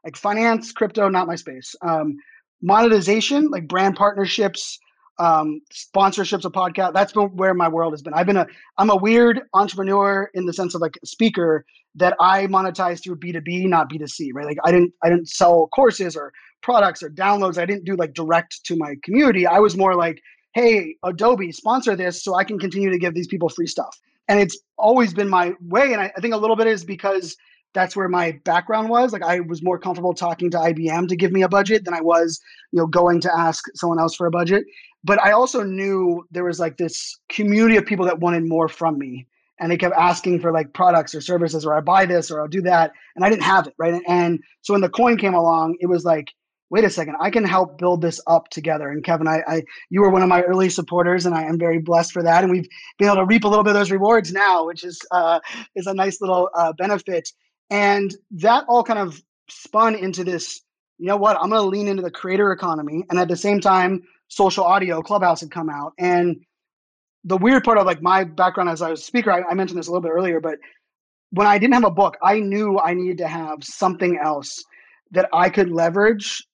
like 0.05 0.17
finance, 0.17 0.73
crypto, 0.73 1.09
not 1.09 1.27
my 1.27 1.37
space. 1.37 1.75
Um, 1.83 2.17
monetization, 2.61 3.51
like 3.51 3.67
brand 3.67 3.97
partnerships, 3.97 4.79
um, 5.19 5.61
sponsorships 5.73 6.45
of 6.45 6.53
podcast. 6.53 6.93
That's 6.93 7.13
been 7.13 7.29
where 7.37 7.55
my 7.55 7.69
world 7.69 7.93
has 7.93 8.03
been. 8.03 8.15
I've 8.15 8.27
been 8.27 8.37
a 8.37 8.47
I'm 8.79 8.91
a 8.91 8.97
weird 8.97 9.43
entrepreneur 9.55 10.31
in 10.35 10.47
the 10.47 10.53
sense 10.53 10.75
of 10.75 10.81
like 10.81 10.99
a 11.03 11.07
speaker 11.07 11.65
that 11.97 12.15
I 12.21 12.47
monetize 12.47 13.03
through 13.03 13.17
B2B, 13.17 13.67
not 13.69 13.91
B2C, 13.91 14.31
right? 14.33 14.47
Like 14.47 14.59
I 14.65 14.71
didn't 14.71 14.93
I 15.03 15.09
didn't 15.09 15.29
sell 15.29 15.69
courses 15.69 16.17
or 16.17 16.33
products 16.63 17.03
or 17.03 17.11
downloads. 17.11 17.59
I 17.59 17.67
didn't 17.67 17.85
do 17.85 17.97
like 17.97 18.15
direct 18.15 18.65
to 18.65 18.77
my 18.77 18.95
community. 19.03 19.47
I 19.47 19.59
was 19.59 19.77
more 19.77 19.95
like, 19.95 20.23
hey, 20.55 20.97
Adobe, 21.05 21.53
sponsor 21.53 21.97
this 21.97 22.23
so 22.23 22.35
I 22.35 22.45
can 22.45 22.59
continue 22.59 22.91
to 22.91 22.99
give 22.99 23.15
these 23.15 23.29
people 23.29 23.49
free 23.49 23.67
stuff. 23.67 23.99
And 24.29 24.39
it's 24.39 24.59
always 24.77 25.15
been 25.15 25.29
my 25.29 25.55
way. 25.61 25.93
And 25.93 26.01
I, 26.01 26.13
I 26.17 26.21
think 26.21 26.35
a 26.35 26.39
little 26.39 26.57
bit 26.57 26.67
is 26.67 26.85
because 26.85 27.37
that's 27.75 27.95
where 27.97 28.09
my 28.09 28.33
background 28.45 28.89
was. 28.89 29.13
Like 29.13 29.23
I 29.23 29.41
was 29.41 29.63
more 29.63 29.79
comfortable 29.79 30.15
talking 30.15 30.51
to 30.51 30.59
IBM 30.59 31.09
to 31.09 31.17
give 31.17 31.33
me 31.33 31.43
a 31.43 31.49
budget 31.49 31.85
than 31.85 31.95
I 31.95 32.01
was, 32.01 32.41
you 32.73 32.79
know, 32.79 32.87
going 32.87 33.21
to 33.23 33.31
ask 33.37 33.65
someone 33.75 33.99
else 33.99 34.15
for 34.15 34.27
a 34.27 34.31
budget. 34.31 34.65
But 35.09 35.25
I 35.25 35.33
also 35.33 35.63
knew 35.63 36.27
there 36.31 36.45
was 36.45 36.61
like 36.61 36.77
this 36.77 37.19
community 37.31 37.79
of 37.79 37.87
people 37.87 38.05
that 38.05 38.21
wanted 38.21 38.45
more 38.45 38.69
from 38.69 38.99
me. 38.99 39.27
And 39.59 39.73
they 39.73 39.79
kept 39.79 39.95
asking 39.97 40.41
for 40.41 40.53
like 40.53 40.75
products 40.75 41.15
or 41.15 41.23
services, 41.23 41.65
or 41.65 41.75
I 41.75 41.81
buy 41.81 42.05
this 42.05 42.31
or 42.31 42.43
I'll 42.43 42.47
do 42.47 42.61
that. 42.63 42.93
And 43.17 43.25
I 43.25 43.31
didn't 43.31 43.43
have 43.43 43.67
it. 43.67 43.75
Right. 43.79 44.03
And 44.07 44.39
so 44.61 44.75
when 44.75 44.83
the 44.83 44.91
coin 44.91 45.17
came 45.17 45.33
along, 45.33 45.79
it 45.81 45.87
was 45.87 46.05
like, 46.05 46.29
wait 46.69 46.85
a 46.85 46.91
second, 46.91 47.17
I 47.21 47.31
can 47.31 47.43
help 47.43 47.79
build 47.79 48.03
this 48.03 48.21
up 48.27 48.51
together. 48.51 48.91
And 48.91 49.03
Kevin, 49.03 49.27
I, 49.27 49.43
I 49.49 49.63
you 49.89 50.03
were 50.03 50.11
one 50.11 50.23
of 50.23 50.29
my 50.29 50.43
early 50.43 50.69
supporters, 50.69 51.25
and 51.25 51.35
I 51.35 51.45
am 51.45 51.59
very 51.59 51.79
blessed 51.79 52.13
for 52.13 52.23
that. 52.23 52.45
And 52.45 52.53
we've 52.53 52.69
been 52.99 53.09
able 53.09 53.17
to 53.17 53.25
reap 53.25 53.45
a 53.45 53.49
little 53.49 53.65
bit 53.65 53.71
of 53.71 53.77
those 53.77 53.91
rewards 53.91 54.31
now, 54.31 54.67
which 54.67 54.85
is 54.85 55.01
uh, 55.11 55.41
is 55.75 55.87
a 55.87 55.95
nice 55.95 56.21
little 56.21 56.51
uh, 56.55 56.75
benefit. 56.75 57.31
And 57.71 58.15
that 58.33 58.67
all 58.69 58.85
kind 58.85 58.99
of 58.99 59.23
spun 59.49 59.95
into 59.95 60.23
this. 60.23 60.61
You 60.99 61.07
know 61.07 61.17
what? 61.17 61.39
I'm 61.41 61.49
going 61.49 61.63
to 61.63 61.69
lean 61.69 61.89
into 61.89 62.03
the 62.03 62.11
creator 62.11 62.53
economy, 62.53 63.05
and 63.09 63.19
at 63.19 63.29
the 63.29 63.37
same 63.37 63.61
time, 63.61 64.03
social 64.29 64.65
audio 64.65 65.03
Clubhouse 65.03 65.41
had 65.41 65.51
come 65.51 65.69
out. 65.69 65.93
And 65.99 66.37
the 67.25 67.37
weird 67.37 67.65
part 67.65 67.79
of 67.79 67.87
like 67.87 68.03
my 68.03 68.25
background 68.25 68.71
as 68.71 68.81
a 68.81 68.97
speaker, 68.97 69.33
I, 69.33 69.43
I 69.51 69.55
mentioned 69.55 69.79
this 69.79 69.89
a 69.89 69.91
little 69.91 70.03
bit 70.03 70.13
earlier, 70.13 70.41
but 70.41 70.59
when 71.31 71.47
I 71.47 71.59
didn't 71.59 71.75
have 71.75 71.85
a 71.85 71.91
book, 71.91 72.17
I 72.23 72.41
knew 72.41 72.79
I 72.79 72.95
needed 72.95 73.19
to 73.19 73.29
have 73.29 73.63
something 73.63 74.19
else 74.23 74.63
that 75.11 75.29
I 75.33 75.51
could 75.51 75.71
leverage 75.71 76.47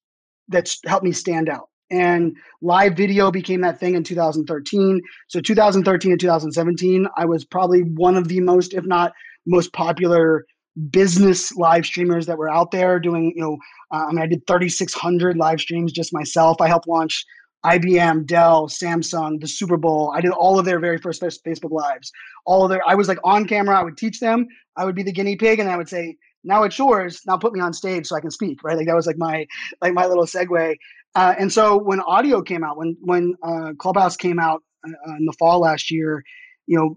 that's 0.48 0.80
helped 0.86 1.04
me 1.04 1.12
stand 1.12 1.48
out. 1.48 1.68
And 1.90 2.36
live 2.62 2.96
video 2.96 3.30
became 3.30 3.60
that 3.60 3.78
thing 3.78 3.94
in 3.94 4.02
2013. 4.02 5.00
So 5.28 5.40
2013 5.40 6.10
and 6.10 6.20
2017, 6.20 7.06
I 7.16 7.24
was 7.24 7.44
probably 7.44 7.82
one 7.82 8.16
of 8.16 8.28
the 8.28 8.40
most, 8.40 8.74
if 8.74 8.84
not 8.84 9.12
most 9.46 9.72
popular 9.72 10.44
business 10.90 11.54
live 11.54 11.86
streamers 11.86 12.26
that 12.26 12.38
were 12.38 12.50
out 12.50 12.72
there 12.72 12.98
doing, 12.98 13.32
you 13.36 13.42
know, 13.42 13.58
uh, 13.92 14.06
I 14.06 14.12
mean, 14.12 14.22
I 14.22 14.26
did 14.26 14.46
3,600 14.46 15.36
live 15.36 15.60
streams 15.60 15.92
just 15.92 16.12
myself. 16.12 16.60
I 16.60 16.66
helped 16.66 16.88
launch 16.88 17.24
IBM, 17.64 18.26
Dell, 18.26 18.68
Samsung, 18.68 19.40
the 19.40 19.48
Super 19.48 19.76
Bowl. 19.76 20.12
I 20.14 20.20
did 20.20 20.32
all 20.32 20.58
of 20.58 20.64
their 20.64 20.80
very 20.80 20.98
first 20.98 21.22
Facebook 21.22 21.70
lives. 21.70 22.12
All 22.46 22.64
of 22.64 22.70
their, 22.70 22.82
I 22.86 22.94
was 22.94 23.08
like 23.08 23.18
on 23.24 23.46
camera. 23.46 23.78
I 23.78 23.82
would 23.82 23.96
teach 23.96 24.20
them. 24.20 24.46
I 24.76 24.84
would 24.84 24.94
be 24.94 25.02
the 25.02 25.12
guinea 25.12 25.36
pig, 25.36 25.60
and 25.60 25.68
I 25.68 25.76
would 25.76 25.88
say, 25.88 26.16
now 26.44 26.62
it's 26.64 26.78
yours. 26.78 27.22
Now 27.26 27.38
put 27.38 27.52
me 27.54 27.60
on 27.60 27.72
stage 27.72 28.06
so 28.06 28.16
I 28.16 28.20
can 28.20 28.30
speak, 28.30 28.62
right? 28.62 28.76
Like 28.76 28.86
that 28.86 28.94
was 28.94 29.06
like 29.06 29.18
my 29.18 29.46
like 29.80 29.94
my 29.94 30.06
little 30.06 30.26
segue. 30.26 30.76
Uh, 31.14 31.34
and 31.38 31.52
so 31.52 31.78
when 31.78 32.00
audio 32.00 32.42
came 32.42 32.62
out, 32.62 32.76
when 32.76 32.96
when 33.00 33.34
uh, 33.42 33.72
Clubhouse 33.78 34.16
came 34.16 34.38
out 34.38 34.62
uh, 34.86 35.16
in 35.18 35.24
the 35.24 35.32
fall 35.38 35.60
last 35.60 35.90
year, 35.90 36.22
you 36.66 36.76
know, 36.78 36.96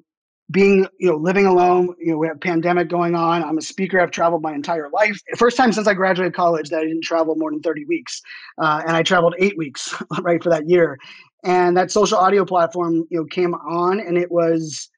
being 0.50 0.88
you 1.00 1.10
know 1.10 1.18
living 1.18 1.46
alone, 1.46 1.94
you 2.00 2.12
know, 2.12 2.18
we 2.18 2.28
have 2.28 2.40
pandemic 2.40 2.90
going 2.90 3.16
on. 3.16 3.44
I'm 3.44 3.58
a 3.58 3.62
speaker. 3.62 4.00
I've 4.00 4.12
traveled 4.12 4.42
my 4.42 4.54
entire 4.54 4.90
life. 4.90 5.20
First 5.36 5.58
time 5.58 5.74
since 5.74 5.88
I 5.88 5.94
graduated 5.94 6.34
college 6.34 6.70
that 6.70 6.80
I 6.80 6.84
didn't 6.84 7.04
travel 7.04 7.36
more 7.36 7.52
than 7.52 7.62
30 7.62 7.86
weeks, 7.86 8.22
uh, 8.58 8.82
and 8.88 8.96
I 8.96 9.04
traveled 9.04 9.36
eight 9.40 9.58
weeks 9.58 9.94
right 10.22 10.42
for 10.42 10.50
that 10.50 10.70
year. 10.70 10.98
And 11.44 11.78
that 11.78 11.92
social 11.92 12.18
audio 12.18 12.46
platform, 12.46 13.06
you 13.10 13.20
know, 13.20 13.26
came 13.26 13.54
on, 13.54 14.00
and 14.00 14.18
it 14.18 14.32
was 14.32 14.90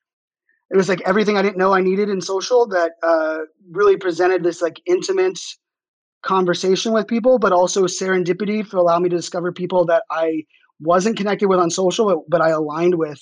it 0.71 0.77
was 0.77 0.87
like 0.87 1.01
everything 1.01 1.37
I 1.37 1.41
didn't 1.41 1.57
know 1.57 1.73
I 1.73 1.81
needed 1.81 2.09
in 2.09 2.21
social 2.21 2.67
that 2.67 2.91
uh, 3.01 3.39
really 3.71 3.97
presented 3.97 4.43
this 4.43 4.61
like 4.61 4.79
intimate 4.85 5.39
conversation 6.21 6.91
with 6.91 7.07
people, 7.07 7.39
but 7.39 7.51
also 7.51 7.83
serendipity 7.85 8.65
for 8.65 8.77
allow 8.77 8.99
me 8.99 9.09
to 9.09 9.15
discover 9.15 9.51
people 9.51 9.85
that 9.85 10.03
I 10.11 10.43
wasn't 10.79 11.17
connected 11.17 11.47
with 11.47 11.59
on 11.59 11.69
social, 11.69 12.05
but, 12.05 12.29
but 12.29 12.41
I 12.41 12.49
aligned 12.49 12.95
with. 12.95 13.21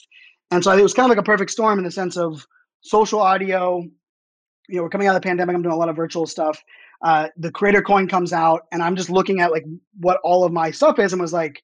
And 0.51 0.63
so 0.63 0.71
it 0.77 0.81
was 0.81 0.93
kind 0.93 1.05
of 1.05 1.09
like 1.09 1.23
a 1.23 1.29
perfect 1.29 1.51
storm 1.51 1.77
in 1.77 1.85
the 1.85 1.91
sense 1.91 2.17
of 2.17 2.45
social 2.81 3.19
audio. 3.19 3.81
You 4.69 4.77
know, 4.77 4.83
we're 4.83 4.89
coming 4.89 5.07
out 5.07 5.15
of 5.15 5.21
the 5.21 5.27
pandemic. 5.27 5.55
I'm 5.55 5.61
doing 5.61 5.73
a 5.73 5.77
lot 5.77 5.89
of 5.89 5.95
virtual 5.95 6.25
stuff. 6.25 6.61
Uh, 7.01 7.27
the 7.37 7.51
creator 7.51 7.81
coin 7.81 8.07
comes 8.07 8.33
out, 8.33 8.63
and 8.71 8.81
I'm 8.81 8.95
just 8.95 9.09
looking 9.09 9.39
at 9.39 9.51
like 9.51 9.65
what 9.99 10.19
all 10.23 10.43
of 10.43 10.51
my 10.51 10.71
stuff 10.71 10.99
is, 10.99 11.13
and 11.13 11.21
was 11.21 11.33
like, 11.33 11.63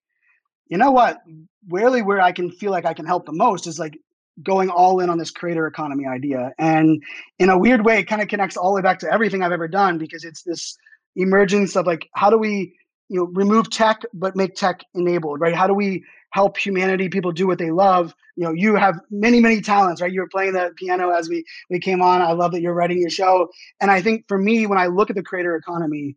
you 0.68 0.78
know 0.78 0.92
what? 0.92 1.22
Really, 1.70 2.02
where 2.02 2.22
I 2.22 2.32
can 2.32 2.52
feel 2.52 2.72
like 2.72 2.86
I 2.86 2.94
can 2.94 3.06
help 3.06 3.26
the 3.26 3.32
most 3.32 3.68
is 3.68 3.80
like 3.80 3.98
going 4.42 4.70
all 4.70 5.00
in 5.00 5.10
on 5.10 5.18
this 5.18 5.32
creator 5.32 5.68
economy 5.68 6.06
idea. 6.08 6.52
And 6.58 7.04
in 7.40 7.50
a 7.50 7.58
weird 7.58 7.86
way, 7.86 8.00
it 8.00 8.06
kind 8.06 8.22
of 8.22 8.28
connects 8.28 8.58
all 8.58 8.72
the 8.72 8.76
way 8.76 8.82
back 8.82 9.00
to 9.00 9.12
everything 9.12 9.44
I've 9.44 9.52
ever 9.52 9.68
done 9.68 9.98
because 9.98 10.24
it's 10.24 10.42
this 10.44 10.76
emergence 11.16 11.76
of 11.76 11.86
like, 11.86 12.10
how 12.16 12.30
do 12.30 12.38
we, 12.38 12.76
you 13.10 13.20
know, 13.20 13.26
remove 13.34 13.70
tech 13.70 14.02
but 14.14 14.36
make 14.36 14.56
tech 14.56 14.82
enabled, 14.94 15.40
right? 15.40 15.56
How 15.56 15.68
do 15.68 15.74
we 15.74 16.04
help 16.32 16.58
humanity, 16.58 17.10
people 17.10 17.32
do 17.32 17.46
what 17.48 17.60
they 17.60 17.72
love? 17.72 18.14
You 18.36 18.46
know, 18.46 18.54
you 18.54 18.76
have 18.76 19.00
many, 19.12 19.40
many 19.40 19.62
talents, 19.62 20.02
right? 20.02 20.12
You 20.12 20.22
were 20.22 20.30
playing 20.30 20.54
the 20.54 20.72
piano 20.76 21.12
as 21.12 21.30
we 21.30 21.46
we 21.70 21.80
came 21.80 22.02
on. 22.02 22.22
I 22.22 22.32
love 22.32 22.52
that 22.54 22.62
you're 22.62 22.74
writing 22.74 23.00
your 23.00 23.10
show. 23.10 23.50
And 23.82 23.92
I 23.92 24.02
think 24.02 24.26
for 24.28 24.38
me, 24.38 24.66
when 24.66 24.80
I 24.80 24.88
look 24.88 25.10
at 25.10 25.16
the 25.16 25.24
creator 25.24 25.56
economy, 25.56 26.16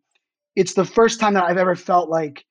it's 0.55 0.73
the 0.73 0.85
first 0.85 1.19
time 1.19 1.35
that 1.35 1.43
I've 1.43 1.57
ever 1.57 1.75
felt 1.75 2.09
like 2.09 2.43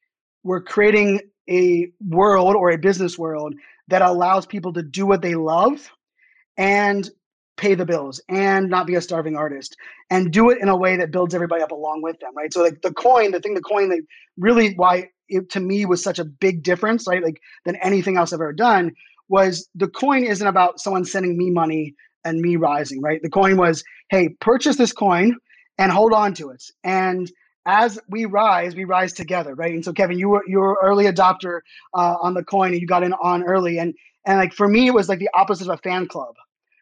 we're 0.44 0.62
creating 0.62 1.20
a 1.50 1.90
world 2.08 2.54
or 2.54 2.70
a 2.70 2.78
business 2.78 3.18
world 3.18 3.54
that 3.88 4.02
allows 4.02 4.46
people 4.46 4.72
to 4.74 4.82
do 4.82 5.06
what 5.06 5.22
they 5.22 5.34
love 5.34 5.90
and 6.56 7.10
pay 7.56 7.74
the 7.74 7.86
bills 7.86 8.20
and 8.28 8.68
not 8.68 8.86
be 8.86 8.94
a 8.94 9.00
starving 9.00 9.36
artist 9.36 9.76
and 10.10 10.32
do 10.32 10.50
it 10.50 10.58
in 10.60 10.68
a 10.68 10.76
way 10.76 10.96
that 10.96 11.10
builds 11.10 11.34
everybody 11.34 11.62
up 11.62 11.72
along 11.72 12.02
with 12.02 12.18
them 12.20 12.32
right? 12.36 12.52
So 12.52 12.62
like 12.62 12.82
the 12.82 12.92
coin 12.92 13.32
the 13.32 13.40
thing 13.40 13.54
the 13.54 13.60
coin 13.60 13.88
that 13.90 14.00
really 14.36 14.74
why 14.74 15.10
it 15.28 15.50
to 15.50 15.60
me 15.60 15.84
was 15.86 16.02
such 16.02 16.18
a 16.18 16.24
big 16.24 16.62
difference 16.62 17.06
right 17.06 17.22
like 17.22 17.40
than 17.64 17.76
anything 17.76 18.16
else 18.16 18.32
i've 18.32 18.40
ever 18.40 18.52
done 18.52 18.92
was 19.28 19.68
the 19.74 19.88
coin 19.88 20.22
isn't 20.22 20.46
about 20.46 20.78
someone 20.78 21.04
sending 21.04 21.36
me 21.36 21.50
money 21.50 21.94
and 22.24 22.40
me 22.40 22.56
rising 22.56 23.00
right? 23.02 23.22
The 23.22 23.30
coin 23.30 23.56
was 23.56 23.82
hey 24.10 24.30
purchase 24.40 24.76
this 24.76 24.92
coin 24.92 25.36
and 25.78 25.92
hold 25.92 26.12
on 26.12 26.34
to 26.34 26.50
it. 26.50 26.64
And 26.84 27.30
as 27.66 27.98
we 28.08 28.24
rise, 28.26 28.76
we 28.76 28.84
rise 28.84 29.12
together, 29.12 29.54
right? 29.54 29.72
And 29.72 29.84
so, 29.84 29.92
Kevin, 29.92 30.18
you 30.18 30.28
were 30.28 30.44
you 30.46 30.60
were 30.60 30.78
early 30.82 31.06
adopter 31.06 31.60
uh, 31.94 32.16
on 32.20 32.34
the 32.34 32.44
coin, 32.44 32.72
and 32.72 32.80
you 32.80 32.86
got 32.86 33.02
in 33.02 33.12
on 33.14 33.42
early, 33.44 33.78
and 33.78 33.94
and 34.24 34.38
like 34.38 34.52
for 34.52 34.68
me, 34.68 34.86
it 34.86 34.94
was 34.94 35.08
like 35.08 35.18
the 35.18 35.30
opposite 35.34 35.68
of 35.68 35.74
a 35.74 35.82
fan 35.82 36.06
club, 36.06 36.34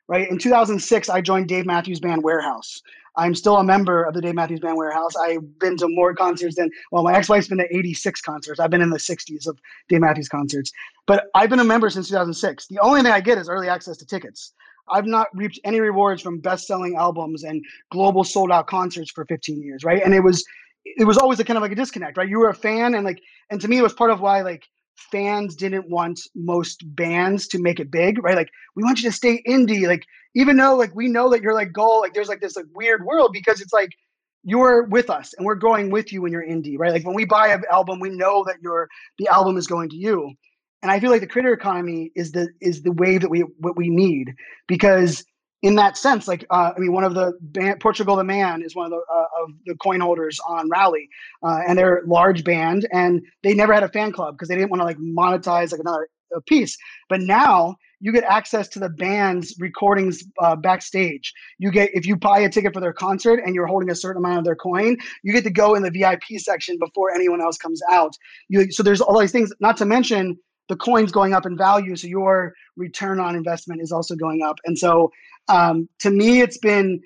right? 0.08 0.28
In 0.28 0.38
2006, 0.38 1.08
I 1.08 1.20
joined 1.20 1.48
Dave 1.48 1.66
Matthews 1.66 2.00
Band 2.00 2.22
Warehouse. 2.22 2.82
I'm 3.16 3.34
still 3.34 3.56
a 3.56 3.64
member 3.64 4.02
of 4.02 4.14
the 4.14 4.20
Dave 4.20 4.34
Matthews 4.34 4.60
Band 4.60 4.76
Warehouse. 4.76 5.14
I've 5.16 5.58
been 5.58 5.76
to 5.76 5.86
more 5.88 6.14
concerts 6.14 6.56
than 6.56 6.70
well, 6.90 7.04
my 7.04 7.14
ex-wife's 7.14 7.48
been 7.48 7.58
to 7.58 7.76
86 7.76 8.20
concerts. 8.22 8.58
I've 8.58 8.70
been 8.70 8.82
in 8.82 8.90
the 8.90 8.98
60s 8.98 9.46
of 9.46 9.58
Dave 9.88 10.00
Matthews 10.00 10.28
concerts, 10.28 10.72
but 11.06 11.26
I've 11.34 11.50
been 11.50 11.60
a 11.60 11.64
member 11.64 11.90
since 11.90 12.08
2006. 12.08 12.66
The 12.66 12.80
only 12.80 13.02
thing 13.02 13.12
I 13.12 13.20
get 13.20 13.38
is 13.38 13.48
early 13.48 13.68
access 13.68 13.96
to 13.98 14.06
tickets. 14.06 14.52
I've 14.88 15.06
not 15.06 15.28
reaped 15.32 15.60
any 15.64 15.80
rewards 15.80 16.20
from 16.22 16.40
best-selling 16.40 16.96
albums 16.96 17.42
and 17.44 17.64
global 17.90 18.22
sold-out 18.24 18.66
concerts 18.66 19.10
for 19.10 19.24
15 19.24 19.62
years, 19.62 19.84
right? 19.84 20.02
And 20.04 20.12
it 20.12 20.20
was 20.20 20.44
it 20.84 21.06
was 21.06 21.16
always 21.16 21.40
a 21.40 21.44
kind 21.44 21.56
of 21.56 21.62
like 21.62 21.72
a 21.72 21.76
disconnect, 21.76 22.18
right? 22.18 22.28
You 22.28 22.38
were 22.38 22.50
a 22.50 22.54
fan, 22.54 22.94
and 22.94 23.04
like, 23.04 23.20
and 23.48 23.60
to 23.60 23.68
me, 23.68 23.78
it 23.78 23.82
was 23.82 23.94
part 23.94 24.10
of 24.10 24.20
why 24.20 24.42
like 24.42 24.64
fans 24.96 25.56
didn't 25.56 25.88
want 25.88 26.20
most 26.34 26.82
bands 26.94 27.46
to 27.48 27.58
make 27.58 27.80
it 27.80 27.90
big, 27.90 28.22
right? 28.22 28.36
Like, 28.36 28.50
we 28.74 28.82
want 28.82 29.02
you 29.02 29.10
to 29.10 29.16
stay 29.16 29.42
indie, 29.46 29.86
like, 29.86 30.04
even 30.34 30.56
though 30.56 30.74
like 30.74 30.94
we 30.94 31.08
know 31.08 31.30
that 31.30 31.42
you're 31.42 31.54
like 31.54 31.72
goal, 31.72 32.00
like, 32.00 32.14
there's 32.14 32.28
like 32.28 32.40
this 32.40 32.56
like 32.56 32.66
weird 32.74 33.04
world 33.04 33.30
because 33.32 33.60
it's 33.60 33.72
like 33.72 33.90
you're 34.44 34.84
with 34.84 35.10
us 35.10 35.32
and 35.34 35.46
we're 35.46 35.54
going 35.54 35.90
with 35.90 36.12
you 36.12 36.22
when 36.22 36.32
you're 36.32 36.46
indie, 36.46 36.78
right? 36.78 36.92
Like 36.92 37.06
when 37.06 37.14
we 37.14 37.24
buy 37.24 37.48
an 37.48 37.62
album, 37.72 37.98
we 37.98 38.10
know 38.10 38.44
that 38.44 38.56
your 38.62 38.88
the 39.18 39.28
album 39.28 39.56
is 39.56 39.66
going 39.66 39.88
to 39.90 39.96
you. 39.96 40.32
And 40.82 40.92
I 40.92 41.00
feel 41.00 41.10
like 41.10 41.22
the 41.22 41.26
creator 41.26 41.52
economy 41.52 42.12
is 42.14 42.32
the 42.32 42.48
is 42.60 42.82
the 42.82 42.92
wave 42.92 43.22
that 43.22 43.30
we 43.30 43.40
what 43.40 43.76
we 43.76 43.88
need 43.88 44.34
because 44.68 45.24
in 45.64 45.76
that 45.76 45.96
sense, 45.96 46.28
like 46.28 46.44
uh, 46.50 46.72
I 46.76 46.78
mean, 46.78 46.92
one 46.92 47.04
of 47.04 47.14
the 47.14 47.32
band, 47.40 47.80
Portugal 47.80 48.16
the 48.16 48.24
Man 48.24 48.60
is 48.60 48.76
one 48.76 48.84
of 48.84 48.90
the 48.90 49.02
uh, 49.10 49.42
of 49.42 49.50
the 49.64 49.74
coin 49.76 50.00
holders 50.00 50.38
on 50.46 50.68
Rally, 50.68 51.08
uh, 51.42 51.60
and 51.66 51.78
they're 51.78 52.02
large 52.06 52.44
band, 52.44 52.86
and 52.92 53.22
they 53.42 53.54
never 53.54 53.72
had 53.72 53.82
a 53.82 53.88
fan 53.88 54.12
club 54.12 54.34
because 54.34 54.48
they 54.48 54.56
didn't 54.56 54.70
want 54.70 54.82
to 54.82 54.84
like 54.84 54.98
monetize 54.98 55.72
like 55.72 55.80
another 55.80 56.10
piece. 56.46 56.76
But 57.08 57.22
now 57.22 57.76
you 57.98 58.12
get 58.12 58.24
access 58.24 58.68
to 58.68 58.78
the 58.78 58.90
band's 58.90 59.56
recordings 59.58 60.22
uh, 60.42 60.54
backstage. 60.54 61.32
You 61.58 61.70
get 61.70 61.88
if 61.94 62.04
you 62.04 62.14
buy 62.14 62.40
a 62.40 62.50
ticket 62.50 62.74
for 62.74 62.80
their 62.80 62.92
concert 62.92 63.40
and 63.42 63.54
you're 63.54 63.66
holding 63.66 63.88
a 63.88 63.94
certain 63.94 64.22
amount 64.22 64.40
of 64.40 64.44
their 64.44 64.56
coin, 64.56 64.98
you 65.22 65.32
get 65.32 65.44
to 65.44 65.50
go 65.50 65.74
in 65.74 65.82
the 65.82 65.90
VIP 65.90 66.38
section 66.40 66.76
before 66.78 67.10
anyone 67.10 67.40
else 67.40 67.56
comes 67.56 67.80
out. 67.90 68.12
You 68.50 68.70
so 68.70 68.82
there's 68.82 69.00
all 69.00 69.18
these 69.18 69.32
things. 69.32 69.50
Not 69.60 69.78
to 69.78 69.86
mention 69.86 70.36
the 70.68 70.76
coin's 70.76 71.12
going 71.12 71.34
up 71.34 71.46
in 71.46 71.56
value, 71.56 71.96
so 71.96 72.06
your 72.06 72.54
return 72.76 73.20
on 73.20 73.36
investment 73.36 73.80
is 73.82 73.92
also 73.92 74.14
going 74.14 74.42
up. 74.42 74.58
And 74.64 74.78
so, 74.78 75.12
um, 75.48 75.88
to 76.00 76.10
me, 76.10 76.40
it's 76.40 76.58
been 76.58 77.00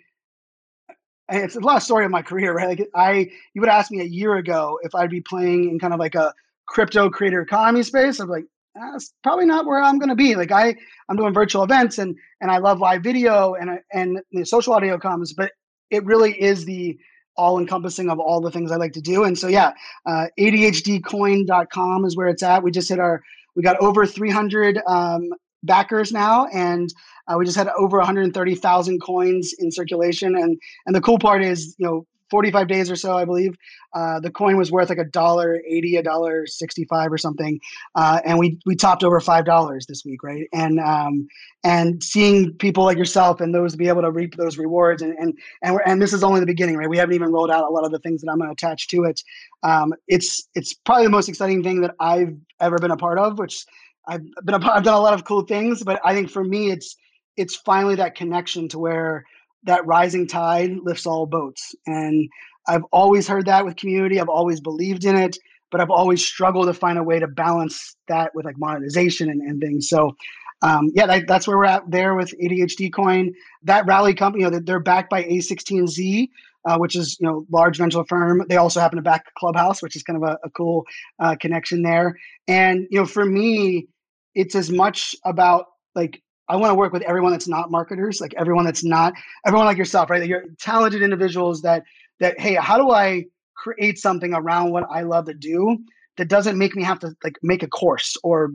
it's 1.30 1.56
a 1.56 1.60
lot 1.60 1.76
of 1.76 1.82
story 1.82 2.04
of 2.04 2.10
my 2.10 2.22
career, 2.22 2.54
right? 2.54 2.78
Like 2.78 2.88
I, 2.94 3.30
you 3.52 3.60
would 3.60 3.68
ask 3.68 3.90
me 3.90 4.00
a 4.00 4.04
year 4.04 4.36
ago 4.36 4.78
if 4.82 4.94
I'd 4.94 5.10
be 5.10 5.20
playing 5.20 5.70
in 5.70 5.78
kind 5.78 5.92
of 5.92 6.00
like 6.00 6.14
a 6.14 6.32
crypto 6.66 7.10
creator 7.10 7.42
economy 7.42 7.82
space. 7.82 8.18
I'm 8.18 8.28
like, 8.28 8.44
that's 8.74 9.12
probably 9.22 9.46
not 9.46 9.66
where 9.66 9.82
I'm 9.82 9.98
going 9.98 10.08
to 10.08 10.14
be. 10.14 10.36
Like 10.36 10.52
I, 10.52 10.74
I'm 11.08 11.16
doing 11.16 11.34
virtual 11.34 11.64
events 11.64 11.98
and 11.98 12.16
and 12.40 12.50
I 12.50 12.58
love 12.58 12.78
live 12.78 13.02
video 13.02 13.54
and 13.54 13.80
and 13.92 14.20
the 14.32 14.44
social 14.44 14.72
audio 14.72 14.98
comes, 14.98 15.32
but 15.32 15.52
it 15.90 16.04
really 16.04 16.40
is 16.40 16.64
the 16.64 16.98
all 17.36 17.58
encompassing 17.58 18.10
of 18.10 18.18
all 18.18 18.40
the 18.40 18.50
things 18.50 18.72
I 18.72 18.76
like 18.76 18.92
to 18.92 19.00
do. 19.00 19.24
And 19.24 19.38
so 19.38 19.46
yeah, 19.46 19.72
uh, 20.06 20.26
ADHDcoin.com 20.38 22.04
is 22.04 22.16
where 22.16 22.26
it's 22.26 22.42
at. 22.42 22.62
We 22.64 22.72
just 22.72 22.88
hit 22.88 22.98
our, 22.98 23.22
we 23.58 23.64
got 23.64 23.76
over 23.80 24.06
300 24.06 24.80
um, 24.86 25.30
backers 25.64 26.12
now, 26.12 26.46
and 26.52 26.94
uh, 27.26 27.34
we 27.36 27.44
just 27.44 27.56
had 27.56 27.66
over 27.76 27.98
130,000 27.98 29.00
coins 29.00 29.52
in 29.58 29.72
circulation. 29.72 30.36
And 30.36 30.56
and 30.86 30.94
the 30.94 31.00
cool 31.00 31.18
part 31.18 31.42
is, 31.42 31.74
you 31.76 31.84
know, 31.84 32.06
45 32.30 32.68
days 32.68 32.90
or 32.90 32.96
so, 32.96 33.16
I 33.16 33.24
believe. 33.24 33.56
Uh, 33.94 34.20
the 34.20 34.30
coin 34.30 34.56
was 34.56 34.70
worth 34.70 34.88
like 34.88 34.98
a 34.98 35.04
dollar 35.04 35.62
80, 35.66 35.96
a 35.96 36.02
dollar 36.02 36.46
65 36.46 37.12
or 37.12 37.18
something. 37.18 37.58
Uh, 37.94 38.20
and 38.24 38.38
we, 38.38 38.58
we 38.66 38.76
topped 38.76 39.02
over 39.02 39.20
$5 39.20 39.86
this 39.86 40.04
week. 40.04 40.22
Right. 40.22 40.46
And, 40.52 40.80
um, 40.80 41.28
and 41.64 42.02
seeing 42.02 42.52
people 42.54 42.84
like 42.84 42.98
yourself 42.98 43.40
and 43.40 43.54
those 43.54 43.76
be 43.76 43.88
able 43.88 44.02
to 44.02 44.10
reap 44.10 44.36
those 44.36 44.58
rewards 44.58 45.02
and, 45.02 45.16
and, 45.18 45.36
and, 45.62 45.74
we're, 45.74 45.82
and 45.82 46.00
this 46.00 46.12
is 46.12 46.22
only 46.22 46.40
the 46.40 46.46
beginning, 46.46 46.76
right? 46.76 46.88
We 46.88 46.98
haven't 46.98 47.14
even 47.14 47.32
rolled 47.32 47.50
out 47.50 47.64
a 47.64 47.72
lot 47.72 47.84
of 47.84 47.92
the 47.92 47.98
things 48.00 48.20
that 48.22 48.30
I'm 48.30 48.38
going 48.38 48.48
to 48.48 48.52
attach 48.52 48.88
to 48.88 49.04
it. 49.04 49.22
Um, 49.62 49.94
it's, 50.06 50.48
it's 50.54 50.74
probably 50.74 51.04
the 51.04 51.10
most 51.10 51.28
exciting 51.28 51.62
thing 51.62 51.80
that 51.80 51.94
I've 52.00 52.36
ever 52.60 52.78
been 52.78 52.90
a 52.90 52.96
part 52.96 53.18
of, 53.18 53.38
which 53.38 53.64
I've 54.06 54.22
been 54.44 54.54
a, 54.54 54.70
I've 54.70 54.84
done 54.84 54.94
a 54.94 55.00
lot 55.00 55.14
of 55.14 55.24
cool 55.24 55.42
things, 55.42 55.82
but 55.82 56.00
I 56.04 56.14
think 56.14 56.30
for 56.30 56.44
me, 56.44 56.70
it's, 56.70 56.96
it's 57.36 57.56
finally 57.56 57.94
that 57.96 58.14
connection 58.14 58.68
to 58.68 58.78
where, 58.78 59.24
that 59.64 59.86
rising 59.86 60.26
tide 60.26 60.76
lifts 60.82 61.06
all 61.06 61.26
boats. 61.26 61.74
And 61.86 62.28
I've 62.66 62.84
always 62.92 63.26
heard 63.26 63.46
that 63.46 63.64
with 63.64 63.76
community. 63.76 64.20
I've 64.20 64.28
always 64.28 64.60
believed 64.60 65.04
in 65.04 65.16
it, 65.16 65.36
but 65.70 65.80
I've 65.80 65.90
always 65.90 66.24
struggled 66.24 66.66
to 66.66 66.74
find 66.74 66.98
a 66.98 67.02
way 67.02 67.18
to 67.18 67.26
balance 67.26 67.96
that 68.08 68.34
with 68.34 68.44
like 68.44 68.58
monetization 68.58 69.30
and, 69.30 69.40
and 69.40 69.60
things. 69.60 69.88
So, 69.88 70.16
um, 70.62 70.90
yeah, 70.94 71.06
that, 71.06 71.26
that's 71.26 71.46
where 71.46 71.56
we're 71.56 71.64
at 71.66 71.90
there 71.90 72.14
with 72.14 72.34
ADHD 72.42 72.92
Coin. 72.92 73.32
That 73.62 73.86
rally 73.86 74.14
company, 74.14 74.44
you 74.44 74.50
know, 74.50 74.60
they're 74.60 74.80
backed 74.80 75.10
by 75.10 75.24
A16Z, 75.24 76.28
uh, 76.64 76.76
which 76.78 76.96
is 76.96 77.16
you 77.20 77.26
know 77.26 77.46
large 77.50 77.78
venture 77.78 78.04
firm. 78.04 78.44
They 78.48 78.56
also 78.56 78.80
happen 78.80 78.96
to 78.96 79.02
back 79.02 79.24
Clubhouse, 79.36 79.82
which 79.82 79.96
is 79.96 80.02
kind 80.02 80.22
of 80.22 80.28
a, 80.28 80.38
a 80.44 80.50
cool 80.50 80.84
uh, 81.18 81.36
connection 81.40 81.82
there. 81.82 82.18
And 82.46 82.86
you 82.90 82.98
know, 82.98 83.06
for 83.06 83.24
me, 83.24 83.86
it's 84.34 84.54
as 84.54 84.70
much 84.70 85.14
about 85.24 85.66
like 85.94 86.22
I 86.48 86.56
want 86.56 86.70
to 86.70 86.74
work 86.74 86.92
with 86.92 87.02
everyone 87.02 87.32
that's 87.32 87.48
not 87.48 87.70
marketers, 87.70 88.20
like 88.20 88.34
everyone 88.36 88.64
that's 88.64 88.84
not 88.84 89.12
everyone 89.46 89.66
like 89.66 89.76
yourself, 89.76 90.10
right? 90.10 90.26
You're 90.26 90.44
talented 90.58 91.02
individuals 91.02 91.62
that 91.62 91.84
that 92.20 92.38
hey, 92.40 92.54
how 92.54 92.78
do 92.78 92.90
I 92.90 93.26
create 93.54 93.98
something 93.98 94.32
around 94.34 94.70
what 94.70 94.84
I 94.90 95.02
love 95.02 95.26
to 95.26 95.34
do 95.34 95.78
that 96.16 96.28
doesn't 96.28 96.58
make 96.58 96.74
me 96.74 96.82
have 96.82 96.98
to 97.00 97.14
like 97.24 97.36
make 97.42 97.62
a 97.62 97.68
course 97.68 98.16
or 98.22 98.52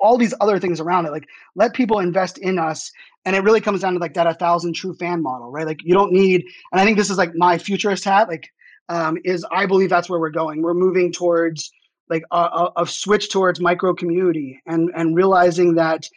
all 0.00 0.16
these 0.16 0.34
other 0.40 0.58
things 0.58 0.80
around 0.80 1.06
it. 1.06 1.12
Like 1.12 1.26
let 1.54 1.74
people 1.74 1.98
invest 1.98 2.38
in 2.38 2.58
us. 2.58 2.90
And 3.24 3.34
it 3.34 3.42
really 3.42 3.60
comes 3.60 3.80
down 3.80 3.94
to 3.94 3.98
like 3.98 4.14
that 4.14 4.26
a 4.26 4.34
thousand 4.34 4.74
true 4.74 4.94
fan 4.94 5.22
model, 5.22 5.50
right? 5.50 5.66
Like 5.66 5.82
you 5.82 5.92
don't 5.92 6.12
need, 6.12 6.44
and 6.72 6.80
I 6.80 6.84
think 6.84 6.96
this 6.96 7.10
is 7.10 7.18
like 7.18 7.34
my 7.34 7.58
futurist 7.58 8.04
hat, 8.04 8.28
like 8.28 8.48
um, 8.88 9.18
is 9.24 9.44
I 9.50 9.66
believe 9.66 9.90
that's 9.90 10.08
where 10.08 10.20
we're 10.20 10.30
going. 10.30 10.62
We're 10.62 10.74
moving 10.74 11.12
towards 11.12 11.70
like 12.08 12.22
a, 12.30 12.36
a, 12.36 12.72
a 12.78 12.86
switch 12.86 13.30
towards 13.30 13.60
micro 13.60 13.94
community 13.94 14.62
and 14.66 14.90
and 14.94 15.14
realizing 15.14 15.74
that 15.74 16.08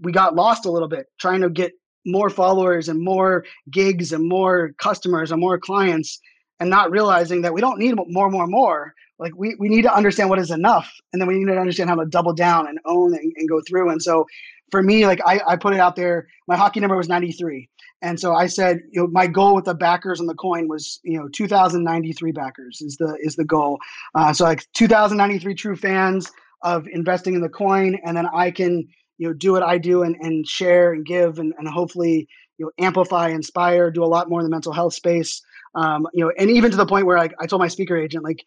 we 0.00 0.12
got 0.12 0.34
lost 0.34 0.66
a 0.66 0.70
little 0.70 0.88
bit 0.88 1.06
trying 1.18 1.40
to 1.40 1.50
get 1.50 1.72
more 2.06 2.30
followers 2.30 2.88
and 2.88 3.02
more 3.02 3.44
gigs 3.70 4.12
and 4.12 4.26
more 4.28 4.72
customers 4.78 5.30
and 5.30 5.40
more 5.40 5.58
clients 5.58 6.18
and 6.58 6.70
not 6.70 6.90
realizing 6.90 7.42
that 7.42 7.52
we 7.52 7.60
don't 7.60 7.78
need 7.78 7.94
more 8.08 8.30
more 8.30 8.46
more. 8.46 8.94
Like 9.18 9.32
we, 9.36 9.54
we 9.58 9.68
need 9.68 9.82
to 9.82 9.94
understand 9.94 10.30
what 10.30 10.38
is 10.38 10.50
enough 10.50 10.90
and 11.12 11.20
then 11.20 11.28
we 11.28 11.38
need 11.38 11.52
to 11.52 11.58
understand 11.58 11.90
how 11.90 11.96
to 11.96 12.06
double 12.06 12.32
down 12.32 12.66
and 12.66 12.78
own 12.86 13.14
and, 13.14 13.32
and 13.36 13.48
go 13.48 13.60
through. 13.68 13.90
And 13.90 14.02
so 14.02 14.26
for 14.70 14.82
me 14.82 15.06
like 15.06 15.20
I, 15.26 15.40
I 15.46 15.56
put 15.56 15.74
it 15.74 15.80
out 15.80 15.96
there 15.96 16.28
my 16.46 16.56
hockey 16.56 16.80
number 16.80 16.96
was 16.96 17.08
93 17.08 17.68
and 18.02 18.18
so 18.18 18.34
i 18.34 18.46
said 18.46 18.80
you 18.90 19.00
know 19.00 19.08
my 19.08 19.26
goal 19.26 19.54
with 19.54 19.64
the 19.64 19.74
backers 19.74 20.20
on 20.20 20.26
the 20.26 20.34
coin 20.34 20.68
was 20.68 21.00
you 21.02 21.18
know 21.18 21.28
2093 21.28 22.32
backers 22.32 22.80
is 22.80 22.96
the 22.96 23.16
is 23.20 23.36
the 23.36 23.44
goal. 23.44 23.78
Uh, 24.14 24.32
so 24.32 24.44
like 24.44 24.64
2093 24.74 25.54
true 25.54 25.76
fans 25.76 26.30
of 26.62 26.86
investing 26.92 27.34
in 27.34 27.40
the 27.40 27.48
coin 27.48 27.98
and 28.04 28.16
then 28.16 28.26
i 28.34 28.50
can 28.50 28.86
you 29.20 29.28
know 29.28 29.34
do 29.34 29.52
what 29.52 29.62
I 29.62 29.76
do 29.76 30.02
and, 30.02 30.16
and 30.16 30.48
share 30.48 30.94
and 30.94 31.04
give 31.04 31.38
and, 31.38 31.52
and 31.58 31.68
hopefully 31.68 32.26
you 32.56 32.64
know 32.64 32.72
amplify, 32.84 33.28
inspire, 33.28 33.90
do 33.90 34.02
a 34.02 34.06
lot 34.06 34.30
more 34.30 34.40
in 34.40 34.44
the 34.44 34.50
mental 34.50 34.72
health 34.72 34.94
space. 34.94 35.42
Um, 35.74 36.08
you 36.14 36.24
know, 36.24 36.32
and 36.38 36.50
even 36.50 36.70
to 36.70 36.76
the 36.76 36.86
point 36.86 37.06
where 37.06 37.18
I, 37.18 37.28
I 37.38 37.46
told 37.46 37.60
my 37.60 37.68
speaker 37.68 37.96
agent 37.96 38.24
like 38.24 38.44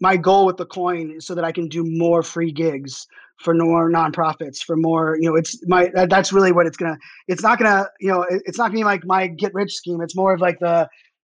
my 0.00 0.16
goal 0.16 0.46
with 0.46 0.56
the 0.56 0.66
coin 0.66 1.12
is 1.16 1.26
so 1.26 1.34
that 1.36 1.44
I 1.44 1.52
can 1.52 1.68
do 1.68 1.84
more 1.84 2.22
free 2.24 2.50
gigs 2.50 3.06
for 3.38 3.54
more 3.54 3.88
nonprofits, 3.88 4.58
for 4.58 4.76
more, 4.76 5.16
you 5.18 5.30
know, 5.30 5.36
it's 5.36 5.64
my 5.68 5.90
that, 5.94 6.10
that's 6.10 6.32
really 6.32 6.50
what 6.50 6.66
it's 6.66 6.76
gonna. 6.76 6.98
It's 7.28 7.42
not 7.42 7.58
gonna, 7.58 7.86
you 8.00 8.08
know, 8.08 8.22
it, 8.22 8.42
it's 8.46 8.58
not 8.58 8.68
gonna 8.68 8.80
be 8.80 8.84
like 8.84 9.04
my 9.04 9.28
get 9.28 9.54
rich 9.54 9.74
scheme. 9.74 10.00
It's 10.00 10.16
more 10.16 10.34
of 10.34 10.40
like 10.40 10.58
the, 10.58 10.88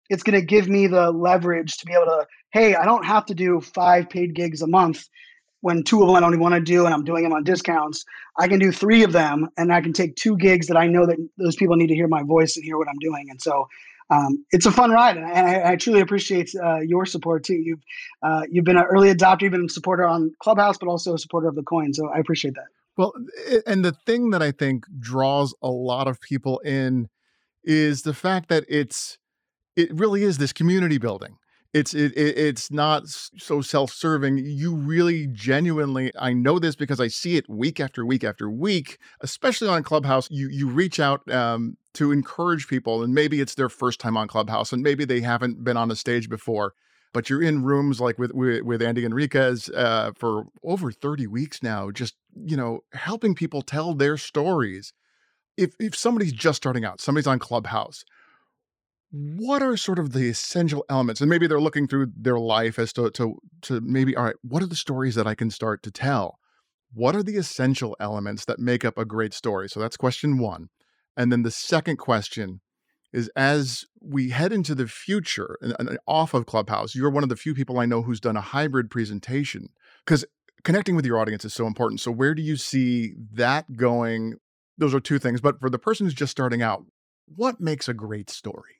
it's 0.09 0.23
gonna 0.23 0.41
give 0.41 0.69
me 0.69 0.87
the 0.87 1.11
leverage 1.11 1.77
to 1.77 1.85
be 1.85 1.93
able 1.93 2.05
to, 2.05 2.25
hey, 2.53 2.75
I 2.75 2.85
don't 2.85 3.05
have 3.05 3.25
to 3.25 3.35
do 3.35 3.59
five 3.59 4.09
paid 4.09 4.35
gigs 4.35 4.61
a 4.61 4.67
month 4.67 5.03
when 5.61 5.83
two 5.83 6.01
of 6.01 6.07
them 6.07 6.15
I 6.15 6.19
don't 6.19 6.33
even 6.33 6.41
want 6.41 6.55
to 6.55 6.61
do 6.61 6.85
and 6.85 6.93
I'm 6.93 7.03
doing 7.03 7.23
them 7.23 7.33
on 7.33 7.43
discounts, 7.43 8.05
I 8.37 8.47
can 8.47 8.59
do 8.59 8.71
three 8.71 9.03
of 9.03 9.11
them 9.11 9.49
and 9.57 9.73
I 9.73 9.81
can 9.81 9.93
take 9.93 10.15
two 10.15 10.37
gigs 10.37 10.67
that 10.67 10.77
I 10.77 10.87
know 10.87 11.05
that 11.05 11.17
those 11.37 11.55
people 11.55 11.75
need 11.75 11.87
to 11.87 11.95
hear 11.95 12.07
my 12.07 12.23
voice 12.23 12.55
and 12.55 12.63
hear 12.63 12.77
what 12.77 12.87
I'm 12.87 12.99
doing. 12.99 13.27
And 13.29 13.41
so 13.41 13.67
um, 14.09 14.43
it's 14.51 14.65
a 14.65 14.71
fun 14.71 14.89
ride, 14.89 15.17
and 15.17 15.25
I, 15.25 15.73
I 15.73 15.75
truly 15.75 16.01
appreciate 16.01 16.49
uh, 16.63 16.79
your 16.79 17.05
support 17.05 17.43
too. 17.43 17.53
You've 17.53 17.81
uh, 18.23 18.41
you've 18.49 18.65
been 18.65 18.77
an 18.77 18.85
early 18.85 19.13
adopter, 19.13 19.43
you've 19.43 19.51
been 19.51 19.65
a 19.65 19.69
supporter 19.69 20.07
on 20.07 20.31
Clubhouse, 20.39 20.79
but 20.79 20.87
also 20.87 21.13
a 21.13 21.19
supporter 21.19 21.47
of 21.47 21.55
the 21.55 21.61
coin. 21.61 21.93
So 21.93 22.09
I 22.09 22.17
appreciate 22.17 22.55
that. 22.55 22.65
Well, 22.97 23.13
and 23.67 23.85
the 23.85 23.91
thing 23.91 24.31
that 24.31 24.41
I 24.41 24.51
think 24.51 24.85
draws 24.99 25.53
a 25.61 25.69
lot 25.69 26.07
of 26.07 26.19
people 26.21 26.59
in 26.59 27.07
is 27.63 28.01
the 28.01 28.13
fact 28.13 28.49
that 28.49 28.65
it's 28.67 29.17
it 29.75 29.93
really 29.93 30.23
is 30.23 30.39
this 30.39 30.53
community 30.53 30.97
building 30.97 31.37
it's 31.73 31.93
it, 31.93 32.13
it, 32.17 32.37
it's 32.37 32.71
not 32.71 33.03
so 33.07 33.61
self-serving. 33.61 34.37
You 34.39 34.75
really 34.75 35.27
genuinely 35.27 36.11
i 36.19 36.33
know 36.33 36.59
this 36.59 36.75
because 36.75 36.99
i 36.99 37.07
see 37.07 37.35
it 37.35 37.49
week 37.49 37.79
after 37.79 38.05
week 38.05 38.23
after 38.23 38.49
week 38.49 38.97
especially 39.21 39.67
on 39.67 39.83
clubhouse 39.83 40.27
you 40.31 40.49
you 40.49 40.67
reach 40.67 40.99
out 40.99 41.29
um, 41.31 41.77
to 41.93 42.11
encourage 42.11 42.67
people 42.67 43.03
and 43.03 43.13
maybe 43.13 43.41
it's 43.41 43.55
their 43.55 43.69
first 43.69 43.99
time 43.99 44.17
on 44.17 44.27
clubhouse 44.27 44.71
and 44.71 44.81
maybe 44.83 45.05
they 45.05 45.21
haven't 45.21 45.63
been 45.63 45.77
on 45.77 45.91
a 45.91 45.95
stage 45.95 46.29
before 46.29 46.73
but 47.13 47.29
you're 47.29 47.41
in 47.41 47.63
rooms 47.63 47.99
like 47.99 48.17
with 48.17 48.31
with, 48.33 48.63
with 48.63 48.81
andy 48.81 49.03
Henriquez 49.03 49.69
uh, 49.69 50.11
for 50.15 50.45
over 50.63 50.91
30 50.91 51.27
weeks 51.27 51.61
now 51.61 51.91
just 51.91 52.15
you 52.35 52.57
know 52.57 52.81
helping 52.93 53.35
people 53.35 53.61
tell 53.61 53.93
their 53.93 54.17
stories. 54.17 54.93
If 55.57 55.73
if 55.79 55.95
somebody's 55.95 56.33
just 56.33 56.57
starting 56.57 56.85
out 56.85 57.01
somebody's 57.01 57.27
on 57.27 57.39
clubhouse 57.39 58.05
what 59.11 59.63
are 59.63 59.75
sort 59.75 59.99
of 59.99 60.13
the 60.13 60.29
essential 60.29 60.85
elements? 60.89 61.21
And 61.21 61.29
maybe 61.29 61.47
they're 61.47 61.59
looking 61.59 61.87
through 61.87 62.11
their 62.15 62.39
life 62.39 62.77
as 62.77 62.93
to, 62.93 63.09
to 63.11 63.37
to 63.63 63.81
maybe 63.81 64.15
all 64.15 64.25
right 64.25 64.35
what 64.41 64.61
are 64.61 64.67
the 64.67 64.75
stories 64.75 65.15
that 65.15 65.27
i 65.27 65.35
can 65.35 65.49
start 65.49 65.83
to 65.83 65.91
tell? 65.91 66.39
What 66.93 67.15
are 67.15 67.23
the 67.23 67.37
essential 67.37 67.95
elements 67.99 68.45
that 68.45 68.59
make 68.59 68.83
up 68.83 68.97
a 68.97 69.05
great 69.05 69.33
story? 69.33 69.69
So 69.69 69.79
that's 69.79 69.97
question 69.97 70.39
one. 70.39 70.69
And 71.17 71.31
then 71.31 71.43
the 71.43 71.51
second 71.51 71.97
question 71.97 72.61
is 73.11 73.29
as 73.35 73.85
we 74.01 74.29
head 74.29 74.53
into 74.53 74.75
the 74.75 74.87
future 74.87 75.57
and, 75.61 75.75
and 75.79 75.97
off 76.07 76.35
of 76.35 76.45
clubhouse 76.45 76.93
you're 76.93 77.09
one 77.09 77.23
of 77.23 77.29
the 77.29 77.35
few 77.35 77.55
people 77.55 77.79
i 77.79 77.85
know 77.85 78.03
who's 78.03 78.19
done 78.19 78.37
a 78.37 78.41
hybrid 78.41 78.91
presentation 78.91 79.69
because 80.05 80.23
connecting 80.63 80.95
with 80.95 81.05
your 81.05 81.17
audience 81.17 81.45
is 81.45 81.53
so 81.53 81.65
important. 81.65 82.01
So 82.01 82.11
where 82.11 82.35
do 82.35 82.41
you 82.41 82.55
see 82.57 83.13
that 83.33 83.75
going? 83.75 84.35
Those 84.77 84.93
are 84.93 84.99
two 84.99 85.19
things 85.19 85.41
but 85.41 85.59
for 85.59 85.69
the 85.69 85.79
person 85.79 86.05
who's 86.05 86.13
just 86.13 86.31
starting 86.31 86.61
out 86.61 86.85
what 87.35 87.59
makes 87.59 87.87
a 87.87 87.93
great 87.93 88.29
story 88.29 88.78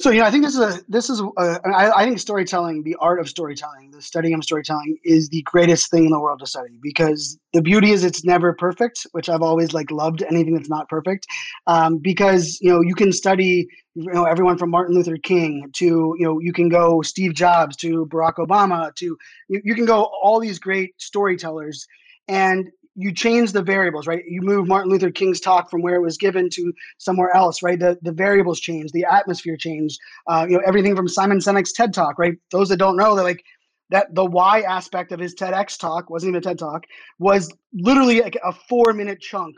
so 0.00 0.10
you 0.10 0.20
know, 0.20 0.26
I 0.26 0.30
think 0.30 0.44
this 0.44 0.54
is 0.54 0.60
a 0.60 0.80
this 0.88 1.10
is 1.10 1.20
a, 1.20 1.60
I, 1.66 2.02
I 2.02 2.04
think 2.04 2.20
storytelling, 2.20 2.84
the 2.84 2.94
art 3.00 3.18
of 3.18 3.28
storytelling, 3.28 3.90
the 3.90 4.00
studying 4.00 4.34
of 4.34 4.44
storytelling, 4.44 4.96
is 5.02 5.28
the 5.28 5.42
greatest 5.42 5.90
thing 5.90 6.04
in 6.04 6.12
the 6.12 6.20
world 6.20 6.38
to 6.38 6.46
study 6.46 6.78
because 6.80 7.36
the 7.52 7.60
beauty 7.60 7.90
is 7.90 8.04
it's 8.04 8.24
never 8.24 8.52
perfect, 8.52 9.08
which 9.10 9.28
I've 9.28 9.42
always 9.42 9.72
like 9.72 9.90
loved 9.90 10.22
anything 10.22 10.54
that's 10.54 10.68
not 10.68 10.88
perfect, 10.88 11.26
um, 11.66 11.98
because 11.98 12.58
you 12.60 12.70
know 12.70 12.80
you 12.80 12.94
can 12.94 13.10
study 13.10 13.66
you 13.96 14.12
know 14.12 14.24
everyone 14.24 14.56
from 14.56 14.70
Martin 14.70 14.94
Luther 14.94 15.16
King 15.16 15.68
to 15.74 16.14
you 16.16 16.24
know 16.24 16.38
you 16.38 16.52
can 16.52 16.68
go 16.68 17.02
Steve 17.02 17.34
Jobs 17.34 17.74
to 17.78 18.06
Barack 18.06 18.34
Obama 18.34 18.94
to 18.94 19.16
you, 19.48 19.60
you 19.64 19.74
can 19.74 19.84
go 19.84 20.04
all 20.22 20.38
these 20.38 20.60
great 20.60 20.94
storytellers. 20.98 21.86
And 22.28 22.70
you 23.00 23.14
change 23.14 23.52
the 23.52 23.62
variables, 23.62 24.08
right? 24.08 24.24
You 24.26 24.42
move 24.42 24.66
Martin 24.66 24.90
Luther 24.90 25.10
King's 25.10 25.38
talk 25.38 25.70
from 25.70 25.82
where 25.82 25.94
it 25.94 26.02
was 26.02 26.16
given 26.16 26.50
to 26.50 26.72
somewhere 26.98 27.34
else, 27.34 27.62
right? 27.62 27.78
The 27.78 27.96
the 28.02 28.10
variables 28.10 28.58
change, 28.58 28.90
the 28.90 29.04
atmosphere 29.04 29.56
changed. 29.56 30.00
Uh, 30.26 30.46
you 30.48 30.56
know, 30.56 30.62
everything 30.66 30.96
from 30.96 31.06
Simon 31.06 31.38
Sinek's 31.38 31.72
TED 31.72 31.94
Talk, 31.94 32.18
right? 32.18 32.34
Those 32.50 32.68
that 32.70 32.78
don't 32.78 32.96
know, 32.96 33.14
they're 33.14 33.24
like 33.24 33.44
that 33.90 34.12
the 34.16 34.24
why 34.24 34.62
aspect 34.62 35.12
of 35.12 35.20
his 35.20 35.34
TEDx 35.34 35.78
talk 35.78 36.10
wasn't 36.10 36.30
even 36.30 36.38
a 36.38 36.42
TED 36.42 36.58
talk 36.58 36.84
was 37.20 37.52
literally 37.72 38.20
like 38.20 38.36
a 38.44 38.52
four 38.52 38.92
minute 38.92 39.20
chunk 39.20 39.54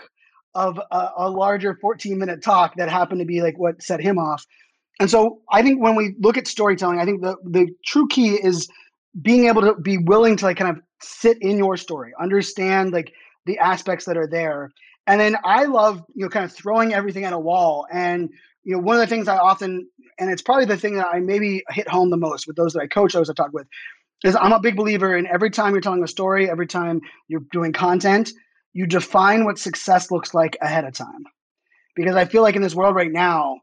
of 0.55 0.79
a, 0.91 1.09
a 1.17 1.31
larger 1.31 1.79
14 1.81 2.19
minute 2.19 2.43
talk 2.43 2.75
that 2.77 2.91
happened 2.91 3.21
to 3.21 3.27
be 3.27 3.41
like 3.41 3.59
what 3.59 3.83
set 3.83 4.01
him 4.01 4.19
off. 4.19 4.45
And 5.01 5.11
so 5.11 5.41
I 5.51 5.63
think 5.63 5.81
when 5.81 5.97
we 5.97 6.15
look 6.21 6.37
at 6.37 6.47
storytelling, 6.47 7.01
I 7.01 7.07
think 7.07 7.23
the 7.23 7.37
the 7.45 7.69
true 7.87 8.07
key 8.09 8.35
is 8.35 8.69
being 9.23 9.47
able 9.47 9.63
to 9.63 9.75
be 9.77 9.97
willing 9.97 10.37
to 10.37 10.45
like 10.45 10.59
kind 10.59 10.77
of 10.77 10.83
sit 11.03 11.39
in 11.41 11.57
your 11.57 11.77
story, 11.77 12.13
understand 12.21 12.93
like 12.93 13.13
the 13.51 13.59
aspects 13.59 14.05
that 14.05 14.17
are 14.17 14.29
there. 14.29 14.71
And 15.07 15.21
then 15.21 15.37
I 15.45 15.65
love, 15.65 16.03
you 16.15 16.25
know, 16.25 16.29
kind 16.29 16.45
of 16.45 16.53
throwing 16.53 16.95
everything 16.95 17.25
at 17.25 17.33
a 17.33 17.39
wall. 17.39 17.87
And, 17.91 18.31
you 18.63 18.75
know, 18.75 18.83
one 18.83 18.97
of 18.97 19.01
the 19.01 19.07
things 19.07 19.27
I 19.29 19.39
often, 19.39 19.89
and 20.19 20.31
it's 20.31 20.43
probably 20.43 20.67
the 20.67 20.77
thing 20.77 20.97
that 20.97 21.09
I 21.13 21.21
maybe 21.21 21.65
hit 21.71 21.89
home 21.89 22.11
the 22.11 22.17
most 22.17 22.47
with 22.47 22.57
those 22.57 22.75
that 22.75 22.81
I 22.81 22.87
coach, 22.87 23.13
those 23.13 23.29
I 23.29 23.33
talk 23.33 23.53
with, 23.53 23.67
is 24.23 24.37
I'm 24.37 24.53
a 24.53 24.61
big 24.61 24.77
believer 24.77 25.17
in 25.17 25.27
every 25.27 25.51
time 25.51 25.73
you're 25.73 25.81
telling 25.81 26.05
a 26.05 26.09
story, 26.09 26.49
every 26.49 26.67
time 26.67 27.01
you're 27.27 27.43
doing 27.51 27.73
content, 27.73 28.31
you 28.73 28.87
define 28.87 29.45
what 29.45 29.59
success 29.59 30.11
looks 30.11 30.35
like 30.35 30.57
ahead 30.61 30.85
of 30.85 30.95
time. 30.95 31.25
Because 31.97 32.15
I 32.15 32.27
feel 32.27 32.43
like 32.43 32.55
in 32.55 32.63
this 32.63 32.75
world 32.75 32.95
right 32.95 33.11
now, 33.11 33.61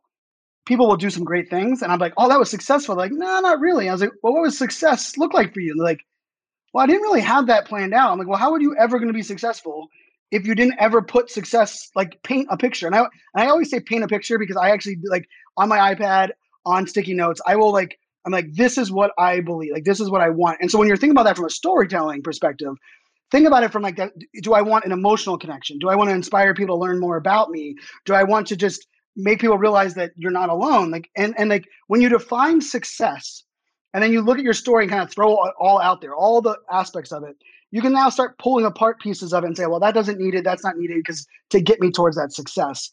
people 0.66 0.88
will 0.88 0.98
do 0.98 1.10
some 1.10 1.24
great 1.24 1.50
things. 1.50 1.82
And 1.82 1.92
I'm 1.92 2.00
like, 2.00 2.14
oh, 2.18 2.28
that 2.28 2.40
was 2.40 2.50
successful. 2.50 2.96
They're 2.96 3.06
like, 3.06 3.14
no, 3.14 3.40
not 3.40 3.62
really. 3.62 3.88
I 3.88 3.94
was 3.94 4.02
like, 4.02 4.12
well, 4.22 4.34
what 4.34 4.42
was 4.42 4.58
success 4.58 5.18
look 5.18 5.34
like 5.34 5.54
for 5.54 5.62
you? 5.62 5.76
They're 5.78 5.86
like, 5.86 6.02
well, 6.74 6.84
I 6.84 6.88
didn't 6.88 7.04
really 7.04 7.22
have 7.22 7.48
that 7.48 7.66
planned 7.66 7.94
out. 7.94 8.12
I'm 8.12 8.20
like, 8.20 8.28
well, 8.28 8.38
how 8.38 8.54
are 8.54 8.62
you 8.62 8.76
ever 8.78 8.98
going 8.98 9.08
to 9.08 9.14
be 9.14 9.24
successful 9.24 9.88
if 10.32 10.46
you 10.46 10.56
didn't 10.56 10.76
ever 10.80 11.02
put 11.02 11.30
success, 11.32 11.90
like 11.96 12.22
paint 12.24 12.48
a 12.52 12.58
picture? 12.58 12.88
And 12.88 12.96
I, 12.96 13.00
and 13.00 13.10
I 13.36 13.48
always 13.48 13.70
say 13.70 13.80
paint 13.80 14.04
a 14.04 14.08
picture 14.08 14.38
because 14.38 14.58
I 14.58 14.72
actually 14.72 14.98
like 15.04 15.28
on 15.58 15.70
my 15.70 15.94
iPad, 15.94 16.32
on 16.66 16.86
sticky 16.86 17.14
notes, 17.14 17.42
I 17.46 17.56
will 17.56 17.72
like, 17.72 17.98
I'm 18.26 18.34
like, 18.34 18.54
this 18.54 18.78
is 18.78 18.92
what 18.92 19.12
I 19.18 19.40
believe. 19.40 19.72
Like, 19.74 19.86
this 19.86 20.02
is 20.02 20.10
what 20.10 20.22
I 20.22 20.30
want. 20.30 20.58
And 20.60 20.70
so 20.70 20.78
when 20.78 20.88
you're 20.88 20.98
thinking 20.98 21.12
about 21.12 21.24
that 21.24 21.38
from 21.38 21.46
a 21.46 21.50
storytelling 21.50 22.22
perspective, 22.22 22.74
think 23.32 23.48
about 23.48 23.64
it 23.64 23.72
from 23.72 23.84
like 23.84 23.96
that. 23.96 24.12
Do 24.42 24.54
I 24.54 24.62
want 24.62 24.84
an 24.84 24.92
emotional 24.92 25.38
connection? 25.38 25.80
Do 25.80 25.88
I 25.90 25.96
want 25.96 26.10
to 26.10 26.16
inspire 26.16 26.54
people 26.54 26.76
to 26.76 26.82
learn 26.82 27.00
more 27.00 27.16
about 27.16 27.50
me? 27.50 27.76
Do 28.06 28.14
I 28.14 28.24
want 28.24 28.48
to 28.48 28.58
just 28.58 28.86
make 29.16 29.40
people 29.40 29.58
realize 29.58 29.96
that 29.96 30.12
you're 30.18 30.32
not 30.32 30.50
alone? 30.50 30.92
Like, 30.92 31.10
and, 31.16 31.34
and 31.38 31.50
like 31.50 31.64
when 31.88 32.02
you 32.02 32.10
define 32.10 32.60
success, 32.60 33.44
and 33.94 34.04
then 34.04 34.12
you 34.12 34.22
look 34.22 34.38
at 34.38 34.44
your 34.44 34.54
story 34.54 34.84
and 34.84 34.92
kind 34.92 35.04
of 35.04 35.12
throw 35.12 35.46
it 35.46 35.54
all 35.60 35.80
out 35.82 36.02
there, 36.02 36.16
all 36.16 36.42
the 36.42 36.58
aspects 36.72 37.12
of 37.12 37.24
it, 37.24 37.36
you 37.72 37.82
can 37.82 37.94
now 37.94 38.10
start 38.10 38.38
pulling 38.38 38.66
apart 38.66 39.00
pieces 39.00 39.34
of 39.34 39.44
it 39.44 39.48
and 39.48 39.58
say, 39.58 39.66
well, 39.66 39.80
that 39.80 39.94
doesn't 39.94 40.20
need 40.20 40.36
it, 40.36 40.44
that's 40.44 40.64
not 40.64 40.78
needed 40.78 40.98
because 40.98 41.28
to 41.50 41.60
get 41.60 41.82
me 41.82 41.92
towards 41.92 42.16
that 42.16 42.32
success. 42.32 42.90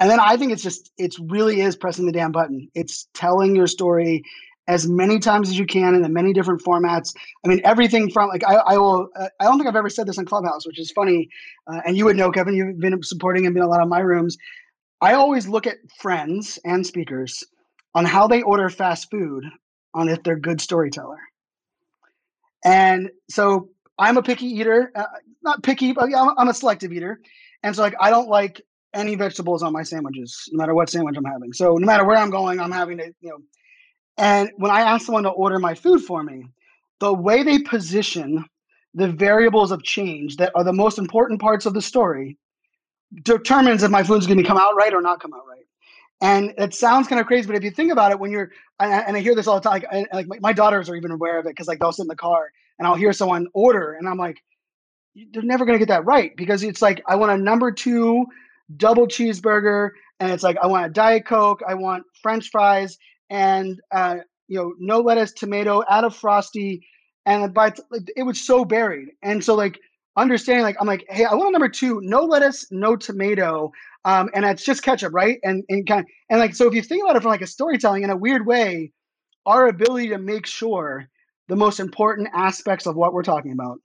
And 0.00 0.08
then 0.10 0.20
I 0.20 0.36
think 0.36 0.52
it's 0.52 0.62
just, 0.62 0.92
it 0.96 1.14
really 1.18 1.60
is 1.60 1.76
pressing 1.76 2.06
the 2.06 2.12
damn 2.12 2.32
button. 2.32 2.68
It's 2.74 3.08
telling 3.14 3.56
your 3.56 3.66
story 3.66 4.22
as 4.68 4.86
many 4.86 5.18
times 5.18 5.48
as 5.48 5.58
you 5.58 5.66
can 5.66 5.94
in 5.94 6.02
the 6.02 6.08
many 6.08 6.32
different 6.32 6.62
formats. 6.62 7.16
I 7.44 7.48
mean, 7.48 7.60
everything 7.64 8.10
from 8.10 8.28
like 8.28 8.44
I, 8.44 8.56
I 8.56 8.76
will. 8.76 9.08
Uh, 9.18 9.28
I 9.40 9.44
don't 9.44 9.56
think 9.56 9.66
I've 9.66 9.74
ever 9.74 9.88
said 9.88 10.06
this 10.06 10.18
in 10.18 10.26
Clubhouse, 10.26 10.66
which 10.66 10.78
is 10.78 10.92
funny, 10.92 11.28
uh, 11.66 11.80
and 11.86 11.96
you 11.96 12.04
would 12.04 12.16
know, 12.16 12.30
Kevin. 12.30 12.54
You've 12.54 12.78
been 12.78 13.02
supporting 13.02 13.46
and 13.46 13.54
been 13.54 13.64
a 13.64 13.68
lot 13.68 13.80
of 13.80 13.88
my 13.88 14.00
rooms. 14.00 14.36
I 15.00 15.14
always 15.14 15.48
look 15.48 15.66
at 15.66 15.78
friends 15.98 16.58
and 16.64 16.86
speakers 16.86 17.42
on 17.94 18.04
how 18.04 18.28
they 18.28 18.42
order 18.42 18.68
fast 18.68 19.10
food 19.10 19.44
on 19.94 20.08
if 20.08 20.22
they're 20.22 20.36
good 20.36 20.60
storyteller. 20.60 21.18
And 22.64 23.10
so 23.30 23.70
I'm 23.98 24.16
a 24.16 24.22
picky 24.22 24.46
eater, 24.46 24.92
uh, 24.94 25.04
not 25.42 25.62
picky, 25.62 25.92
but 25.92 26.12
I'm, 26.14 26.30
I'm 26.36 26.48
a 26.48 26.54
selective 26.54 26.92
eater. 26.92 27.20
And 27.62 27.74
so 27.74 27.82
like 27.82 27.94
I 28.00 28.10
don't 28.10 28.28
like 28.28 28.60
any 28.94 29.14
vegetables 29.14 29.62
on 29.62 29.72
my 29.72 29.82
sandwiches, 29.82 30.48
no 30.52 30.58
matter 30.58 30.74
what 30.74 30.90
sandwich 30.90 31.16
I'm 31.16 31.24
having. 31.24 31.52
So 31.52 31.74
no 31.74 31.86
matter 31.86 32.04
where 32.04 32.16
I'm 32.16 32.30
going, 32.30 32.60
I'm 32.60 32.72
having 32.72 32.98
to, 32.98 33.06
you 33.20 33.30
know. 33.30 33.38
And 34.16 34.50
when 34.56 34.70
I 34.70 34.80
ask 34.80 35.06
someone 35.06 35.22
to 35.24 35.30
order 35.30 35.58
my 35.58 35.74
food 35.74 36.00
for 36.00 36.22
me, 36.22 36.46
the 36.98 37.12
way 37.12 37.42
they 37.42 37.60
position 37.60 38.44
the 38.94 39.08
variables 39.08 39.70
of 39.70 39.82
change 39.84 40.36
that 40.36 40.50
are 40.56 40.64
the 40.64 40.72
most 40.72 40.98
important 40.98 41.40
parts 41.40 41.66
of 41.66 41.74
the 41.74 41.82
story 41.82 42.36
determines 43.22 43.82
if 43.82 43.90
my 43.90 44.02
food's 44.02 44.26
going 44.26 44.38
to 44.38 44.44
come 44.44 44.58
out 44.58 44.74
right 44.76 44.92
or 44.92 45.00
not 45.00 45.20
come 45.20 45.32
out 45.32 45.46
right. 45.48 45.66
And 46.20 46.52
it 46.58 46.74
sounds 46.74 47.06
kind 47.06 47.20
of 47.20 47.26
crazy, 47.26 47.46
but 47.46 47.54
if 47.54 47.62
you 47.62 47.70
think 47.70 47.92
about 47.92 48.10
it, 48.10 48.18
when 48.18 48.32
you're, 48.32 48.50
and 48.80 49.16
I 49.16 49.20
hear 49.20 49.34
this 49.34 49.46
all 49.46 49.60
the 49.60 49.68
time, 49.68 49.82
like, 49.92 50.08
like 50.12 50.26
my, 50.28 50.38
my 50.40 50.52
daughters 50.52 50.88
are 50.88 50.96
even 50.96 51.10
aware 51.10 51.38
of 51.38 51.46
it 51.46 51.50
because 51.50 51.66
like 51.68 51.80
they'll 51.80 51.92
sit 51.92 52.02
in 52.02 52.08
the 52.08 52.16
car 52.16 52.50
and 52.78 52.86
I'll 52.86 52.94
hear 52.94 53.12
someone 53.12 53.46
order, 53.54 53.92
and 53.94 54.08
I'm 54.08 54.18
like, 54.18 54.38
they're 55.32 55.42
never 55.42 55.64
gonna 55.64 55.78
get 55.78 55.88
that 55.88 56.04
right 56.04 56.32
because 56.36 56.62
it's 56.62 56.82
like 56.82 57.02
I 57.06 57.16
want 57.16 57.32
a 57.32 57.42
number 57.42 57.72
two 57.72 58.26
double 58.76 59.06
cheeseburger, 59.06 59.90
and 60.20 60.30
it's 60.30 60.42
like 60.42 60.56
I 60.62 60.66
want 60.66 60.86
a 60.86 60.90
diet 60.90 61.26
coke, 61.26 61.62
I 61.66 61.74
want 61.74 62.04
French 62.22 62.50
fries, 62.50 62.98
and 63.30 63.80
uh, 63.90 64.18
you 64.46 64.58
know 64.58 64.74
no 64.78 65.00
lettuce, 65.00 65.32
tomato, 65.32 65.82
add 65.88 66.04
a 66.04 66.10
frosty, 66.10 66.86
and 67.26 67.52
by 67.52 67.72
like, 67.90 68.10
it 68.16 68.22
was 68.22 68.40
so 68.40 68.64
buried, 68.64 69.08
and 69.22 69.42
so 69.42 69.54
like 69.54 69.78
understanding 70.16 70.64
like 70.64 70.76
I'm 70.80 70.86
like, 70.86 71.04
hey, 71.08 71.24
I 71.24 71.34
want 71.34 71.48
a 71.48 71.52
number 71.52 71.68
two, 71.68 72.00
no 72.02 72.22
lettuce, 72.22 72.66
no 72.70 72.96
tomato, 72.96 73.72
um, 74.08 74.30
and 74.32 74.46
it's 74.46 74.64
just 74.64 74.82
ketchup, 74.82 75.12
right? 75.12 75.38
And 75.44 75.64
and 75.68 75.86
kind 75.86 76.00
of, 76.00 76.06
and 76.30 76.40
like 76.40 76.54
so, 76.54 76.66
if 76.66 76.72
you 76.72 76.80
think 76.80 77.04
about 77.04 77.16
it 77.16 77.22
from 77.22 77.30
like 77.30 77.42
a 77.42 77.46
storytelling 77.46 78.04
in 78.04 78.10
a 78.10 78.16
weird 78.16 78.46
way, 78.46 78.90
our 79.44 79.68
ability 79.68 80.08
to 80.08 80.18
make 80.18 80.46
sure 80.46 81.08
the 81.48 81.56
most 81.56 81.78
important 81.78 82.28
aspects 82.32 82.86
of 82.86 82.96
what 82.96 83.12
we're 83.12 83.22
talking 83.22 83.52
about 83.52 83.80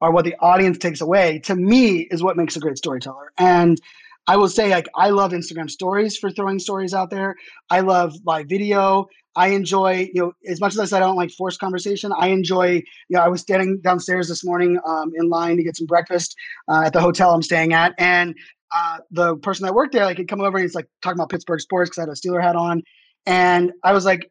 are 0.00 0.10
what 0.10 0.24
the 0.24 0.34
audience 0.40 0.78
takes 0.78 1.00
away. 1.00 1.38
To 1.44 1.54
me, 1.54 2.08
is 2.10 2.24
what 2.24 2.36
makes 2.36 2.56
a 2.56 2.60
great 2.60 2.76
storyteller. 2.76 3.32
And 3.38 3.80
I 4.26 4.36
will 4.36 4.48
say, 4.48 4.68
like, 4.70 4.88
I 4.96 5.10
love 5.10 5.30
Instagram 5.30 5.70
stories 5.70 6.16
for 6.16 6.30
throwing 6.30 6.58
stories 6.58 6.92
out 6.92 7.10
there. 7.10 7.36
I 7.70 7.80
love 7.80 8.14
live 8.24 8.46
video. 8.48 9.06
I 9.36 9.48
enjoy, 9.48 10.10
you 10.12 10.20
know, 10.20 10.32
as 10.48 10.60
much 10.60 10.76
as 10.76 10.92
I 10.92 10.98
don't 10.98 11.14
like 11.14 11.30
forced 11.30 11.60
conversation, 11.60 12.10
I 12.18 12.28
enjoy, 12.28 12.82
you 13.08 13.16
know, 13.16 13.20
I 13.20 13.28
was 13.28 13.40
standing 13.40 13.80
downstairs 13.80 14.26
this 14.28 14.44
morning 14.44 14.80
um, 14.84 15.12
in 15.14 15.28
line 15.28 15.56
to 15.56 15.62
get 15.62 15.76
some 15.76 15.86
breakfast 15.86 16.34
uh, 16.66 16.82
at 16.86 16.92
the 16.92 17.00
hotel 17.00 17.32
I'm 17.32 17.42
staying 17.42 17.72
at. 17.72 17.94
And 17.98 18.34
uh, 18.74 18.98
the 19.10 19.36
person 19.36 19.64
that 19.64 19.74
worked 19.74 19.92
there, 19.92 20.04
like, 20.04 20.18
had 20.18 20.28
come 20.28 20.40
over 20.40 20.56
and 20.58 20.64
he's 20.64 20.74
like 20.74 20.88
talking 21.02 21.18
about 21.18 21.30
Pittsburgh 21.30 21.60
sports 21.60 21.90
because 21.90 21.98
I 21.98 22.02
had 22.02 22.08
a 22.08 22.12
Steeler 22.12 22.42
hat 22.42 22.56
on. 22.56 22.82
And 23.26 23.72
I 23.82 23.92
was 23.92 24.04
like, 24.04 24.30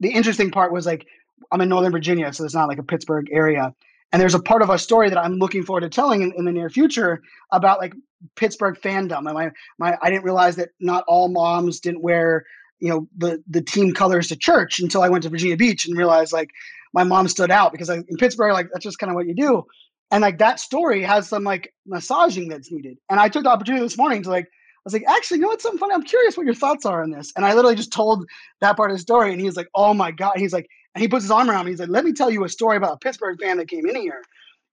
the 0.00 0.10
interesting 0.10 0.50
part 0.50 0.72
was 0.72 0.86
like, 0.86 1.06
I'm 1.50 1.60
in 1.60 1.68
Northern 1.68 1.92
Virginia, 1.92 2.32
so 2.32 2.44
it's 2.44 2.54
not 2.54 2.68
like 2.68 2.78
a 2.78 2.82
Pittsburgh 2.82 3.28
area. 3.32 3.74
And 4.12 4.20
there's 4.20 4.34
a 4.34 4.40
part 4.40 4.62
of 4.62 4.70
our 4.70 4.78
story 4.78 5.08
that 5.10 5.18
I'm 5.18 5.34
looking 5.34 5.64
forward 5.64 5.82
to 5.82 5.88
telling 5.88 6.22
in, 6.22 6.32
in 6.36 6.44
the 6.44 6.52
near 6.52 6.70
future 6.70 7.22
about 7.52 7.78
like 7.78 7.92
Pittsburgh 8.36 8.78
fandom. 8.80 9.26
And 9.26 9.34
my, 9.34 9.50
my, 9.78 9.98
I 10.00 10.10
didn't 10.10 10.24
realize 10.24 10.56
that 10.56 10.70
not 10.80 11.04
all 11.06 11.28
moms 11.28 11.80
didn't 11.80 12.02
wear, 12.02 12.44
you 12.80 12.88
know, 12.88 13.08
the, 13.16 13.42
the 13.48 13.60
team 13.60 13.92
colors 13.92 14.28
to 14.28 14.36
church 14.36 14.78
until 14.78 15.02
I 15.02 15.08
went 15.08 15.24
to 15.24 15.28
Virginia 15.28 15.56
Beach 15.56 15.86
and 15.86 15.96
realized 15.96 16.32
like 16.32 16.50
my 16.94 17.04
mom 17.04 17.28
stood 17.28 17.50
out 17.50 17.72
because 17.72 17.88
like, 17.88 18.06
in 18.08 18.16
Pittsburgh, 18.16 18.52
like 18.52 18.68
that's 18.72 18.84
just 18.84 18.98
kind 18.98 19.10
of 19.10 19.14
what 19.14 19.26
you 19.26 19.34
do. 19.34 19.64
And 20.10 20.22
like 20.22 20.38
that 20.38 20.58
story 20.60 21.02
has 21.02 21.28
some 21.28 21.44
like 21.44 21.72
massaging 21.86 22.48
that's 22.48 22.72
needed. 22.72 22.98
And 23.10 23.20
I 23.20 23.28
took 23.28 23.44
the 23.44 23.50
opportunity 23.50 23.84
this 23.84 23.98
morning 23.98 24.22
to 24.22 24.30
like, 24.30 24.44
I 24.44 24.80
was 24.84 24.92
like, 24.94 25.04
actually, 25.06 25.38
you 25.38 25.42
know 25.42 25.48
what's 25.48 25.62
something 25.62 25.78
funny? 25.78 25.92
I'm 25.92 26.02
curious 26.02 26.36
what 26.36 26.46
your 26.46 26.54
thoughts 26.54 26.86
are 26.86 27.02
on 27.02 27.10
this. 27.10 27.32
And 27.36 27.44
I 27.44 27.52
literally 27.52 27.76
just 27.76 27.92
told 27.92 28.24
that 28.60 28.76
part 28.76 28.90
of 28.90 28.96
the 28.96 29.02
story. 29.02 29.32
And 29.32 29.40
he 29.40 29.46
was 29.46 29.56
like, 29.56 29.68
oh 29.74 29.92
my 29.92 30.10
God. 30.10 30.34
He's 30.36 30.52
like, 30.52 30.66
and 30.94 31.02
he 31.02 31.08
puts 31.08 31.24
his 31.24 31.30
arm 31.30 31.50
around 31.50 31.66
me. 31.66 31.72
He's 31.72 31.80
like, 31.80 31.90
let 31.90 32.04
me 32.04 32.12
tell 32.12 32.30
you 32.30 32.44
a 32.44 32.48
story 32.48 32.76
about 32.76 32.94
a 32.94 32.98
Pittsburgh 32.98 33.38
fan 33.40 33.58
that 33.58 33.68
came 33.68 33.86
in 33.86 33.96
here. 33.96 34.22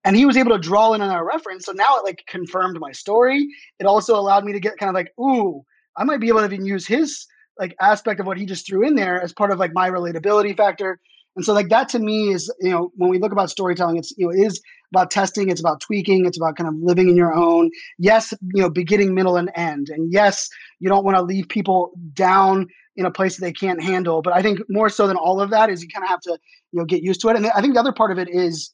And 0.05 0.15
he 0.15 0.25
was 0.25 0.37
able 0.37 0.51
to 0.51 0.59
draw 0.59 0.93
in 0.93 1.01
on 1.01 1.09
our 1.09 1.25
reference. 1.25 1.65
So 1.65 1.71
now 1.73 1.97
it 1.97 2.05
like 2.05 2.23
confirmed 2.27 2.79
my 2.79 2.91
story. 2.91 3.47
It 3.79 3.85
also 3.85 4.15
allowed 4.15 4.45
me 4.45 4.53
to 4.53 4.59
get 4.59 4.77
kind 4.77 4.89
of 4.89 4.95
like, 4.95 5.11
ooh, 5.19 5.65
I 5.97 6.03
might 6.03 6.19
be 6.19 6.29
able 6.29 6.39
to 6.39 6.45
even 6.45 6.65
use 6.65 6.87
his 6.87 7.25
like 7.59 7.75
aspect 7.81 8.19
of 8.19 8.27
what 8.27 8.37
he 8.37 8.45
just 8.45 8.67
threw 8.67 8.85
in 8.87 8.95
there 8.95 9.21
as 9.21 9.33
part 9.33 9.51
of 9.51 9.59
like 9.59 9.73
my 9.73 9.89
relatability 9.89 10.55
factor. 10.55 10.99
And 11.35 11.43
so 11.43 11.53
like 11.53 11.69
that 11.69 11.89
to 11.89 11.99
me 11.99 12.29
is, 12.29 12.53
you 12.61 12.69
know, 12.69 12.91
when 12.95 13.09
we 13.09 13.19
look 13.19 13.31
about 13.31 13.49
storytelling, 13.49 13.97
it's 13.97 14.13
you 14.17 14.27
know, 14.27 14.31
it 14.31 14.39
is 14.39 14.61
about 14.93 15.11
testing, 15.11 15.49
it's 15.49 15.59
about 15.59 15.81
tweaking, 15.81 16.25
it's 16.25 16.37
about 16.37 16.55
kind 16.55 16.67
of 16.67 16.75
living 16.79 17.09
in 17.09 17.15
your 17.15 17.33
own. 17.33 17.69
Yes, 17.97 18.33
you 18.53 18.61
know, 18.61 18.69
beginning, 18.69 19.13
middle, 19.13 19.35
and 19.35 19.51
end. 19.55 19.89
And 19.89 20.11
yes, 20.13 20.47
you 20.79 20.89
don't 20.89 21.03
want 21.03 21.17
to 21.17 21.23
leave 21.23 21.49
people 21.49 21.91
down 22.13 22.67
in 22.95 23.05
a 23.05 23.11
place 23.11 23.35
that 23.35 23.41
they 23.41 23.51
can't 23.51 23.83
handle. 23.83 24.21
But 24.21 24.33
I 24.33 24.41
think 24.41 24.59
more 24.69 24.89
so 24.89 25.07
than 25.07 25.17
all 25.17 25.41
of 25.41 25.49
that 25.49 25.69
is 25.69 25.81
you 25.81 25.89
kind 25.89 26.03
of 26.03 26.09
have 26.09 26.21
to, 26.21 26.37
you 26.71 26.79
know, 26.79 26.85
get 26.85 27.03
used 27.03 27.21
to 27.21 27.29
it. 27.29 27.35
And 27.35 27.45
I 27.47 27.61
think 27.61 27.73
the 27.73 27.79
other 27.79 27.91
part 27.91 28.11
of 28.11 28.17
it 28.17 28.29
is 28.29 28.73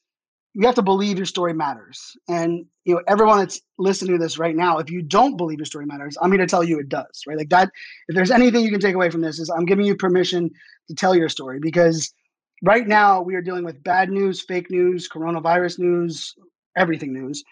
you 0.54 0.66
have 0.66 0.76
to 0.76 0.82
believe 0.82 1.18
your 1.18 1.26
story 1.26 1.54
matters. 1.54 2.16
And 2.28 2.66
you 2.86 2.94
know, 2.94 3.02
everyone 3.08 3.40
that's 3.40 3.62
listening 3.78 4.18
to 4.18 4.24
this 4.24 4.38
right 4.38 4.56
now, 4.56 4.80
if 4.80 4.90
you 4.90 5.02
don't 5.02 5.38
believe 5.38 5.60
your 5.60 5.66
story 5.66 5.86
matters, 5.86 6.18
I'm 6.22 6.32
here 6.32 6.42
to 6.42 6.48
tell 6.48 6.64
you 6.64 6.80
it 6.80 6.90
does, 6.90 7.22
right? 7.26 7.38
Like 7.38 7.50
that, 7.50 7.70
if 8.08 8.16
there's 8.16 8.32
anything 8.32 8.64
you 8.64 8.72
can 8.72 8.82
take 8.82 8.96
away 8.96 9.10
from 9.10 9.22
this, 9.22 9.40
is 9.40 9.50
I'm 9.50 9.66
giving 9.66 9.86
you 9.86 9.96
permission 9.96 10.50
to 10.90 10.96
tell 10.96 11.16
your 11.16 11.30
story 11.30 11.60
because 11.60 12.14
right 12.62 12.88
now 12.88 13.22
we 13.22 13.36
are 13.36 13.42
dealing 13.42 13.64
with 13.64 13.84
bad 13.84 14.10
news, 14.10 14.42
fake 14.42 14.70
news, 14.70 15.10
coronavirus 15.10 15.80
news, 15.80 16.36
everything 16.78 17.14
news. 17.14 17.44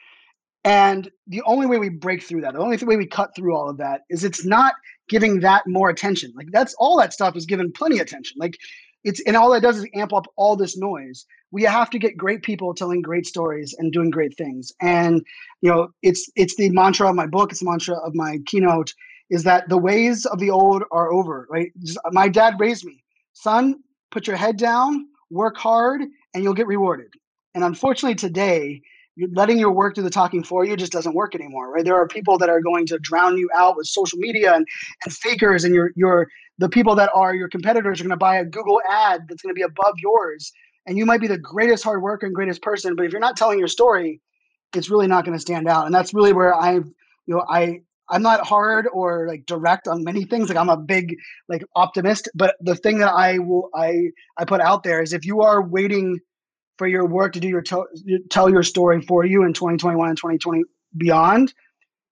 And 0.64 1.10
the 1.28 1.42
only 1.46 1.68
way 1.68 1.78
we 1.78 1.90
break 1.90 2.22
through 2.22 2.42
that, 2.42 2.54
the 2.54 2.60
only 2.60 2.78
way 2.78 2.98
we 2.98 3.08
cut 3.08 3.36
through 3.36 3.56
all 3.56 3.70
of 3.70 3.78
that 3.78 4.02
is 4.10 4.24
it's 4.24 4.46
not 4.46 4.74
giving 5.08 5.40
that 5.40 5.64
more 5.68 5.90
attention. 5.90 6.34
Like 6.36 6.48
that's 6.52 6.76
all 6.78 6.98
that 6.98 7.14
stuff 7.14 7.36
is 7.36 7.46
given 7.46 7.72
plenty 7.72 8.00
attention. 8.00 8.38
Like 8.40 8.58
it's 9.04 9.22
and 9.22 9.38
all 9.38 9.52
that 9.52 9.62
does 9.62 9.78
is 9.78 9.88
amp 9.96 10.14
up 10.14 10.26
all 10.36 10.56
this 10.58 10.78
noise. 10.78 11.26
We 11.52 11.64
have 11.64 11.90
to 11.92 12.00
get 12.00 12.18
great 12.18 12.44
people 12.44 12.74
telling 12.74 13.02
great 13.02 13.26
stories 13.26 13.74
and 13.80 13.94
doing 13.94 14.10
great 14.10 14.38
things. 14.38 14.74
And 14.82 15.26
you 15.62 15.72
know, 15.72 15.90
it's 16.04 16.30
it's 16.36 16.56
the 16.58 16.70
mantra 16.72 17.10
of 17.10 17.16
my 17.16 17.26
book, 17.26 17.52
it's 17.52 17.62
the 17.62 17.70
mantra 17.70 17.96
of 17.96 18.14
my 18.14 18.40
keynote 18.46 18.94
is 19.30 19.44
that 19.44 19.70
the 19.70 19.78
ways 19.78 20.26
of 20.26 20.40
the 20.40 20.50
old 20.50 20.84
are 20.92 21.12
over, 21.12 21.48
right? 21.50 21.72
My 22.12 22.28
dad 22.28 22.56
raised 22.60 22.84
me. 22.84 23.04
Son, 23.34 23.76
put 24.12 24.28
your 24.28 24.36
head 24.36 24.58
down, 24.58 25.08
work 25.30 25.58
hard, 25.58 26.02
and 26.34 26.44
you'll 26.44 26.54
get 26.54 26.68
rewarded. 26.68 27.14
And 27.56 27.64
unfortunately, 27.64 28.16
today, 28.16 28.82
letting 29.34 29.60
your 29.60 29.72
work 29.72 29.96
do 29.96 30.02
the 30.02 30.10
talking 30.10 30.44
for 30.44 30.66
you 30.66 30.78
just 30.78 30.92
doesn't 30.92 31.16
work 31.16 31.36
anymore, 31.36 31.72
right? 31.72 31.84
There 31.84 31.96
are 31.96 32.08
people 32.08 32.38
that 32.38 32.50
are 32.50 32.62
going 32.62 32.86
to 32.88 33.00
drown 33.00 33.38
you 33.38 33.50
out 33.56 33.76
with 33.76 33.88
social 33.88 34.18
media 34.18 34.54
and, 34.54 34.66
and 35.04 35.14
fakers, 35.14 35.64
and 35.64 35.74
your 35.74 35.92
your 35.96 36.28
the 36.58 36.70
people 36.70 36.96
that 36.96 37.10
are 37.14 37.36
your 37.36 37.50
competitors 37.50 38.00
are 38.00 38.04
going 38.04 38.12
to 38.12 38.18
buy 38.18 38.38
a 38.38 38.46
Google 38.46 38.82
ad 38.90 39.26
that's 39.28 39.42
going 39.42 39.54
to 39.54 39.58
be 39.58 39.64
above 39.64 39.96
yours, 40.02 40.52
and 40.86 40.98
you 40.98 41.06
might 41.06 41.22
be 41.22 41.28
the 41.28 41.38
greatest 41.38 41.84
hard 41.84 42.02
worker 42.02 42.26
and 42.26 42.36
greatest 42.36 42.62
person, 42.62 42.96
but 42.96 43.06
if 43.06 43.12
you're 43.12 43.22
not 43.22 43.38
telling 43.38 43.60
your 43.60 43.68
story, 43.68 44.22
it's 44.76 44.90
really 44.90 45.08
not 45.08 45.26
going 45.26 45.38
to 45.38 45.42
stand 45.42 45.68
out. 45.68 45.86
And 45.86 45.94
that's 45.94 46.14
really 46.14 46.34
where 46.34 46.56
I, 46.56 46.74
you 46.74 46.86
know, 47.28 47.44
I 47.48 47.82
I'm 48.10 48.22
not 48.22 48.46
hard 48.46 48.88
or 48.92 49.28
like 49.28 49.46
direct 49.46 49.88
on 49.88 50.04
many 50.04 50.26
things. 50.26 50.50
Like 50.50 50.58
I'm 50.58 50.70
a 50.70 50.78
big 50.78 51.16
like 51.48 51.64
optimist, 51.76 52.30
but 52.36 52.56
the 52.60 52.76
thing 52.76 53.00
that 53.00 53.14
I 53.14 53.40
will 53.40 53.70
I 53.76 54.10
I 54.38 54.46
put 54.46 54.62
out 54.62 54.84
there 54.84 55.02
is 55.02 55.14
if 55.14 55.26
you 55.26 55.42
are 55.42 55.62
waiting 55.62 56.20
for 56.78 56.88
your 56.88 57.06
work 57.06 57.34
to 57.34 57.40
do 57.40 57.48
your 57.48 57.62
to- 57.62 57.88
tell 58.30 58.50
your 58.50 58.64
story 58.64 59.02
for 59.02 59.26
you 59.26 59.44
in 59.44 59.54
2021 59.54 60.10
and 60.10 60.18
2020 60.18 60.64
beyond, 60.98 61.54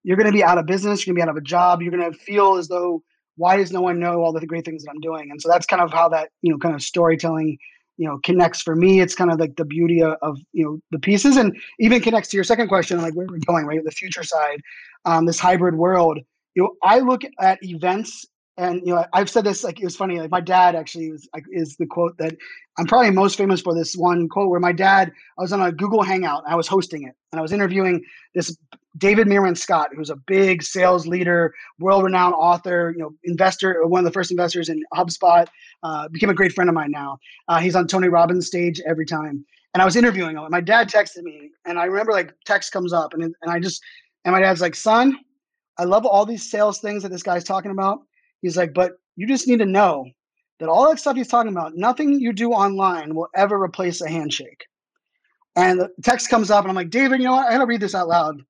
you're 0.03 0.17
going 0.17 0.27
to 0.27 0.33
be 0.33 0.43
out 0.43 0.57
of 0.57 0.65
business. 0.65 1.05
You're 1.05 1.15
going 1.15 1.21
to 1.21 1.25
be 1.25 1.29
out 1.29 1.37
of 1.37 1.41
a 1.41 1.45
job. 1.45 1.81
You're 1.81 1.91
going 1.91 2.11
to 2.11 2.17
feel 2.17 2.55
as 2.55 2.67
though 2.67 3.01
why 3.37 3.57
does 3.57 3.71
no 3.71 3.81
one 3.81 3.99
know 3.99 4.21
all 4.21 4.33
the 4.33 4.45
great 4.45 4.65
things 4.65 4.83
that 4.83 4.91
I'm 4.91 4.99
doing? 4.99 5.29
And 5.31 5.41
so 5.41 5.49
that's 5.49 5.65
kind 5.65 5.81
of 5.81 5.91
how 5.91 6.09
that 6.09 6.29
you 6.41 6.51
know 6.51 6.57
kind 6.57 6.75
of 6.75 6.81
storytelling 6.81 7.57
you 7.97 8.07
know 8.07 8.19
connects 8.23 8.61
for 8.61 8.75
me. 8.75 9.01
It's 9.01 9.15
kind 9.15 9.31
of 9.31 9.39
like 9.39 9.55
the 9.55 9.65
beauty 9.65 10.01
of, 10.01 10.39
you 10.53 10.63
know 10.63 10.79
the 10.91 10.99
pieces 10.99 11.37
and 11.37 11.57
even 11.79 12.01
connects 12.01 12.29
to 12.29 12.37
your 12.37 12.43
second 12.43 12.67
question 12.67 13.01
like 13.01 13.13
where 13.13 13.27
we're 13.27 13.39
going 13.39 13.65
right 13.65 13.83
the 13.83 13.91
future 13.91 14.23
side 14.23 14.61
um, 15.05 15.25
this 15.25 15.39
hybrid 15.39 15.75
world. 15.75 16.19
You 16.55 16.63
know 16.63 16.73
i 16.81 16.99
look 16.99 17.21
at 17.39 17.63
events 17.63 18.25
and 18.57 18.81
you 18.85 18.93
know 18.93 19.05
i've 19.13 19.29
said 19.29 19.43
this 19.43 19.63
like 19.63 19.79
it 19.79 19.83
was 19.83 19.95
funny 19.95 20.19
like 20.19 20.31
my 20.31 20.41
dad 20.41 20.75
actually 20.75 21.11
was 21.11 21.27
like 21.33 21.45
is 21.51 21.77
the 21.77 21.85
quote 21.85 22.17
that 22.17 22.35
i'm 22.77 22.85
probably 22.85 23.11
most 23.11 23.37
famous 23.37 23.61
for 23.61 23.73
this 23.73 23.95
one 23.95 24.27
quote 24.27 24.49
where 24.49 24.59
my 24.59 24.71
dad 24.71 25.11
i 25.37 25.41
was 25.41 25.53
on 25.53 25.61
a 25.61 25.71
google 25.71 26.01
hangout 26.01 26.43
i 26.47 26.55
was 26.55 26.67
hosting 26.67 27.03
it 27.03 27.13
and 27.31 27.39
i 27.39 27.41
was 27.41 27.53
interviewing 27.53 28.03
this 28.33 28.57
david 28.97 29.27
meerman 29.27 29.57
scott 29.57 29.89
who's 29.95 30.09
a 30.09 30.15
big 30.15 30.63
sales 30.63 31.07
leader 31.07 31.53
world-renowned 31.79 32.33
author 32.33 32.93
you 32.95 33.01
know 33.01 33.13
investor 33.23 33.85
one 33.85 33.99
of 33.99 34.05
the 34.05 34.11
first 34.11 34.31
investors 34.31 34.69
in 34.69 34.81
hubspot 34.93 35.47
uh, 35.83 36.07
became 36.09 36.29
a 36.29 36.33
great 36.33 36.53
friend 36.53 36.69
of 36.69 36.73
mine 36.73 36.91
now 36.91 37.17
uh, 37.47 37.59
he's 37.59 37.75
on 37.75 37.87
tony 37.87 38.07
robbins 38.07 38.47
stage 38.47 38.81
every 38.87 39.05
time 39.05 39.45
and 39.73 39.81
i 39.81 39.85
was 39.85 39.95
interviewing 39.95 40.35
him 40.35 40.43
and 40.43 40.51
my 40.51 40.61
dad 40.61 40.89
texted 40.89 41.23
me 41.23 41.51
and 41.65 41.79
i 41.79 41.85
remember 41.85 42.11
like 42.11 42.33
text 42.45 42.71
comes 42.71 42.93
up 42.93 43.13
and, 43.13 43.23
and 43.23 43.35
i 43.47 43.59
just 43.59 43.81
and 44.25 44.33
my 44.33 44.39
dad's 44.39 44.61
like 44.61 44.75
son 44.75 45.17
i 45.77 45.83
love 45.83 46.05
all 46.05 46.25
these 46.25 46.49
sales 46.49 46.79
things 46.79 47.03
that 47.03 47.09
this 47.09 47.23
guy's 47.23 47.43
talking 47.43 47.71
about 47.71 47.99
He's 48.41 48.57
like, 48.57 48.73
but 48.73 48.93
you 49.15 49.27
just 49.27 49.47
need 49.47 49.59
to 49.59 49.65
know 49.65 50.05
that 50.59 50.69
all 50.69 50.89
that 50.89 50.99
stuff 50.99 51.15
he's 51.15 51.27
talking 51.27 51.51
about, 51.51 51.75
nothing 51.75 52.19
you 52.19 52.33
do 52.33 52.51
online 52.51 53.15
will 53.15 53.27
ever 53.35 53.61
replace 53.61 54.01
a 54.01 54.09
handshake. 54.09 54.65
And 55.55 55.79
the 55.79 55.89
text 56.03 56.29
comes 56.29 56.51
up, 56.51 56.63
and 56.63 56.69
I'm 56.69 56.75
like, 56.75 56.89
David, 56.91 57.19
you 57.19 57.25
know 57.25 57.33
what? 57.33 57.47
I 57.47 57.53
gotta 57.53 57.65
read 57.65 57.81
this 57.81 57.95
out 57.95 58.07
loud. 58.07 58.41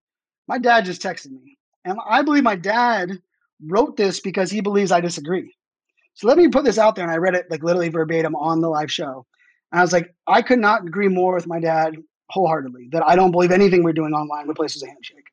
My 0.48 0.58
dad 0.58 0.86
just 0.86 1.02
texted 1.02 1.32
me. 1.32 1.58
And 1.86 2.00
I 2.08 2.22
believe 2.22 2.43
my 2.43 2.56
dad 2.56 3.12
wrote 3.66 3.98
this 3.98 4.20
because 4.20 4.52
he 4.52 4.62
believes 4.62 4.91
I 4.91 5.02
disagree. 5.02 5.54
So 6.14 6.28
let 6.28 6.38
me 6.38 6.48
put 6.48 6.66
this 6.66 6.78
out 6.78 6.95
there. 6.95 7.04
And 7.04 7.14
I 7.14 7.18
read 7.18 7.36
it 7.36 7.48
like 7.50 7.64
literally 7.64 7.89
verbatim 7.89 8.36
on 8.36 8.62
the 8.62 8.70
live 8.70 8.91
show. 8.91 9.26
And 9.72 9.80
I 9.80 9.84
was 9.84 9.93
like, 9.93 10.14
I 10.28 10.41
could 10.41 10.60
not 10.60 10.86
agree 10.86 11.08
more 11.08 11.34
with 11.36 11.48
my 11.48 11.60
dad 11.60 11.95
wholeheartedly 12.30 12.89
that 12.91 13.04
I 13.06 13.16
don't 13.16 13.32
believe 13.32 13.52
anything 13.52 13.84
we're 13.84 13.93
doing 13.93 14.14
online 14.14 14.48
replaces 14.48 14.84
a 14.84 14.88
handshake. 14.88 15.28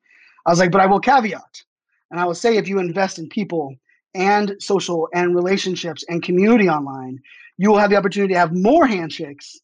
I 0.46 0.50
was 0.50 0.58
like, 0.58 0.70
but 0.70 0.80
I 0.80 0.86
will 0.86 1.00
caveat. 1.00 1.62
And 2.10 2.20
I 2.20 2.24
will 2.24 2.34
say 2.34 2.56
if 2.56 2.68
you 2.68 2.78
invest 2.78 3.18
in 3.18 3.28
people, 3.28 3.76
and 4.14 4.54
social 4.60 5.08
and 5.12 5.34
relationships 5.34 6.04
and 6.08 6.22
community 6.22 6.68
online, 6.68 7.20
you 7.58 7.70
will 7.70 7.78
have 7.78 7.90
the 7.90 7.96
opportunity 7.96 8.32
to 8.34 8.38
have 8.38 8.54
more 8.54 8.86
handshakes 8.86 9.60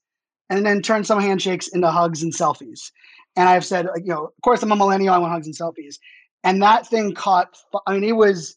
and 0.48 0.66
then 0.66 0.82
turn 0.82 1.04
some 1.04 1.20
handshakes 1.20 1.68
into 1.68 1.88
hugs 1.90 2.22
and 2.22 2.32
selfies. 2.32 2.90
And 3.36 3.48
I've 3.48 3.64
said, 3.64 3.86
you 3.96 4.12
know, 4.12 4.24
of 4.26 4.42
course, 4.42 4.62
I'm 4.62 4.72
a 4.72 4.76
millennial, 4.76 5.14
I 5.14 5.18
want 5.18 5.32
hugs 5.32 5.46
and 5.46 5.56
selfies. 5.56 5.98
And 6.42 6.62
that 6.62 6.86
thing 6.86 7.14
caught, 7.14 7.56
I 7.86 7.94
mean, 7.94 8.04
it 8.04 8.16
was, 8.16 8.56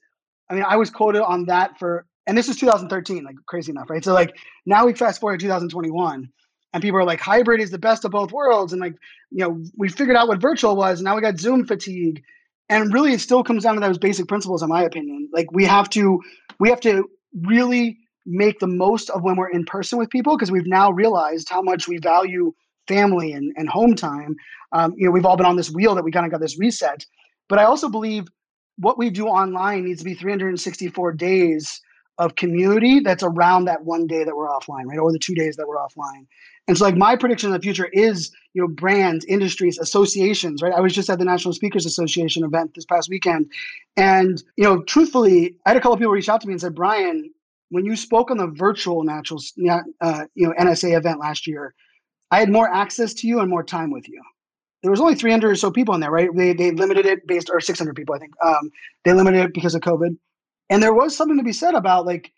I 0.50 0.56
mean, 0.56 0.66
I 0.68 0.78
was 0.78 0.90
quoted 0.90 1.22
on 1.22 1.46
that 1.46 1.78
for, 1.78 2.06
and 2.26 2.38
this 2.38 2.48
was 2.48 2.58
2013, 2.58 3.24
like 3.24 3.36
crazy 3.46 3.72
enough, 3.72 3.90
right? 3.90 4.04
So, 4.04 4.14
like, 4.14 4.36
now 4.66 4.86
we 4.86 4.94
fast 4.94 5.20
forward 5.20 5.40
to 5.40 5.46
2021 5.46 6.30
and 6.74 6.82
people 6.82 7.00
are 7.00 7.06
like 7.06 7.22
hybrid 7.22 7.62
is 7.62 7.72
the 7.72 7.78
best 7.78 8.04
of 8.04 8.12
both 8.12 8.32
worlds 8.32 8.74
and 8.74 8.82
like 8.82 8.96
you 9.32 9.40
know 9.40 9.64
we 9.78 9.88
figured 9.88 10.18
out 10.18 10.28
what 10.28 10.42
virtual 10.42 10.76
was 10.76 11.00
and 11.00 11.06
now 11.06 11.16
we 11.16 11.22
got 11.22 11.40
zoom 11.40 11.66
fatigue 11.66 12.24
and 12.70 12.94
really 12.94 13.14
it 13.14 13.22
still 13.22 13.44
comes 13.44 13.64
down 13.64 13.76
to 13.76 13.82
those 13.82 13.98
basic 13.98 14.28
principles 14.28 14.62
in 14.62 14.70
my 14.70 14.84
opinion 14.84 15.30
like 15.32 15.52
we 15.52 15.64
have 15.64 15.90
to 15.90 16.22
we 16.60 16.70
have 16.70 16.82
to 16.82 17.10
really 17.42 17.98
make 18.26 18.60
the 18.60 18.68
most 18.68 19.10
of 19.10 19.22
when 19.22 19.36
we're 19.36 19.50
in 19.50 19.66
person 19.66 19.98
with 19.98 20.10
people 20.10 20.36
because 20.36 20.52
we've 20.52 20.68
now 20.68 20.92
realized 20.92 21.50
how 21.50 21.62
much 21.62 21.88
we 21.88 21.98
value 21.98 22.54
family 22.88 23.34
and, 23.34 23.54
and 23.56 23.70
home 23.70 23.96
time 23.96 24.36
um, 24.72 24.94
you 24.98 25.06
know 25.06 25.12
we've 25.12 25.26
all 25.26 25.38
been 25.38 25.46
on 25.46 25.56
this 25.56 25.72
wheel 25.72 25.96
that 25.96 26.04
we 26.04 26.12
kind 26.12 26.26
of 26.26 26.32
got 26.32 26.42
this 26.42 26.58
reset 26.58 27.06
but 27.50 27.60
i 27.60 27.64
also 27.64 27.90
believe 27.90 28.28
what 28.78 28.98
we 28.98 29.10
do 29.10 29.28
online 29.28 29.86
needs 29.86 30.00
to 30.00 30.06
be 30.06 30.14
364 30.14 31.14
days 31.14 31.82
of 32.18 32.36
community 32.36 33.00
that's 33.00 33.24
around 33.24 33.66
that 33.66 33.84
one 33.84 34.08
day 34.08 34.24
that 34.24 34.36
we're 34.36 34.50
offline 34.50 34.86
right 34.86 35.00
or 35.00 35.12
the 35.12 35.20
two 35.20 35.36
days 35.36 35.56
that 35.56 35.68
we're 35.68 35.78
offline 35.78 36.26
and 36.68 36.78
so 36.78 36.86
like 36.86 36.96
my 36.96 37.16
prediction 37.16 37.50
in 37.50 37.54
the 37.54 37.62
future 37.62 37.90
is, 37.92 38.32
you 38.54 38.62
know, 38.62 38.68
brands, 38.68 39.26
industries, 39.26 39.78
associations, 39.78 40.62
right? 40.62 40.74
I 40.74 40.80
was 40.80 40.94
just 40.94 41.10
at 41.10 41.20
the 41.20 41.26
National 41.26 41.54
Speakers 41.54 41.86
Association 41.86 42.44
event 42.44 42.74
this 42.76 42.86
past 42.86 43.10
weekend. 43.10 43.52
And, 43.98 44.42
you 44.56 44.64
know, 44.64 44.82
truthfully, 44.84 45.56
I 45.66 45.72
had 45.72 45.78
a 45.78 45.82
couple 45.82 45.98
people 45.98 46.14
reach 46.14 46.30
out 46.30 46.40
to 46.42 46.48
me 46.48 46.54
and 46.54 46.62
said, 46.62 46.74
Brian, 46.74 47.32
when 47.70 47.86
you 47.86 47.96
spoke 47.96 48.32
on 48.32 48.38
the 48.38 48.48
virtual 48.48 49.04
natural, 49.04 49.42
uh, 50.00 50.26
you 50.36 50.48
know, 50.48 50.54
NSA 50.58 50.96
event 50.96 51.20
last 51.20 51.48
year, 51.48 51.74
I 52.34 52.40
had 52.40 52.50
more 52.50 52.68
access 52.68 53.14
to 53.14 53.28
you 53.28 53.42
and 53.42 53.50
more 53.50 53.64
time 53.64 53.92
with 53.92 54.10
you. 54.10 54.20
There 54.82 54.90
was 54.90 55.00
only 55.00 55.14
300 55.14 55.52
or 55.52 55.56
so 55.56 55.70
people 55.70 55.94
in 55.94 56.02
there, 56.02 56.10
right? 56.10 56.30
They, 56.36 56.54
they 56.54 56.72
limited 56.72 57.06
it 57.06 57.28
based, 57.28 57.52
or 57.54 57.62
600 57.62 57.96
people, 57.96 58.16
I 58.16 58.18
think. 58.18 58.34
Um, 58.44 58.72
they 59.06 59.14
limited 59.14 59.46
it 59.46 59.54
because 59.54 59.76
of 59.76 59.82
COVID. 59.82 60.18
And 60.72 60.82
there 60.82 60.96
was 60.96 61.16
something 61.16 61.38
to 61.38 61.44
be 61.44 61.54
said 61.54 61.76
about 61.76 62.08
like, 62.08 62.32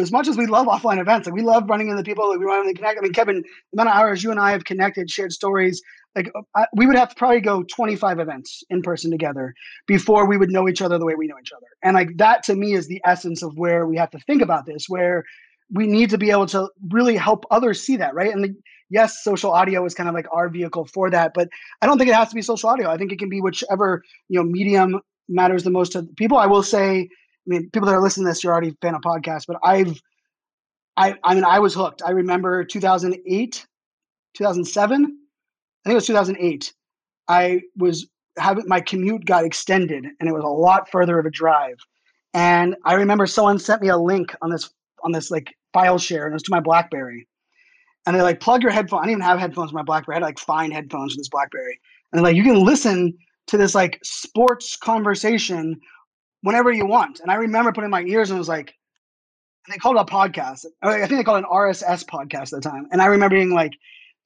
as 0.00 0.12
much 0.12 0.28
as 0.28 0.36
we 0.36 0.46
love 0.46 0.68
offline 0.68 1.00
events, 1.00 1.26
like 1.26 1.34
we 1.34 1.42
love 1.42 1.68
running 1.68 1.88
into 1.88 2.04
people, 2.04 2.30
like 2.30 2.38
we 2.38 2.46
want 2.46 2.68
to 2.68 2.74
connect. 2.74 2.96
I 2.96 3.02
mean, 3.02 3.12
Kevin, 3.12 3.42
the 3.42 3.80
amount 3.80 3.88
of 3.88 3.96
hours 3.96 4.22
you 4.22 4.30
and 4.30 4.38
I 4.38 4.52
have 4.52 4.64
connected, 4.64 5.10
shared 5.10 5.32
stories, 5.32 5.82
like 6.14 6.30
I, 6.54 6.66
we 6.76 6.86
would 6.86 6.96
have 6.96 7.08
to 7.08 7.14
probably 7.16 7.40
go 7.40 7.64
25 7.64 8.20
events 8.20 8.62
in 8.70 8.82
person 8.82 9.10
together 9.10 9.52
before 9.88 10.28
we 10.28 10.36
would 10.36 10.50
know 10.50 10.68
each 10.68 10.80
other 10.80 10.96
the 10.96 11.06
way 11.06 11.16
we 11.16 11.26
know 11.26 11.38
each 11.40 11.52
other. 11.52 11.66
And 11.82 11.94
like 11.94 12.16
that 12.18 12.44
to 12.44 12.54
me 12.54 12.74
is 12.74 12.86
the 12.86 13.02
essence 13.04 13.42
of 13.42 13.58
where 13.58 13.84
we 13.84 13.96
have 13.96 14.10
to 14.10 14.20
think 14.20 14.42
about 14.42 14.64
this, 14.64 14.88
where 14.88 15.24
we 15.72 15.88
need 15.88 16.10
to 16.10 16.18
be 16.18 16.30
able 16.30 16.46
to 16.46 16.68
really 16.90 17.16
help 17.16 17.44
others 17.50 17.82
see 17.82 17.96
that, 17.96 18.14
right? 18.14 18.32
And 18.32 18.44
the, 18.44 18.54
yes, 18.90 19.22
social 19.22 19.52
audio 19.52 19.84
is 19.84 19.94
kind 19.94 20.08
of 20.08 20.14
like 20.14 20.26
our 20.32 20.48
vehicle 20.48 20.86
for 20.86 21.10
that, 21.10 21.32
but 21.34 21.48
I 21.82 21.86
don't 21.86 21.98
think 21.98 22.10
it 22.10 22.14
has 22.14 22.28
to 22.30 22.34
be 22.34 22.42
social 22.42 22.70
audio. 22.70 22.90
I 22.90 22.96
think 22.96 23.12
it 23.12 23.18
can 23.18 23.28
be 23.28 23.40
whichever 23.40 24.02
you 24.28 24.38
know 24.38 24.44
medium 24.44 25.00
matters 25.28 25.62
the 25.62 25.70
most 25.70 25.92
to 25.92 26.02
people. 26.16 26.38
I 26.38 26.46
will 26.46 26.62
say 26.62 27.08
I 27.48 27.50
mean, 27.50 27.70
people 27.70 27.86
that 27.86 27.94
are 27.94 28.02
listening 28.02 28.26
to 28.26 28.30
this, 28.30 28.44
you're 28.44 28.52
already 28.52 28.68
a 28.68 28.76
fan 28.82 28.94
of 28.94 29.00
podcasts, 29.00 29.46
but 29.46 29.56
I've, 29.62 29.98
I, 30.98 31.14
I 31.24 31.34
mean, 31.34 31.44
I 31.44 31.60
was 31.60 31.72
hooked. 31.72 32.02
I 32.04 32.10
remember 32.10 32.62
2008, 32.62 33.66
2007, 34.34 35.02
I 35.02 35.06
think 35.06 35.92
it 35.92 35.94
was 35.94 36.06
2008. 36.06 36.74
I 37.26 37.62
was 37.76 38.06
having 38.36 38.64
my 38.66 38.80
commute 38.80 39.24
got 39.24 39.44
extended 39.44 40.04
and 40.20 40.28
it 40.28 40.32
was 40.32 40.44
a 40.44 40.48
lot 40.48 40.90
further 40.90 41.18
of 41.18 41.24
a 41.24 41.30
drive. 41.30 41.78
And 42.34 42.76
I 42.84 42.94
remember 42.94 43.26
someone 43.26 43.58
sent 43.58 43.80
me 43.80 43.88
a 43.88 43.96
link 43.96 44.34
on 44.42 44.50
this, 44.50 44.68
on 45.02 45.12
this 45.12 45.30
like 45.30 45.54
file 45.72 45.98
share 45.98 46.24
and 46.24 46.32
it 46.32 46.34
was 46.34 46.42
to 46.44 46.50
my 46.50 46.60
Blackberry. 46.60 47.26
And 48.06 48.16
they're 48.16 48.22
like, 48.22 48.40
plug 48.40 48.62
your 48.62 48.72
headphone. 48.72 49.00
I 49.00 49.02
didn't 49.02 49.18
even 49.18 49.22
have 49.22 49.38
headphones 49.38 49.70
in 49.70 49.74
my 49.74 49.82
Blackberry. 49.82 50.14
I 50.14 50.16
had 50.16 50.20
to 50.20 50.26
like 50.26 50.38
find 50.38 50.72
headphones 50.72 51.14
for 51.14 51.18
this 51.18 51.28
Blackberry. 51.28 51.78
And 52.12 52.22
like, 52.22 52.36
you 52.36 52.42
can 52.42 52.64
listen 52.64 53.14
to 53.48 53.56
this 53.56 53.74
like 53.74 53.98
sports 54.02 54.76
conversation 54.76 55.80
whenever 56.42 56.72
you 56.72 56.86
want. 56.86 57.20
And 57.20 57.30
I 57.30 57.34
remember 57.34 57.72
putting 57.72 57.90
my 57.90 58.02
ears 58.02 58.30
and 58.30 58.38
was 58.38 58.48
like, 58.48 58.74
and 59.66 59.74
they 59.74 59.78
called 59.78 59.96
it 59.96 60.00
a 60.00 60.04
podcast. 60.04 60.64
I 60.82 60.98
think 61.06 61.10
they 61.10 61.24
called 61.24 61.42
it 61.42 61.46
an 61.46 61.54
RSS 61.54 62.04
podcast 62.04 62.52
at 62.54 62.62
the 62.62 62.68
time. 62.70 62.86
And 62.90 63.02
I 63.02 63.06
remember 63.06 63.36
being 63.36 63.52
like, 63.52 63.72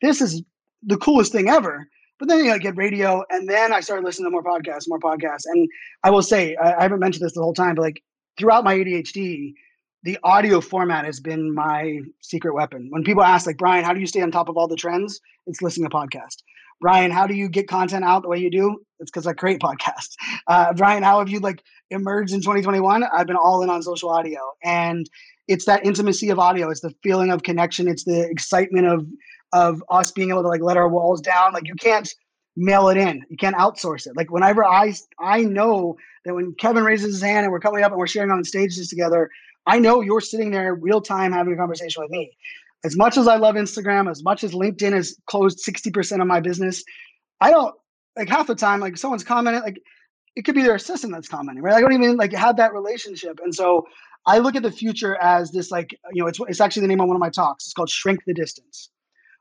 this 0.00 0.20
is 0.20 0.42
the 0.82 0.96
coolest 0.96 1.32
thing 1.32 1.48
ever. 1.48 1.88
But 2.18 2.28
then 2.28 2.44
you 2.44 2.50
know, 2.52 2.58
get 2.58 2.76
radio, 2.76 3.24
and 3.30 3.48
then 3.48 3.72
I 3.72 3.80
started 3.80 4.04
listening 4.04 4.26
to 4.26 4.30
more 4.30 4.44
podcasts, 4.44 4.84
more 4.86 5.00
podcasts. 5.00 5.42
And 5.46 5.68
I 6.04 6.10
will 6.10 6.22
say, 6.22 6.54
I, 6.54 6.74
I 6.74 6.82
haven't 6.82 7.00
mentioned 7.00 7.24
this 7.24 7.32
the 7.32 7.42
whole 7.42 7.54
time, 7.54 7.74
but 7.74 7.82
like 7.82 8.02
throughout 8.38 8.62
my 8.62 8.76
ADHD, 8.76 9.54
the 10.02 10.18
audio 10.24 10.60
format 10.60 11.04
has 11.04 11.20
been 11.20 11.54
my 11.54 12.00
secret 12.20 12.54
weapon. 12.54 12.88
When 12.90 13.04
people 13.04 13.22
ask, 13.22 13.46
like, 13.46 13.58
Brian, 13.58 13.84
how 13.84 13.92
do 13.92 14.00
you 14.00 14.06
stay 14.06 14.20
on 14.20 14.30
top 14.30 14.48
of 14.48 14.56
all 14.56 14.66
the 14.66 14.76
trends? 14.76 15.20
It's 15.46 15.62
listening 15.62 15.88
to 15.88 15.96
podcasts. 15.96 16.42
Brian, 16.80 17.12
how 17.12 17.28
do 17.28 17.34
you 17.34 17.48
get 17.48 17.68
content 17.68 18.04
out 18.04 18.22
the 18.22 18.28
way 18.28 18.38
you 18.38 18.50
do? 18.50 18.80
It's 18.98 19.10
because 19.10 19.26
I 19.26 19.32
create 19.32 19.60
podcasts. 19.60 20.16
Uh, 20.48 20.72
Brian, 20.74 21.04
how 21.04 21.20
have 21.20 21.28
you 21.28 21.38
like 21.38 21.62
emerged 21.90 22.34
in 22.34 22.40
2021? 22.40 23.04
I've 23.04 23.28
been 23.28 23.36
all 23.36 23.62
in 23.62 23.70
on 23.70 23.80
social 23.80 24.10
audio, 24.10 24.40
and 24.64 25.08
it's 25.46 25.66
that 25.66 25.86
intimacy 25.86 26.30
of 26.30 26.38
audio. 26.40 26.68
It's 26.68 26.80
the 26.80 26.92
feeling 27.02 27.30
of 27.30 27.44
connection. 27.44 27.86
It's 27.86 28.04
the 28.04 28.28
excitement 28.28 28.86
of 28.86 29.06
of 29.52 29.84
us 29.88 30.10
being 30.10 30.30
able 30.30 30.42
to 30.42 30.48
like 30.48 30.62
let 30.62 30.76
our 30.76 30.88
walls 30.88 31.20
down. 31.20 31.52
Like 31.52 31.68
you 31.68 31.74
can't 31.76 32.12
mail 32.56 32.88
it 32.88 32.96
in. 32.96 33.24
You 33.30 33.36
can't 33.36 33.54
outsource 33.54 34.06
it. 34.06 34.16
Like 34.16 34.32
whenever 34.32 34.64
I 34.64 34.94
I 35.20 35.42
know 35.44 35.96
that 36.24 36.34
when 36.34 36.54
Kevin 36.54 36.82
raises 36.82 37.14
his 37.14 37.22
hand 37.22 37.44
and 37.44 37.52
we're 37.52 37.60
coming 37.60 37.84
up 37.84 37.92
and 37.92 37.98
we're 37.98 38.08
sharing 38.08 38.30
on 38.30 38.42
stages 38.44 38.88
together, 38.88 39.30
I 39.66 39.78
know 39.78 40.00
you're 40.00 40.20
sitting 40.20 40.50
there 40.50 40.74
real 40.74 41.00
time 41.00 41.32
having 41.32 41.52
a 41.52 41.56
conversation 41.56 42.02
with 42.02 42.10
me. 42.10 42.36
as 42.84 42.96
much 42.96 43.16
as 43.16 43.28
I 43.28 43.36
love 43.36 43.54
Instagram, 43.54 44.10
as 44.10 44.24
much 44.24 44.42
as 44.42 44.52
LinkedIn 44.52 44.92
has 44.92 45.16
closed 45.26 45.64
60% 45.64 46.20
of 46.20 46.26
my 46.26 46.40
business, 46.40 46.82
I 47.40 47.50
don't 47.50 47.74
like 48.16 48.28
half 48.28 48.48
the 48.48 48.56
time, 48.56 48.80
like 48.80 48.96
someone's 48.96 49.22
commenting, 49.24 49.62
like 49.62 49.80
it 50.34 50.44
could 50.44 50.54
be 50.54 50.62
their 50.62 50.74
assistant 50.74 51.12
that's 51.12 51.28
commenting, 51.28 51.62
right? 51.62 51.74
I 51.74 51.80
don't 51.80 51.92
even 51.92 52.16
like 52.16 52.32
have 52.32 52.56
that 52.56 52.72
relationship. 52.72 53.38
And 53.42 53.54
so 53.54 53.86
I 54.26 54.38
look 54.38 54.56
at 54.56 54.62
the 54.62 54.70
future 54.70 55.16
as 55.16 55.52
this, 55.52 55.70
like, 55.70 55.90
you 56.12 56.22
know, 56.22 56.28
it's, 56.28 56.40
it's 56.48 56.60
actually 56.60 56.82
the 56.82 56.88
name 56.88 57.00
of 57.00 57.08
one 57.08 57.16
of 57.16 57.20
my 57.20 57.30
talks. 57.30 57.66
It's 57.66 57.72
called 57.72 57.90
Shrink 57.90 58.20
the 58.26 58.34
Distance. 58.34 58.90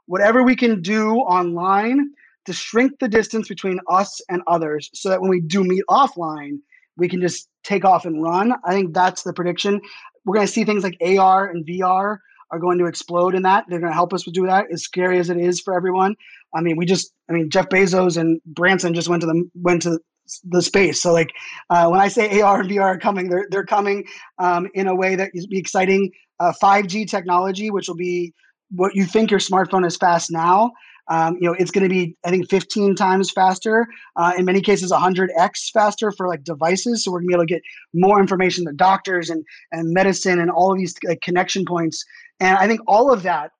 Whatever 0.06 0.44
we 0.44 0.56
can 0.56 0.82
do 0.82 1.16
online 1.16 2.12
to 2.46 2.54
shrink 2.54 3.00
the 3.00 3.08
distance 3.08 3.48
between 3.48 3.80
us 3.88 4.20
and 4.30 4.42
others 4.48 4.90
so 4.94 5.10
that 5.10 5.22
when 5.22 5.30
we 5.30 5.42
do 5.42 5.64
meet 5.64 5.84
offline, 5.90 6.58
we 6.98 7.08
can 7.08 7.22
just 7.22 7.48
take 7.64 7.86
off 7.86 8.06
and 8.06 8.22
run. 8.22 8.54
I 8.66 8.74
think 8.74 8.94
that's 8.94 9.24
the 9.24 9.34
prediction. 9.34 9.82
We're 10.26 10.36
going 10.36 10.48
to 10.48 10.52
see 10.52 10.64
things 10.64 10.84
like 10.84 10.98
AR 11.02 11.48
and 11.48 11.66
VR 11.66 12.18
are 12.52 12.60
going 12.60 12.78
to 12.80 12.86
explode 12.86 13.34
in 13.34 13.44
that. 13.44 13.66
They're 13.68 13.80
going 13.80 13.92
to 13.92 13.96
help 13.96 14.14
us 14.14 14.24
do 14.24 14.46
that. 14.46 14.66
As 14.72 14.84
scary 14.84 15.20
as 15.20 15.30
it 15.30 15.38
is 15.38 15.62
for 15.62 15.74
everyone. 15.74 16.16
I 16.54 16.62
mean, 16.62 16.76
we 16.76 16.86
just, 16.86 17.14
I 17.30 17.34
mean, 17.34 17.50
Jeff 17.50 17.70
Bezos 17.70 18.18
and 18.18 18.42
Branson 18.46 18.94
just 18.94 19.08
went 19.08 19.22
to 19.22 19.28
the 19.28 19.50
went 19.56 19.82
to 19.84 20.00
the 20.44 20.62
space. 20.62 21.02
So 21.02 21.12
like 21.14 21.32
uh, 21.70 21.88
when 21.88 22.00
I 22.00 22.08
say 22.08 22.42
AR 22.42 22.62
and 22.62 22.70
VR 22.70 22.82
are 22.82 23.00
coming, 23.00 23.30
they're 23.30 23.48
they're 23.50 23.66
coming 23.66 24.06
um, 24.40 24.68
in 24.74 24.88
a 24.88 24.96
way 24.96 25.16
that 25.16 25.32
is 25.34 25.48
be 25.48 25.58
exciting. 25.58 26.12
Uh, 26.40 26.52
5G 26.62 27.08
technology, 27.08 27.70
which 27.70 27.88
will 27.88 27.96
be 27.96 28.34
what 28.72 28.96
you 28.96 29.06
think 29.06 29.30
your 29.30 29.40
smartphone 29.40 29.86
is 29.86 29.96
fast 29.96 30.32
now. 30.32 30.72
Um, 31.10 31.38
you 31.40 31.48
know, 31.48 31.56
it's 31.58 31.72
going 31.72 31.84
to 31.84 31.90
be 31.90 32.16
I 32.24 32.30
think 32.30 32.50
15 32.50 32.96
times 32.96 33.32
faster. 33.32 33.88
Uh, 34.16 34.34
in 34.38 34.46
many 34.46 34.62
cases, 34.62 34.92
100x 34.92 35.72
faster 35.74 36.12
for 36.12 36.28
like 36.28 36.44
devices. 36.44 37.04
So 37.04 37.12
we're 37.12 37.20
going 37.20 37.30
to 37.30 37.30
be 37.30 37.34
able 37.36 37.48
to 37.48 37.54
get 37.54 37.64
more 37.94 38.20
information 38.20 38.66
to 38.66 38.74
doctors 38.74 39.30
and 39.30 39.44
and 39.72 39.94
medicine 39.94 40.40
and 40.40 40.52
all 40.52 40.72
of 40.72 40.78
these 40.78 40.96
like, 41.08 41.22
connection 41.22 41.66
points. 41.66 42.04
And 42.40 42.58
I 42.58 42.68
think 42.68 42.82
all 42.88 43.12
of 43.12 43.24
that 43.24 43.52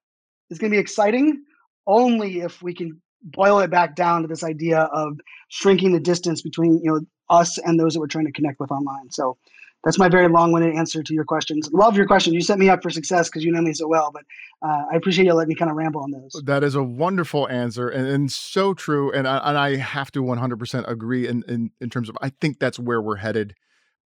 is 0.50 0.58
going 0.58 0.72
to 0.72 0.76
be 0.76 0.82
exciting 0.82 1.44
only 1.88 2.42
if 2.42 2.62
we 2.62 2.74
can 2.74 3.02
boil 3.24 3.60
it 3.60 3.70
back 3.70 3.96
down 3.96 4.22
to 4.22 4.28
this 4.28 4.44
idea 4.44 4.82
of 4.94 5.20
shrinking 5.50 5.94
the 5.94 6.00
distance 6.00 6.42
between 6.42 6.80
you 6.84 6.92
know 6.92 7.02
us 7.30 7.58
and 7.60 7.80
those 7.80 7.94
that 7.94 8.00
we're 8.00 8.08
trying 8.08 8.26
to 8.26 8.32
connect 8.32 8.60
with 8.60 8.72
online. 8.72 9.10
So 9.10 9.38
that's 9.84 9.98
my 9.98 10.10
very 10.10 10.28
long-winded 10.28 10.76
answer 10.76 11.02
to 11.02 11.14
your 11.14 11.24
questions. 11.24 11.70
Love 11.74 11.98
your 11.98 12.06
question. 12.06 12.34
You 12.34 12.42
set 12.42 12.60
me 12.60 12.70
up 12.70 12.84
for 12.84 12.90
success 12.90 13.30
because 13.30 13.44
you 13.44 13.52
know 13.52 13.62
me 13.62 13.74
so 13.74 13.88
well. 13.88 14.12
But 14.12 14.24
uh, 14.62 14.84
I 14.92 14.96
appreciate 14.96 15.26
you 15.26 15.34
letting 15.34 15.50
me 15.50 15.56
kind 15.56 15.72
of 15.72 15.78
ramble 15.78 16.02
on 16.02 16.12
those. 16.12 16.42
That 16.46 16.64
is 16.64 16.76
a 16.76 16.84
wonderful 16.84 17.48
answer 17.50 17.90
and, 17.90 18.08
and 18.08 18.32
so 18.32 18.74
true. 18.74 19.12
And 19.12 19.28
I, 19.28 19.38
and 19.38 19.58
I 19.58 19.76
have 19.78 20.12
to 20.12 20.24
100% 20.24 20.88
agree 20.88 21.28
in, 21.28 21.44
in 21.48 21.72
in 21.82 21.90
terms 21.90 22.10
of 22.10 22.18
I 22.22 22.30
think 22.30 22.60
that's 22.60 22.78
where 22.78 23.02
we're 23.02 23.18
headed. 23.18 23.56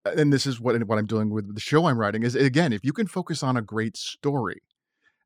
And 0.05 0.31
this 0.31 0.45
is 0.45 0.59
what 0.59 0.81
what 0.83 0.97
I'm 0.97 1.07
doing 1.07 1.29
with 1.29 1.53
the 1.53 1.61
show 1.61 1.87
I'm 1.87 1.99
writing 1.99 2.23
is 2.23 2.35
again 2.35 2.71
if 2.71 2.81
you 2.83 2.93
can 2.93 3.07
focus 3.07 3.43
on 3.43 3.57
a 3.57 3.61
great 3.61 3.97
story 3.97 4.61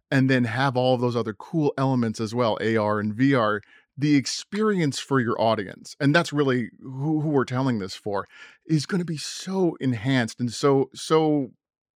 and 0.10 0.30
then 0.30 0.46
have 0.46 0.76
all 0.76 0.96
of 0.96 1.02
those 1.02 1.16
other 1.16 1.34
cool 1.34 1.74
elements 1.78 2.20
as 2.20 2.34
well, 2.34 2.58
AR 2.62 3.00
and 3.00 3.14
VR, 3.14 3.60
the 4.00 4.16
experience 4.16 5.00
for 5.00 5.20
your 5.20 5.40
audience, 5.42 5.96
and 6.00 6.16
that's 6.16 6.32
really 6.32 6.70
who, 6.82 7.20
who 7.22 7.30
we're 7.30 7.46
telling 7.46 7.80
this 7.80 7.96
for, 7.96 8.28
is 8.66 8.86
going 8.86 9.00
to 9.00 9.06
be 9.06 9.18
so 9.18 9.76
enhanced 9.80 10.40
and 10.40 10.52
so 10.52 10.90
so 10.94 11.52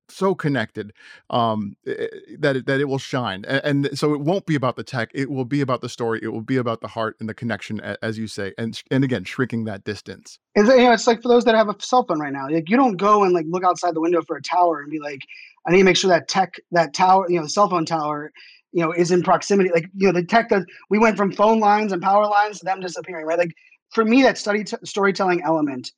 so 0.09 0.35
connected 0.35 0.91
um, 1.29 1.75
eh, 1.87 1.93
eh, 1.97 2.07
that 2.39 2.57
it, 2.57 2.65
that 2.65 2.81
it 2.81 2.85
will 2.85 2.97
shine. 2.97 3.45
And, 3.47 3.85
and, 3.85 3.97
so 3.97 4.13
it 4.13 4.21
won't 4.21 4.45
be 4.45 4.55
about 4.55 4.75
the 4.75 4.83
tech; 4.83 5.09
it 5.13 5.29
will 5.29 5.45
be 5.45 5.61
about 5.61 5.81
the 5.81 5.89
story. 5.89 6.19
It 6.21 6.29
will 6.29 6.41
be 6.41 6.57
about 6.57 6.81
the 6.81 6.87
heart 6.87 7.15
and 7.19 7.29
the 7.29 7.33
connection, 7.33 7.79
as 8.01 8.17
you 8.17 8.27
say. 8.27 8.53
And 8.57 8.81
and 8.91 9.03
again, 9.03 9.23
shrinking 9.23 9.65
that 9.65 9.83
distance. 9.83 10.39
It's, 10.55 10.69
you 10.69 10.77
know, 10.77 10.91
it's 10.91 11.07
like 11.07 11.21
for 11.21 11.29
those 11.29 11.45
that 11.45 11.55
have 11.55 11.69
a 11.69 11.75
cell 11.79 12.03
phone 12.05 12.19
right 12.19 12.33
now. 12.33 12.49
Like 12.49 12.69
you 12.69 12.77
don't 12.77 12.97
go 12.97 13.23
and 13.23 13.33
like 13.33 13.45
look 13.47 13.63
outside 13.63 13.95
the 13.95 14.01
window 14.01 14.21
for 14.21 14.37
a 14.37 14.41
tower 14.41 14.81
and 14.81 14.91
be 14.91 14.99
like, 14.99 15.21
I 15.67 15.71
need 15.71 15.79
to 15.79 15.83
make 15.83 15.97
sure 15.97 16.09
that 16.09 16.27
tech 16.27 16.59
that 16.71 16.93
tower, 16.93 17.25
you 17.29 17.37
know, 17.37 17.43
the 17.43 17.49
cell 17.49 17.69
phone 17.69 17.85
tower 17.85 18.31
you 18.71 18.83
know, 18.83 18.91
is 18.91 19.11
in 19.11 19.23
proximity. 19.23 19.69
Like, 19.73 19.85
you 19.95 20.07
know, 20.07 20.13
the 20.13 20.25
tech 20.25 20.49
that 20.49 20.65
we 20.89 20.99
went 20.99 21.17
from 21.17 21.31
phone 21.31 21.59
lines 21.59 21.91
and 21.91 22.01
power 22.01 22.27
lines 22.27 22.59
to 22.59 22.65
them 22.65 22.79
disappearing, 22.79 23.25
right? 23.25 23.37
Like, 23.39 23.53
for 23.93 24.05
me, 24.05 24.21
that 24.23 24.37
study 24.37 24.63
t- 24.63 24.77
storytelling 24.83 25.41
element, 25.43 25.91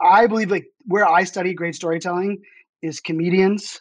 I 0.00 0.26
believe 0.26 0.50
like 0.50 0.66
where 0.86 1.06
I 1.06 1.24
study 1.24 1.54
great 1.54 1.74
storytelling 1.74 2.42
is 2.82 3.00
comedians, 3.00 3.80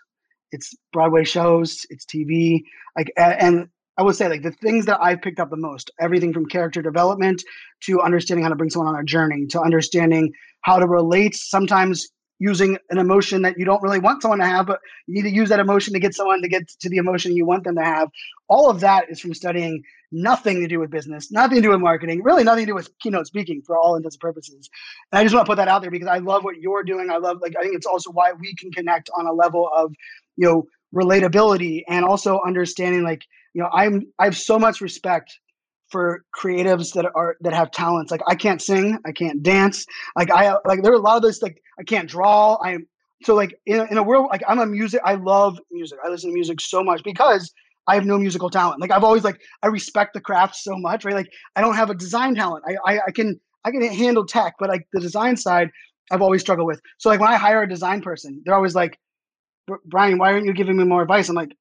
it's 0.51 0.73
Broadway 0.93 1.23
shows, 1.23 1.85
it's 1.89 2.05
TV, 2.05 2.63
like, 2.97 3.11
and 3.17 3.67
I 3.97 4.03
would 4.03 4.15
say 4.15 4.27
like 4.27 4.43
the 4.43 4.51
things 4.51 4.85
that 4.85 4.99
I've 5.01 5.21
picked 5.21 5.39
up 5.39 5.49
the 5.49 5.57
most, 5.57 5.91
everything 5.99 6.33
from 6.33 6.45
character 6.45 6.81
development 6.81 7.43
to 7.81 8.01
understanding 8.01 8.43
how 8.43 8.49
to 8.49 8.55
bring 8.55 8.69
someone 8.69 8.95
on 8.95 8.99
a 8.99 9.05
journey 9.05 9.45
to 9.47 9.61
understanding 9.61 10.31
how 10.61 10.79
to 10.79 10.87
relate 10.87 11.35
sometimes 11.35 12.07
using 12.41 12.75
an 12.89 12.97
emotion 12.97 13.43
that 13.43 13.59
you 13.59 13.65
don't 13.65 13.83
really 13.83 13.99
want 13.99 14.23
someone 14.23 14.39
to 14.39 14.45
have, 14.45 14.65
but 14.65 14.79
you 15.05 15.13
need 15.13 15.29
to 15.29 15.35
use 15.35 15.49
that 15.49 15.59
emotion 15.59 15.93
to 15.93 15.99
get 15.99 16.15
someone 16.15 16.41
to 16.41 16.49
get 16.49 16.67
to 16.67 16.89
the 16.89 16.97
emotion 16.97 17.35
you 17.35 17.45
want 17.45 17.63
them 17.63 17.75
to 17.75 17.83
have. 17.83 18.09
All 18.49 18.67
of 18.67 18.79
that 18.79 19.11
is 19.11 19.19
from 19.19 19.35
studying 19.35 19.83
nothing 20.11 20.59
to 20.59 20.67
do 20.67 20.79
with 20.79 20.89
business, 20.89 21.31
nothing 21.31 21.57
to 21.57 21.61
do 21.61 21.69
with 21.69 21.81
marketing, 21.81 22.23
really 22.23 22.43
nothing 22.43 22.63
to 22.65 22.71
do 22.71 22.73
with 22.73 22.89
keynote 22.97 23.27
speaking 23.27 23.61
for 23.63 23.77
all 23.77 23.95
intents 23.95 24.15
and 24.15 24.21
purposes. 24.21 24.71
And 25.11 25.19
I 25.19 25.23
just 25.23 25.35
want 25.35 25.45
to 25.45 25.51
put 25.51 25.57
that 25.57 25.67
out 25.67 25.83
there 25.83 25.91
because 25.91 26.07
I 26.07 26.17
love 26.17 26.43
what 26.43 26.57
you're 26.57 26.83
doing. 26.83 27.11
I 27.11 27.17
love 27.17 27.37
like 27.43 27.53
I 27.59 27.61
think 27.61 27.75
it's 27.75 27.85
also 27.85 28.09
why 28.09 28.33
we 28.33 28.55
can 28.55 28.71
connect 28.71 29.11
on 29.15 29.27
a 29.27 29.33
level 29.33 29.69
of, 29.75 29.93
you 30.35 30.47
know, 30.47 30.65
relatability 30.95 31.83
and 31.87 32.03
also 32.03 32.39
understanding 32.43 33.03
like, 33.03 33.21
you 33.53 33.61
know, 33.61 33.69
I'm 33.71 34.07
I 34.17 34.25
have 34.25 34.35
so 34.35 34.57
much 34.57 34.81
respect 34.81 35.31
for 35.91 36.23
creatives 36.37 36.93
that 36.93 37.05
are 37.15 37.37
that 37.41 37.53
have 37.53 37.71
talents. 37.71 38.11
Like 38.11 38.21
I 38.27 38.35
can't 38.35 38.61
sing, 38.61 38.97
I 39.05 39.11
can't 39.11 39.43
dance. 39.43 39.85
Like 40.15 40.31
I 40.31 40.55
like 40.65 40.83
there 40.83 40.91
are 40.91 40.95
a 40.95 40.99
lot 40.99 41.17
of 41.17 41.23
this 41.23 41.41
like 41.41 41.61
I 41.79 41.83
can't 41.83 42.09
draw. 42.09 42.57
I'm 42.63 42.87
so 43.23 43.35
like 43.35 43.53
in, 43.65 43.87
in 43.91 43.97
a 43.97 44.03
world 44.03 44.27
like 44.31 44.43
I'm 44.47 44.59
a 44.59 44.65
music. 44.65 45.01
I 45.03 45.15
love 45.15 45.59
music. 45.71 45.99
I 46.03 46.09
listen 46.09 46.29
to 46.29 46.33
music 46.33 46.61
so 46.61 46.83
much 46.83 47.03
because 47.03 47.53
I 47.87 47.95
have 47.95 48.05
no 48.05 48.17
musical 48.17 48.49
talent. 48.49 48.79
Like 48.79 48.91
I've 48.91 49.03
always 49.03 49.23
like 49.23 49.39
I 49.63 49.67
respect 49.67 50.13
the 50.13 50.21
craft 50.21 50.55
so 50.55 50.77
much. 50.77 51.05
Right. 51.05 51.15
Like 51.15 51.29
I 51.55 51.61
don't 51.61 51.75
have 51.75 51.89
a 51.89 51.95
design 51.95 52.35
talent. 52.35 52.63
I 52.67 52.93
I, 52.93 52.99
I 53.07 53.11
can 53.11 53.39
I 53.65 53.71
can 53.71 53.81
handle 53.83 54.25
tech, 54.25 54.55
but 54.59 54.69
like 54.69 54.87
the 54.93 55.01
design 55.01 55.37
side 55.37 55.69
I've 56.11 56.21
always 56.21 56.41
struggled 56.41 56.67
with. 56.67 56.81
So 56.97 57.09
like 57.09 57.19
when 57.19 57.29
I 57.29 57.37
hire 57.37 57.63
a 57.63 57.69
design 57.69 58.01
person, 58.01 58.41
they're 58.43 58.55
always 58.55 58.75
like, 58.75 58.99
Brian, 59.85 60.17
why 60.17 60.33
aren't 60.33 60.45
you 60.45 60.53
giving 60.53 60.77
me 60.77 60.83
more 60.83 61.01
advice? 61.01 61.29
I'm 61.29 61.35
like, 61.35 61.55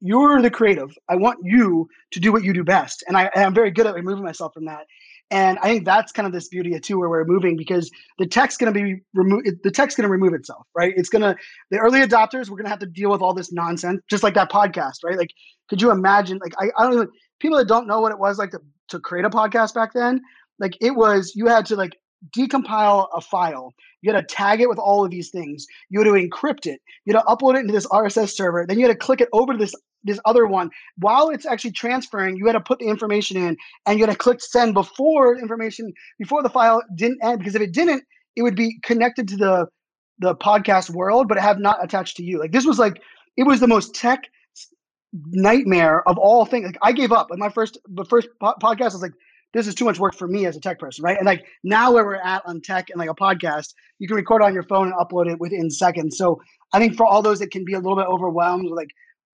you're 0.00 0.40
the 0.42 0.50
creative. 0.50 0.96
I 1.08 1.16
want 1.16 1.38
you 1.42 1.88
to 2.12 2.20
do 2.20 2.32
what 2.32 2.44
you 2.44 2.52
do 2.52 2.64
best. 2.64 3.04
And 3.06 3.16
I, 3.16 3.30
am 3.34 3.54
very 3.54 3.70
good 3.70 3.86
at 3.86 3.94
removing 3.94 4.24
myself 4.24 4.54
from 4.54 4.64
that. 4.66 4.86
And 5.30 5.58
I 5.60 5.68
think 5.68 5.84
that's 5.84 6.12
kind 6.12 6.26
of 6.26 6.32
this 6.32 6.48
beauty 6.48 6.78
too, 6.78 6.98
where 6.98 7.08
we're 7.08 7.24
moving 7.24 7.56
because 7.56 7.90
the 8.18 8.26
tech's 8.26 8.56
going 8.56 8.72
to 8.72 8.78
be 8.78 9.00
removed. 9.14 9.48
The 9.62 9.70
tech's 9.70 9.94
going 9.94 10.06
to 10.06 10.10
remove 10.10 10.34
itself, 10.34 10.66
right? 10.74 10.92
It's 10.96 11.08
going 11.08 11.22
to, 11.22 11.36
the 11.70 11.78
early 11.78 12.00
adopters, 12.00 12.50
we're 12.50 12.56
going 12.56 12.64
to 12.64 12.70
have 12.70 12.80
to 12.80 12.86
deal 12.86 13.10
with 13.10 13.22
all 13.22 13.32
this 13.32 13.52
nonsense, 13.52 14.02
just 14.10 14.22
like 14.22 14.34
that 14.34 14.50
podcast, 14.50 14.96
right? 15.04 15.16
Like, 15.16 15.30
could 15.70 15.80
you 15.80 15.90
imagine, 15.90 16.38
like, 16.42 16.52
I, 16.58 16.70
I 16.76 16.84
don't 16.84 16.96
know, 16.96 17.06
people 17.40 17.56
that 17.56 17.68
don't 17.68 17.86
know 17.86 18.00
what 18.00 18.12
it 18.12 18.18
was 18.18 18.38
like 18.38 18.50
to, 18.50 18.60
to 18.88 19.00
create 19.00 19.24
a 19.24 19.30
podcast 19.30 19.72
back 19.72 19.94
then, 19.94 20.20
like 20.58 20.76
it 20.80 20.94
was, 20.94 21.32
you 21.34 21.46
had 21.46 21.64
to 21.66 21.76
like 21.76 21.96
decompile 22.36 23.08
a 23.14 23.20
file. 23.20 23.74
You 24.00 24.12
had 24.12 24.28
to 24.28 24.34
tag 24.34 24.60
it 24.60 24.68
with 24.68 24.78
all 24.78 25.04
of 25.04 25.10
these 25.10 25.30
things. 25.30 25.66
You 25.90 26.00
had 26.00 26.06
to 26.06 26.12
encrypt 26.12 26.66
it. 26.66 26.80
You 27.04 27.14
had 27.14 27.20
to 27.20 27.26
upload 27.26 27.56
it 27.56 27.60
into 27.60 27.72
this 27.72 27.86
RSS 27.86 28.30
server. 28.30 28.64
Then 28.66 28.78
you 28.78 28.86
had 28.86 28.92
to 28.92 28.98
click 28.98 29.20
it 29.20 29.28
over 29.32 29.52
to 29.52 29.58
this 29.58 29.74
this 30.04 30.20
other 30.24 30.46
one. 30.46 30.70
While 30.96 31.28
it's 31.28 31.46
actually 31.46 31.72
transferring, 31.72 32.36
you 32.36 32.46
had 32.46 32.54
to 32.54 32.60
put 32.60 32.80
the 32.80 32.86
information 32.86 33.36
in 33.36 33.56
and 33.86 33.98
you 33.98 34.04
had 34.04 34.12
to 34.12 34.18
click 34.18 34.40
send 34.40 34.74
before 34.74 35.38
information 35.38 35.92
before 36.18 36.42
the 36.42 36.50
file 36.50 36.82
didn't 36.96 37.22
end 37.22 37.38
because 37.38 37.54
if 37.54 37.62
it 37.62 37.72
didn't, 37.72 38.02
it 38.34 38.42
would 38.42 38.56
be 38.56 38.78
connected 38.82 39.28
to 39.28 39.36
the 39.36 39.66
the 40.18 40.34
podcast 40.36 40.90
world, 40.90 41.28
but 41.28 41.38
have 41.38 41.58
not 41.58 41.82
attached 41.82 42.16
to 42.16 42.24
you. 42.24 42.38
Like 42.38 42.52
this 42.52 42.66
was 42.66 42.78
like 42.78 43.00
it 43.36 43.44
was 43.44 43.60
the 43.60 43.68
most 43.68 43.94
tech 43.94 44.24
nightmare 45.30 46.06
of 46.08 46.18
all 46.18 46.44
things. 46.44 46.66
Like 46.66 46.78
I 46.82 46.92
gave 46.92 47.12
up. 47.12 47.28
Like 47.30 47.38
my 47.38 47.48
first 47.48 47.78
the 47.86 48.04
first 48.04 48.28
po- 48.40 48.54
podcast 48.62 48.92
was 48.92 49.02
like 49.02 49.12
this 49.52 49.66
is 49.66 49.74
too 49.74 49.84
much 49.84 49.98
work 49.98 50.14
for 50.14 50.26
me 50.26 50.46
as 50.46 50.56
a 50.56 50.60
tech 50.60 50.78
person, 50.78 51.04
right? 51.04 51.16
And 51.16 51.26
like 51.26 51.44
now 51.62 51.92
where 51.92 52.04
we're 52.04 52.16
at 52.16 52.42
on 52.46 52.60
tech 52.60 52.90
and 52.90 52.98
like 52.98 53.10
a 53.10 53.14
podcast, 53.14 53.74
you 53.98 54.08
can 54.08 54.16
record 54.16 54.42
on 54.42 54.54
your 54.54 54.62
phone 54.62 54.86
and 54.86 54.94
upload 54.94 55.30
it 55.30 55.38
within 55.38 55.70
seconds. 55.70 56.16
So 56.16 56.40
I 56.72 56.78
think 56.78 56.96
for 56.96 57.06
all 57.06 57.22
those 57.22 57.38
that 57.40 57.50
can 57.50 57.64
be 57.64 57.74
a 57.74 57.78
little 57.78 57.96
bit 57.96 58.06
overwhelmed 58.06 58.64
with 58.64 58.76
like 58.76 58.90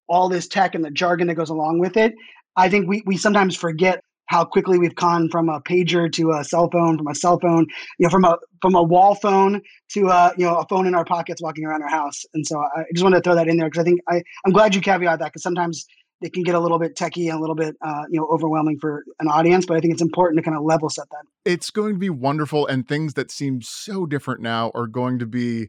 all 0.09 0.29
this 0.29 0.49
tech 0.49 0.75
and 0.75 0.85
the 0.85 0.91
jargon 0.91 1.29
that 1.29 1.35
goes 1.35 1.51
along 1.51 1.79
with 1.79 1.97
it, 1.97 2.15
I 2.57 2.69
think 2.69 2.89
we 2.89 3.03
we 3.07 3.17
sometimes 3.17 3.57
forget 3.57 4.03
how 4.27 4.45
quickly 4.45 4.79
we've 4.79 4.95
gone 4.95 5.29
from 5.31 5.49
a 5.49 5.61
pager 5.61 6.13
to 6.13 6.33
a 6.33 6.45
cell 6.45 6.69
phone, 6.71 6.99
from 6.99 7.07
a 7.07 7.15
cell 7.15 7.39
phone, 7.41 7.67
you 7.99 8.07
know, 8.07 8.11
from 8.11 8.25
a 8.25 8.37
from 8.61 8.75
a 8.75 8.83
wall 8.83 9.15
phone 9.15 9.63
to 9.93 10.09
a 10.09 10.33
you 10.37 10.45
know 10.45 10.57
a 10.57 10.67
phone 10.67 10.87
in 10.87 10.95
our 10.95 11.05
pockets 11.05 11.41
walking 11.41 11.65
around 11.65 11.83
our 11.83 11.89
house. 11.89 12.25
And 12.35 12.47
so 12.47 12.59
I 12.59 12.85
just 12.93 13.03
wanted 13.05 13.17
to 13.17 13.23
throw 13.23 13.35
that 13.35 13.49
in 13.49 13.57
there 13.57 13.69
because 13.69 13.81
I 13.81 13.85
think 13.85 14.01
I 14.09 14.23
I'm 14.45 14.53
glad 14.53 14.75
you 14.75 14.81
caveat 14.81 15.19
that 15.19 15.27
because 15.27 15.43
sometimes 15.43 15.87
it 16.21 16.33
can 16.33 16.43
get 16.43 16.55
a 16.55 16.61
little 16.61 16.79
bit 16.79 16.97
techy 16.97 17.29
and 17.29 17.39
a 17.39 17.41
little 17.41 17.55
bit 17.55 17.77
uh, 17.81 18.05
you 18.11 18.19
know 18.19 18.27
overwhelming 18.27 18.79
for 18.79 19.05
an 19.21 19.29
audience 19.29 19.67
but 19.67 19.77
i 19.77 19.81
think 19.81 19.93
it's 19.93 20.03
important 20.03 20.39
to 20.39 20.43
kind 20.43 20.57
of 20.57 20.65
level 20.65 20.89
set 20.89 21.09
that 21.11 21.25
it's 21.45 21.71
going 21.71 21.95
to 21.95 21.99
be 21.99 22.11
wonderful 22.11 22.67
and 22.67 22.87
things 22.87 23.15
that 23.15 23.31
seem 23.31 23.61
so 23.63 24.07
different 24.07 24.41
now 24.41 24.71
are 24.75 24.87
going 24.87 25.19
to 25.19 25.27
be 25.27 25.69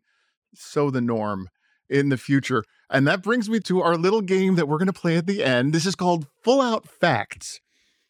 so 0.54 0.90
the 0.90 1.02
norm 1.02 1.50
in 1.90 2.10
the 2.10 2.18
future 2.18 2.64
and 2.90 3.08
that 3.08 3.22
brings 3.22 3.50
me 3.50 3.60
to 3.60 3.82
our 3.82 3.96
little 3.96 4.22
game 4.22 4.56
that 4.56 4.68
we're 4.68 4.78
going 4.78 4.88
to 4.88 4.94
play 4.94 5.18
at 5.18 5.28
the 5.28 5.44
end 5.44 5.74
this 5.74 5.86
is 5.86 5.96
called 5.96 6.28
full 6.44 6.62
out 6.62 6.88
facts 6.88 7.60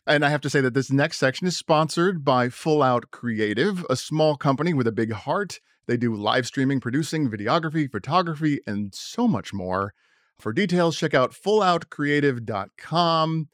and 0.10 0.26
I 0.26 0.30
have 0.30 0.42
to 0.42 0.50
say 0.50 0.60
that 0.62 0.74
this 0.74 0.92
next 0.92 1.20
section 1.20 1.46
is 1.46 1.56
sponsored 1.56 2.26
by 2.26 2.50
Full 2.50 2.82
Out 2.82 3.12
Creative, 3.12 3.86
a 3.92 3.96
small 3.96 4.38
company 4.38 4.74
with 4.74 4.88
a 4.88 4.92
big 4.92 5.12
heart. 5.12 5.60
They 5.86 5.98
do 5.98 6.16
live 6.16 6.48
streaming, 6.48 6.80
producing, 6.80 7.30
videography, 7.30 7.92
photography, 7.92 8.60
and 8.66 8.94
so 8.96 9.28
much 9.28 9.54
more. 9.54 9.94
For 10.40 10.54
details, 10.54 10.98
check 10.98 11.14
out 11.14 11.34
fulloutcreative.com. 11.34 13.50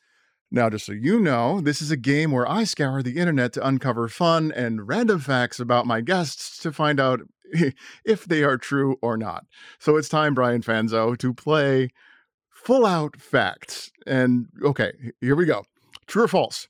Now, 0.51 0.69
just 0.69 0.85
so 0.85 0.91
you 0.91 1.19
know, 1.19 1.59
this 1.59 1.81
is 1.81 1.89
a 1.89 1.97
game 1.97 2.31
where 2.31 2.47
I 2.47 2.63
scour 2.63 3.01
the 3.01 3.17
internet 3.17 3.53
to 3.53 3.67
uncover 3.67 4.07
fun 4.07 4.51
and 4.55 4.87
random 4.87 5.19
facts 5.19 5.59
about 5.59 5.87
my 5.87 6.01
guests 6.01 6.59
to 6.59 6.71
find 6.71 6.99
out 6.99 7.21
if 8.05 8.25
they 8.25 8.43
are 8.43 8.57
true 8.57 8.97
or 9.01 9.17
not. 9.17 9.45
So 9.79 9.97
it's 9.97 10.07
time, 10.07 10.35
Brian 10.35 10.61
Fanzo, 10.61 11.17
to 11.17 11.33
play 11.33 11.89
Full 12.51 12.85
Out 12.85 13.19
Facts. 13.19 13.91
And 14.05 14.45
okay, 14.63 14.93
here 15.19 15.35
we 15.35 15.45
go. 15.45 15.65
True 16.05 16.25
or 16.25 16.27
false? 16.27 16.67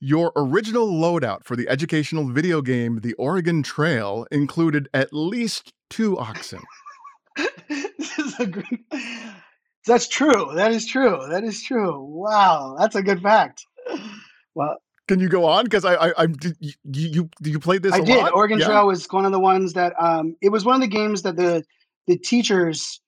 Your 0.00 0.32
original 0.36 0.88
loadout 0.88 1.44
for 1.44 1.54
the 1.54 1.68
educational 1.68 2.28
video 2.28 2.60
game 2.60 2.98
The 3.00 3.14
Oregon 3.14 3.62
Trail 3.62 4.26
included 4.32 4.88
at 4.92 5.12
least 5.12 5.72
two 5.88 6.18
oxen. 6.18 6.62
this 8.44 8.46
a 8.46 8.50
great. 8.50 8.86
That's 9.86 10.08
true. 10.08 10.50
That 10.54 10.72
is 10.72 10.86
true. 10.86 11.26
That 11.30 11.44
is 11.44 11.62
true. 11.62 12.02
Wow, 12.02 12.76
that's 12.78 12.94
a 12.94 13.02
good 13.02 13.22
fact. 13.22 13.64
Well, 14.54 14.76
can 15.08 15.18
you 15.20 15.28
go 15.28 15.46
on? 15.46 15.64
Because 15.64 15.84
I, 15.84 15.94
I, 15.94 16.12
I 16.18 16.26
did 16.26 16.56
you, 16.60 16.72
you, 16.84 17.30
you 17.42 17.58
played 17.58 17.82
this? 17.82 17.94
I 17.94 18.00
did. 18.00 18.18
Lot? 18.18 18.34
Oregon 18.34 18.58
yeah. 18.58 18.66
Trail 18.66 18.86
was 18.86 19.06
one 19.10 19.24
of 19.24 19.32
the 19.32 19.40
ones 19.40 19.72
that 19.72 19.94
um, 19.98 20.36
it 20.42 20.50
was 20.50 20.64
one 20.64 20.74
of 20.74 20.82
the 20.82 20.88
games 20.88 21.22
that 21.22 21.36
the 21.36 21.64
the 22.06 22.18
teachers 22.18 23.00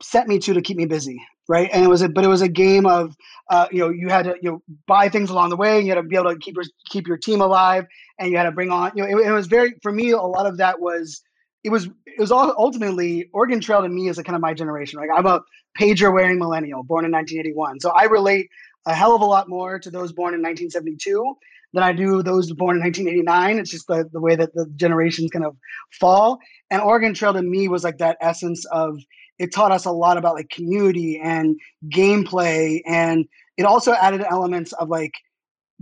set 0.00 0.28
me 0.28 0.38
to 0.38 0.54
to 0.54 0.62
keep 0.62 0.76
me 0.76 0.86
busy, 0.86 1.20
right? 1.48 1.68
And 1.72 1.84
it 1.84 1.88
was 1.88 2.02
a, 2.02 2.08
but 2.08 2.24
it 2.24 2.28
was 2.28 2.42
a 2.42 2.48
game 2.48 2.86
of, 2.86 3.16
uh, 3.50 3.66
you 3.70 3.80
know, 3.80 3.90
you 3.90 4.08
had 4.08 4.26
to 4.26 4.36
you 4.40 4.50
know 4.50 4.62
buy 4.86 5.08
things 5.08 5.30
along 5.30 5.50
the 5.50 5.56
way. 5.56 5.78
And 5.78 5.86
you 5.86 5.92
had 5.92 6.00
to 6.00 6.06
be 6.06 6.16
able 6.16 6.32
to 6.32 6.38
keep 6.38 6.54
your 6.54 6.64
keep 6.88 7.08
your 7.08 7.18
team 7.18 7.40
alive, 7.40 7.86
and 8.18 8.30
you 8.30 8.36
had 8.36 8.44
to 8.44 8.52
bring 8.52 8.70
on, 8.70 8.92
you 8.94 9.02
know, 9.02 9.18
it, 9.18 9.26
it 9.26 9.32
was 9.32 9.48
very 9.48 9.74
for 9.82 9.90
me. 9.90 10.10
A 10.12 10.18
lot 10.18 10.46
of 10.46 10.58
that 10.58 10.80
was 10.80 11.22
it 11.64 11.70
was 11.70 11.86
it 12.06 12.20
was 12.20 12.30
all 12.30 12.54
ultimately 12.56 13.28
Oregon 13.32 13.60
Trail 13.60 13.82
to 13.82 13.88
me 13.88 14.08
is 14.08 14.18
a 14.18 14.22
kind 14.22 14.36
of 14.36 14.42
my 14.42 14.54
generation. 14.54 15.00
Like 15.00 15.08
I'm 15.14 15.26
a 15.26 15.40
pager 15.80 16.12
wearing 16.12 16.38
millennial, 16.38 16.84
born 16.84 17.04
in 17.04 17.10
1981, 17.10 17.80
so 17.80 17.90
I 17.90 18.04
relate 18.04 18.48
a 18.86 18.94
hell 18.94 19.14
of 19.16 19.22
a 19.22 19.24
lot 19.24 19.48
more 19.48 19.78
to 19.78 19.90
those 19.90 20.12
born 20.12 20.34
in 20.34 20.42
1972 20.42 21.34
than 21.72 21.82
I 21.82 21.92
do 21.92 22.22
those 22.22 22.52
born 22.52 22.76
in 22.76 22.82
1989. 22.82 23.58
It's 23.58 23.70
just 23.70 23.86
the, 23.88 24.08
the 24.12 24.20
way 24.20 24.36
that 24.36 24.54
the 24.54 24.70
generations 24.76 25.30
kind 25.30 25.44
of 25.44 25.56
fall. 25.98 26.38
And 26.70 26.82
Oregon 26.82 27.14
Trail 27.14 27.32
to 27.32 27.42
me 27.42 27.66
was 27.66 27.82
like 27.82 27.98
that 27.98 28.18
essence 28.20 28.64
of 28.66 29.00
it 29.38 29.52
taught 29.52 29.72
us 29.72 29.84
a 29.84 29.90
lot 29.90 30.16
about 30.16 30.34
like 30.34 30.50
community 30.50 31.20
and 31.22 31.56
gameplay. 31.88 32.80
And 32.86 33.24
it 33.56 33.64
also 33.64 33.92
added 33.92 34.22
elements 34.22 34.72
of 34.74 34.88
like 34.88 35.14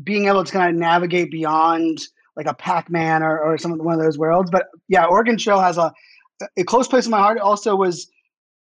being 0.03 0.27
able 0.27 0.45
to 0.45 0.53
kind 0.53 0.75
of 0.75 0.81
navigate 0.81 1.31
beyond 1.31 1.99
like 2.37 2.47
a 2.47 2.55
Pac-Man 2.55 3.23
or, 3.23 3.39
or 3.39 3.59
some 3.59 3.77
one 3.79 3.95
of 3.95 4.01
those 4.01 4.19
worlds. 4.19 4.51
But 4.51 4.67
yeah, 4.89 5.05
Oregon 5.05 5.37
Trail 5.37 5.61
has 5.61 5.79
a 5.79 5.93
a 6.57 6.65
close 6.65 6.89
place 6.89 7.05
in 7.05 7.11
my 7.11 7.19
heart. 7.19 7.39
Also 7.39 7.77
was 7.77 8.11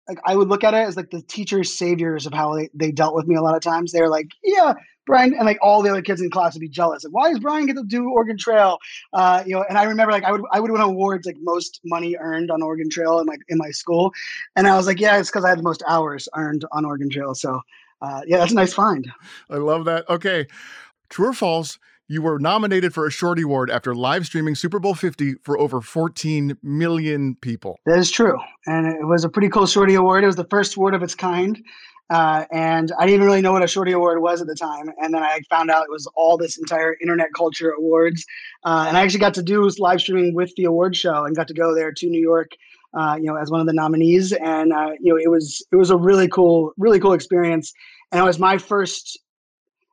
like 0.07 0.19
I 0.25 0.35
would 0.35 0.49
look 0.49 0.63
at 0.63 0.73
it 0.73 0.77
as 0.77 0.97
like 0.97 1.09
the 1.09 1.21
teachers' 1.21 1.77
saviors 1.77 2.25
of 2.25 2.33
how 2.33 2.55
they, 2.55 2.69
they 2.73 2.91
dealt 2.91 3.15
with 3.15 3.27
me 3.27 3.35
a 3.35 3.41
lot 3.41 3.55
of 3.55 3.61
times. 3.61 3.91
They're 3.91 4.09
like, 4.09 4.31
yeah, 4.43 4.73
Brian, 5.05 5.33
and 5.33 5.45
like 5.45 5.57
all 5.61 5.81
the 5.81 5.89
other 5.89 6.01
kids 6.01 6.21
in 6.21 6.29
class 6.29 6.53
would 6.53 6.61
be 6.61 6.69
jealous. 6.69 7.03
Like, 7.03 7.13
why 7.13 7.29
does 7.29 7.39
Brian 7.39 7.65
get 7.65 7.75
to 7.75 7.83
do 7.83 8.09
Oregon 8.09 8.37
Trail? 8.37 8.77
Uh, 9.13 9.43
you 9.45 9.55
know, 9.55 9.63
and 9.67 9.77
I 9.77 9.83
remember 9.83 10.11
like 10.11 10.23
I 10.23 10.31
would 10.31 10.41
I 10.51 10.59
would 10.59 10.71
win 10.71 10.81
awards 10.81 11.25
like 11.25 11.37
most 11.41 11.79
money 11.85 12.15
earned 12.19 12.51
on 12.51 12.61
Oregon 12.61 12.89
Trail 12.89 13.19
in 13.19 13.25
my 13.25 13.37
in 13.49 13.57
my 13.57 13.71
school, 13.71 14.11
and 14.55 14.67
I 14.67 14.75
was 14.75 14.87
like, 14.87 14.99
yeah, 14.99 15.17
it's 15.17 15.29
because 15.29 15.45
I 15.45 15.49
had 15.49 15.59
the 15.59 15.63
most 15.63 15.83
hours 15.87 16.27
earned 16.35 16.65
on 16.71 16.85
Oregon 16.85 17.09
Trail. 17.09 17.33
So, 17.33 17.61
uh, 18.01 18.21
yeah, 18.27 18.37
that's 18.37 18.51
a 18.51 18.55
nice 18.55 18.73
find. 18.73 19.09
I 19.49 19.57
love 19.57 19.85
that. 19.85 20.09
Okay, 20.09 20.47
true 21.09 21.29
or 21.29 21.33
false? 21.33 21.79
You 22.11 22.21
were 22.21 22.39
nominated 22.39 22.93
for 22.93 23.07
a 23.07 23.09
Shorty 23.09 23.43
Award 23.43 23.71
after 23.71 23.95
live 23.95 24.25
streaming 24.25 24.53
Super 24.53 24.79
Bowl 24.79 24.95
50 24.95 25.35
for 25.35 25.57
over 25.57 25.79
14 25.79 26.57
million 26.61 27.35
people. 27.35 27.79
That 27.85 27.99
is 27.99 28.11
true. 28.11 28.37
And 28.67 28.85
it 28.85 29.05
was 29.05 29.23
a 29.23 29.29
pretty 29.29 29.47
cool 29.47 29.65
Shorty 29.65 29.95
Award. 29.95 30.25
It 30.25 30.27
was 30.27 30.35
the 30.35 30.47
first 30.49 30.75
award 30.75 30.93
of 30.93 31.03
its 31.03 31.15
kind. 31.15 31.63
Uh, 32.09 32.43
and 32.51 32.91
I 32.99 33.05
didn't 33.05 33.25
really 33.25 33.39
know 33.39 33.53
what 33.53 33.63
a 33.63 33.67
Shorty 33.67 33.93
Award 33.93 34.21
was 34.21 34.41
at 34.41 34.47
the 34.47 34.55
time. 34.55 34.91
And 35.01 35.13
then 35.13 35.23
I 35.23 35.39
found 35.49 35.71
out 35.71 35.85
it 35.85 35.89
was 35.89 36.05
all 36.13 36.35
this 36.35 36.57
entire 36.57 36.97
internet 37.01 37.29
culture 37.33 37.71
awards. 37.71 38.25
Uh, 38.65 38.87
and 38.89 38.97
I 38.97 39.03
actually 39.03 39.21
got 39.21 39.35
to 39.35 39.41
do 39.41 39.65
live 39.79 40.01
streaming 40.01 40.35
with 40.35 40.53
the 40.57 40.65
award 40.65 40.97
show 40.97 41.23
and 41.23 41.33
got 41.33 41.47
to 41.47 41.53
go 41.53 41.73
there 41.73 41.93
to 41.93 42.07
New 42.07 42.19
York, 42.19 42.51
uh, 42.93 43.15
you 43.17 43.27
know, 43.27 43.37
as 43.37 43.49
one 43.49 43.61
of 43.61 43.67
the 43.67 43.73
nominees. 43.73 44.33
And 44.33 44.73
uh, 44.73 44.91
you 44.99 45.13
know, 45.13 45.17
it 45.17 45.31
was 45.31 45.65
it 45.71 45.77
was 45.77 45.89
a 45.89 45.95
really 45.95 46.27
cool, 46.27 46.73
really 46.77 46.99
cool 46.99 47.13
experience. 47.13 47.71
And 48.11 48.19
it 48.19 48.25
was 48.25 48.37
my 48.37 48.57
first 48.57 49.17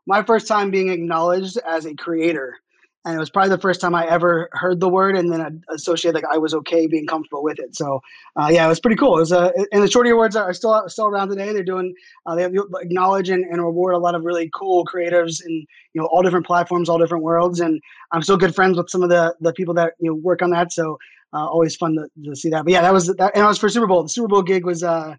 my 0.09 0.23
first 0.23 0.49
time 0.49 0.71
being 0.71 0.89
acknowledged 0.89 1.59
as 1.69 1.85
a 1.85 1.95
creator. 1.95 2.57
And 3.05 3.15
it 3.15 3.21
was 3.21 3.31
probably 3.31 3.51
the 3.51 3.61
first 3.61 3.81
time 3.81 3.95
I 3.95 4.07
ever 4.09 4.49
heard 4.53 4.81
the 4.81 4.89
word 4.89 5.17
and 5.17 5.33
then 5.33 5.63
associated 5.69 6.15
like 6.15 6.31
I 6.31 6.39
was 6.39 6.53
okay 6.55 6.87
being 6.87 7.07
comfortable 7.07 7.43
with 7.45 7.59
it. 7.59 7.77
So 7.77 8.01
uh, 8.35 8.49
yeah, 8.51 8.65
it 8.65 8.69
was 8.69 8.81
pretty 8.81 8.97
cool. 8.97 9.17
It 9.17 9.21
was 9.21 9.33
uh, 9.33 9.51
and 9.71 9.83
the 9.83 9.91
Shorty 9.91 10.11
Awards 10.11 10.35
are 10.35 10.53
still 10.53 10.83
still 10.89 11.07
around 11.07 11.29
today. 11.29 11.53
They're 11.53 11.63
doing 11.63 11.95
uh, 12.27 12.35
they 12.35 12.45
acknowledge 12.45 13.29
and, 13.29 13.45
and 13.45 13.63
reward 13.63 13.95
a 13.95 13.99
lot 13.99 14.15
of 14.15 14.25
really 14.25 14.51
cool 14.55 14.85
creatives 14.85 15.41
in 15.47 15.65
you 15.93 16.01
know 16.01 16.07
all 16.07 16.23
different 16.23 16.47
platforms, 16.47 16.89
all 16.89 16.99
different 16.99 17.23
worlds. 17.23 17.61
And 17.61 17.81
I'm 18.13 18.23
still 18.23 18.37
good 18.37 18.55
friends 18.55 18.77
with 18.77 18.91
some 18.91 19.03
of 19.03 19.11
the 19.11 19.35
the 19.41 19.53
people 19.53 19.75
that 19.75 19.93
you 20.01 20.11
know 20.11 20.17
work 20.17 20.43
on 20.43 20.51
that. 20.51 20.73
So 20.73 20.99
uh, 21.33 21.47
always 21.47 21.77
fun 21.77 21.95
to, 21.95 22.31
to 22.31 22.35
see 22.35 22.51
that. 22.51 22.65
But 22.65 22.73
yeah, 22.73 22.83
that 22.83 22.93
was 22.93 23.07
that, 23.07 23.33
and 23.35 23.45
it 23.45 23.47
was 23.47 23.59
for 23.59 23.69
Super 23.69 23.87
Bowl. 23.87 24.03
The 24.03 24.09
Super 24.09 24.29
Bowl 24.29 24.43
gig 24.43 24.65
was 24.65 24.83
uh 24.83 25.15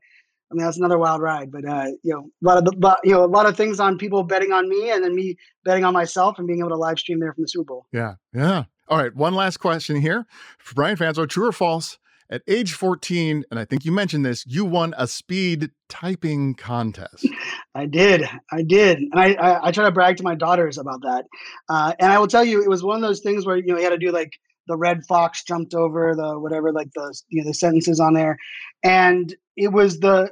I 0.51 0.55
mean, 0.55 0.65
that's 0.65 0.77
another 0.77 0.97
wild 0.97 1.21
ride. 1.21 1.51
But 1.51 1.65
uh, 1.65 1.87
you 2.03 2.13
know, 2.13 2.29
a 2.41 2.45
lot 2.45 2.57
of 2.57 2.65
the, 2.65 2.71
but, 2.71 2.99
you 3.03 3.11
know, 3.11 3.23
a 3.23 3.27
lot 3.27 3.45
of 3.45 3.55
things 3.55 3.79
on 3.79 3.97
people 3.97 4.23
betting 4.23 4.51
on 4.51 4.67
me, 4.67 4.91
and 4.91 5.03
then 5.03 5.15
me 5.15 5.37
betting 5.63 5.83
on 5.83 5.93
myself, 5.93 6.39
and 6.39 6.47
being 6.47 6.59
able 6.59 6.69
to 6.69 6.75
live 6.75 6.99
stream 6.99 7.19
there 7.19 7.33
from 7.33 7.43
the 7.43 7.49
Super 7.49 7.65
Bowl. 7.65 7.85
Yeah, 7.91 8.15
yeah. 8.33 8.63
All 8.87 8.97
right, 8.97 9.15
one 9.15 9.35
last 9.35 9.57
question 9.57 10.01
here 10.01 10.25
for 10.57 10.73
Brian 10.73 10.97
Fanzo: 10.97 11.27
True 11.27 11.47
or 11.47 11.51
false? 11.51 11.99
At 12.31 12.43
age 12.47 12.73
14, 12.73 13.43
and 13.49 13.59
I 13.59 13.65
think 13.65 13.85
you 13.85 13.91
mentioned 13.91 14.23
this, 14.23 14.45
you 14.45 14.63
won 14.63 14.93
a 14.99 15.07
speed 15.07 15.71
typing 15.87 16.53
contest. 16.53 17.27
I 17.73 17.87
did. 17.87 18.23
I 18.51 18.61
did. 18.61 18.99
And 18.99 19.19
I, 19.19 19.33
I, 19.33 19.67
I 19.67 19.71
try 19.71 19.85
to 19.85 19.91
brag 19.91 20.17
to 20.17 20.23
my 20.23 20.35
daughters 20.35 20.77
about 20.77 21.01
that. 21.01 21.25
Uh, 21.67 21.93
and 21.97 22.11
I 22.11 22.19
will 22.19 22.27
tell 22.27 22.45
you, 22.45 22.61
it 22.61 22.69
was 22.69 22.83
one 22.83 22.97
of 22.97 23.01
those 23.01 23.21
things 23.21 23.47
where, 23.47 23.57
you 23.57 23.73
know, 23.73 23.77
you 23.77 23.83
had 23.83 23.89
to 23.89 23.97
do 23.97 24.11
like 24.11 24.33
the 24.67 24.77
red 24.77 25.03
fox 25.07 25.43
jumped 25.43 25.73
over 25.73 26.13
the 26.15 26.39
whatever, 26.39 26.71
like 26.71 26.89
the, 26.93 27.19
you 27.29 27.41
know, 27.41 27.47
the 27.47 27.53
sentences 27.55 27.99
on 27.99 28.13
there. 28.13 28.37
And 28.83 29.35
it 29.57 29.69
was 29.69 29.99
the, 29.99 30.31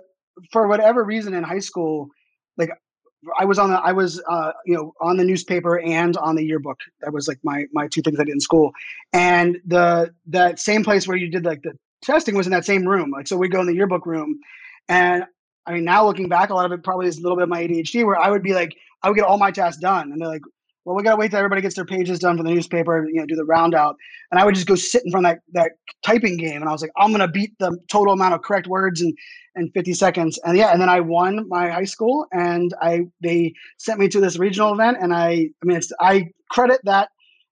for 0.51 0.67
whatever 0.67 1.03
reason 1.03 1.33
in 1.33 1.43
high 1.43 1.59
school, 1.59 2.09
like 2.57 2.69
I 3.39 3.45
was 3.45 3.59
on 3.59 3.71
the 3.71 3.77
I 3.77 3.91
was 3.91 4.21
uh, 4.29 4.51
you 4.65 4.75
know 4.75 4.93
on 5.01 5.17
the 5.17 5.23
newspaper 5.23 5.79
and 5.79 6.15
on 6.17 6.35
the 6.35 6.43
yearbook. 6.43 6.77
That 7.01 7.13
was 7.13 7.27
like 7.27 7.39
my 7.43 7.65
my 7.73 7.87
two 7.87 8.01
things 8.01 8.19
I 8.19 8.23
did 8.23 8.33
in 8.33 8.39
school. 8.39 8.71
And 9.13 9.57
the 9.65 10.13
that 10.27 10.59
same 10.59 10.83
place 10.83 11.07
where 11.07 11.17
you 11.17 11.29
did 11.29 11.45
like 11.45 11.63
the 11.63 11.73
testing 12.01 12.35
was 12.35 12.47
in 12.47 12.51
that 12.51 12.65
same 12.65 12.87
room. 12.87 13.11
Like 13.11 13.27
so 13.27 13.37
we 13.37 13.49
go 13.49 13.61
in 13.61 13.67
the 13.67 13.75
yearbook 13.75 14.05
room 14.05 14.39
and 14.87 15.25
I 15.65 15.73
mean 15.73 15.83
now 15.83 16.05
looking 16.05 16.29
back 16.29 16.49
a 16.49 16.53
lot 16.53 16.65
of 16.65 16.71
it 16.71 16.83
probably 16.83 17.07
is 17.07 17.17
a 17.17 17.21
little 17.21 17.37
bit 17.37 17.43
of 17.43 17.49
my 17.49 17.65
ADHD 17.65 18.05
where 18.05 18.17
I 18.17 18.29
would 18.29 18.43
be 18.43 18.53
like 18.53 18.75
I 19.03 19.09
would 19.09 19.15
get 19.15 19.25
all 19.25 19.37
my 19.37 19.51
tasks 19.51 19.81
done 19.81 20.11
and 20.11 20.21
they're 20.21 20.27
like 20.27 20.43
well, 20.87 20.95
we 20.95 21.03
gotta 21.03 21.17
wait 21.17 21.31
till 21.31 21.37
everybody 21.39 21.61
gets 21.61 21.75
their 21.75 21.83
pages 21.83 22.17
done 22.17 22.37
for 22.37 22.43
the 22.43 22.49
newspaper, 22.49 23.05
you 23.09 23.15
know, 23.15 23.25
do 23.25 23.35
the 23.35 23.43
round 23.43 23.75
out. 23.75 23.97
And 24.31 24.39
I 24.39 24.45
would 24.45 24.55
just 24.55 24.67
go 24.67 24.75
sit 24.75 25.03
in 25.03 25.11
front 25.11 25.25
of 25.25 25.33
that 25.33 25.41
that 25.51 25.71
typing 26.01 26.37
game, 26.37 26.61
and 26.61 26.69
I 26.69 26.71
was 26.71 26.81
like, 26.81 26.93
I'm 26.95 27.11
gonna 27.11 27.27
beat 27.27 27.51
the 27.59 27.77
total 27.91 28.13
amount 28.13 28.35
of 28.35 28.41
correct 28.41 28.67
words 28.67 29.01
in 29.01 29.13
in 29.57 29.69
50 29.71 29.93
seconds. 29.93 30.39
And 30.45 30.57
yeah, 30.57 30.71
and 30.71 30.81
then 30.81 30.87
I 30.87 31.01
won 31.01 31.45
my 31.49 31.69
high 31.69 31.83
school, 31.83 32.25
and 32.31 32.73
I 32.81 33.01
they 33.21 33.53
sent 33.77 33.99
me 33.99 34.07
to 34.07 34.21
this 34.21 34.39
regional 34.39 34.73
event, 34.73 34.97
and 35.01 35.13
I 35.13 35.49
I 35.61 35.65
mean, 35.65 35.77
it's 35.77 35.91
I 35.99 36.29
credit 36.49 36.79
that 36.85 37.09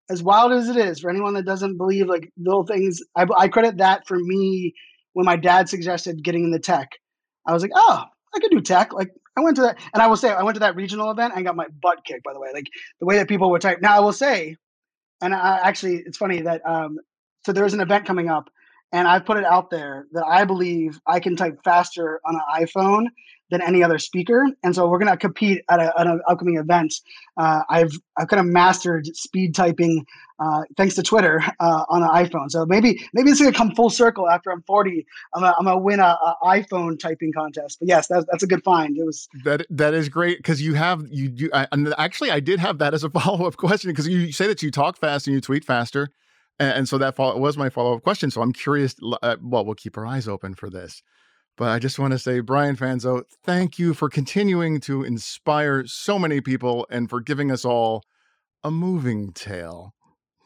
as 0.09 0.23
wild 0.23 0.53
as 0.53 0.69
it 0.69 0.77
is 0.77 1.01
for 1.01 1.09
anyone 1.09 1.33
that 1.33 1.45
doesn't 1.45 1.75
believe 1.75 2.07
like 2.07 2.31
little 2.37 2.65
things. 2.65 3.01
I 3.17 3.25
I 3.37 3.49
credit 3.49 3.75
that 3.79 4.07
for 4.07 4.17
me 4.17 4.73
when 5.11 5.25
my 5.25 5.35
dad 5.35 5.67
suggested 5.67 6.23
getting 6.23 6.45
in 6.45 6.51
the 6.51 6.59
tech. 6.59 6.87
I 7.45 7.51
was 7.51 7.63
like, 7.63 7.71
oh, 7.75 8.05
I 8.33 8.39
could 8.39 8.51
do 8.51 8.61
tech. 8.61 8.93
Like 8.93 9.09
I 9.37 9.41
went 9.41 9.55
to 9.57 9.63
that, 9.63 9.77
and 9.93 10.01
I 10.01 10.07
will 10.07 10.17
say 10.17 10.31
I 10.31 10.43
went 10.43 10.55
to 10.55 10.59
that 10.61 10.75
regional 10.75 11.11
event 11.11 11.33
and 11.35 11.45
got 11.45 11.55
my 11.55 11.67
butt 11.81 12.05
kicked. 12.05 12.23
By 12.23 12.33
the 12.33 12.39
way, 12.39 12.49
like 12.53 12.67
the 12.99 13.05
way 13.05 13.17
that 13.17 13.27
people 13.27 13.49
would 13.51 13.61
type. 13.61 13.81
Now 13.81 13.97
I 13.97 13.99
will 13.99 14.13
say, 14.13 14.55
and 15.21 15.33
I, 15.33 15.59
actually, 15.63 15.97
it's 15.97 16.17
funny 16.17 16.41
that 16.41 16.61
um, 16.65 16.97
so 17.45 17.51
there's 17.51 17.73
an 17.73 17.81
event 17.81 18.05
coming 18.05 18.29
up, 18.29 18.49
and 18.91 19.07
I 19.07 19.19
put 19.19 19.37
it 19.37 19.45
out 19.45 19.69
there 19.69 20.07
that 20.13 20.25
I 20.25 20.45
believe 20.45 20.99
I 21.05 21.19
can 21.19 21.35
type 21.35 21.59
faster 21.63 22.21
on 22.25 22.35
an 22.35 22.65
iPhone 22.65 23.07
than 23.57 23.65
any 23.65 23.83
other 23.83 23.97
speaker. 23.97 24.45
And 24.63 24.75
so 24.75 24.87
we're 24.87 24.99
going 24.99 25.11
to 25.11 25.17
compete 25.17 25.63
at, 25.69 25.79
a, 25.79 25.93
at, 25.97 26.07
an 26.07 26.21
upcoming 26.27 26.57
event. 26.57 26.93
Uh, 27.37 27.61
I've 27.69 27.91
I've 28.17 28.27
kind 28.27 28.39
of 28.39 28.45
mastered 28.45 29.07
speed 29.15 29.55
typing 29.55 30.05
uh, 30.39 30.63
thanks 30.75 30.95
to 30.95 31.03
Twitter 31.03 31.41
uh, 31.61 31.85
on 31.87 32.03
an 32.03 32.09
iPhone. 32.09 32.51
So 32.51 32.65
maybe 32.65 33.01
maybe 33.13 33.31
it's 33.31 33.39
going 33.39 33.51
to 33.51 33.57
come 33.57 33.73
full 33.75 33.89
circle 33.89 34.29
after 34.29 34.51
I'm 34.51 34.61
40. 34.63 35.05
I'm 35.33 35.41
gonna, 35.41 35.77
win 35.77 35.99
a, 35.99 36.17
iPhone 36.43 36.99
typing 36.99 37.31
contest. 37.31 37.79
But 37.79 37.87
yes, 37.87 38.07
that's 38.07 38.25
that's 38.29 38.43
a 38.43 38.47
good 38.47 38.63
find. 38.63 38.97
It 38.97 39.05
was 39.05 39.29
that 39.45 39.65
that 39.69 39.93
is 39.93 40.09
great 40.09 40.37
because 40.37 40.61
you 40.61 40.73
have 40.73 41.05
you 41.09 41.31
you 41.33 41.49
I, 41.53 41.67
actually 41.97 42.31
I 42.31 42.39
did 42.39 42.59
have 42.59 42.79
that 42.79 42.93
as 42.93 43.03
a 43.03 43.09
follow 43.21 43.47
up 43.47 43.55
question 43.55 43.91
because 43.91 44.07
you 44.07 44.31
say 44.31 44.47
that 44.47 44.61
you 44.61 44.71
talk 44.71 44.97
fast 44.97 45.27
and 45.27 45.33
you 45.33 45.41
tweet 45.41 45.63
faster. 45.63 46.09
And, 46.59 46.71
and 46.71 46.89
so 46.89 46.97
that 46.97 47.15
follow, 47.15 47.37
was 47.37 47.57
my 47.57 47.69
follow 47.69 47.95
up 47.95 48.03
question. 48.03 48.31
So 48.31 48.41
I'm 48.41 48.53
curious. 48.53 48.95
Uh, 49.21 49.37
well, 49.41 49.65
we'll 49.65 49.75
keep 49.75 49.97
our 49.97 50.05
eyes 50.05 50.27
open 50.27 50.53
for 50.55 50.69
this. 50.69 51.01
But 51.57 51.69
I 51.69 51.79
just 51.79 51.99
want 51.99 52.11
to 52.11 52.19
say, 52.19 52.41
Brian 52.41 52.75
Fanzo, 52.75 53.23
thank 53.43 53.79
you 53.79 53.93
for 53.93 54.09
continuing 54.09 54.81
to 54.81 55.03
inspire 55.03 55.85
so 55.85 56.19
many 56.19 56.41
people 56.41 56.85
and 56.89 57.09
for 57.09 57.21
giving 57.21 57.49
us 57.51 57.63
all 57.63 58.03
a 58.63 58.71
moving 58.71 59.31
tale. 59.31 59.93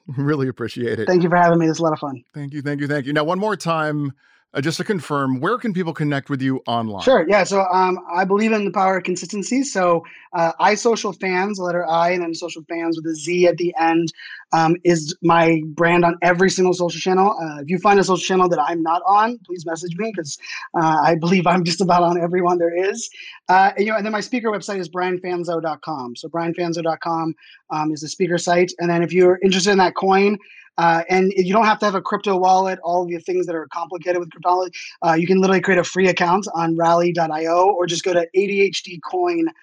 Really 0.18 0.48
appreciate 0.48 0.98
it. 0.98 1.06
Thank 1.06 1.22
you 1.22 1.30
for 1.30 1.36
having 1.36 1.60
me. 1.60 1.68
It's 1.68 1.77
a 1.77 1.84
lot 1.84 1.94
of 1.94 1.99
fun. 1.99 2.23
Thank 2.34 2.52
you. 2.52 2.64
Thank 2.64 2.81
you. 2.81 2.88
Thank 2.88 3.06
you. 3.06 3.14
Now, 3.14 3.23
one 3.23 3.38
more 3.38 3.56
time, 3.56 4.14
uh, 4.53 4.61
just 4.61 4.77
to 4.77 4.84
confirm, 4.84 5.39
where 5.39 5.57
can 5.57 5.73
people 5.73 5.93
connect 5.93 6.30
with 6.30 6.41
you 6.41 6.61
online? 6.65 7.03
Sure. 7.03 7.26
Yeah. 7.30 7.43
So 7.43 7.61
um, 7.71 7.99
I 8.11 8.26
believe 8.26 8.51
in 8.51 8.65
the 8.65 8.71
power 8.71 8.97
of 8.97 9.03
consistency. 9.03 9.63
So 9.63 10.03
uh, 10.34 10.53
iSocialFanz, 10.59 11.59
letter 11.59 11.85
I, 11.88 12.11
and 12.11 12.23
then 12.23 12.34
Social 12.34 12.63
Fans 12.63 12.97
with 12.97 13.05
a 13.05 13.15
Z 13.15 13.47
at 13.47 13.57
the 13.57 13.73
end, 13.80 14.11
um, 14.51 14.76
is 14.84 15.15
my 15.21 15.61
brand 15.67 16.03
on 16.03 16.15
every 16.23 16.49
single 16.49 16.73
social 16.73 16.99
channel. 16.99 17.38
Uh, 17.39 17.61
if 17.61 17.69
you 17.69 17.77
find 17.77 17.99
a 17.99 18.03
social 18.03 18.23
channel 18.23 18.49
that 18.49 18.59
I'm 18.59 18.81
not 18.81 19.03
on, 19.05 19.38
please 19.45 19.65
message 19.67 19.95
me 19.97 20.11
because 20.15 20.39
uh, 20.73 20.99
I 21.03 21.15
believe 21.15 21.45
I'm 21.45 21.63
just 21.63 21.81
about 21.81 22.01
on 22.01 22.19
every 22.19 22.41
one 22.41 22.57
there 22.57 22.89
is. 22.89 23.09
Uh, 23.49 23.71
and, 23.77 23.85
you 23.85 23.91
know, 23.91 23.97
and 23.97 24.05
then 24.05 24.11
my 24.11 24.21
speaker 24.21 24.49
website 24.49 24.80
is 24.80 24.89
brianfanzo.com. 24.89 26.15
So 26.15 26.27
brianfanzo.com 26.27 27.35
um, 27.69 27.91
is 27.91 28.01
the 28.01 28.07
speaker 28.07 28.39
site. 28.39 28.71
And 28.80 28.89
then 28.89 29.03
if 29.03 29.13
you're 29.13 29.39
interested 29.43 29.71
in 29.71 29.77
that 29.77 29.95
coin, 29.95 30.39
uh, 30.80 31.03
and 31.10 31.34
you 31.35 31.51
don't 31.51 31.65
have 31.65 31.77
to 31.80 31.85
have 31.85 31.95
a 31.95 32.01
crypto 32.01 32.38
wallet, 32.38 32.80
all 32.84 33.06
the 33.06 33.18
things 33.19 33.45
that 33.45 33.56
are 33.56 33.68
complicated 33.68 34.19
with 34.19 34.30
cryptology. 34.30 34.72
Uh, 35.06 35.14
you 35.14 35.27
can 35.27 35.39
literally 35.39 35.60
create 35.60 35.77
a 35.77 35.84
free 35.84 36.07
account 36.07 36.47
on 36.56 36.77
rally.io 36.77 37.69
or 37.69 37.85
just 37.85 38.03
go 38.03 38.14
to 38.14 38.26
ADHDcoin.com 38.35 39.53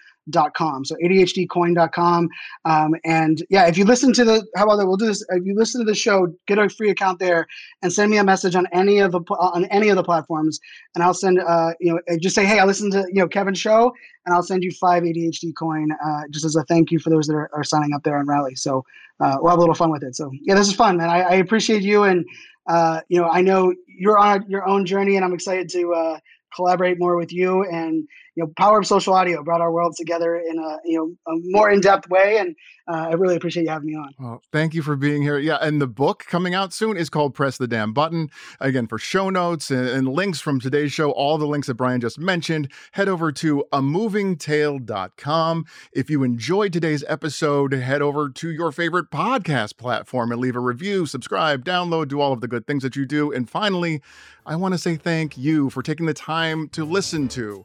com. 0.55 0.85
So 0.85 0.97
ADHDcoin.com. 0.97 2.29
Um, 2.65 2.95
and 3.05 3.45
yeah, 3.51 3.67
if 3.67 3.79
you 3.79 3.85
listen 3.85 4.13
to 4.15 4.25
the, 4.25 4.47
how 4.57 4.65
about 4.65 4.77
that? 4.77 4.87
We'll 4.87 4.97
do 4.97 5.07
this. 5.07 5.25
If 5.31 5.45
you 5.45 5.55
listen 5.55 5.81
to 5.81 5.85
the 5.85 5.95
show, 5.95 6.35
get 6.47 6.59
a 6.59 6.69
free 6.69 6.91
account 6.91 7.19
there 7.19 7.47
and 7.83 7.93
send 7.93 8.11
me 8.11 8.19
a 8.19 8.25
message 8.25 8.55
on 8.55 8.67
any 8.73 8.99
of 8.99 9.13
the, 9.13 9.21
on 9.21 9.65
any 9.67 9.89
of 9.89 9.97
the 9.97 10.03
platforms. 10.03 10.61
And 10.95 11.05
I'll 11.05 11.15
send, 11.15 11.41
uh, 11.41 11.73
you 11.81 11.93
know, 11.93 12.17
just 12.19 12.35
say, 12.35 12.45
Hey, 12.45 12.59
I 12.59 12.65
listened 12.65 12.93
to, 12.93 13.07
you 13.09 13.21
know, 13.21 13.29
Kevin's 13.29 13.59
show 13.59 13.93
and 14.25 14.35
I'll 14.35 14.43
send 14.43 14.63
you 14.63 14.71
five 14.73 15.03
ADHD 15.03 15.55
coin, 15.57 15.91
uh, 16.05 16.23
just 16.31 16.45
as 16.45 16.57
a 16.57 16.65
thank 16.65 16.91
you 16.91 16.99
for 16.99 17.11
those 17.11 17.27
that 17.27 17.35
are, 17.35 17.51
are 17.55 17.65
signing 17.65 17.93
up 17.93 18.03
there 18.03 18.19
on 18.19 18.27
rally. 18.27 18.55
So, 18.55 18.85
uh, 19.21 19.39
we'll 19.41 19.51
have 19.51 19.59
a 19.59 19.61
little 19.61 19.75
fun 19.75 19.91
with 19.91 20.03
it. 20.03 20.15
So 20.15 20.31
yeah, 20.43 20.55
this 20.55 20.69
is 20.69 20.75
fun, 20.75 20.99
man. 20.99 21.09
I, 21.09 21.21
I 21.21 21.35
appreciate 21.37 21.83
you. 21.83 22.03
And, 22.03 22.25
uh, 22.67 23.01
you 23.09 23.21
know, 23.21 23.29
I 23.29 23.41
know 23.41 23.75
you're 23.87 24.19
on 24.19 24.45
your 24.49 24.67
own 24.69 24.85
journey 24.85 25.17
and 25.17 25.25
I'm 25.25 25.33
excited 25.33 25.69
to, 25.71 25.95
uh, 25.95 26.19
collaborate 26.55 26.99
more 26.99 27.17
with 27.17 27.33
you 27.33 27.65
and 27.65 28.09
you 28.37 28.45
know 28.45 28.53
power 28.57 28.79
of 28.79 28.87
social 28.87 29.15
audio 29.15 29.43
brought 29.43 29.61
our 29.61 29.73
worlds 29.73 29.97
together 29.97 30.37
in 30.37 30.59
a 30.59 30.79
you 30.85 30.97
know 30.97 31.33
a 31.33 31.37
more 31.47 31.71
in-depth 31.71 32.09
way 32.11 32.37
and 32.39 32.55
uh, 32.89 33.09
i 33.09 33.13
really 33.15 33.35
appreciate 33.35 33.65
you 33.65 33.71
having 33.71 33.87
me 33.89 33.97
on. 33.97 34.13
Well, 34.19 34.43
thank 34.53 34.75
you 34.75 34.83
for 34.83 34.95
being 34.95 35.23
here. 35.23 35.39
Yeah 35.39 35.57
and 35.61 35.81
the 35.81 35.87
book 35.87 36.25
coming 36.29 36.55
out 36.55 36.73
soon 36.73 36.97
is 36.97 37.11
called 37.11 37.35
press 37.35 37.57
the 37.57 37.67
damn 37.67 37.93
button. 37.93 38.31
Again 38.61 38.87
for 38.87 38.99
show 38.99 39.31
notes 39.31 39.71
and, 39.71 39.89
and 39.89 40.09
links 40.09 40.41
from 40.41 40.61
today's 40.61 40.93
show 40.93 41.11
all 41.11 41.39
the 41.39 41.47
links 41.47 41.67
that 41.67 41.75
brian 41.75 42.01
just 42.01 42.19
mentioned 42.19 42.71
head 42.93 43.09
over 43.09 43.33
to 43.33 43.65
a 43.73 43.81
movingtale.com 43.81 45.65
if 45.93 46.11
you 46.11 46.23
enjoyed 46.23 46.73
today's 46.73 47.05
episode 47.09 47.73
head 47.73 48.03
over 48.03 48.29
to 48.29 48.51
your 48.51 48.71
favorite 48.71 49.11
podcast 49.11 49.79
platform 49.79 50.31
and 50.31 50.41
leave 50.41 50.57
a 50.57 50.61
review 50.61 51.07
subscribe 51.07 51.65
download 51.65 52.09
do 52.09 52.21
all 52.21 52.33
of 52.33 52.41
the 52.41 52.49
good 52.49 52.67
things 52.67 52.83
that 52.83 52.95
you 52.95 53.07
do. 53.07 53.33
And 53.33 53.49
finally 53.49 54.03
i 54.45 54.55
want 54.55 54.75
to 54.75 54.79
say 54.79 54.97
thank 54.97 55.39
you 55.39 55.71
for 55.71 55.83
taking 55.83 56.07
the 56.07 56.15
time 56.15 56.69
to 56.69 56.85
listen 56.85 57.29
to 57.29 57.65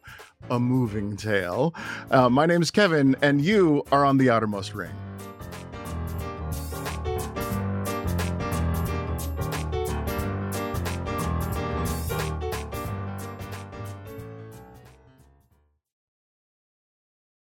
a 0.50 0.60
moving 0.60 1.16
tale. 1.16 1.74
Uh, 2.10 2.30
my 2.30 2.46
name 2.46 2.62
is 2.62 2.72
Kevin, 2.72 3.16
and 3.22 3.42
you 3.42 3.84
are 3.92 4.06
on 4.06 4.18
the 4.18 4.30
outermost 4.30 4.74
ring. 4.74 4.92